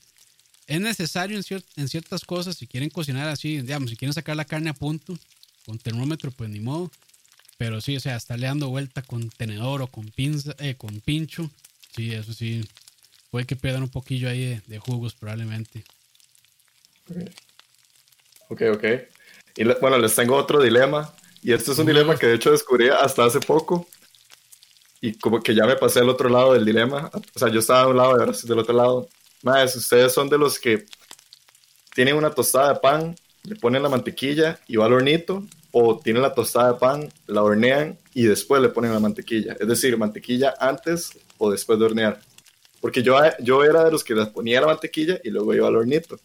es 0.66 0.80
necesario 0.80 1.38
en, 1.38 1.62
en 1.76 1.88
ciertas 1.88 2.24
cosas, 2.24 2.56
si 2.56 2.66
quieren 2.66 2.90
cocinar 2.90 3.28
así, 3.28 3.60
digamos, 3.60 3.90
si 3.90 3.96
quieren 3.96 4.14
sacar 4.14 4.36
la 4.36 4.44
carne 4.44 4.70
a 4.70 4.74
punto, 4.74 5.16
con 5.64 5.78
termómetro, 5.78 6.30
pues 6.30 6.50
ni 6.50 6.60
modo. 6.60 6.90
Pero 7.58 7.80
sí, 7.80 7.96
o 7.96 8.00
sea, 8.00 8.16
estarle 8.16 8.46
dando 8.46 8.68
vuelta 8.68 9.02
con 9.02 9.30
tenedor 9.30 9.82
o 9.82 9.86
con 9.86 10.08
pinza, 10.10 10.54
eh, 10.58 10.74
con 10.76 11.00
pincho, 11.00 11.50
sí, 11.94 12.12
eso 12.12 12.32
sí, 12.32 12.68
puede 13.30 13.46
que 13.46 13.56
pierdan 13.56 13.82
un 13.82 13.88
poquillo 13.88 14.28
ahí 14.28 14.60
de, 14.66 14.78
jugos 14.78 15.14
probablemente. 15.14 15.84
Ok, 18.48 18.62
ok. 18.74 18.84
Y 19.56 19.64
bueno, 19.80 19.98
les 19.98 20.14
tengo 20.14 20.36
otro 20.36 20.62
dilema. 20.62 21.12
Y 21.42 21.52
este 21.52 21.72
es 21.72 21.78
un 21.78 21.86
dilema 21.86 22.16
que 22.16 22.26
de 22.26 22.34
hecho 22.34 22.50
descubrí 22.50 22.88
hasta 22.88 23.24
hace 23.24 23.40
poco. 23.40 23.86
Y 25.00 25.14
como 25.14 25.40
que 25.40 25.54
ya 25.54 25.64
me 25.64 25.76
pasé 25.76 26.00
al 26.00 26.08
otro 26.08 26.28
lado 26.28 26.54
del 26.54 26.64
dilema. 26.64 27.10
O 27.12 27.38
sea, 27.38 27.48
yo 27.48 27.60
estaba 27.60 27.82
a 27.82 27.88
un 27.88 27.96
lado 27.96 28.16
y 28.16 28.20
ahora 28.20 28.32
estoy 28.32 28.48
del 28.48 28.58
otro 28.58 28.74
lado. 28.74 29.08
Más, 29.42 29.76
ustedes 29.76 30.12
son 30.12 30.28
de 30.28 30.38
los 30.38 30.58
que 30.58 30.86
tienen 31.94 32.16
una 32.16 32.30
tostada 32.30 32.74
de 32.74 32.80
pan, 32.80 33.16
le 33.42 33.56
ponen 33.56 33.82
la 33.82 33.88
mantequilla 33.88 34.60
y 34.66 34.76
va 34.76 34.86
al 34.86 34.92
hornito. 34.92 35.44
O 35.78 35.98
tienen 35.98 36.22
la 36.22 36.32
tostada 36.32 36.72
de 36.72 36.78
pan, 36.78 37.12
la 37.26 37.42
hornean 37.42 37.98
y 38.14 38.24
después 38.24 38.62
le 38.62 38.70
ponen 38.70 38.92
la 38.92 39.00
mantequilla. 39.00 39.56
Es 39.60 39.68
decir, 39.68 39.96
mantequilla 39.98 40.54
antes 40.58 41.10
o 41.36 41.50
después 41.50 41.78
de 41.78 41.84
hornear. 41.84 42.20
Porque 42.80 43.02
yo, 43.02 43.18
yo 43.40 43.62
era 43.62 43.84
de 43.84 43.90
los 43.90 44.02
que 44.02 44.14
les 44.14 44.28
ponía 44.28 44.60
la 44.60 44.68
mantequilla 44.68 45.20
y 45.22 45.30
luego 45.30 45.54
iba 45.54 45.68
al 45.68 45.76
hornito. 45.76 46.18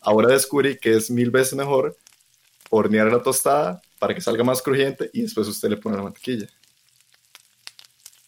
Ahora 0.00 0.28
descubrí 0.28 0.78
que 0.78 0.96
es 0.96 1.10
mil 1.10 1.30
veces 1.30 1.54
mejor 1.54 1.96
hornear 2.70 3.12
la 3.12 3.22
tostada 3.22 3.82
para 3.98 4.14
que 4.14 4.20
salga 4.20 4.44
más 4.44 4.62
crujiente 4.62 5.10
y 5.12 5.22
después 5.22 5.46
usted 5.48 5.68
le 5.68 5.76
pone 5.76 5.96
la 5.96 6.04
mantequilla. 6.04 6.46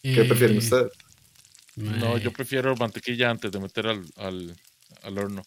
¿Qué 0.03 0.25
prefieren 0.25 0.57
eh, 0.57 0.61
ustedes? 0.61 0.93
No, 1.79 2.19
yo 2.19 2.33
prefiero 2.33 2.75
mantequilla 2.77 3.31
antes 3.31 3.51
de 3.53 3.61
meter 3.61 3.87
al, 3.87 4.05
al, 4.17 4.57
al 5.03 5.19
horno. 5.19 5.45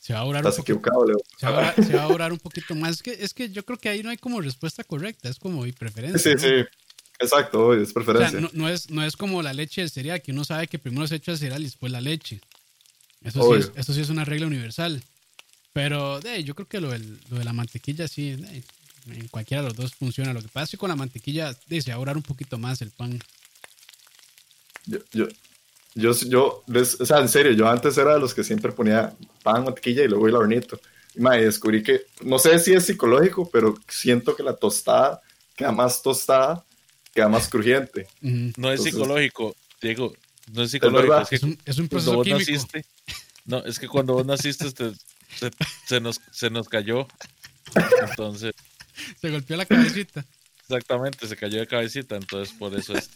Se 0.00 0.14
va 0.14 0.20
a 0.20 0.24
orar 0.24 0.44
un 0.44 1.06
Leo. 1.06 1.18
Se 1.38 1.46
va, 1.46 1.74
se 1.74 1.94
va, 1.94 2.02
a 2.04 2.08
orar 2.08 2.32
un 2.32 2.38
poquito 2.38 2.74
más. 2.74 2.96
Es 2.96 3.02
que, 3.02 3.12
es 3.12 3.34
que 3.34 3.50
yo 3.50 3.64
creo 3.64 3.78
que 3.78 3.90
ahí 3.90 4.02
no 4.02 4.10
hay 4.10 4.16
como 4.16 4.40
respuesta 4.40 4.82
correcta, 4.82 5.28
es 5.28 5.38
como 5.38 5.62
mi 5.62 5.72
preferencia. 5.72 6.18
Sí, 6.18 6.38
sí, 6.38 6.64
exacto, 7.20 7.74
es 7.74 7.92
preferencia. 7.92 8.40
no, 8.52 8.68
es, 8.68 8.90
no 8.90 9.04
es 9.04 9.16
como 9.16 9.42
la 9.42 9.52
leche 9.52 9.82
del 9.82 9.90
cereal, 9.90 10.22
que 10.22 10.32
uno 10.32 10.44
sabe 10.44 10.66
que 10.66 10.78
primero 10.78 11.06
se 11.06 11.16
echa 11.16 11.32
el 11.32 11.38
cereal 11.38 11.60
y 11.60 11.66
después 11.66 11.92
la 11.92 12.00
leche. 12.00 12.40
Eso 13.22 13.52
sí, 13.52 13.60
es, 13.60 13.72
eso 13.74 13.92
sí 13.92 14.00
es 14.00 14.08
una 14.08 14.24
regla 14.24 14.46
universal. 14.46 15.02
Pero 15.72 16.20
yo 16.20 16.54
creo 16.54 16.66
que 16.66 16.80
lo, 16.80 16.96
lo, 16.96 17.38
de 17.38 17.44
la 17.44 17.52
mantequilla 17.52 18.08
sí, 18.08 18.30
en 19.06 19.28
cualquiera 19.28 19.62
de 19.62 19.68
los 19.68 19.76
dos 19.76 19.94
funciona. 19.94 20.32
Lo 20.32 20.42
que 20.42 20.48
pasa 20.48 20.64
es 20.64 20.70
que 20.70 20.78
con 20.78 20.88
la 20.88 20.96
mantequilla 20.96 21.54
dice 21.66 21.92
ahorrar 21.92 22.16
un 22.16 22.22
poquito 22.22 22.58
más 22.58 22.82
el 22.82 22.90
pan. 22.90 23.18
Yo, 24.88 24.98
yo, 25.12 25.28
yo, 25.94 26.12
yo, 26.12 26.64
o 26.66 27.04
sea, 27.04 27.18
en 27.18 27.28
serio, 27.28 27.52
yo 27.52 27.68
antes 27.68 27.96
era 27.98 28.14
de 28.14 28.20
los 28.20 28.34
que 28.34 28.44
siempre 28.44 28.72
ponía 28.72 29.14
pan, 29.42 29.64
mantequilla 29.64 30.04
y 30.04 30.08
luego 30.08 30.28
el 30.28 30.36
hornito. 30.36 30.80
Y 31.14 31.22
descubrí 31.22 31.82
que, 31.82 32.02
no 32.22 32.38
sé 32.38 32.58
si 32.58 32.72
es 32.72 32.86
psicológico, 32.86 33.48
pero 33.50 33.74
siento 33.88 34.36
que 34.36 34.42
la 34.42 34.54
tostada 34.54 35.20
queda 35.56 35.72
más 35.72 36.02
tostada, 36.02 36.64
queda 37.12 37.28
más 37.28 37.48
crujiente. 37.48 38.06
No 38.20 38.70
es 38.70 38.84
psicológico, 38.84 39.56
Diego, 39.82 40.14
no 40.52 40.62
es 40.62 40.70
psicológico. 40.70 41.26
Es, 41.30 41.42
un, 41.42 41.58
es, 41.64 41.78
un, 41.78 41.88
proceso 41.88 42.22
químico. 42.22 42.52
no, 43.44 43.64
es 43.64 43.78
que 43.78 43.88
cuando 43.88 44.14
vos 44.14 44.24
naciste 44.24 44.70
te, 44.70 44.92
se, 45.86 46.00
nos, 46.00 46.20
se 46.30 46.50
nos 46.50 46.68
cayó. 46.68 47.06
Entonces. 48.08 48.54
Se 49.20 49.30
golpeó 49.30 49.56
la 49.56 49.66
cabecita. 49.66 50.24
Exactamente, 50.62 51.26
se 51.26 51.36
cayó 51.36 51.58
de 51.60 51.66
cabecita, 51.66 52.16
entonces 52.16 52.54
por 52.56 52.74
eso 52.74 52.94
es. 52.96 53.10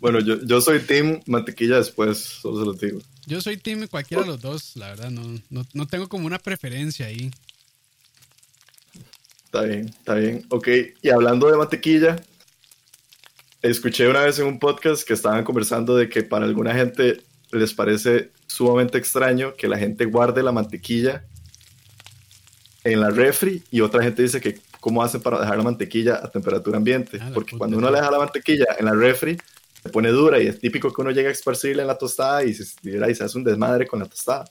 Bueno, 0.00 0.20
yo, 0.20 0.40
yo 0.44 0.60
soy 0.60 0.80
team 0.80 1.20
mantequilla 1.26 1.76
después, 1.76 2.18
solo 2.18 2.60
se 2.60 2.66
lo 2.66 2.72
digo. 2.74 3.00
Yo 3.26 3.40
soy 3.40 3.56
team 3.56 3.86
cualquiera 3.88 4.22
de 4.22 4.28
los 4.28 4.40
dos, 4.40 4.76
la 4.76 4.88
verdad, 4.88 5.10
no, 5.10 5.40
no, 5.50 5.66
no 5.72 5.86
tengo 5.86 6.08
como 6.08 6.26
una 6.26 6.38
preferencia 6.38 7.06
ahí. 7.06 7.30
Está 9.44 9.62
bien, 9.62 9.88
está 9.88 10.14
bien. 10.14 10.46
Ok, 10.50 10.68
y 11.02 11.08
hablando 11.08 11.50
de 11.50 11.56
mantequilla, 11.56 12.16
escuché 13.62 14.08
una 14.08 14.20
vez 14.20 14.38
en 14.38 14.46
un 14.46 14.58
podcast 14.58 15.06
que 15.06 15.14
estaban 15.14 15.42
conversando 15.44 15.96
de 15.96 16.08
que 16.08 16.22
para 16.22 16.44
alguna 16.44 16.74
gente 16.74 17.22
les 17.50 17.74
parece 17.74 18.30
sumamente 18.46 18.98
extraño 18.98 19.54
que 19.56 19.68
la 19.68 19.78
gente 19.78 20.04
guarde 20.04 20.42
la 20.42 20.52
mantequilla 20.52 21.24
en 22.84 23.00
la 23.00 23.10
refri 23.10 23.62
y 23.70 23.80
otra 23.80 24.02
gente 24.02 24.22
dice 24.22 24.40
que 24.40 24.60
cómo 24.80 25.02
hacen 25.02 25.20
para 25.20 25.40
dejar 25.40 25.56
la 25.56 25.64
mantequilla 25.64 26.20
a 26.22 26.30
temperatura 26.30 26.76
ambiente. 26.76 27.18
Ah, 27.20 27.30
Porque 27.34 27.56
cuando 27.56 27.78
uno 27.78 27.90
le 27.90 27.98
deja 27.98 28.10
la 28.10 28.18
mantequilla 28.18 28.66
en 28.78 28.86
la 28.86 28.92
refri, 28.92 29.38
se 29.82 29.88
pone 29.90 30.08
dura 30.10 30.40
y 30.42 30.46
es 30.46 30.58
típico 30.58 30.92
que 30.92 31.00
uno 31.00 31.10
llega 31.10 31.28
a 31.28 31.32
esparcirla 31.32 31.82
en 31.82 31.88
la 31.88 31.98
tostada 31.98 32.44
y 32.44 32.54
se, 32.54 32.64
y 32.82 33.14
se 33.14 33.24
hace 33.24 33.38
un 33.38 33.44
desmadre 33.44 33.86
con 33.86 33.98
la 34.00 34.06
tostada. 34.06 34.44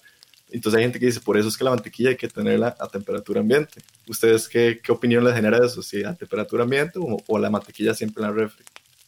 Entonces 0.49 0.78
hay 0.78 0.84
gente 0.86 0.99
que 0.99 1.07
dice, 1.07 1.19
por 1.19 1.38
eso 1.38 1.49
es 1.49 1.57
que 1.57 1.63
la 1.65 1.71
mantequilla 1.71 2.09
hay 2.11 2.15
que 2.15 2.30
tenerla 2.30 2.75
a 2.80 2.88
temperatura 2.88 3.41
ambiente. 3.41 3.82
¿Ustedes 4.07 4.47
qué, 4.47 4.80
qué 4.82 4.91
opinión 4.93 5.23
les 5.25 5.34
genera 5.36 5.57
eso? 5.65 5.82
¿Si 5.82 6.03
a 6.05 6.13
temperatura 6.13 6.63
ambiente 6.63 6.99
o, 6.99 7.17
o 7.28 7.38
la 7.39 7.49
mantequilla 7.49 7.93
siempre 7.93 8.23
en 8.23 8.30
la 8.30 8.36
refri? 8.36 8.63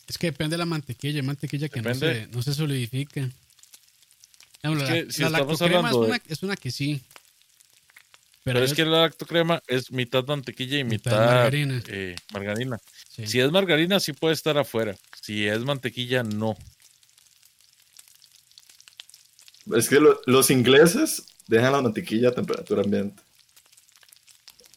Es 0.07 0.17
que 0.17 0.27
depende 0.27 0.55
de 0.55 0.57
la 0.57 0.65
mantequilla. 0.65 1.19
Hay 1.21 1.25
mantequilla 1.25 1.69
que 1.69 1.81
no 1.81 1.93
se, 1.95 2.27
no 2.27 2.41
se 2.41 2.53
solidifica. 2.53 3.29
Es 4.61 4.71
la, 4.71 4.85
que 4.87 5.11
si 5.13 5.21
la 5.21 5.29
lactocrema 5.29 5.89
es, 5.89 5.95
de- 5.95 6.01
una, 6.01 6.21
es 6.27 6.43
una 6.43 6.55
que 6.57 6.71
sí. 6.71 6.99
Pero, 8.43 8.55
Pero 8.55 8.65
es 8.65 8.71
hay 8.71 8.75
que 8.77 8.85
la 8.85 9.01
lactocrema 9.01 9.61
es 9.67 9.91
mitad 9.91 10.25
mantequilla 10.25 10.79
y 10.79 10.83
Mitad 10.83 11.11
mitad, 11.11 11.25
margarina. 11.25 11.83
eh, 11.87 12.15
margarina. 12.33 12.79
sí. 13.09 13.27
Si 13.27 13.39
es 13.39 13.51
margarina, 13.51 13.99
sí 13.99 14.13
puede 14.13 14.33
estar 14.33 14.57
afuera. 14.57 14.95
Si 15.21 15.47
es 15.47 15.59
mantequilla, 15.59 16.23
no. 16.23 16.57
Es 19.75 19.89
que 19.89 19.99
lo- 19.99 20.19
los 20.25 20.49
ingleses 20.49 21.25
dejan 21.47 21.73
la 21.73 21.81
mantequilla 21.81 22.29
a 22.29 22.33
temperatura 22.33 22.81
ambiente. 22.81 23.21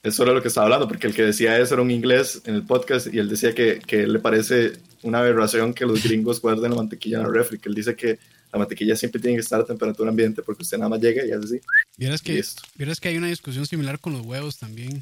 Eso 0.03 0.25
era 0.25 0.33
lo 0.33 0.43
que 0.43 0.49
estaba 0.49 0.65
hablando, 0.67 0.89
porque 0.89 1.07
el 1.07 1.15
que 1.15 1.23
decía 1.23 1.59
eso 1.59 1.75
era 1.75 1.83
un 1.83 1.91
inglés 1.91 2.43
en 2.45 2.57
el 2.57 2.65
podcast 2.67 3.07
y 3.13 3.19
él 3.21 3.29
decía 3.29 3.55
que, 3.55 3.79
que 3.79 4.07
le 4.07 4.19
parece 4.19 4.73
una 5.03 5.21
aberración 5.21 5.73
que 5.73 5.87
los 5.87 6.03
gringos 6.03 6.41
guarden 6.41 6.71
la 6.71 6.77
mantequilla 6.77 7.19
en 7.19 7.23
la 7.25 7.31
refri, 7.31 7.59
que 7.59 7.69
él 7.69 7.75
dice 7.77 7.95
que 7.95 8.19
la 8.53 8.59
mantequilla 8.59 8.95
siempre 8.97 9.21
tiene 9.21 9.37
que 9.37 9.41
estar 9.43 9.61
a 9.61 9.65
temperatura 9.65 10.11
ambiente 10.11 10.43
porque 10.43 10.63
usted 10.63 10.77
nada 10.79 10.91
más 10.91 11.01
llega 11.01 11.25
y 11.25 11.33
hace 11.33 11.45
así. 11.45 11.61
Vieras 11.97 12.21
que, 12.23 12.45
vieras 12.77 13.01
que 13.01 13.09
hay 13.09 13.17
una 13.17 13.29
discusión 13.29 13.67
similar 13.67 13.99
con 13.99 14.13
los 14.13 14.27
huevos 14.27 14.59
también. 14.59 15.01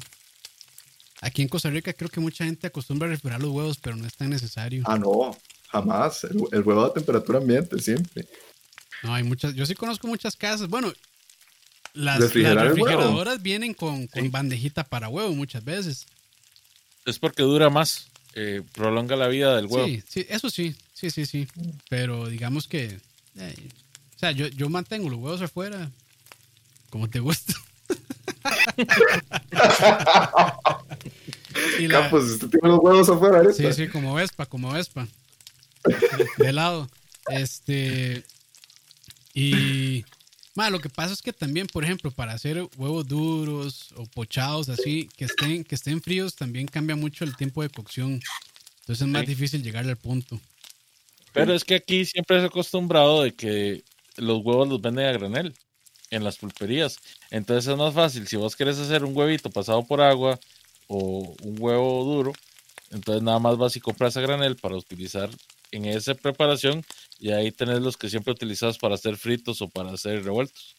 Aquí 1.21 1.41
en 1.41 1.47
Costa 1.49 1.69
Rica 1.69 1.93
creo 1.93 2.09
que 2.09 2.19
mucha 2.19 2.45
gente 2.45 2.65
acostumbra 2.67 3.07
a 3.07 3.11
refrigerar 3.11 3.41
los 3.41 3.51
huevos, 3.51 3.77
pero 3.79 3.95
no 3.95 4.07
es 4.07 4.15
tan 4.15 4.29
necesario. 4.31 4.83
Ah, 4.87 4.97
no, 4.97 5.37
jamás. 5.69 6.23
El, 6.23 6.41
el 6.51 6.61
huevo 6.63 6.83
a 6.85 6.93
temperatura 6.93 7.37
ambiente 7.39 7.77
siempre. 7.79 8.25
No, 9.03 9.13
hay 9.13 9.23
muchas. 9.23 9.53
Yo 9.53 9.65
sí 9.65 9.75
conozco 9.75 10.07
muchas 10.07 10.35
casas. 10.35 10.67
Bueno, 10.67 10.91
las, 11.93 12.19
las 12.19 12.33
refrigeradoras 12.33 13.41
vienen 13.41 13.73
con, 13.73 14.07
con 14.07 14.23
Sí. 14.23 14.29
bandejita 14.29 14.83
para 14.83 15.09
huevo 15.09 15.33
muchas 15.35 15.63
veces. 15.63 16.05
Es 17.05 17.19
porque 17.19 17.43
dura 17.43 17.69
más. 17.69 18.07
eh, 18.33 18.61
prolonga 18.73 19.15
la 19.15 19.27
vida 19.27 19.55
del 19.57 19.65
huevo. 19.65 19.85
Sí, 19.87 20.01
sí, 20.07 20.25
eso 20.29 20.49
sí, 20.49 20.75
sí, 20.93 21.09
sí, 21.11 21.25
sí. 21.25 21.47
Pero 21.89 22.27
digamos 22.29 22.67
que. 22.67 22.99
Eh, 23.37 23.55
o 24.15 24.19
sea, 24.19 24.31
yo, 24.31 24.47
yo 24.47 24.69
mantengo 24.69 25.09
los 25.09 25.19
huevos 25.19 25.41
afuera 25.41 25.89
como 26.89 27.09
te 27.09 27.19
gusta. 27.19 27.53
y 31.79 31.87
la- 31.87 32.01
Campos, 32.01 32.23
usted 32.25 32.49
tiene 32.49 32.67
los 32.69 32.79
huevos 32.79 33.09
afuera 33.09 33.37
ahorita. 33.37 33.53
Sí, 33.53 33.73
sí, 33.73 33.87
como 33.89 34.13
Vespa, 34.13 34.45
como 34.45 34.71
Vespa. 34.71 35.07
De 36.37 36.53
lado. 36.53 36.89
Este. 37.29 38.23
Y. 39.33 40.03
ma, 40.55 40.69
lo 40.69 40.79
que 40.79 40.89
pasa 40.89 41.13
es 41.13 41.21
que 41.21 41.33
también, 41.33 41.67
por 41.67 41.83
ejemplo, 41.83 42.11
para 42.11 42.33
hacer 42.33 42.67
huevos 42.77 43.07
duros 43.07 43.93
o 43.95 44.05
pochados 44.05 44.69
así, 44.69 45.09
que 45.15 45.25
estén, 45.25 45.63
que 45.63 45.75
estén 45.75 46.01
fríos, 46.01 46.35
también 46.35 46.67
cambia 46.67 46.95
mucho 46.95 47.23
el 47.23 47.35
tiempo 47.35 47.61
de 47.63 47.69
cocción. 47.69 48.19
Entonces 48.81 49.01
es 49.01 49.07
más 49.07 49.21
Sí. 49.21 49.27
difícil 49.27 49.63
llegar 49.63 49.87
al 49.87 49.97
punto. 49.97 50.39
Pero 51.33 51.53
es 51.53 51.63
que 51.63 51.75
aquí 51.75 52.05
siempre 52.05 52.37
es 52.37 52.43
acostumbrado 52.43 53.23
de 53.23 53.33
que 53.33 53.83
los 54.17 54.43
huevos 54.43 54.67
los 54.67 54.81
venden 54.81 55.05
a 55.05 55.11
granel 55.11 55.53
en 56.09 56.23
las 56.23 56.37
pulperías. 56.37 56.99
Entonces 57.29 57.71
es 57.71 57.77
más 57.77 57.93
fácil. 57.93 58.27
Si 58.27 58.35
vos 58.35 58.55
querés 58.55 58.77
hacer 58.77 59.03
un 59.03 59.15
huevito 59.15 59.49
pasado 59.49 59.83
por 59.83 60.01
agua 60.01 60.39
o 60.87 61.35
un 61.41 61.55
huevo 61.59 62.03
duro, 62.03 62.33
entonces 62.91 63.23
nada 63.23 63.39
más 63.39 63.57
vas 63.57 63.75
y 63.75 63.79
compras 63.79 64.17
a 64.17 64.21
granel 64.21 64.57
para 64.57 64.75
utilizar 64.75 65.29
en 65.71 65.85
esa 65.85 66.13
preparación 66.13 66.83
y 67.19 67.31
ahí 67.31 67.51
tenés 67.51 67.81
los 67.81 67.95
que 67.95 68.09
siempre 68.09 68.33
utilizas 68.33 68.77
para 68.77 68.95
hacer 68.95 69.15
fritos 69.15 69.61
o 69.61 69.69
para 69.69 69.93
hacer 69.93 70.23
revueltos. 70.23 70.75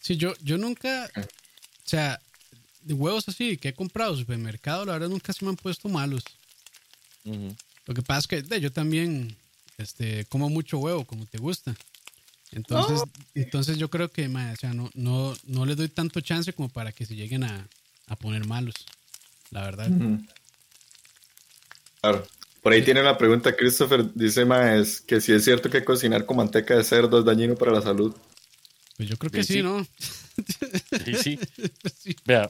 Sí, 0.00 0.16
yo, 0.16 0.34
yo 0.42 0.58
nunca. 0.58 1.10
O 1.16 1.88
sea, 1.88 2.20
de 2.82 2.94
huevos 2.94 3.28
así 3.28 3.56
que 3.56 3.68
he 3.68 3.74
comprado 3.74 4.12
en 4.12 4.20
supermercado, 4.20 4.84
la 4.84 4.92
verdad 4.92 5.08
nunca 5.08 5.32
se 5.32 5.44
me 5.44 5.50
han 5.50 5.56
puesto 5.56 5.88
malos. 5.88 6.24
Lo 7.86 7.94
que 7.94 8.02
pasa 8.02 8.20
es 8.20 8.26
que 8.26 8.42
de, 8.42 8.60
yo 8.60 8.72
también 8.72 9.36
este, 9.80 10.24
como 10.26 10.48
mucho 10.48 10.78
huevo, 10.78 11.04
como 11.04 11.26
te 11.26 11.38
gusta. 11.38 11.74
Entonces, 12.52 13.02
entonces 13.34 13.78
yo 13.78 13.90
creo 13.90 14.10
que 14.10 14.28
ma, 14.28 14.52
o 14.52 14.56
sea, 14.56 14.74
no, 14.74 14.90
no, 14.94 15.34
no 15.44 15.66
les 15.66 15.76
doy 15.76 15.88
tanto 15.88 16.20
chance 16.20 16.52
como 16.52 16.68
para 16.68 16.92
que 16.92 17.06
se 17.06 17.14
lleguen 17.14 17.44
a, 17.44 17.68
a 18.08 18.16
poner 18.16 18.46
malos. 18.46 18.74
La 19.50 19.62
verdad. 19.62 19.88
Claro. 22.00 22.26
Por 22.62 22.72
ahí 22.72 22.82
tiene 22.82 23.00
una 23.00 23.16
pregunta, 23.16 23.56
Christopher. 23.56 24.12
Dice 24.14 24.44
Maes 24.44 25.00
que 25.00 25.20
si 25.20 25.32
es 25.32 25.44
cierto 25.44 25.70
que 25.70 25.84
cocinar 25.84 26.26
con 26.26 26.36
manteca 26.36 26.76
de 26.76 26.84
cerdo 26.84 27.18
es 27.18 27.24
dañino 27.24 27.54
para 27.56 27.72
la 27.72 27.82
salud. 27.82 28.14
Pues 28.96 29.08
yo 29.08 29.16
creo 29.16 29.30
que 29.30 29.44
Sí, 29.44 29.54
sí. 29.54 29.62
¿no? 29.62 29.86
Sí, 31.04 31.14
sí. 31.14 31.38
Sí. 32.00 32.16
Vea, 32.24 32.48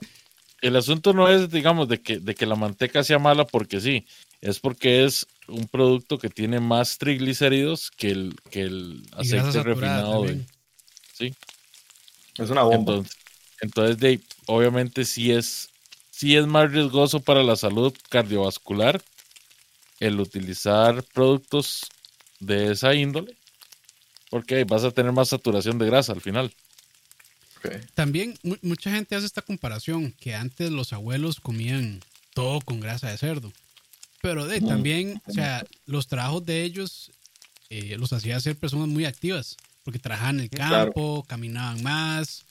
el 0.60 0.76
asunto 0.76 1.12
no 1.12 1.28
es, 1.28 1.50
digamos, 1.50 1.88
de 1.88 2.00
que, 2.00 2.18
de 2.18 2.34
que 2.34 2.46
la 2.46 2.56
manteca 2.56 3.02
sea 3.04 3.18
mala 3.18 3.46
porque 3.46 3.80
sí, 3.80 4.06
es 4.40 4.58
porque 4.58 5.04
es 5.04 5.26
un 5.48 5.66
producto 5.68 6.18
que 6.18 6.28
tiene 6.30 6.60
más 6.60 6.98
triglicéridos 6.98 7.90
que 7.90 8.10
el, 8.10 8.34
que 8.50 8.62
el 8.62 9.02
aceite 9.16 9.62
refinado. 9.62 10.24
de- 10.24 10.44
sí, 11.14 11.34
Es 12.38 12.50
una 12.50 12.62
bomba. 12.62 12.92
entonces, 12.92 13.16
entonces 13.60 13.98
de, 13.98 14.20
obviamente 14.46 15.04
sí 15.04 15.32
es, 15.32 15.68
sí 16.10 16.36
es 16.36 16.46
más 16.46 16.70
riesgoso 16.72 17.20
para 17.20 17.42
la 17.42 17.56
salud 17.56 17.92
cardiovascular 18.08 19.00
el 20.00 20.18
utilizar 20.20 21.04
productos 21.14 21.82
de 22.40 22.72
esa 22.72 22.94
índole, 22.94 23.36
porque 24.30 24.64
vas 24.64 24.84
a 24.84 24.90
tener 24.90 25.12
más 25.12 25.28
saturación 25.28 25.78
de 25.78 25.86
grasa 25.86 26.12
al 26.12 26.20
final. 26.20 26.52
También 27.94 28.38
mu- 28.42 28.56
mucha 28.62 28.90
gente 28.90 29.14
hace 29.14 29.26
esta 29.26 29.42
comparación, 29.42 30.12
que 30.20 30.34
antes 30.34 30.70
los 30.70 30.92
abuelos 30.92 31.40
comían 31.40 32.00
todo 32.34 32.60
con 32.60 32.80
grasa 32.80 33.10
de 33.10 33.18
cerdo. 33.18 33.52
Pero 34.20 34.46
de, 34.46 34.60
Mm. 34.60 34.66
también, 34.66 35.22
o 35.26 35.32
sea, 35.32 35.64
los 35.86 36.06
trabajos 36.08 36.44
de 36.44 36.62
ellos 36.62 37.10
eh, 37.70 37.96
los 37.98 38.12
hacía 38.12 38.38
ser 38.40 38.56
personas 38.56 38.88
muy 38.88 39.04
activas, 39.04 39.56
porque 39.84 39.98
trabajaban 40.00 40.36
en 40.36 40.42
el 40.42 40.50
Claro. 40.50 40.86
campo, 40.86 41.24
caminaban 41.28 41.80
más, 41.82 42.44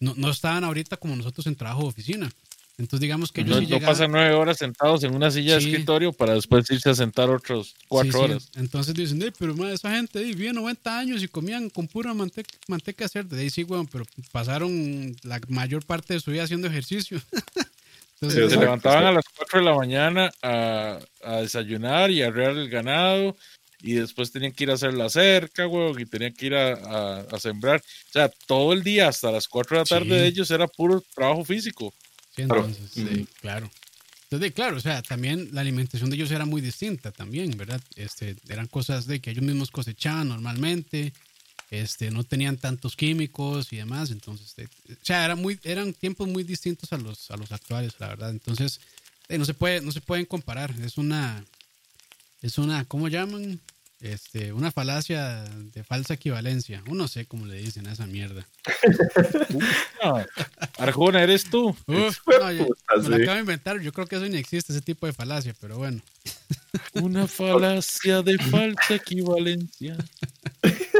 no, 0.00 0.14
no 0.16 0.30
estaban 0.30 0.64
ahorita 0.64 0.96
como 0.96 1.14
nosotros 1.16 1.46
en 1.46 1.54
trabajo 1.54 1.82
de 1.82 1.88
oficina. 1.88 2.32
Entonces 2.78 3.00
digamos 3.00 3.30
que 3.30 3.42
ellos 3.42 3.52
No, 3.54 3.60
sí 3.60 3.66
no 3.66 3.68
llegaban... 3.76 3.94
pasan 3.94 4.10
nueve 4.10 4.32
horas 4.34 4.56
sentados 4.58 5.04
en 5.04 5.14
una 5.14 5.30
silla 5.30 5.60
Sí. 5.60 5.66
de 5.66 5.70
escritorio 5.72 6.12
para 6.12 6.34
después 6.34 6.68
irse 6.70 6.90
a 6.90 6.94
sentar 6.94 7.30
otros 7.30 7.74
cuatro 7.86 8.12
Sí, 8.12 8.18
horas. 8.18 8.48
Entonces 8.56 8.94
dicen, 8.94 9.22
"Ey, 9.22 9.30
pero 9.38 9.54
ma, 9.54 9.70
esa 9.70 9.94
gente 9.94 10.20
vive 10.24 10.52
90 10.52 10.98
años 10.98 11.22
y 11.22 11.28
comían 11.28 11.68
con 11.70 11.86
pura 11.86 12.12
manteca, 12.14 12.52
manteca 12.66 13.06
cerda. 13.08 13.36
Ahí 13.36 13.50
sí, 13.50 13.62
weón, 13.64 13.86
pero 13.86 14.04
pasaron 14.32 15.14
la 15.22 15.40
mayor 15.48 15.84
parte 15.84 16.14
de 16.14 16.20
su 16.20 16.30
vida 16.32 16.42
haciendo 16.44 16.66
ejercicio. 16.66 17.20
Entonces, 18.20 18.32
Sí, 18.32 18.34
se 18.38 18.44
exacto, 18.44 18.60
levantaban 18.64 19.00
sí. 19.02 19.06
a 19.06 19.12
las 19.12 19.24
4 19.36 19.58
de 19.60 19.64
la 19.66 19.74
mañana 19.74 20.30
a, 20.42 20.98
a 21.22 21.36
desayunar 21.40 22.10
y 22.10 22.22
a 22.22 22.28
arrear 22.28 22.52
el 22.52 22.68
ganado 22.70 23.36
y 23.80 23.92
después 23.94 24.32
tenían 24.32 24.52
que 24.52 24.64
ir 24.64 24.70
a 24.70 24.74
hacer 24.74 24.94
la 24.94 25.10
cerca, 25.10 25.66
weón, 25.66 26.00
y 26.00 26.06
tenían 26.06 26.32
que 26.32 26.46
ir 26.46 26.54
a, 26.54 26.72
a- 26.72 27.20
a 27.20 27.38
sembrar. 27.38 27.80
O 27.80 28.12
sea, 28.12 28.30
todo 28.46 28.72
el 28.72 28.82
día 28.82 29.08
hasta 29.08 29.30
las 29.30 29.46
4 29.46 29.76
de 29.76 29.80
la 29.82 29.84
tarde 29.84 30.04
Sí. 30.06 30.10
de 30.14 30.26
ellos 30.26 30.50
era 30.50 30.66
puro 30.68 31.02
trabajo 31.14 31.44
físico. 31.44 31.92
sí, 32.34 32.44
Claro. 32.44 32.64
entonces, 32.66 32.90
sí, 32.92 33.02
Ujú. 33.04 33.26
claro. 33.40 33.70
Entonces, 34.30 34.52
claro, 34.52 34.76
o 34.78 34.80
sea, 34.80 35.02
también 35.02 35.50
la 35.52 35.60
alimentación 35.60 36.08
de 36.10 36.16
ellos 36.16 36.30
era 36.30 36.44
muy 36.46 36.60
distinta 36.62 37.12
también, 37.12 37.56
¿verdad? 37.58 37.80
Este, 37.94 38.34
eran 38.48 38.66
cosas 38.68 39.06
de 39.06 39.20
que 39.20 39.30
ellos 39.30 39.44
mismos 39.44 39.70
cosechaban 39.70 40.28
normalmente, 40.28 41.12
este, 41.80 42.10
no 42.10 42.24
tenían 42.24 42.56
tantos 42.56 42.96
químicos 42.96 43.72
y 43.72 43.76
demás, 43.76 44.10
entonces, 44.10 44.54
eh, 44.58 44.68
o 44.92 45.04
sea, 45.04 45.24
era 45.24 45.34
muy, 45.36 45.58
eran 45.64 45.92
tiempos 45.92 46.28
muy 46.28 46.44
distintos 46.44 46.92
a 46.92 46.98
los, 46.98 47.30
a 47.30 47.36
los 47.36 47.52
actuales, 47.52 47.94
la 47.98 48.08
verdad. 48.08 48.30
Entonces, 48.30 48.80
eh, 49.28 49.38
no 49.38 49.44
se 49.44 49.54
puede, 49.54 49.80
no 49.80 49.92
se 49.92 50.00
pueden 50.00 50.26
comparar, 50.26 50.74
es 50.82 50.98
una, 50.98 51.44
es 52.42 52.58
una, 52.58 52.84
¿cómo 52.84 53.08
llaman? 53.08 53.60
Este, 54.00 54.52
una 54.52 54.70
falacia 54.70 55.44
de 55.44 55.82
falsa 55.82 56.12
equivalencia. 56.14 56.82
Uno 56.88 57.08
sé 57.08 57.24
cómo 57.24 57.46
le 57.46 57.56
dicen 57.56 57.86
a 57.86 57.92
esa 57.92 58.06
mierda. 58.06 58.46
Ah, 60.02 60.26
Arjona, 60.78 61.22
¿eres 61.22 61.44
tú? 61.48 61.74
Uf, 61.86 62.18
no, 62.26 62.52
yo- 62.52 62.68
me 63.02 63.08
lo 63.08 63.16
acabo 63.16 63.34
de 63.36 63.40
inventar. 63.40 63.80
Yo 63.80 63.92
creo 63.94 64.06
que 64.06 64.16
eso 64.16 64.26
ni 64.26 64.36
existe, 64.36 64.72
ese 64.74 64.82
tipo 64.82 65.06
de 65.06 65.14
falacia, 65.14 65.54
pero 65.58 65.78
bueno. 65.78 66.02
Una 66.94 67.26
falacia 67.26 68.20
de 68.20 68.36
falsa 68.38 68.94
equivalencia. 68.94 69.96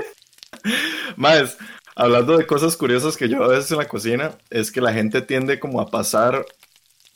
Más, 1.17 1.57
hablando 1.95 2.37
de 2.37 2.47
cosas 2.47 2.77
curiosas 2.77 3.17
que 3.17 3.29
yo 3.29 3.43
a 3.45 3.49
veces 3.49 3.71
en 3.71 3.79
la 3.79 3.89
cocina, 3.89 4.37
es 4.51 4.71
que 4.73 4.81
la 4.81 4.93
gente 4.93 5.23
tiende 5.23 5.61
como 5.61 5.81
a 5.81 5.91
pasar 5.91 6.45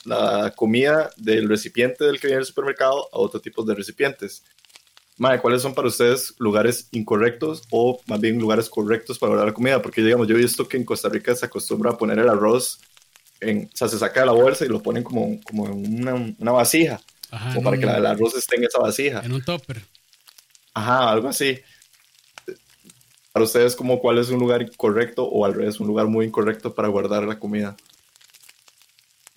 la 0.05 0.53
comida 0.55 1.09
del 1.17 1.49
recipiente 1.49 2.05
del 2.05 2.19
que 2.19 2.27
viene 2.27 2.37
del 2.37 2.45
supermercado 2.45 3.09
a 3.11 3.17
otro 3.19 3.39
tipo 3.39 3.63
de 3.63 3.75
recipientes. 3.75 4.43
Mae, 5.17 5.41
¿cuáles 5.41 5.61
son 5.61 5.73
para 5.75 5.89
ustedes 5.89 6.33
lugares 6.39 6.87
incorrectos 6.91 7.63
o 7.71 7.99
más 8.07 8.21
bien 8.21 8.39
lugares 8.39 8.69
correctos 8.69 9.19
para 9.19 9.31
guardar 9.31 9.47
la 9.49 9.53
comida? 9.53 9.81
Porque 9.81 10.01
digamos, 10.01 10.27
yo 10.29 10.35
he 10.35 10.39
visto 10.39 10.65
que 10.67 10.77
en 10.77 10.85
Costa 10.85 11.09
Rica 11.09 11.35
se 11.35 11.45
acostumbra 11.45 11.91
a 11.91 11.97
poner 11.97 12.19
el 12.19 12.29
arroz, 12.29 12.79
en, 13.41 13.69
o 13.73 13.77
sea, 13.77 13.89
se 13.89 13.99
saca 13.99 14.21
de 14.21 14.25
la 14.27 14.31
bolsa 14.31 14.63
y 14.65 14.69
lo 14.69 14.81
ponen 14.81 15.03
como, 15.03 15.41
como 15.43 15.65
en 15.67 15.99
una, 16.01 16.33
una 16.39 16.51
vasija, 16.53 17.01
Ajá, 17.31 17.53
como 17.53 17.59
en 17.59 17.63
para 17.65 17.77
que 17.79 17.85
un- 17.85 17.91
la- 17.91 17.97
el 17.97 18.05
arroz 18.05 18.35
esté 18.37 18.55
en 18.55 18.63
esa 18.63 18.79
vasija. 18.79 19.19
En 19.25 19.33
un 19.33 19.43
topper. 19.43 19.81
Ajá, 20.73 21.09
algo 21.11 21.27
así. 21.27 21.59
Para 23.31 23.45
ustedes, 23.45 23.75
como 23.75 23.99
cuál 23.99 24.17
es 24.17 24.29
un 24.29 24.39
lugar 24.39 24.69
correcto 24.75 25.23
o 25.23 25.45
al 25.45 25.53
revés, 25.53 25.79
un 25.79 25.87
lugar 25.87 26.07
muy 26.07 26.25
incorrecto 26.25 26.73
para 26.73 26.87
guardar 26.87 27.23
la 27.23 27.37
comida? 27.39 27.77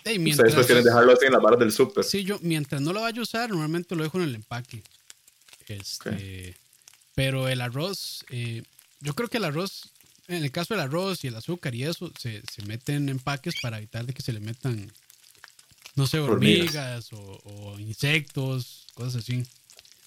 Ey, 0.04 0.14
Ustedes 0.18 0.20
mientras- 0.20 0.54
prefieren 0.54 0.84
dejarlo 0.84 1.12
así 1.12 1.26
en 1.26 1.32
las 1.32 1.42
barras 1.42 1.60
del 1.60 1.72
súper. 1.72 2.02
Sí, 2.04 2.24
yo 2.24 2.38
mientras 2.42 2.80
no 2.80 2.92
lo 2.92 3.02
vaya 3.02 3.20
a 3.20 3.22
usar, 3.22 3.50
normalmente 3.50 3.94
lo 3.94 4.02
dejo 4.02 4.18
en 4.18 4.24
el 4.24 4.34
empaque. 4.34 4.82
Este, 5.68 6.56
Pero 7.14 7.48
el 7.48 7.60
arroz, 7.60 8.24
eh, 8.30 8.62
yo 9.00 9.14
creo 9.14 9.28
que 9.28 9.36
el 9.36 9.44
arroz, 9.44 9.90
en 10.28 10.42
el 10.42 10.50
caso 10.50 10.74
del 10.74 10.82
arroz 10.82 11.22
y 11.24 11.28
el 11.28 11.36
azúcar 11.36 11.74
y 11.74 11.84
eso, 11.84 12.10
se, 12.18 12.42
se 12.50 12.62
meten 12.66 12.96
en 12.96 13.08
empaques 13.10 13.54
para 13.60 13.76
evitar 13.78 14.06
de 14.06 14.14
que 14.14 14.22
se 14.22 14.32
le 14.32 14.40
metan, 14.40 14.90
no 15.94 16.06
sé, 16.06 16.18
Hormigas. 16.18 17.12
hormigas 17.12 17.12
o, 17.12 17.40
o 17.44 17.78
insectos, 17.78 18.86
cosas 18.94 19.16
así. 19.16 19.44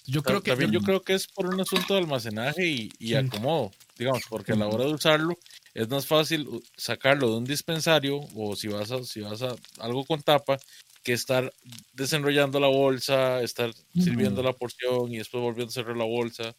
Yo 0.08 0.22
creo 0.22 0.42
que 0.42 0.52
También 0.52 0.72
yo 0.72 0.82
creo 0.82 1.02
que 1.02 1.14
es 1.14 1.28
por 1.28 1.48
un 1.48 1.60
asunto 1.60 1.94
de 1.94 2.02
almacenaje 2.02 2.68
y, 2.68 2.92
y 3.00 3.16
acomodo, 3.16 3.72
digamos, 3.98 4.24
porque 4.30 4.54
a 4.54 4.56
la 4.56 4.68
hora 4.68 4.86
de 4.86 4.94
usarlo 4.94 5.38
es 5.74 5.90
más 5.90 6.08
fácil 6.08 6.48
sacarlo 6.78 7.30
de 7.30 7.38
un 7.38 7.46
dispensario 7.46 8.20
o 8.36 8.56
si 8.56 8.68
vas 8.68 8.92
a, 8.92 9.04
si 9.04 9.22
vas 9.22 9.42
a 9.42 9.56
algo 9.80 10.06
con 10.06 10.22
tapa 10.22 10.58
que 11.04 11.14
estar 11.14 11.54
desenrollando 11.94 12.60
la 12.60 12.68
bolsa, 12.68 13.42
estar 13.42 13.72
sirviendo 13.94 14.42
la 14.42 14.54
porción 14.54 15.14
y 15.14 15.18
después 15.18 15.42
volviendo 15.42 15.70
a 15.70 15.74
cerrar 15.74 15.96
la 15.96 16.06
bolsa. 16.06 16.56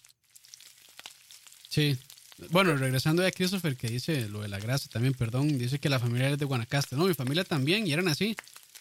Sí. 1.69 1.99
Bueno, 2.51 2.77
regresando 2.77 3.27
a 3.27 3.31
Christopher 3.31 3.77
que 3.77 3.89
dice 3.89 4.29
lo 4.29 4.43
de 4.43 4.49
la 4.49 4.61
grasa 4.61 4.89
también, 4.89 5.15
perdón, 5.15 5.59
dice 5.59 5.79
que 5.79 5.89
la 5.89 5.99
familia 5.99 6.29
es 6.31 6.39
de 6.39 6.45
Guanacaste. 6.45 6.95
No, 6.95 7.07
mi 7.07 7.15
familia 7.15 7.45
también 7.45 7.87
y 7.87 7.93
eran 7.93 8.09
así. 8.09 8.37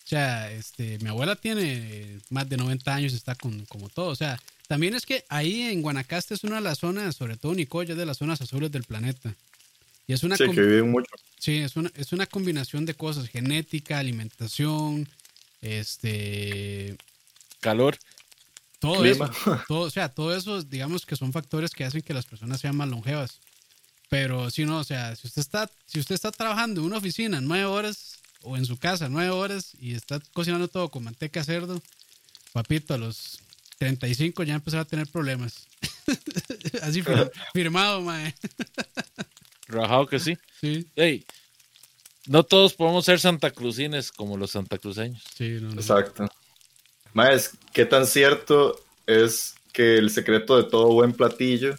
O 0.05 0.07
sea, 0.07 0.51
este, 0.51 0.99
mi 0.99 1.09
abuela 1.09 1.36
tiene 1.36 2.20
más 2.30 2.47
de 2.47 2.57
90 2.57 2.93
años 2.93 3.13
está 3.13 3.34
con, 3.34 3.66
como 3.66 3.89
todo. 3.89 4.07
O 4.07 4.16
sea, 4.16 4.39
también 4.68 4.95
es 4.95 5.05
que 5.05 5.26
ahí 5.30 5.63
en 5.63 5.82
Guanacaste 5.82 6.34
es 6.34 6.43
una 6.43 6.55
de 6.57 6.61
las 6.61 6.80
zonas, 6.80 7.16
sobre 7.16 7.38
todo 7.38 7.53
Nicoya, 7.53 7.91
es 7.93 7.97
de 7.97 8.05
las 8.05 8.18
zonas 8.18 8.41
azules 8.41 8.72
del 8.72 8.84
planeta. 8.84 9.36
Y 10.07 10.13
es 10.13 10.24
una, 10.24 10.38
Sí, 10.38 10.45
que 10.51 10.61
viven 10.61 10.91
mucho. 10.91 11.09
sí, 11.39 11.57
es 11.57 11.76
una, 11.76 11.91
es 11.95 12.11
una 12.13 12.26
combinación 12.28 12.86
de 12.86 12.95
cosas, 12.95 13.28
genética, 13.30 13.99
alimentación, 13.99 15.09
este, 15.61 16.95
Calor. 17.59 17.97
todo 18.80 19.01
Clima. 19.01 19.32
eso, 19.32 19.63
todo, 19.68 19.82
o 19.82 19.89
sea, 19.89 20.09
todo 20.09 20.36
eso, 20.36 20.61
digamos 20.63 21.05
que 21.05 21.16
son 21.16 21.34
factores 21.34 21.72
que 21.72 21.86
hacen 21.86 22.01
que 22.01 22.13
las 22.13 22.26
personas 22.26 22.61
sean 22.61 22.76
más 22.78 22.89
longevas. 22.89 23.41
Pero 24.09 24.51
si 24.51 24.66
no, 24.66 24.80
o 24.80 24.84
sea, 24.84 25.16
si 25.16 25.28
usted 25.28 25.41
está, 25.41 25.70
si 25.86 25.99
usted 25.99 26.16
está 26.16 26.32
trabajando 26.32 26.82
en 26.82 26.88
una 26.88 26.97
oficina 26.97 27.41
nueve 27.41 27.66
horas 27.66 28.20
o 28.41 28.57
en 28.57 28.66
su 28.66 28.78
casa 28.78 29.09
nueve 29.09 29.32
horas 29.32 29.72
y 29.80 29.95
está 29.95 30.20
cocinando 30.34 30.68
todo 30.68 30.89
con 30.89 31.03
manteca 31.03 31.39
de 31.41 31.45
cerdo, 31.45 31.82
papito, 32.53 32.93
a 32.93 32.97
los 32.99 33.39
35 33.78 34.43
ya 34.43 34.55
empezó 34.55 34.80
a 34.80 34.86
tener 34.86 35.07
problemas. 35.07 35.67
Así 36.82 37.01
fir- 37.01 37.32
firmado, 37.53 38.01
mae. 38.01 38.34
Rajado 39.67 40.07
que 40.07 40.19
sí. 40.19 40.38
Sí, 40.61 40.88
Ey, 40.95 41.26
no 42.28 42.43
todos 42.43 42.73
podemos 42.73 43.05
ser 43.05 43.19
santacruzines 43.19 44.11
como 44.11 44.38
los 44.38 44.51
santacruceños. 44.51 45.23
sí, 45.36 45.57
no, 45.61 45.69
no. 45.69 45.82
Exacto. 45.82 46.28
Más, 47.13 47.51
¿qué 47.73 47.86
tan 47.86 48.05
cierto 48.05 48.80
es 49.07 49.55
que 49.73 49.97
el 49.97 50.09
secreto 50.09 50.57
de 50.57 50.69
todo 50.69 50.88
buen 50.93 51.13
platillo 51.13 51.76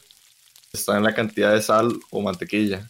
está 0.72 0.96
en 0.96 1.02
la 1.04 1.14
cantidad 1.14 1.52
de 1.54 1.62
sal 1.62 1.94
o 2.10 2.22
mantequilla? 2.22 2.86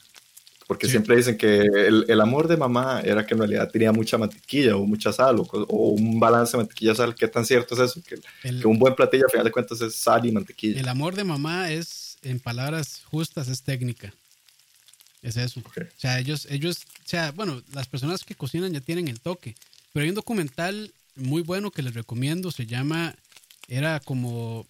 Porque 0.66 0.86
Sí. 0.86 0.92
siempre 0.92 1.16
dicen 1.16 1.36
que 1.38 1.58
el, 1.60 2.04
el 2.08 2.20
amor 2.20 2.48
de 2.48 2.56
mamá 2.56 3.00
era 3.04 3.24
que 3.24 3.34
en 3.34 3.38
realidad 3.40 3.70
tenía 3.70 3.92
mucha 3.92 4.18
mantequilla 4.18 4.76
o 4.76 4.84
mucha 4.84 5.12
sal 5.12 5.38
o, 5.38 5.42
o 5.42 5.88
un 5.90 6.18
balance 6.18 6.52
de 6.56 6.64
mantequilla-sal. 6.64 7.14
¿Qué 7.14 7.28
tan 7.28 7.46
cierto 7.46 7.74
es 7.74 7.90
eso? 7.92 8.02
Que, 8.02 8.16
El, 8.42 8.60
que 8.62 8.66
un 8.66 8.78
buen 8.78 8.94
platillo, 8.96 9.26
a 9.26 9.30
final 9.30 9.44
de 9.44 9.52
cuentas, 9.52 9.80
es 9.80 9.94
sal 9.94 10.26
y 10.26 10.32
mantequilla. 10.32 10.80
el 10.80 10.88
amor 10.88 11.14
de 11.14 11.22
mamá 11.24 11.70
es, 11.70 12.18
en 12.22 12.40
palabras 12.40 13.02
justas, 13.10 13.46
es 13.48 13.62
técnica. 13.62 14.12
Es 15.22 15.36
eso. 15.36 15.60
Ok. 15.60 15.78
O 15.78 16.00
sea, 16.00 16.18
ellos, 16.18 16.46
ellos, 16.50 16.78
o 17.04 17.08
sea, 17.08 17.30
bueno, 17.32 17.62
las 17.72 17.86
personas 17.88 18.24
que 18.24 18.34
cocinan 18.34 18.72
ya 18.72 18.80
tienen 18.80 19.06
el 19.08 19.20
toque. 19.20 19.54
Pero 19.92 20.02
hay 20.04 20.08
un 20.10 20.14
documental 20.16 20.92
muy 21.14 21.42
bueno 21.42 21.70
que 21.70 21.82
les 21.82 21.94
recomiendo, 21.94 22.50
se 22.50 22.66
llama, 22.66 23.14
era 23.68 24.00
como 24.00 24.66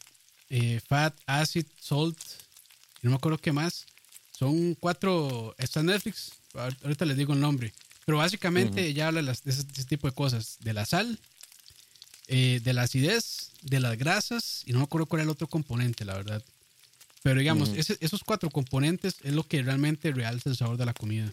eh, 0.50 0.80
Fat, 0.86 1.14
Acid, 1.26 1.66
Salt, 1.80 2.16
no 3.02 3.10
me 3.10 3.16
acuerdo 3.16 3.38
qué 3.38 3.52
más. 3.52 3.86
Son 4.38 4.74
cuatro, 4.74 5.54
está 5.58 5.80
en 5.80 5.86
Netflix, 5.86 6.32
ahor- 6.54 6.76
ahorita 6.82 7.04
les 7.06 7.16
digo 7.16 7.32
el 7.32 7.40
nombre. 7.40 7.72
Pero 8.04 8.18
básicamente 8.18 8.92
ya 8.92 9.08
habla 9.08 9.20
de, 9.20 9.26
las- 9.26 9.42
de 9.42 9.50
ese, 9.52 9.64
tipo 9.84 10.06
de 10.08 10.14
cosas, 10.14 10.58
de 10.60 10.72
la 10.74 10.84
sal, 10.84 11.18
eh, 12.28 12.60
de 12.62 12.72
la 12.72 12.82
acidez, 12.82 13.50
de 13.62 13.80
las 13.80 13.96
grasas, 13.96 14.62
y 14.66 14.72
no 14.72 14.78
me 14.80 14.84
acuerdo 14.84 15.06
cuál 15.06 15.20
era 15.20 15.24
el 15.24 15.30
otro 15.30 15.46
componente, 15.46 16.04
la 16.04 16.14
verdad. 16.14 16.42
Pero 17.22 17.40
digamos, 17.40 17.70
ese- 17.70 17.96
esos 18.00 18.22
cuatro 18.22 18.50
componentes 18.50 19.16
es 19.22 19.32
lo 19.32 19.42
que 19.44 19.62
realmente 19.62 20.12
realza 20.12 20.50
el 20.50 20.56
sabor 20.56 20.76
de 20.76 20.84
la 20.86 20.92
comida. 20.92 21.32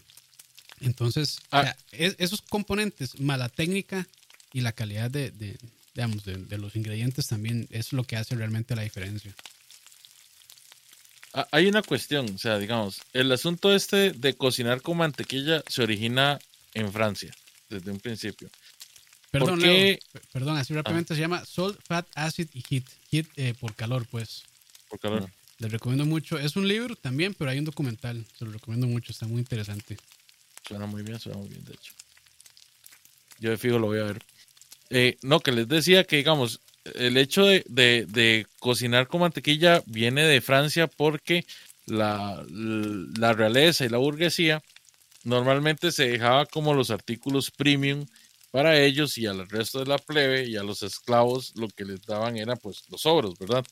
Entonces, 0.79 1.37
o 1.51 1.57
Ah. 1.57 1.63
sea, 1.63 1.77
es- 1.91 2.15
esos 2.19 2.41
componentes, 2.41 3.19
más 3.19 3.37
la 3.37 3.49
técnica 3.49 4.07
y 4.53 4.61
la 4.61 4.71
calidad 4.71 5.11
de, 5.11 5.31
de, 5.31 5.57
digamos, 5.93 6.23
de, 6.25 6.37
de 6.37 6.57
los 6.57 6.75
ingredientes 6.75 7.27
también 7.27 7.67
es 7.69 7.93
lo 7.93 8.03
que 8.05 8.15
hace 8.17 8.35
realmente 8.35 8.75
la 8.75 8.81
diferencia. 8.83 9.35
Ah, 11.33 11.47
Hay 11.51 11.67
una 11.67 11.81
cuestión, 11.81 12.27
o 12.33 12.37
sea, 12.37 12.57
digamos, 12.59 13.01
el 13.13 13.31
asunto 13.31 13.73
este 13.73 14.11
de 14.11 14.35
cocinar 14.35 14.81
con 14.81 14.97
mantequilla 14.97 15.63
se 15.67 15.81
origina 15.83 16.39
en 16.73 16.91
Francia 16.91 17.33
desde 17.69 17.91
un 17.91 17.99
principio. 17.99 18.49
Perdón? 19.31 19.59
Leo, 19.61 19.97
per- 20.11 20.21
perdón, 20.31 20.57
así 20.57 20.73
rápidamente 20.75 21.15
se 21.15 21.21
llama 21.21 21.43
Salt, 21.43 21.79
Fat, 21.87 22.05
Acid 22.13 22.49
y 22.53 22.61
Heat. 22.61 22.83
Heat 23.11 23.25
eh, 23.35 23.53
por 23.59 23.73
calor, 23.73 24.05
pues. 24.11 24.43
Por 24.89 24.99
calor. 24.99 25.27
Les 25.57 25.71
recomiendo 25.71 26.05
mucho. 26.05 26.37
Es 26.37 26.55
un 26.55 26.67
libro 26.67 26.95
también, 26.95 27.33
pero 27.33 27.49
hay 27.49 27.57
un 27.57 27.65
documental. 27.65 28.23
Se 28.37 28.45
lo 28.45 28.51
recomiendo 28.51 28.85
mucho, 28.85 29.11
está 29.11 29.25
muy 29.25 29.39
interesante. 29.39 29.97
Suena 30.67 30.85
muy 30.85 31.01
bien, 31.01 31.19
suena 31.19 31.39
muy 31.39 31.49
bien, 31.49 31.63
de 31.65 31.73
hecho. 31.73 31.93
Yo 33.39 33.49
de 33.49 33.57
fijo 33.57 33.79
lo 33.79 33.87
voy 33.87 33.99
a 33.99 34.03
ver. 34.03 34.21
Eh, 34.91 35.17
no, 35.23 35.39
que 35.39 35.51
les 35.51 35.67
decía 35.67 36.03
que, 36.03 36.17
digamos, 36.17 36.59
el 36.95 37.17
hecho 37.17 37.45
de, 37.45 37.63
de- 37.67 38.05
de 38.09 38.47
cocinar 38.59 39.07
con 39.07 39.21
mantequilla 39.21 39.83
viene 39.85 40.23
de 40.23 40.41
Francia 40.41 40.87
porque 40.87 41.45
la, 41.85 42.43
la 42.49 43.33
realeza 43.33 43.85
y 43.85 43.89
la 43.89 43.97
burguesía 43.97 44.61
normalmente 45.23 45.91
se 45.91 46.09
dejaba 46.09 46.45
como 46.45 46.73
los 46.73 46.91
artículos 46.91 47.51
premium 47.51 48.05
para 48.51 48.79
ellos 48.81 49.17
y 49.17 49.25
al 49.27 49.47
resto 49.49 49.79
de 49.79 49.85
la 49.87 49.97
plebe 49.97 50.47
y 50.47 50.57
a 50.57 50.63
los 50.63 50.83
esclavos 50.83 51.53
lo 51.57 51.67
que 51.69 51.85
les 51.85 52.01
daban 52.05 52.37
era 52.37 52.55
pues 52.55 52.83
los 52.89 53.01
sobros, 53.01 53.37
¿verdad? 53.39 53.65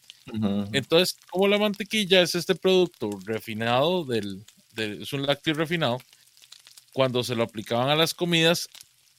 Entonces, 0.71 1.17
como 1.29 1.47
la 1.47 1.57
mantequilla 1.59 2.21
es 2.21 2.35
este 2.35 2.55
producto 2.55 3.09
refinado, 3.25 4.05
del, 4.05 4.45
del- 4.73 5.03
es 5.03 5.13
un 5.13 5.23
lácteo 5.25 5.53
refinado, 5.55 5.99
cuando 6.93 7.23
se 7.23 7.35
lo 7.35 7.43
aplicaban 7.43 7.89
a 7.89 7.95
las 7.95 8.13
comidas, 8.13 8.67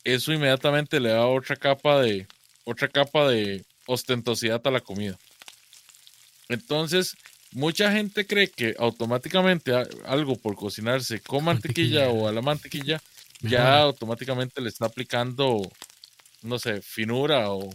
eso 0.05 0.33
inmediatamente 0.33 1.01
le 1.01 1.11
daba 1.11 1.29
otra 1.29 1.57
capa 1.57 2.01
de, 2.03 2.27
otra 2.65 2.89
capa 2.89 3.29
de 3.29 3.65
ostentosidad 3.93 4.61
a 4.67 4.71
la 4.71 4.81
comida. 4.81 5.19
Entonces, 6.49 7.15
mucha 7.53 7.93
gente 7.93 8.27
cree 8.27 8.49
que 8.49 8.75
automáticamente 8.79 9.73
algo 10.07 10.37
por 10.37 10.55
cocinarse 10.57 11.21
con 11.21 11.45
mantequilla, 11.45 12.01
Mantequilla. 12.07 12.23
o 12.25 12.29
a 12.29 12.33
la 12.33 12.43
mantequilla, 12.43 13.03
ya 13.41 13.81
automáticamente 13.81 14.61
le 14.61 14.69
está 14.69 14.87
aplicando, 14.87 15.61
no 16.43 16.59
sé, 16.59 16.81
finura 16.83 17.51
o, 17.51 17.69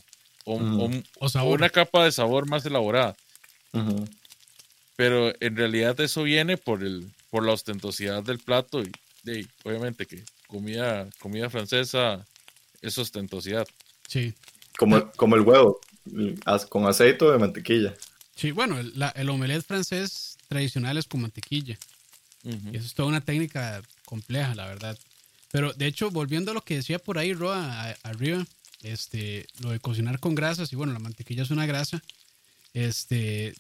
o- 0.45 0.55
o- 0.55 0.85
O 0.85 0.91
o 1.19 1.29
sabor. 1.29 1.57
una 1.57 1.69
capa 1.69 2.05
de 2.05 2.11
sabor 2.11 2.47
más 2.49 2.65
elaborada 2.65 3.15
pero 4.95 5.31
en 5.39 5.55
realidad 5.55 5.99
eso 6.01 6.23
viene 6.23 6.57
por 6.57 6.81
el 6.83 7.11
por 7.29 7.45
la 7.45 7.51
ostentosidad 7.51 8.23
del 8.23 8.39
plato 8.39 8.81
y, 8.81 8.91
de, 9.23 9.45
obviamente 9.63 10.07
que 10.07 10.23
comida 10.47 11.07
comida 11.19 11.49
francesa 11.51 12.25
es 12.81 12.97
ostentosidad 12.97 13.67
Sí. 14.07 14.33
Como, 14.79 15.11
como 15.11 15.35
el 15.35 15.41
huevo, 15.41 15.79
con 16.69 16.85
aceite 16.87 17.25
o 17.25 17.31
de 17.31 17.37
mantequilla. 17.39 17.93
Sí, 18.35 18.51
bueno, 18.51 18.77
el, 18.79 18.91
la- 18.97 19.09
el 19.09 19.29
omelette 19.29 19.65
francés 19.65 20.37
tradicional 20.47 20.97
es 20.97 21.05
con 21.07 21.21
mantequilla. 21.21 21.77
Ujú. 22.43 22.69
Y 22.71 22.77
eso 22.77 22.85
es 22.85 22.93
toda 22.93 23.09
una 23.09 23.21
técnica 23.21 23.81
compleja, 24.05 24.53
la 24.55 24.67
verdad. 24.67 24.97
Pero 25.51 25.73
de 25.73 25.87
hecho, 25.87 26.11
volviendo 26.11 26.51
a 26.51 26.53
lo 26.53 26.61
que 26.61 26.75
decía 26.75 26.99
por 26.99 27.17
ahí, 27.17 27.33
Roa, 27.33 27.95
arriba, 28.03 28.45
este, 28.83 29.47
lo 29.61 29.71
de 29.71 29.79
cocinar 29.79 30.19
con 30.19 30.35
grasas, 30.35 30.71
y 30.71 30.75
bueno, 30.75 30.93
la 30.93 30.99
mantequilla 30.99 31.43
es 31.43 31.49
una 31.51 31.65
grasa, 31.65 32.01
este, 32.73 33.55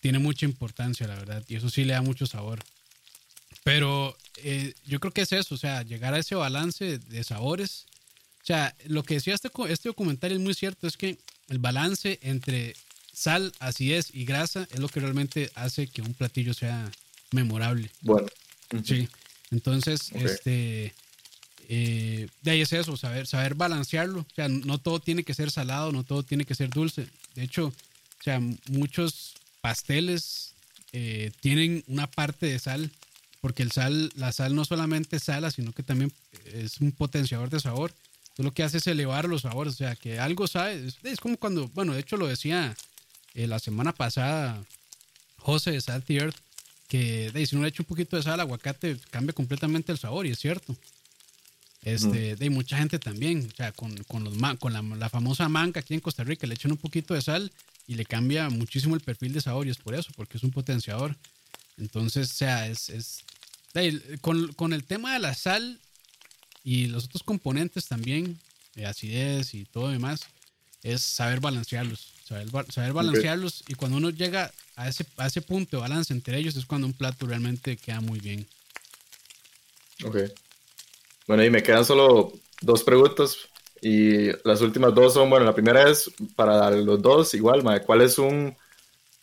tiene 0.00 0.18
mucha 0.18 0.44
importancia, 0.44 1.06
la 1.06 1.14
verdad, 1.14 1.42
y 1.48 1.56
eso 1.56 1.70
sí 1.70 1.84
le 1.84 1.94
da 1.94 2.02
mucho 2.02 2.26
sabor. 2.26 2.58
Pero 3.64 4.16
eh, 4.36 4.74
yo 4.86 5.00
creo 5.00 5.12
que 5.12 5.22
es 5.22 5.32
eso, 5.32 5.54
o 5.54 5.58
sea, 5.58 5.82
llegar 5.82 6.14
a 6.14 6.18
ese 6.18 6.34
balance 6.34 6.98
de 6.98 7.24
sabores. 7.24 7.86
O 8.42 8.46
sea, 8.46 8.74
lo 8.86 9.02
que 9.02 9.14
decía 9.14 9.34
este, 9.34 9.50
este 9.68 9.88
documental 9.88 10.32
es 10.32 10.38
muy 10.40 10.54
cierto, 10.54 10.86
es 10.86 10.96
que 10.96 11.18
el 11.50 11.58
balance 11.58 12.18
entre 12.22 12.74
sal, 13.12 13.52
acidez 13.58 14.10
y 14.14 14.24
grasa 14.24 14.66
es 14.72 14.78
lo 14.78 14.88
que 14.88 15.00
realmente 15.00 15.50
hace 15.54 15.88
que 15.88 16.00
un 16.00 16.14
platillo 16.14 16.54
sea 16.54 16.90
memorable. 17.32 17.90
Bueno. 18.00 18.28
Sí. 18.84 19.08
Entonces, 19.50 20.12
este, 20.12 20.94
eh, 21.68 22.28
de 22.42 22.50
ahí 22.50 22.60
es 22.60 22.72
eso, 22.72 22.96
saber, 22.96 23.26
saber 23.26 23.54
balancearlo. 23.56 24.20
O 24.20 24.34
sea, 24.34 24.48
no 24.48 24.78
todo 24.78 25.00
tiene 25.00 25.24
que 25.24 25.34
ser 25.34 25.50
salado, 25.50 25.92
no 25.92 26.04
todo 26.04 26.22
tiene 26.22 26.44
que 26.44 26.54
ser 26.54 26.70
dulce. 26.70 27.08
De 27.34 27.42
hecho, 27.42 27.66
o 27.66 28.22
sea, 28.22 28.40
muchos 28.68 29.34
pasteles 29.60 30.54
eh, 30.92 31.32
tienen 31.40 31.84
una 31.88 32.08
parte 32.08 32.46
de 32.46 32.58
sal, 32.58 32.90
porque 33.40 33.62
el 33.62 33.72
sal, 33.72 34.12
la 34.14 34.32
sal 34.32 34.54
no 34.54 34.64
solamente 34.64 35.18
sala, 35.18 35.50
sino 35.50 35.72
que 35.72 35.82
también 35.82 36.12
es 36.52 36.80
un 36.80 36.92
potenciador 36.92 37.50
de 37.50 37.60
sabor. 37.60 37.92
Entonces, 38.40 38.52
lo 38.52 38.54
que 38.54 38.62
hace 38.62 38.78
es 38.78 38.86
elevar 38.86 39.28
los 39.28 39.42
sabores, 39.42 39.74
o 39.74 39.76
sea, 39.76 39.96
que 39.96 40.18
algo 40.18 40.46
sabe. 40.46 40.88
Es, 41.02 41.20
como 41.20 41.36
cuando, 41.36 41.68
bueno, 41.68 41.92
de 41.92 42.00
hecho 42.00 42.16
lo 42.16 42.26
decía 42.26 42.74
eh, 43.34 43.46
la 43.46 43.58
semana 43.58 43.92
pasada 43.92 44.64
José 45.36 45.72
de 45.72 45.80
Salty 45.82 46.16
Earth, 46.16 46.36
que 46.88 47.30
de, 47.32 47.46
si 47.46 47.54
uno 47.54 47.64
le 47.64 47.68
echa 47.68 47.82
un 47.82 47.86
poquito 47.86 48.16
de 48.16 48.22
sal 48.22 48.34
al 48.34 48.40
aguacate 48.40 48.96
cambia 49.10 49.34
completamente 49.34 49.92
el 49.92 49.98
sabor 49.98 50.26
y 50.26 50.30
es 50.30 50.38
cierto. 50.38 50.74
Este, 51.82 52.36
de 52.36 52.50
mucha 52.50 52.78
gente 52.78 52.98
también, 52.98 53.46
o 53.52 53.56
sea, 53.56 53.72
con, 53.72 53.94
con, 54.04 54.24
los, 54.24 54.34
con 54.58 54.72
la, 54.72 55.08
famosa 55.08 55.48
manca 55.48 55.80
aquí 55.80 55.92
en 55.92 56.00
Costa 56.00 56.24
Rica 56.24 56.46
le 56.46 56.54
echan 56.54 56.72
un 56.72 56.78
poquito 56.78 57.12
de 57.12 57.22
sal 57.22 57.52
y 57.86 57.94
le 57.94 58.06
cambia 58.06 58.48
muchísimo 58.48 58.94
el 58.94 59.00
perfil 59.02 59.34
de 59.34 59.40
sabor 59.42 59.66
y 59.66 59.70
es 59.70 59.78
por 59.78 59.94
eso, 59.94 60.12
porque 60.16 60.38
es 60.38 60.44
un 60.44 60.50
potenciador. 60.50 61.14
Entonces, 61.76 62.30
o 62.30 62.34
sea, 62.34 62.68
es, 62.68 62.88
es 62.88 63.24
con, 64.22 64.52
con, 64.54 64.72
el 64.72 64.84
tema 64.84 65.12
de 65.12 65.18
la 65.18 65.34
sal 65.34 65.78
y 66.64 66.86
los 66.86 67.04
otros 67.04 67.22
componentes 67.22 67.86
también, 67.86 68.38
de 68.74 68.86
acidez 68.86 69.54
y 69.54 69.64
todo 69.64 69.88
demás, 69.88 70.20
es 70.82 71.02
saber 71.02 71.40
balancearlos, 71.40 72.12
saber, 72.24 72.48
saber 72.70 72.92
balancearlos 72.92 73.64
y 73.68 73.74
cuando 73.74 73.98
uno 73.98 74.10
llega 74.10 74.50
a 74.76 74.88
ese, 74.88 75.04
a 75.16 75.26
ese 75.26 75.42
punto 75.42 75.76
de 75.76 75.82
balance 75.82 76.12
entre 76.12 76.38
ellos 76.38 76.56
es 76.56 76.64
cuando 76.64 76.86
un 76.86 76.94
plato 76.94 77.26
realmente 77.26 77.76
queda 77.76 78.00
muy 78.00 78.20
bien. 78.20 78.46
Ok. 80.04 80.16
Bueno, 81.26 81.44
y 81.44 81.50
me 81.50 81.62
quedan 81.62 81.84
solo 81.84 82.32
dos 82.60 82.82
preguntas. 82.82 83.36
Y 83.82 84.30
las 84.44 84.60
últimas 84.60 84.94
dos 84.94 85.14
son, 85.14 85.30
bueno, 85.30 85.46
la 85.46 85.54
primera 85.54 85.88
es 85.88 86.10
para 86.36 86.70
los 86.70 87.00
dos, 87.00 87.32
igual, 87.34 87.62
¿cuál 87.86 88.02
es 88.02 88.18
un 88.18 88.54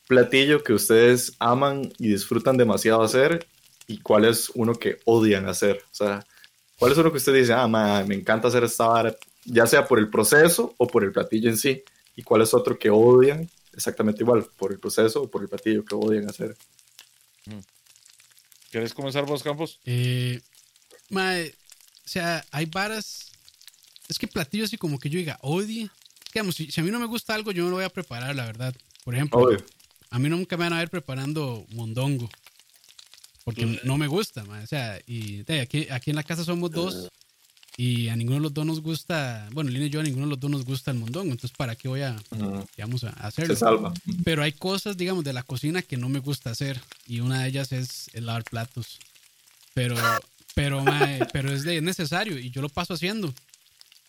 platillo 0.07 0.63
que 0.63 0.73
ustedes 0.73 1.33
aman 1.37 1.93
y 1.99 2.09
disfrutan 2.09 2.57
demasiado 2.57 3.03
hacer? 3.03 3.45
¿Y 3.87 3.99
cuál 3.99 4.25
es 4.25 4.49
uno 4.55 4.73
que 4.73 4.99
odian 5.05 5.47
hacer? 5.47 5.83
O 5.91 5.95
sea, 5.95 6.25
¿cuál 6.77 6.91
es 6.91 6.97
uno 6.97 7.11
que 7.11 7.17
usted 7.17 7.33
dice, 7.33 7.53
ah, 7.53 7.67
me 7.67 8.15
encanta 8.15 8.47
hacer 8.47 8.63
esta 8.63 8.87
vara, 8.87 9.15
ya 9.45 9.67
sea 9.67 9.87
por 9.87 9.99
el 9.99 10.09
proceso 10.09 10.73
o 10.77 10.87
por 10.87 11.03
el 11.03 11.11
platillo 11.11 11.49
en 11.49 11.57
sí? 11.57 11.83
¿Y 12.15 12.23
cuál 12.23 12.41
es 12.41 12.53
otro 12.53 12.77
que 12.79 12.89
odian 12.89 13.49
exactamente 13.77 14.23
igual, 14.23 14.43
por 14.57 14.71
el 14.71 14.79
proceso 14.79 15.21
o 15.21 15.29
por 15.29 15.43
el 15.43 15.47
platillo 15.47 15.85
que 15.85 15.95
odian 15.95 16.27
hacer. 16.27 16.57
¿Quieres 18.71 18.93
comenzar 18.93 19.25
vos, 19.25 19.43
Campos? 19.43 19.79
Eh, 19.85 20.41
o 21.11 22.09
sea, 22.09 22.43
hay 22.51 22.65
varas. 22.65 23.31
Es 24.09 24.19
que 24.19 24.27
platillo 24.27 24.65
así 24.65 24.77
como 24.77 24.99
que 24.99 25.09
yo 25.09 25.19
diga, 25.19 25.37
odie. 25.41 25.89
Digamos, 26.33 26.55
si, 26.55 26.69
a 26.75 26.83
mí 26.83 26.91
no 26.91 26.99
me 26.99 27.05
gusta 27.05 27.35
algo, 27.35 27.51
yo 27.51 27.63
no 27.63 27.69
lo 27.69 27.75
voy 27.77 27.85
a 27.85 27.89
preparar, 27.89 28.35
la 28.35 28.45
verdad. 28.45 28.75
Por 29.05 29.15
ejemplo, 29.15 29.47
a 30.09 30.19
mí 30.19 30.27
nunca 30.27 30.57
me 30.57 30.65
van 30.65 30.73
a 30.73 30.79
ver 30.79 30.89
preparando 30.89 31.65
mondongo. 31.69 32.29
Porque 33.47 33.79
no 33.85 33.97
me 33.97 34.07
gusta, 34.07 34.43
o 34.43 34.67
sea, 34.67 34.99
y 35.07 35.49
aquí, 35.49 35.87
aquí 35.89 36.09
en 36.09 36.17
la 36.17 36.23
casa 36.23 36.43
somos 36.43 36.69
dos. 36.69 37.07
Y 37.77 38.09
a 38.09 38.15
ninguno 38.17 38.39
de 38.39 38.41
los 38.41 38.53
dos 38.53 38.65
nos 38.65 38.81
gusta, 38.81 39.47
bueno, 39.53 39.69
Lina 39.69 39.85
y 39.85 39.89
yo 39.89 40.01
a 40.01 40.03
ninguno 40.03 40.25
de 40.25 40.31
los 40.31 40.39
dos 40.41 40.51
nos 40.51 40.65
gusta 40.65 40.91
el 40.91 40.97
mondongo, 40.97 41.31
entonces 41.31 41.55
¿para 41.55 41.73
qué 41.73 41.87
voy 41.87 42.01
a, 42.01 42.17
digamos, 42.75 43.05
a 43.05 43.11
hacerlo? 43.11 43.53
Se 43.53 43.61
salva. 43.61 43.93
Pero 44.25 44.43
hay 44.43 44.51
cosas, 44.51 44.97
digamos, 44.97 45.23
de 45.23 45.31
la 45.31 45.43
cocina 45.43 45.81
que 45.81 45.95
no 45.95 46.09
me 46.09 46.19
gusta 46.19 46.49
hacer 46.49 46.81
y 47.07 47.21
una 47.21 47.43
de 47.43 47.47
ellas 47.47 47.71
es 47.71 48.09
el 48.13 48.25
lavar 48.25 48.43
platos. 48.43 48.99
Pero, 49.73 49.95
pero, 50.53 50.83
pero 51.31 51.53
es, 51.53 51.63
de, 51.63 51.79
necesario 51.79 52.37
y 52.37 52.49
yo 52.49 52.61
lo 52.61 52.67
paso 52.67 52.95
haciendo. 52.95 53.33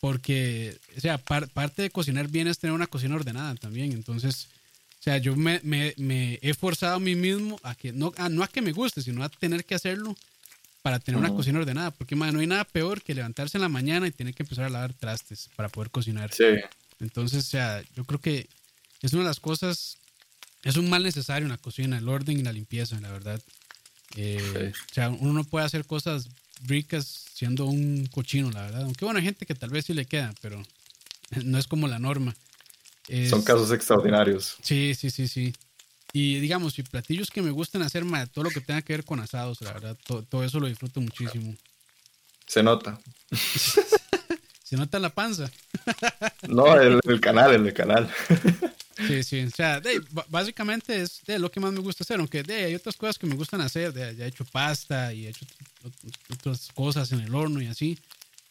Porque, 0.00 0.76
o 0.96 1.00
sea, 1.00 1.18
parte 1.18 1.82
de 1.82 1.90
cocinar 1.90 2.26
bien 2.26 2.48
es 2.48 2.58
tener 2.58 2.74
una 2.74 2.88
cocina 2.88 3.14
ordenada 3.14 3.54
también. 3.54 3.92
Entonces, 3.92 4.48
o 4.98 5.02
sea, 5.02 5.18
yo 5.18 5.36
me, 5.36 5.60
me, 5.62 5.94
me 5.96 6.38
he 6.42 6.54
forzado 6.54 6.96
a 6.96 7.00
mí 7.00 7.14
mismo 7.14 7.60
a 7.62 7.74
que, 7.74 7.92
no 7.92 8.12
a, 8.16 8.28
no 8.28 8.42
a 8.42 8.48
que 8.48 8.60
me 8.60 8.72
guste, 8.72 9.00
sino 9.00 9.22
a 9.22 9.28
tener 9.28 9.64
que 9.64 9.76
hacerlo 9.76 10.16
para 10.82 10.98
tener 10.98 11.20
una 11.20 11.30
cocina 11.30 11.60
ordenada. 11.60 11.92
Porque, 11.92 12.16
no 12.16 12.24
hay 12.24 12.46
nada 12.46 12.64
peor 12.64 13.02
que 13.02 13.14
levantarse 13.14 13.58
en 13.58 13.62
la 13.62 13.68
mañana 13.68 14.08
y 14.08 14.10
tener 14.10 14.34
que 14.34 14.42
empezar 14.42 14.64
a 14.64 14.70
lavar 14.70 14.94
trastes 14.94 15.50
para 15.54 15.68
poder 15.68 15.90
cocinar. 15.90 16.32
Sí. 16.32 16.44
Entonces, 17.00 17.46
o 17.46 17.48
sea, 17.48 17.82
yo 17.94 18.04
creo 18.04 18.20
que 18.20 18.48
es 19.02 19.12
una 19.12 19.22
de 19.22 19.28
las 19.28 19.38
cosas, 19.38 19.98
es 20.64 20.76
un 20.76 20.90
mal 20.90 21.04
necesario 21.04 21.46
en 21.46 21.52
la 21.52 21.58
cocina, 21.58 21.98
el 21.98 22.08
orden 22.08 22.38
y 22.38 22.42
la 22.42 22.52
limpieza, 22.52 23.00
la 23.00 23.12
verdad. 23.12 23.40
Eh, 24.16 24.72
o 24.90 24.94
sea, 24.94 25.10
uno 25.10 25.32
no 25.32 25.44
puede 25.44 25.66
hacer 25.66 25.84
cosas 25.84 26.28
ricas 26.64 27.26
siendo 27.34 27.66
un 27.66 28.06
cochino, 28.06 28.50
la 28.50 28.62
verdad. 28.62 28.82
Aunque 28.82 29.04
bueno, 29.04 29.18
hay 29.18 29.24
gente 29.24 29.46
que 29.46 29.54
tal 29.54 29.70
vez 29.70 29.84
sí 29.84 29.94
le 29.94 30.06
queda, 30.06 30.34
pero 30.42 30.60
no 31.44 31.58
es 31.58 31.68
como 31.68 31.86
la 31.86 32.00
norma. 32.00 32.34
Son 33.28 33.42
casos 33.42 33.72
extraordinarios. 33.72 34.56
Sí, 34.62 34.94
sí, 34.94 35.10
sí, 35.10 35.28
sí. 35.28 35.54
Y 36.12 36.40
digamos, 36.40 36.78
y 36.78 36.82
platillos 36.82 37.30
que 37.30 37.42
me 37.42 37.50
gustan 37.50 37.82
hacer, 37.82 38.04
todo 38.32 38.44
lo 38.44 38.50
que 38.50 38.60
tenga 38.60 38.82
que 38.82 38.94
ver 38.94 39.04
con 39.04 39.20
asados, 39.20 39.60
la 39.60 39.72
verdad, 39.72 39.96
todo, 40.28 40.42
eso 40.42 40.58
lo 40.58 40.66
disfruto 40.66 41.00
muchísimo. 41.00 41.54
Se 42.46 42.62
nota. 42.62 42.98
Se 44.62 44.76
nota 44.76 44.98
la 44.98 45.08
panza. 45.08 45.50
no, 46.46 46.78
el, 46.78 47.00
el 47.02 47.20
canal, 47.20 47.54
el 47.54 47.72
canal. 47.72 48.10
Sí, 49.06 49.22
sí, 49.22 49.44
o 49.44 49.50
sea, 49.50 49.80
básicamente 50.28 51.00
es 51.00 51.22
de 51.24 51.38
lo 51.38 51.50
que 51.50 51.60
más 51.60 51.72
me 51.72 51.78
gusta 51.78 52.02
hacer, 52.02 52.18
aunque 52.18 52.42
de, 52.42 52.64
hay 52.64 52.74
otras 52.74 52.96
cosas 52.96 53.16
que 53.16 53.26
me 53.26 53.36
gustan 53.36 53.60
hacer, 53.60 53.92
de, 53.92 54.16
ya 54.16 54.24
he 54.24 54.28
hecho 54.28 54.44
pasta 54.44 55.14
y 55.14 55.26
he 55.26 55.28
hecho 55.30 55.46
otras 56.32 56.68
cosas 56.74 57.12
en 57.12 57.20
el 57.20 57.34
horno 57.34 57.62
y 57.62 57.68
así, 57.68 57.98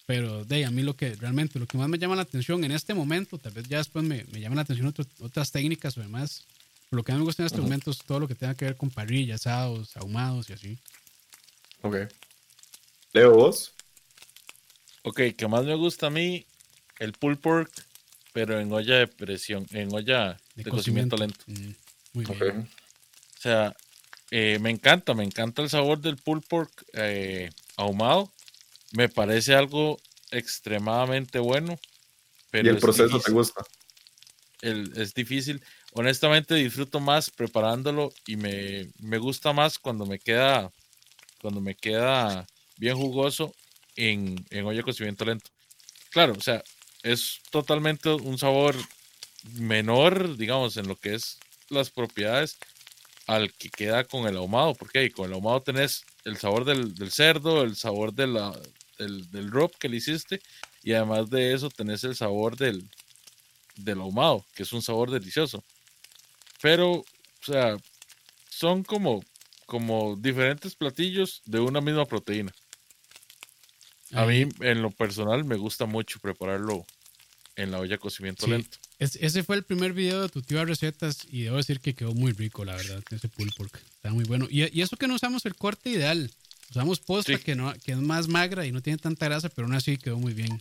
pero 0.07 0.45
de 0.45 0.65
a 0.65 0.71
mí 0.71 0.81
lo 0.81 0.95
que 0.95 1.13
realmente, 1.15 1.59
lo 1.59 1.67
que 1.67 1.77
más 1.77 1.89
me 1.89 1.99
llama 1.99 2.15
la 2.15 2.21
atención 2.23 2.63
en 2.63 2.71
este 2.71 2.93
momento, 2.93 3.37
tal 3.37 3.51
vez 3.51 3.67
ya 3.67 3.77
después 3.77 4.03
me, 4.03 4.23
me 4.31 4.39
llama 4.39 4.55
la 4.55 4.61
atención 4.63 4.91
otras 5.19 5.51
técnicas 5.51 5.97
o 5.97 6.01
demás, 6.01 6.45
lo 6.91 7.03
que 7.03 7.11
a 7.11 7.15
mí 7.15 7.19
me 7.19 7.25
gusta 7.25 7.43
en 7.43 7.47
este 7.47 7.59
momento 7.59 7.91
es 7.91 7.97
todo 7.99 8.21
lo 8.21 8.27
que 8.27 8.33
tenga 8.33 8.55
que 8.55 8.63
ver 8.63 8.77
con 8.77 8.89
parrillas, 8.89 9.41
asados, 9.45 9.97
ahumados 9.97 10.49
y 10.49 10.53
así. 10.53 10.77
Ok. 11.81 11.97
Leo, 13.11 13.33
vos. 13.33 13.73
Ok, 15.03 15.21
que 15.37 15.47
más 15.49 15.65
me 15.65 15.75
gusta 15.75 16.07
a 16.07 16.09
mí 16.09 16.45
el 16.99 17.11
pulled 17.11 17.39
pork, 17.39 17.69
pero 18.31 18.61
en 18.61 18.71
olla 18.71 18.99
de 18.99 19.07
presión, 19.07 19.67
en 19.71 19.93
olla 19.93 20.39
de, 20.55 20.63
cocimiento. 20.63 21.17
lento. 21.17 21.43
Mm, 21.47 21.71
muy 22.13 22.25
bien. 22.25 22.69
O 23.37 23.41
sea, 23.41 23.75
eh, 24.31 24.57
me 24.61 24.69
encanta, 24.69 25.13
me 25.13 25.25
encanta 25.25 25.61
el 25.61 25.69
sabor 25.69 25.99
del 25.99 26.15
pulled 26.15 26.43
pork 26.47 26.85
eh, 26.93 27.49
ahumado. 27.75 28.31
Me 28.91 29.09
parece 29.09 29.55
algo 29.55 29.99
extremadamente 30.31 31.39
bueno. 31.39 31.79
Pero 32.51 32.67
¿Y 32.67 32.69
el 32.71 32.79
proceso 32.79 33.19
te 33.19 33.31
gusta? 33.31 33.63
es 34.61 35.13
difícil 35.13 35.61
honestamente 35.93 36.55
disfruto 36.55 36.99
más 36.99 37.29
preparándolo 37.29 38.11
y 38.25 38.35
me, 38.35 39.17
gusta 39.17 39.53
más 39.53 39.79
cuando 39.79 40.05
me 40.05 40.19
queda 40.19 40.71
cuando 41.39 41.61
me 41.61 41.75
queda 41.75 42.45
bien 42.77 42.95
jugoso 42.95 43.53
en, 43.95 44.45
en 44.49 44.65
olla 44.65 44.77
de 44.77 44.83
cocimiento 44.83 45.25
lento. 45.25 45.49
Claro, 46.09 46.33
o 46.33 46.41
sea, 46.41 46.63
es 47.03 47.39
totalmente 47.51 48.09
un 48.09 48.37
sabor 48.37 48.75
menor, 49.53 50.35
digamos, 50.37 50.77
en 50.77 50.87
lo 50.87 50.95
que 50.95 51.15
es 51.15 51.37
las 51.69 51.89
propiedades 51.89 52.57
al 53.27 53.53
que 53.53 53.69
queda 53.69 54.03
con 54.03 54.27
el 54.27 54.37
ahumado, 54.37 54.73
porque 54.73 55.11
con 55.11 55.27
el 55.27 55.33
ahumado 55.33 55.61
tenés 55.61 56.05
el 56.25 56.37
sabor 56.37 56.65
del, 56.65 57.11
cerdo, 57.11 57.63
el 57.63 57.75
sabor 57.75 58.13
de 58.13 58.27
la, 58.27 58.51
del, 58.97 59.29
del 59.31 59.51
rub 59.51 59.71
que 59.77 59.89
le 59.89 59.97
hiciste, 59.97 60.41
y 60.83 60.93
además 60.93 61.29
de 61.29 61.53
eso 61.53 61.69
tenés 61.69 62.03
el 62.03 62.15
sabor 62.15 62.57
del, 62.57 62.89
del 63.75 63.99
ahumado, 63.99 64.45
que 64.55 64.63
es 64.63 64.73
un 64.73 64.81
sabor 64.81 65.11
delicioso. 65.11 65.63
Pero, 66.61 66.91
o 66.91 67.05
sea, 67.41 67.77
son 68.49 68.83
como, 68.83 69.23
como 69.65 70.15
diferentes 70.15 70.75
platillos 70.75 71.41
de 71.45 71.59
una 71.59 71.81
misma 71.81 72.05
proteína. 72.05 72.53
A 74.13 74.25
mí, 74.25 74.47
en 74.61 74.81
lo 74.81 74.91
personal, 74.91 75.43
me 75.43 75.57
gusta 75.57 75.85
mucho 75.85 76.19
prepararlo 76.19 76.85
en 77.55 77.71
la 77.71 77.79
olla 77.79 77.95
de 77.95 77.99
cocimiento 77.99 78.47
lento. 78.47 78.77
ese 78.99 79.43
fue 79.43 79.55
el 79.55 79.63
primer 79.63 79.91
video 79.91 80.21
de 80.21 80.29
tu 80.29 80.41
tío 80.41 80.63
recetas 80.63 81.27
y 81.29 81.41
debo 81.41 81.57
decir 81.57 81.79
que 81.79 81.93
quedó 81.93 82.13
muy 82.13 82.31
rico, 82.31 82.63
la 82.63 82.75
verdad, 82.75 83.03
ese 83.09 83.27
pulled 83.27 83.53
pork. 83.57 83.81
Está 83.95 84.11
muy 84.11 84.23
bueno. 84.23 84.47
Y, 84.49 84.81
eso 84.81 84.95
que 84.95 85.07
no 85.07 85.15
usamos 85.15 85.45
el 85.45 85.55
corte 85.55 85.89
ideal. 85.89 86.31
Usamos 86.69 86.99
posta 86.99 87.37
que, 87.37 87.55
no, 87.55 87.73
que 87.83 87.93
es 87.93 87.97
más 87.97 88.27
magra 88.27 88.65
y 88.65 88.71
no 88.71 88.81
tiene 88.81 88.97
tanta 88.97 89.25
grasa, 89.25 89.49
pero 89.49 89.67
aún 89.67 89.75
así 89.75 89.97
quedó 89.97 90.17
muy 90.17 90.33
bien. 90.33 90.59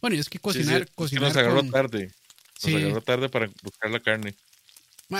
Bueno, 0.00 0.16
y 0.16 0.18
es 0.18 0.28
que 0.28 0.38
cocinar... 0.38 0.88
cocinar 0.94 1.24
nos 1.28 1.36
agarró 1.36 1.62
tarde. 1.70 2.12
Nos 2.62 2.74
agarró 2.74 3.00
tarde 3.02 3.28
para 3.28 3.50
buscar 3.62 3.90
la 3.90 4.00
carne 4.00 4.34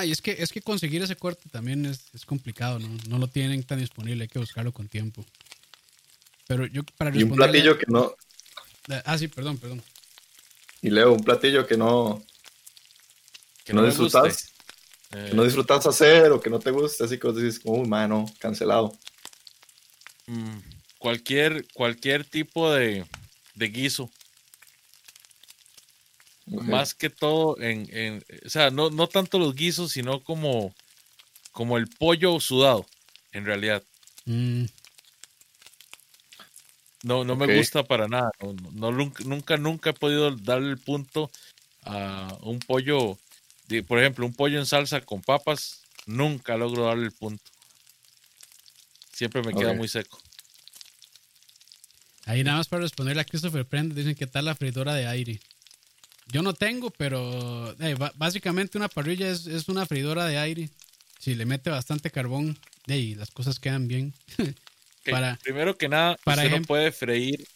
y 0.02 0.10
es 0.10 0.20
que, 0.20 0.34
es 0.38 0.50
que 0.50 0.62
conseguir 0.62 1.02
ese 1.02 1.14
corte 1.14 1.48
también 1.50 1.84
es, 1.84 2.26
complicado, 2.26 2.78
¿no? 2.78 2.88
No 3.08 3.18
lo 3.18 3.28
tienen 3.28 3.62
tan 3.62 3.78
disponible, 3.78 4.22
hay 4.24 4.28
que 4.28 4.38
buscarlo 4.38 4.72
con 4.72 4.88
tiempo. 4.88 5.24
Pero 6.48 6.66
yo, 6.66 6.82
para 6.96 7.14
Y 7.16 7.22
un 7.22 7.36
platillo 7.36 7.78
que 7.78 7.86
no. 7.88 8.14
Ah, 9.04 9.16
sí, 9.16 9.28
perdón, 9.28 9.58
perdón. 9.58 9.82
Y 10.82 10.90
Leo, 10.90 11.12
un 11.12 11.22
platillo 11.22 11.66
que 11.66 11.76
no. 11.76 12.22
Que 13.64 13.72
no, 13.72 13.84
disfrutas. 13.84 14.52
que 15.10 15.34
no 15.34 15.44
disfrutas 15.44 15.86
hacer 15.86 16.30
o 16.32 16.40
que 16.40 16.50
no 16.50 16.58
te 16.58 16.70
gusta, 16.70 17.04
así 17.04 17.18
que 17.18 17.26
vos 17.26 17.36
decís, 17.36 17.60
oh, 17.64 17.84
mano, 17.84 18.26
cancelado. 18.38 18.98
Mm, 20.26 20.58
cualquier, 20.98 21.66
cualquier 21.74 22.24
tipo 22.24 22.72
de, 22.72 23.04
de 23.54 23.68
guiso. 23.68 24.10
Más 26.46 26.94
que 26.94 27.08
todo 27.08 27.58
en, 27.58 27.88
en 27.90 28.24
o 28.44 28.50
sea, 28.50 28.70
no, 28.70 28.90
no, 28.90 29.06
tanto 29.06 29.38
los 29.38 29.54
guisos, 29.54 29.92
sino 29.92 30.22
como, 30.22 30.74
como 31.52 31.78
el 31.78 31.88
pollo 31.88 32.38
sudado, 32.38 32.86
en 33.32 33.46
realidad. 33.46 33.82
Mm. 34.26 34.66
No, 37.02 37.22
no 37.22 37.36
me 37.36 37.54
gusta 37.58 37.82
para 37.82 38.08
nada. 38.08 38.30
No, 38.72 38.90
nunca, 38.92 39.56
nunca 39.58 39.90
he 39.90 39.92
podido 39.92 40.34
darle 40.36 40.70
el 40.70 40.78
punto 40.78 41.30
a 41.82 42.38
un 42.40 42.58
pollo, 42.60 43.18
por 43.86 43.98
ejemplo, 43.98 44.24
un 44.24 44.34
pollo 44.34 44.58
en 44.58 44.66
salsa 44.66 45.02
con 45.02 45.20
papas. 45.20 45.82
Nunca 46.06 46.56
logro 46.56 46.86
darle 46.86 47.04
el 47.04 47.12
punto. 47.12 47.42
Siempre 49.14 49.42
me 49.42 49.54
queda 49.54 49.72
muy 49.72 49.88
seco. 49.88 50.18
Ahí 52.26 52.42
nada 52.42 52.58
más 52.58 52.68
para 52.68 52.82
responderle 52.82 53.22
a 53.22 53.24
Christopher 53.24 53.66
Prende, 53.66 53.94
dicen 53.94 54.14
que 54.14 54.26
tal 54.26 54.46
la 54.46 54.54
freidora 54.54 54.94
de 54.94 55.06
aire. 55.06 55.40
Yo 56.32 56.42
no 56.42 56.54
tengo, 56.54 56.90
pero 56.90 57.74
eh, 57.80 57.96
básicamente 58.14 58.78
una 58.78 58.88
parrilla 58.88 59.28
es, 59.28 59.68
una 59.68 59.86
freidora 59.86 60.26
de 60.26 60.38
aire. 60.38 60.70
Si 61.18 61.34
le 61.34 61.44
mete 61.44 61.70
bastante 61.70 62.10
carbón, 62.10 62.58
y 62.86 63.14
las 63.14 63.30
cosas 63.30 63.58
quedan 63.58 63.88
bien. 63.88 64.14
para, 65.10 65.36
primero 65.42 65.76
que 65.76 65.88
nada, 65.88 66.16
para 66.24 66.42
usted 66.44 66.60
no 66.60 66.66
puede 66.66 66.92
freír 66.92 67.46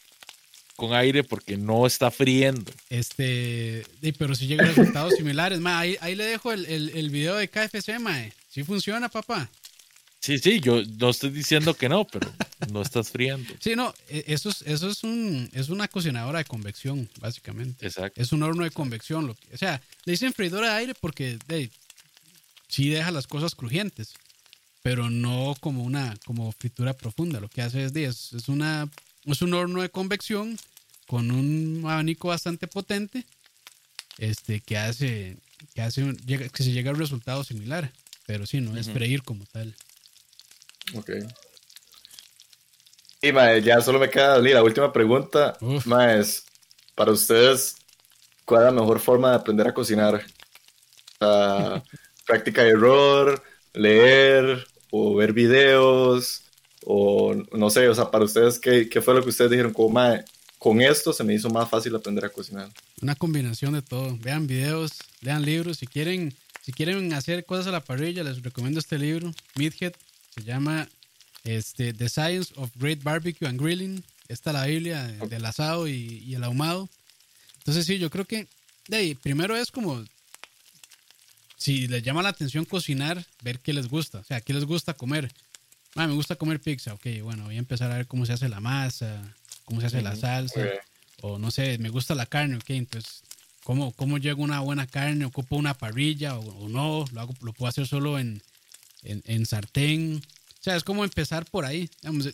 con 0.77 0.95
aire 0.95 1.25
porque 1.25 1.57
no 1.57 1.87
está 1.87 2.11
friendo. 2.11 2.71
Este, 2.89 3.85
pero 4.19 4.35
si 4.35 4.47
llegan 4.47 4.69
resultados 4.69 5.15
similares, 5.15 5.61
ahí, 5.65 6.15
le 6.15 6.25
dejo 6.25 6.53
el, 6.53 6.67
el, 6.67 7.11
video 7.11 7.37
de 7.37 7.49
KFC, 7.49 7.99
mae. 7.99 8.33
Si 8.51 8.63
funciona, 8.65 9.09
papá. 9.09 9.51
Sí, 10.21 10.39
sí, 10.39 10.61
yo 10.61 10.83
no 10.99 11.11
estoy 11.11 11.31
diciendo 11.31 11.75
que 11.75 11.89
no, 11.89 12.05
pero 12.07 12.31
no 12.73 12.83
estás 12.83 13.11
friendo. 13.11 13.55
Sí, 13.61 13.77
no, 13.77 13.95
e, 14.09 14.25
eso 14.27 14.49
es, 14.49 14.63
eso 14.63 14.89
es 14.89 15.05
un, 15.05 15.49
es 15.53 15.69
una 15.69 15.89
cocinadora 15.89 16.39
de 16.39 16.45
convección, 16.45 17.09
básicamente. 17.21 17.87
Exacto. 17.87 18.21
Es 18.21 18.33
un 18.33 18.43
horno 18.43 18.65
de 18.65 18.71
convección. 18.71 19.27
Lo 19.27 19.33
o 19.33 19.57
sea, 19.57 19.81
le 20.05 20.13
dicen 20.13 20.33
freidora 20.33 20.73
de 20.73 20.79
aire 20.79 20.95
porque 20.95 21.39
sí 22.67 22.89
deja 22.89 23.11
las 23.13 23.27
cosas 23.27 23.55
crujientes, 23.55 24.15
pero 24.83 25.09
no 25.09 25.55
como 25.61 25.85
una 25.85 26.17
como 26.25 26.51
fritura 26.53 26.95
profunda. 26.95 27.41
Lo 27.41 27.49
que 27.49 27.63
hace 27.63 27.85
es, 27.85 27.95
es, 27.95 28.33
es 28.33 28.49
una, 28.49 28.91
es 29.25 29.41
un 29.41 29.55
horno 29.55 29.83
de 29.83 29.91
convección 29.91 30.59
con 31.07 31.31
un 31.31 31.83
abanico 31.85 32.29
bastante 32.29 32.67
potente, 32.67 33.25
este, 34.19 34.61
que 34.61 34.77
hace, 34.77 35.37
que 35.75 35.81
hace, 35.81 36.15
que 36.53 36.63
se 36.63 36.73
llega 36.73 36.91
a 36.91 36.95
un 36.95 37.01
resultado 37.01 37.45
similar. 37.45 37.91
Pero 38.27 38.45
sí, 38.45 38.61
no 38.61 38.77
es 38.77 38.91
freír 38.91 39.23
como 39.23 39.47
tal. 39.47 39.75
Ok. 40.95 41.11
Y 43.21 43.33
ya 43.63 43.81
solo 43.81 43.99
me 43.99 44.11
queda 44.11 44.39
la 44.39 44.63
última 44.63 44.93
pregunta. 44.93 45.57
es, 46.19 46.45
para 46.95 47.13
ustedes, 47.13 47.77
¿cuál 48.45 48.63
es 48.63 48.67
la 48.67 48.81
mejor 48.81 49.01
forma 49.01 49.31
de 49.31 49.37
aprender 49.37 49.67
a 49.67 49.75
cocinar? 49.75 50.25
práctica 52.27 52.63
de 52.63 52.71
error, 52.71 53.43
leer 53.75 54.67
o 54.91 55.17
ver 55.17 55.33
videos 55.33 56.43
o 56.85 57.35
no 57.53 57.71
sé, 57.71 57.89
o 57.89 57.95
sea, 57.95 58.11
para 58.11 58.25
ustedes, 58.25 58.59
¿qué, 58.59 58.89
qué 58.89 59.01
fue 59.01 59.15
lo 59.15 59.23
que 59.23 59.31
ustedes 59.31 59.51
dijeron? 59.51 59.73
Como, 59.73 60.01
con 60.59 60.81
esto 60.81 61.13
se 61.13 61.25
me 61.25 61.35
hizo 61.35 61.49
más 61.51 61.69
fácil 61.69 61.95
aprender 61.95 62.25
a 62.25 62.29
cocinar. 62.29 62.69
Una 63.01 63.15
combinación 63.15 63.75
de 63.75 63.83
todo. 63.83 64.17
Vean 64.21 64.47
videos, 64.47 64.93
lean 65.21 65.45
libros. 65.45 65.79
Si 65.79 65.87
quieren, 65.87 66.35
si 66.63 66.73
quieren 66.73 67.13
hacer 67.13 67.45
cosas 67.45 67.69
a 67.69 67.71
la 67.73 67.81
parrilla, 67.81 68.25
les 68.25 68.43
recomiendo 68.43 68.81
este 68.81 68.99
libro, 68.99 69.33
Meathead. 69.57 69.93
Se 70.39 70.45
llama 70.45 70.89
este, 71.43 71.93
The 71.93 72.09
Science 72.09 72.53
of 72.57 72.71
Great 72.77 73.03
Barbecue 73.03 73.49
and 73.49 73.61
Grilling. 73.61 74.05
Esta 74.29 74.51
es 74.51 74.55
la 74.55 74.67
Biblia 74.67 75.05
del 75.07 75.45
asado 75.45 75.89
y, 75.89 76.33
el 76.33 76.45
ahumado. 76.45 76.89
Entonces, 77.59 77.87
sí, 77.87 77.99
yo 77.99 78.09
creo 78.09 78.25
que 78.25 78.47
de 78.87 79.17
primero 79.21 79.57
es 79.57 79.71
como 79.73 80.05
si 81.57 81.89
les 81.89 82.03
llama 82.05 82.23
la 82.23 82.29
atención 82.29 82.65
cocinar, 82.65 83.27
ver 83.43 83.59
qué 83.59 83.73
les 83.73 83.89
gusta. 83.89 84.19
O 84.19 84.25
sea, 84.25 84.41
qué 84.41 84.53
les 84.55 84.65
gusta 84.65 84.95
comer. 84.95 85.33
Ah, 85.97 86.07
me 86.07 86.15
gusta 86.15 86.37
comer 86.37 86.61
pizza. 86.61 86.95
Ok, 86.95 87.07
bueno, 87.23 87.45
voy 87.45 87.57
a 87.57 87.59
empezar 87.59 87.91
a 87.91 87.97
ver 87.97 88.07
cómo 88.07 88.25
se 88.25 88.35
hace 88.35 88.49
la 88.49 88.61
masa, 88.61 89.35
cómo 89.65 89.81
se 89.81 89.89
hace 89.89 90.03
la 90.03 90.15
salsa. 90.15 90.61
O 91.21 91.39
no 91.39 91.51
sé, 91.51 91.79
me 91.79 91.89
gusta 91.89 92.15
la 92.15 92.27
carne. 92.27 92.57
Ok, 92.57 92.71
entonces, 92.71 93.23
¿cómo, 93.65 93.91
cómo 93.93 94.19
llego 94.19 94.45
una 94.45 94.61
buena 94.61 94.87
carne? 94.87 95.25
¿Ocupo 95.25 95.57
una 95.57 95.75
parrilla 95.75 96.39
o, 96.39 96.69
no? 96.69 97.07
¿Lo, 97.13 97.21
hago, 97.21 97.35
¿Lo 97.41 97.53
puedo 97.53 97.69
hacer 97.69 97.89
solo 97.89 98.21
en, 98.21 98.41
en, 99.09 99.47
sartén? 99.47 100.23
O 100.61 100.63
sea, 100.63 100.77
es 100.77 100.85
como 100.85 101.05
empezar 101.05 101.45
por 101.47 101.65
ahí. 101.65 101.89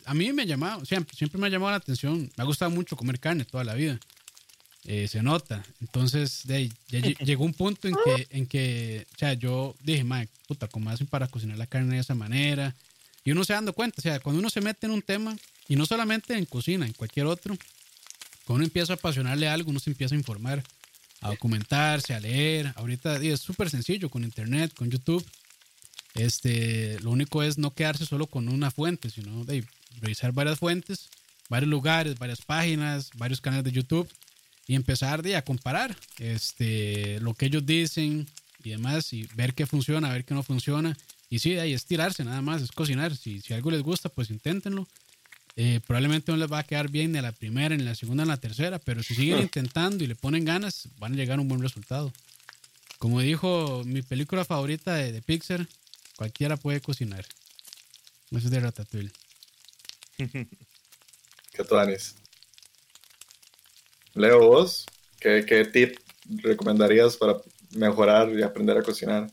a 0.05 0.13
mí 0.13 0.33
me 0.33 0.43
ha 0.43 0.45
llamado, 0.45 0.85
siempre, 0.85 1.15
siempre 1.15 1.39
me 1.39 1.47
ha 1.47 1.49
llamado 1.49 1.71
la 1.71 1.77
atención. 1.77 2.31
Me 2.35 2.41
ha 2.41 2.45
gustado 2.45 2.71
mucho 2.71 2.95
comer 2.95 3.19
carne 3.19 3.45
toda 3.45 3.63
la 3.63 3.73
vida. 3.73 3.99
Eh, 4.87 5.07
se 5.07 5.23
nota. 5.23 5.65
Entonces, 5.81 6.41
de 6.45 6.71
llegó 6.89 7.43
un 7.43 7.53
punto 7.53 7.87
en 7.87 7.95
que, 8.05 8.27
en 8.29 8.45
que, 8.45 9.07
o 9.15 9.17
sea, 9.17 9.33
yo 9.33 9.75
dije, 9.81 10.03
madre, 10.03 10.29
puta, 10.47 10.67
¿cómo 10.67 10.89
hacen 10.91 11.07
para 11.07 11.27
cocinar 11.27 11.57
la 11.57 11.65
carne 11.65 11.95
de 11.95 12.01
esa 12.01 12.13
manera? 12.13 12.75
Y 13.23 13.31
uno 13.31 13.43
se 13.43 13.53
dando 13.53 13.73
cuenta, 13.73 13.95
o 13.97 14.01
sea, 14.01 14.19
cuando 14.19 14.39
uno 14.39 14.51
se 14.51 14.61
mete 14.61 14.85
en 14.85 14.91
un 14.91 15.01
tema, 15.01 15.35
y 15.67 15.75
no 15.75 15.87
solamente 15.87 16.37
en 16.37 16.45
cocina, 16.45 16.85
en 16.85 16.93
cualquier 16.93 17.25
otro, 17.25 17.57
cuando 18.45 18.57
uno 18.57 18.63
empieza 18.65 18.93
a 18.93 18.95
apasionarle 18.95 19.47
algo, 19.47 19.71
uno 19.71 19.79
se 19.79 19.89
empieza 19.89 20.13
a 20.13 20.17
informar, 20.19 20.63
a 21.21 21.29
documentarse, 21.29 22.13
a 22.13 22.19
leer. 22.19 22.71
Ahorita 22.75 23.17
es 23.17 23.39
súper 23.39 23.71
sencillo 23.71 24.09
con 24.09 24.23
internet, 24.23 24.71
con 24.75 24.91
YouTube. 24.91 25.25
Este, 26.15 26.97
lo 27.01 27.11
único 27.11 27.43
es 27.43 27.57
no 27.57 27.73
quedarse 27.73 28.05
solo 28.05 28.27
con 28.27 28.47
una 28.49 28.71
fuente, 28.71 29.09
sino 29.09 29.43
de 29.43 29.65
revisar 30.01 30.31
varias 30.31 30.59
fuentes, 30.59 31.09
varios 31.49 31.69
lugares, 31.69 32.17
varias 32.17 32.41
páginas, 32.41 33.11
varios 33.15 33.41
canales 33.41 33.65
de 33.65 33.71
YouTube 33.71 34.09
y 34.67 34.75
empezar 34.75 35.21
de, 35.21 35.35
a 35.35 35.43
comparar 35.43 35.95
este, 36.19 37.19
lo 37.19 37.33
que 37.33 37.47
ellos 37.47 37.65
dicen 37.65 38.27
y 38.63 38.71
demás 38.71 39.13
y 39.13 39.27
ver 39.35 39.53
qué 39.53 39.65
funciona, 39.65 40.11
ver 40.11 40.25
qué 40.25 40.33
no 40.33 40.41
funciona. 40.41 40.97
Y 41.29 41.39
sí, 41.39 41.57
ahí 41.57 41.73
es 41.73 41.85
tirarse 41.85 42.23
nada 42.23 42.41
más, 42.41 42.61
es 42.61 42.71
cocinar. 42.71 43.15
Si, 43.15 43.41
si 43.41 43.53
algo 43.53 43.69
les 43.69 43.81
gusta, 43.81 44.09
pues 44.09 44.29
inténtenlo. 44.29 44.87
Eh, 45.57 45.79
probablemente 45.85 46.31
no 46.31 46.37
les 46.37 46.51
va 46.51 46.59
a 46.59 46.63
quedar 46.63 46.89
bien 46.89 47.11
ni 47.11 47.17
a 47.17 47.21
la 47.21 47.31
primera, 47.31 47.75
ni 47.75 47.83
a 47.83 47.85
la 47.85 47.95
segunda, 47.95 48.25
ni 48.25 48.31
a 48.31 48.35
la 48.35 48.41
tercera, 48.41 48.79
pero 48.79 49.03
si 49.03 49.15
siguen 49.15 49.39
intentando 49.41 50.03
y 50.03 50.07
le 50.07 50.15
ponen 50.15 50.43
ganas, 50.43 50.89
van 50.97 51.13
a 51.13 51.15
llegar 51.15 51.39
a 51.39 51.41
un 51.41 51.47
buen 51.47 51.61
resultado. 51.61 52.11
Como 52.97 53.21
dijo 53.21 53.83
mi 53.85 54.01
película 54.01 54.43
favorita 54.45 54.95
de, 54.95 55.11
de 55.11 55.21
Pixar, 55.21 55.67
Cualquiera 56.17 56.57
puede 56.57 56.81
cocinar. 56.81 57.25
Eso 58.31 58.37
es 58.47 58.51
de 58.51 58.59
Ratatouille. 58.59 59.11
¿Qué 60.17 61.63
tuanes? 61.67 62.15
Leo, 64.13 64.39
vos, 64.39 64.85
¿qué, 65.19 65.45
¿qué 65.45 65.65
tip 65.65 65.99
recomendarías 66.25 67.17
para 67.17 67.35
mejorar 67.71 68.29
y 68.29 68.41
aprender 68.43 68.77
a 68.77 68.83
cocinar? 68.83 69.29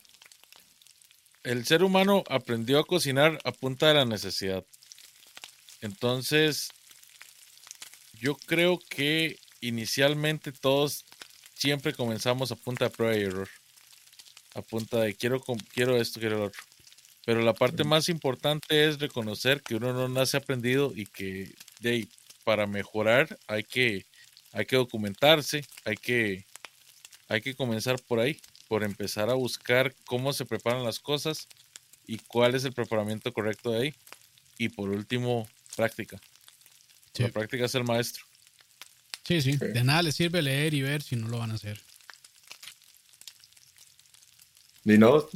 El 1.44 1.64
ser 1.66 1.82
humano 1.82 2.22
aprendió 2.28 2.78
a 2.78 2.84
cocinar 2.84 3.38
a 3.44 3.52
punta 3.52 3.88
de 3.88 3.94
la 3.94 4.04
necesidad. 4.04 4.64
Entonces, 5.80 6.68
yo 8.20 8.36
creo 8.36 8.78
que 8.88 9.38
inicialmente 9.60 10.52
todos 10.52 11.04
siempre 11.54 11.92
comenzamos 11.92 12.52
a 12.52 12.56
punta 12.56 12.84
de 12.84 12.90
prueba 12.90 13.16
y 13.16 13.22
error. 13.22 13.48
A 14.54 14.62
punta 14.62 15.00
de 15.00 15.14
quiero, 15.14 15.42
quiero 15.72 15.96
esto, 15.96 16.20
quiero 16.20 16.38
lo 16.38 16.44
otro. 16.46 16.62
Pero 17.24 17.42
la 17.42 17.54
parte 17.54 17.84
más 17.84 18.08
importante 18.08 18.88
es 18.88 18.98
reconocer 18.98 19.62
que 19.62 19.76
uno 19.76 19.92
no 19.92 20.08
nace 20.08 20.36
aprendido 20.36 20.92
y 20.94 21.06
que 21.06 21.54
de, 21.80 22.08
para 22.44 22.66
mejorar 22.66 23.38
hay 23.46 23.62
que, 23.62 24.06
hay 24.52 24.66
que 24.66 24.76
documentarse, 24.76 25.64
hay 25.84 25.96
que, 25.96 26.44
hay 27.28 27.40
que 27.40 27.54
comenzar 27.54 28.00
por 28.02 28.18
ahí, 28.18 28.40
por 28.68 28.82
empezar 28.82 29.30
a 29.30 29.34
buscar 29.34 29.94
cómo 30.04 30.32
se 30.32 30.44
preparan 30.44 30.84
las 30.84 30.98
cosas 30.98 31.46
y 32.06 32.18
cuál 32.18 32.54
es 32.54 32.64
el 32.64 32.72
preparamiento 32.72 33.32
correcto 33.32 33.70
de 33.70 33.82
ahí. 33.82 33.94
Y 34.58 34.68
por 34.68 34.90
último, 34.90 35.48
práctica. 35.76 36.20
La 37.14 37.28
práctica 37.28 37.66
es 37.66 37.74
el 37.74 37.84
maestro. 37.84 38.24
Sí, 39.24 39.40
sí, 39.40 39.56
de 39.56 39.84
nada 39.84 40.02
les 40.02 40.16
sirve 40.16 40.42
leer 40.42 40.74
y 40.74 40.82
ver 40.82 41.02
si 41.02 41.14
no 41.14 41.28
lo 41.28 41.38
van 41.38 41.52
a 41.52 41.54
hacer. 41.54 41.80
Ni 44.84 44.98
no, 44.98 45.28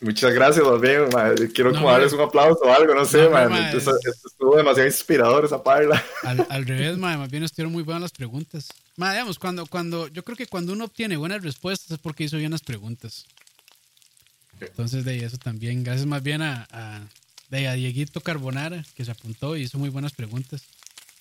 Muchas 0.00 0.34
gracias, 0.34 0.66
más 0.66 0.80
bien, 0.80 1.08
Quiero 1.54 1.72
como 1.72 1.90
darles 1.90 2.12
un 2.12 2.20
aplauso 2.20 2.60
o 2.64 2.72
algo, 2.72 2.94
no 2.94 3.04
sé, 3.04 3.28
no, 3.28 3.78
estuvo 3.78 4.56
demasiado 4.56 4.86
inspirador 4.88 5.44
esa 5.44 5.62
parla. 5.62 6.02
Al, 6.22 6.66
revés, 6.66 6.98
más 6.98 7.30
bien 7.30 7.44
estuvieron 7.44 7.72
muy 7.72 7.82
buenas 7.82 8.02
las 8.02 8.12
preguntas. 8.12 8.68
digamos, 8.96 9.38
cuando, 9.38 9.66
cuando, 9.66 10.08
yo 10.08 10.24
creo 10.24 10.36
que 10.36 10.46
cuando 10.46 10.72
uno 10.72 10.84
obtiene 10.84 11.16
buenas 11.16 11.42
respuestas 11.42 11.92
es 11.92 11.98
porque 11.98 12.24
hizo 12.24 12.36
bien 12.36 12.50
las 12.50 12.62
preguntas. 12.62 13.24
Entonces, 14.60 15.04
de 15.04 15.12
ahí 15.12 15.20
eso 15.20 15.38
también. 15.38 15.84
Gracias 15.84 16.06
más 16.06 16.22
bien 16.22 16.42
a, 16.42 16.66
a, 16.70 17.00
de, 17.50 17.68
a 17.68 17.74
Dieguito 17.74 18.20
Carbonara, 18.20 18.84
que 18.94 19.04
se 19.04 19.10
apuntó 19.10 19.56
y 19.56 19.62
hizo 19.62 19.78
muy 19.78 19.90
buenas 19.90 20.12
preguntas. 20.12 20.62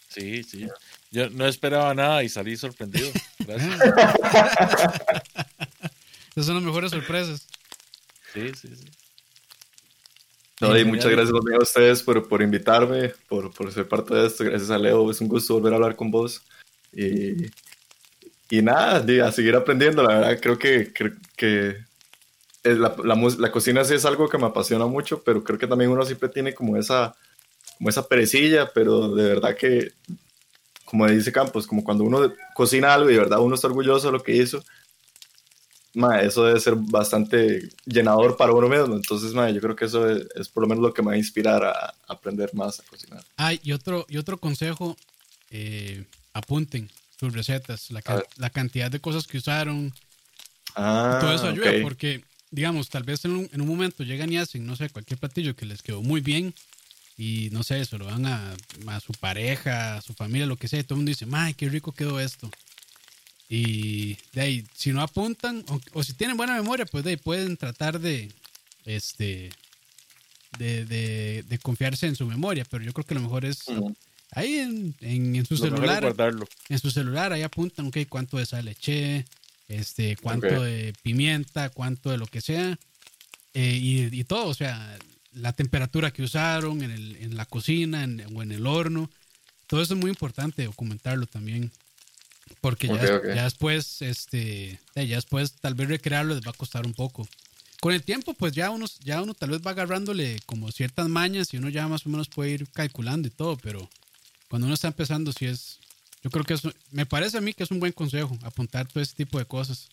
Sí, 0.09 0.43
sí. 0.43 0.67
Yo 1.11 1.29
no 1.29 1.47
esperaba 1.47 1.93
nada 1.93 2.23
y 2.23 2.29
salí 2.29 2.55
sorprendido. 2.57 3.09
Gracias. 3.39 3.81
Esas 6.31 6.45
son 6.45 6.55
las 6.55 6.63
mejores 6.63 6.91
sorpresas. 6.91 7.47
Sí, 8.34 8.51
sí, 8.55 8.76
sí. 8.76 8.85
No, 10.61 10.77
y 10.77 10.85
muchas 10.85 11.11
gracias 11.11 11.35
a 11.35 11.61
ustedes 11.61 12.03
por, 12.03 12.27
por 12.27 12.41
invitarme, 12.41 13.14
por, 13.27 13.53
por, 13.53 13.72
ser 13.72 13.88
parte 13.88 14.15
de 14.15 14.27
esto. 14.27 14.43
Gracias 14.45 14.69
a 14.69 14.77
Leo, 14.77 15.11
es 15.11 15.19
un 15.19 15.27
gusto 15.27 15.55
volver 15.55 15.73
a 15.73 15.76
hablar 15.76 15.95
con 15.95 16.10
vos. 16.10 16.41
Y, 16.93 17.47
y 18.49 18.61
nada, 18.61 19.27
a 19.27 19.31
seguir 19.31 19.55
aprendiendo. 19.55 20.03
La 20.03 20.19
verdad, 20.19 20.39
creo 20.41 20.57
que, 20.57 20.93
que, 20.93 21.14
que 21.35 21.77
la, 22.64 22.95
la, 23.03 23.15
la, 23.15 23.51
cocina 23.51 23.84
sí 23.84 23.95
es 23.95 24.05
algo 24.05 24.30
que 24.30 24.38
me 24.38 24.45
apasiona 24.45 24.85
mucho, 24.85 25.22
pero 25.23 25.43
creo 25.43 25.60
que 25.60 25.68
también 25.68 25.91
uno 25.91 26.05
siempre 26.05 26.30
tiene 26.30 26.53
como 26.53 26.77
esa, 26.77 27.15
como 27.77 27.89
esa 27.89 28.07
perecilla, 28.07 28.72
pero 28.73 29.10
de 29.14 29.27
verdad 29.27 29.57
que, 29.57 29.91
como 30.85 31.07
dice 31.07 31.31
Campos, 31.31 31.68
como 31.68 31.84
cuando 31.84 32.03
uno 32.05 32.31
cocina 32.53 32.93
algo 32.93 33.10
y 33.10 33.14
de 33.14 33.19
verdad 33.19 33.39
uno 33.41 33.55
está 33.55 33.68
orgulloso 33.68 34.07
de 34.07 34.14
lo 34.14 34.23
que 34.23 34.35
hizo, 34.35 34.64
eso 36.22 36.45
debe 36.45 36.60
ser 36.60 36.76
bastante 36.76 37.70
llenador 37.86 38.36
para 38.36 38.52
uno 38.52 38.68
mismo. 38.68 38.95
Entonces, 38.95 39.32
yo 39.34 39.61
creo 39.61 39.76
que 39.76 39.86
eso 39.86 40.10
es, 40.10 40.49
por 40.49 40.64
lo 40.64 40.68
menos 40.68 40.84
lo 40.84 40.94
que 40.94 41.02
me 41.02 41.10
va 41.10 41.14
a 41.14 41.18
inspirar 41.18 41.64
a, 41.64 41.94
aprender 42.07 42.53
más 42.53 42.80
a 42.80 42.84
cocinar. 42.84 43.24
Ah, 43.38 43.53
y 43.53 43.72
otro, 43.72 44.06
y 44.10 44.18
otro 44.18 44.38
consejo, 44.38 44.98
eh, 45.52 46.03
apunten 46.34 46.90
sus 47.20 47.34
recetas, 47.34 47.91
la, 47.91 48.02
la, 48.38 48.49
cantidad 48.49 48.90
de 48.90 48.99
cosas 48.99 49.28
que 49.28 49.38
usaron. 49.38 49.94
Ah, 50.76 51.20
todo 51.22 51.34
eso 51.34 51.48
ayuda 51.48 51.72
porque, 51.82 52.24
digamos, 52.49 52.90
tal 52.90 53.03
vez 53.03 53.24
en 53.26 53.32
un, 53.32 53.49
en 53.53 53.61
un, 53.61 53.68
momento 53.68 54.03
llegan 54.03 54.32
y 54.34 54.38
hacen, 54.38 54.65
no 54.65 54.76
sé, 54.76 54.90
cualquier 54.90 55.20
platillo 55.20 55.56
que 55.56 55.65
les 55.65 55.84
quedó 55.84 56.02
muy 56.02 56.22
bien 56.22 56.53
y 57.18 57.49
no 57.52 57.61
sé, 57.61 57.86
se 57.86 57.98
lo 57.98 58.06
van 58.06 58.26
a, 58.26 58.56
a 58.88 58.99
su 58.99 59.14
pareja, 59.14 59.98
a 59.98 60.02
su 60.02 60.14
familia, 60.14 60.48
lo 60.48 60.57
que 60.57 60.68
sea, 60.68 60.80
y 60.80 60.84
todo 60.84 60.95
el 60.95 60.98
mundo 60.99 61.10
dice, 61.10 61.28
¡ay, 61.32 61.53
qué 61.53 61.70
rico 61.70 61.91
quedó 61.91 62.20
esto! 62.20 62.49
Y 63.55 64.17
de 64.31 64.41
ahí, 64.41 64.67
si 64.73 64.91
no 64.93 65.03
apuntan, 65.03 65.63
o, 65.93 66.03
si 66.03 66.13
tienen 66.13 66.38
buena 66.38 66.55
memoria, 66.55 66.88
pues 66.88 67.03
de 67.03 67.11
ahí 67.11 67.17
pueden 67.17 67.55
tratar 67.55 67.99
de, 67.99 68.31
este, 68.84 69.51
de, 70.57 71.43
de, 71.43 71.57
confiarse 71.59 72.07
en 72.07 72.15
su 72.15 72.25
memoria, 72.25 72.65
pero 72.67 72.84
yo 72.84 72.91
creo 72.93 73.05
que 73.05 73.13
lo 73.13 73.21
mejor 73.21 73.45
es 73.45 73.65
ahí 74.31 74.55
en, 74.55 74.95
en, 75.01 75.45
su 75.45 75.55
celular. 75.55 76.03
En 76.67 76.80
su 76.80 76.89
celular, 76.89 77.31
ahí 77.31 77.43
apuntan, 77.43 77.85
ok, 77.85 77.97
cuánto 78.09 78.39
de 78.39 78.47
sal 78.47 78.67
eché, 78.67 79.23
este, 79.67 80.17
cuánto 80.17 80.63
de 80.63 80.95
pimienta, 81.03 81.69
cuánto 81.69 82.09
de 82.09 82.17
lo 82.17 82.25
que 82.25 82.41
sea, 82.41 82.80
eh, 83.53 83.77
y, 83.80 84.19
y, 84.19 84.23
todo, 84.23 84.47
o 84.47 84.55
sea, 84.55 84.97
la 85.31 85.53
temperatura 85.53 86.09
que 86.09 86.23
usaron 86.23 86.81
en, 86.81 86.89
el, 86.89 87.17
en 87.17 87.38
la 87.38 87.45
cocina 87.45 88.07
o 88.34 88.41
en 88.41 88.51
el 88.51 88.65
horno. 88.65 89.11
Todo 89.67 89.80
eso 89.84 89.93
es 89.93 89.99
muy 89.99 90.09
importante 90.09 90.65
documentarlo 90.65 91.27
también. 91.27 91.71
Porque 92.61 92.88
ya, 92.88 93.22
ya, 93.36 93.44
después, 93.44 94.02
este, 94.02 94.80
ya 94.95 95.03
después 95.03 95.53
tal 95.53 95.76
vez 95.76 95.88
recrearlo 95.90 96.36
les 96.36 96.45
va 96.45 96.52
a 96.52 96.57
costar 96.57 96.86
un 96.86 96.94
poco. 96.94 97.28
Con 97.80 97.94
el 97.94 98.03
tiempo, 98.03 98.34
pues 98.34 98.53
ya 98.53 98.70
uno, 98.70 98.86
ya 99.03 99.22
uno 99.22 99.34
tal 99.34 99.49
vez 99.49 99.61
va 99.65 99.72
agarrándole 99.72 100.40
como 100.45 100.72
ciertas 100.72 101.10
mañas 101.10 101.53
y 101.53 101.57
uno 101.57 101.70
ya 101.70 101.88
más 101.88 102.06
o 102.06 102.10
menos 102.10 102.30
puede 102.30 102.52
ir 102.52 102.68
calculando 102.70 103.28
y 103.28 103.32
todo, 103.32 103.57
pero 103.57 103.90
cuando 104.48 104.68
uno 104.68 104.74
está 104.74 104.88
empezando, 104.88 105.34
sí 105.34 105.45
es, 105.45 105.80
yo 106.24 106.30
creo 106.30 106.45
que 106.45 106.53
eso, 106.53 106.72
me 106.91 107.06
parece 107.06 107.38
a 107.38 107.41
mí 107.41 107.53
que 107.53 107.64
es 107.64 107.72
un 107.72 107.82
buen 107.82 107.91
consejo, 107.91 108.38
apuntar 108.44 108.88
todo 108.88 109.03
ese 109.03 109.15
tipo 109.15 109.38
de 109.38 109.45
cosas 109.45 109.90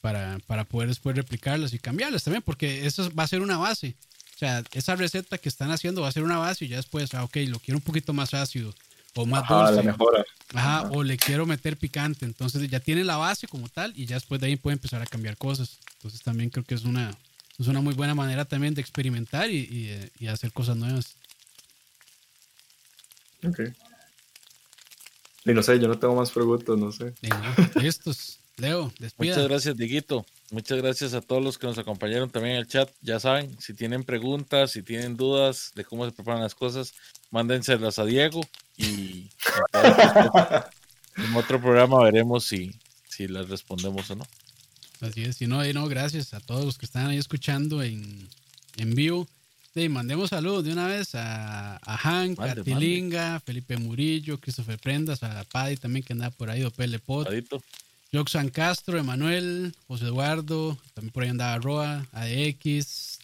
para, 0.00 0.40
para 0.46 0.64
poder 0.64 0.88
después 0.88 1.14
replicarlas 1.14 1.72
y 1.72 1.78
cambiarlas 1.78 2.24
también, 2.24 2.42
porque 2.42 2.86
eso 2.86 3.08
va 3.14 3.22
a 3.22 3.28
ser 3.28 3.42
una 3.42 3.58
base. 3.58 3.94
O 4.34 4.38
sea, 4.38 4.64
esa 4.72 4.96
receta 4.96 5.38
que 5.38 5.48
están 5.48 5.70
haciendo 5.70 6.00
va 6.00 6.08
a 6.08 6.12
ser 6.12 6.24
una 6.24 6.38
base 6.38 6.64
y 6.64 6.68
ya 6.68 6.78
después, 6.78 7.14
ah, 7.14 7.22
ok, 7.22 7.36
lo 7.46 7.60
quiero 7.60 7.78
un 7.78 7.84
poquito 7.84 8.12
más 8.12 8.34
ácido 8.34 8.74
o 9.14 9.26
más 9.26 9.48
dulce. 9.48 9.94
Ajá, 10.54 10.88
o 10.90 11.02
le 11.02 11.16
quiero 11.16 11.46
meter 11.46 11.76
picante. 11.76 12.24
Entonces 12.24 12.68
ya 12.68 12.80
tiene 12.80 13.04
la 13.04 13.16
base 13.16 13.46
como 13.46 13.68
tal 13.68 13.92
y 13.96 14.06
ya 14.06 14.16
después 14.16 14.40
de 14.40 14.48
ahí 14.48 14.56
puede 14.56 14.74
empezar 14.74 15.02
a 15.02 15.06
cambiar 15.06 15.36
cosas. 15.36 15.78
Entonces 15.94 16.22
también 16.22 16.50
creo 16.50 16.64
que 16.64 16.74
es 16.74 16.84
una, 16.84 17.16
es 17.58 17.66
una 17.66 17.80
muy 17.80 17.94
buena 17.94 18.14
manera 18.14 18.44
también 18.44 18.74
de 18.74 18.80
experimentar 18.80 19.50
y, 19.50 20.10
y, 20.18 20.26
hacer 20.26 20.52
cosas 20.52 20.76
nuevas. 20.76 21.16
Ok. 23.44 23.60
Y 25.44 25.52
no 25.52 25.62
sé, 25.62 25.78
yo 25.78 25.88
no 25.88 25.98
tengo 25.98 26.14
más 26.14 26.30
preguntas, 26.30 26.76
no 26.76 26.92
sé. 26.92 27.14
Listos. 27.80 28.38
Leo, 28.56 28.92
despida. 28.98 29.34
Muchas 29.34 29.48
gracias, 29.48 29.76
Diguito. 29.76 30.26
Muchas 30.50 30.78
gracias 30.78 31.14
a 31.14 31.22
todos 31.22 31.42
los 31.42 31.56
que 31.56 31.66
nos 31.66 31.78
acompañaron 31.78 32.28
también 32.28 32.56
en 32.56 32.60
el 32.60 32.66
chat. 32.66 32.90
Ya 33.00 33.18
saben, 33.18 33.58
si 33.58 33.72
tienen 33.72 34.04
preguntas, 34.04 34.72
si 34.72 34.82
tienen 34.82 35.16
dudas 35.16 35.72
de 35.74 35.84
cómo 35.84 36.04
se 36.04 36.12
preparan 36.12 36.42
las 36.42 36.54
cosas, 36.54 36.92
mándenselas 37.30 37.98
a 37.98 38.04
Diego 38.04 38.40
y 38.76 39.28
en 41.16 41.34
otro 41.34 41.60
programa 41.60 42.02
veremos 42.02 42.44
si, 42.44 42.74
si 43.08 43.28
las 43.28 43.48
respondemos 43.48 44.10
o 44.10 44.16
no. 44.16 44.26
Así 45.00 45.22
es, 45.22 45.36
si 45.36 45.46
no, 45.46 45.64
no, 45.72 45.88
gracias 45.88 46.34
a 46.34 46.40
todos 46.40 46.64
los 46.64 46.76
que 46.76 46.86
están 46.86 47.06
ahí 47.06 47.18
escuchando 47.18 47.82
en, 47.82 48.28
en 48.76 48.94
vivo. 48.94 49.26
Sí, 49.72 49.88
mandemos 49.88 50.30
saludos 50.30 50.64
de 50.64 50.72
una 50.72 50.88
vez 50.88 51.14
a, 51.14 51.76
a 51.76 51.96
Hank, 51.96 52.40
a 52.40 52.56
Tilinga, 52.56 53.40
Felipe 53.40 53.76
Murillo, 53.76 54.38
Christopher 54.40 54.78
Prendas, 54.78 55.22
a 55.22 55.44
Paddy 55.44 55.76
también 55.76 56.04
que 56.04 56.12
anda 56.12 56.30
por 56.30 56.50
ahí, 56.50 56.64
Opel 56.64 56.98
Pot, 56.98 57.28
Joxan 58.12 58.50
Castro, 58.50 58.98
Emanuel, 58.98 59.72
José 59.86 60.06
Eduardo, 60.06 60.76
también 60.94 61.12
por 61.12 61.22
ahí 61.22 61.28
andaba 61.28 61.56
Roa, 61.58 62.06
AX, 62.12 63.20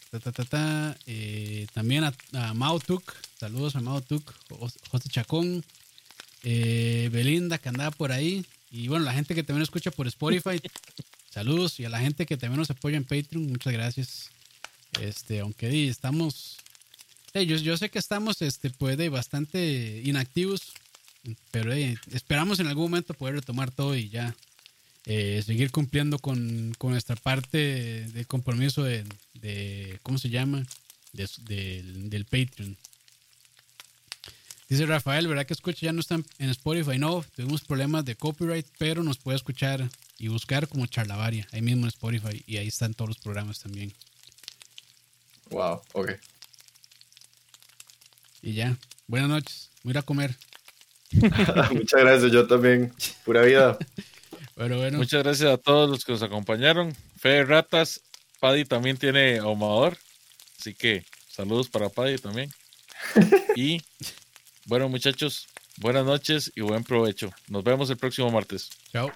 eh, 1.06 1.66
también 1.74 2.04
a, 2.04 2.14
a 2.34 2.54
Mautuk, 2.54 3.12
saludos 3.38 3.76
a 3.76 3.80
Mautuk, 3.80 4.32
José 4.90 5.08
Chacón, 5.08 5.64
eh, 6.42 7.08
Belinda 7.12 7.58
que 7.58 7.68
andaba 7.68 7.90
por 7.90 8.12
ahí, 8.12 8.44
y 8.70 8.88
bueno, 8.88 9.04
la 9.04 9.12
gente 9.12 9.34
que 9.34 9.42
también 9.42 9.62
escucha 9.62 9.90
por 9.90 10.06
Spotify, 10.06 10.60
saludos, 11.30 11.78
y 11.80 11.84
a 11.84 11.88
la 11.88 12.00
gente 12.00 12.26
que 12.26 12.36
también 12.36 12.58
nos 12.58 12.70
apoya 12.70 12.96
en 12.96 13.04
Patreon, 13.04 13.46
muchas 13.46 13.72
gracias. 13.72 14.30
Este, 15.00 15.40
aunque 15.40 15.88
estamos, 15.88 16.56
yo, 17.34 17.42
yo, 17.42 17.76
sé 17.76 17.90
que 17.90 17.98
estamos, 17.98 18.40
este, 18.40 18.70
puede 18.70 19.08
bastante 19.10 20.00
inactivos, 20.04 20.72
pero 21.50 21.72
esperamos 21.72 22.60
en 22.60 22.68
algún 22.68 22.84
momento 22.84 23.14
poder 23.14 23.34
retomar 23.34 23.70
todo 23.70 23.96
y 23.96 24.08
ya 24.08 24.34
eh, 25.04 25.42
seguir 25.44 25.70
cumpliendo 25.70 26.18
con, 26.18 26.72
con, 26.78 26.92
nuestra 26.92 27.16
parte 27.16 28.06
de 28.06 28.24
compromiso 28.24 28.84
de, 28.84 29.04
de 29.34 29.98
¿cómo 30.02 30.18
se 30.18 30.30
llama? 30.30 30.64
del 31.12 32.24
Patreon. 32.24 32.76
Dice 34.68 34.84
Rafael, 34.84 35.28
¿verdad 35.28 35.46
que 35.46 35.54
escucha? 35.54 35.86
Ya 35.86 35.92
no 35.92 36.00
están 36.00 36.24
en 36.38 36.50
Spotify. 36.50 36.98
No, 36.98 37.24
tuvimos 37.36 37.62
problemas 37.62 38.04
de 38.04 38.16
copyright, 38.16 38.66
pero 38.78 39.04
nos 39.04 39.18
puede 39.18 39.36
escuchar 39.36 39.88
y 40.18 40.28
buscar 40.28 40.66
como 40.66 40.86
Charlavaria, 40.86 41.46
ahí 41.52 41.62
mismo 41.62 41.82
en 41.82 41.88
Spotify, 41.88 42.42
y 42.46 42.56
ahí 42.56 42.66
están 42.66 42.94
todos 42.94 43.10
los 43.10 43.18
programas 43.18 43.60
también. 43.60 43.92
Wow, 45.50 45.82
ok. 45.92 46.12
Y 48.42 48.54
ya, 48.54 48.76
buenas 49.06 49.28
noches, 49.28 49.70
voy 49.84 49.90
a 49.90 49.92
ir 49.92 49.98
a 49.98 50.02
comer. 50.02 50.36
Muchas 51.72 52.00
gracias, 52.00 52.32
yo 52.32 52.46
también. 52.48 52.92
Pura 53.24 53.42
vida. 53.42 53.78
Muchas 54.92 55.22
gracias 55.22 55.50
a 55.52 55.58
todos 55.58 55.88
los 55.88 56.04
que 56.04 56.12
nos 56.12 56.22
acompañaron. 56.22 56.96
Fe 57.18 57.44
Ratas, 57.44 58.00
Paddy 58.40 58.64
también 58.64 58.96
tiene 58.96 59.38
ahumador. 59.38 59.98
Así 60.58 60.74
que 60.74 61.04
saludos 61.28 61.68
para 61.68 61.88
Paddy 61.88 62.18
también. 62.18 62.50
Y 63.56 63.80
bueno, 64.66 64.88
muchachos, 64.88 65.46
buenas 65.78 66.04
noches 66.04 66.52
y 66.54 66.60
buen 66.60 66.84
provecho. 66.84 67.30
Nos 67.48 67.64
vemos 67.64 67.90
el 67.90 67.96
próximo 67.96 68.30
martes. 68.30 68.70
Chao. 68.92 69.12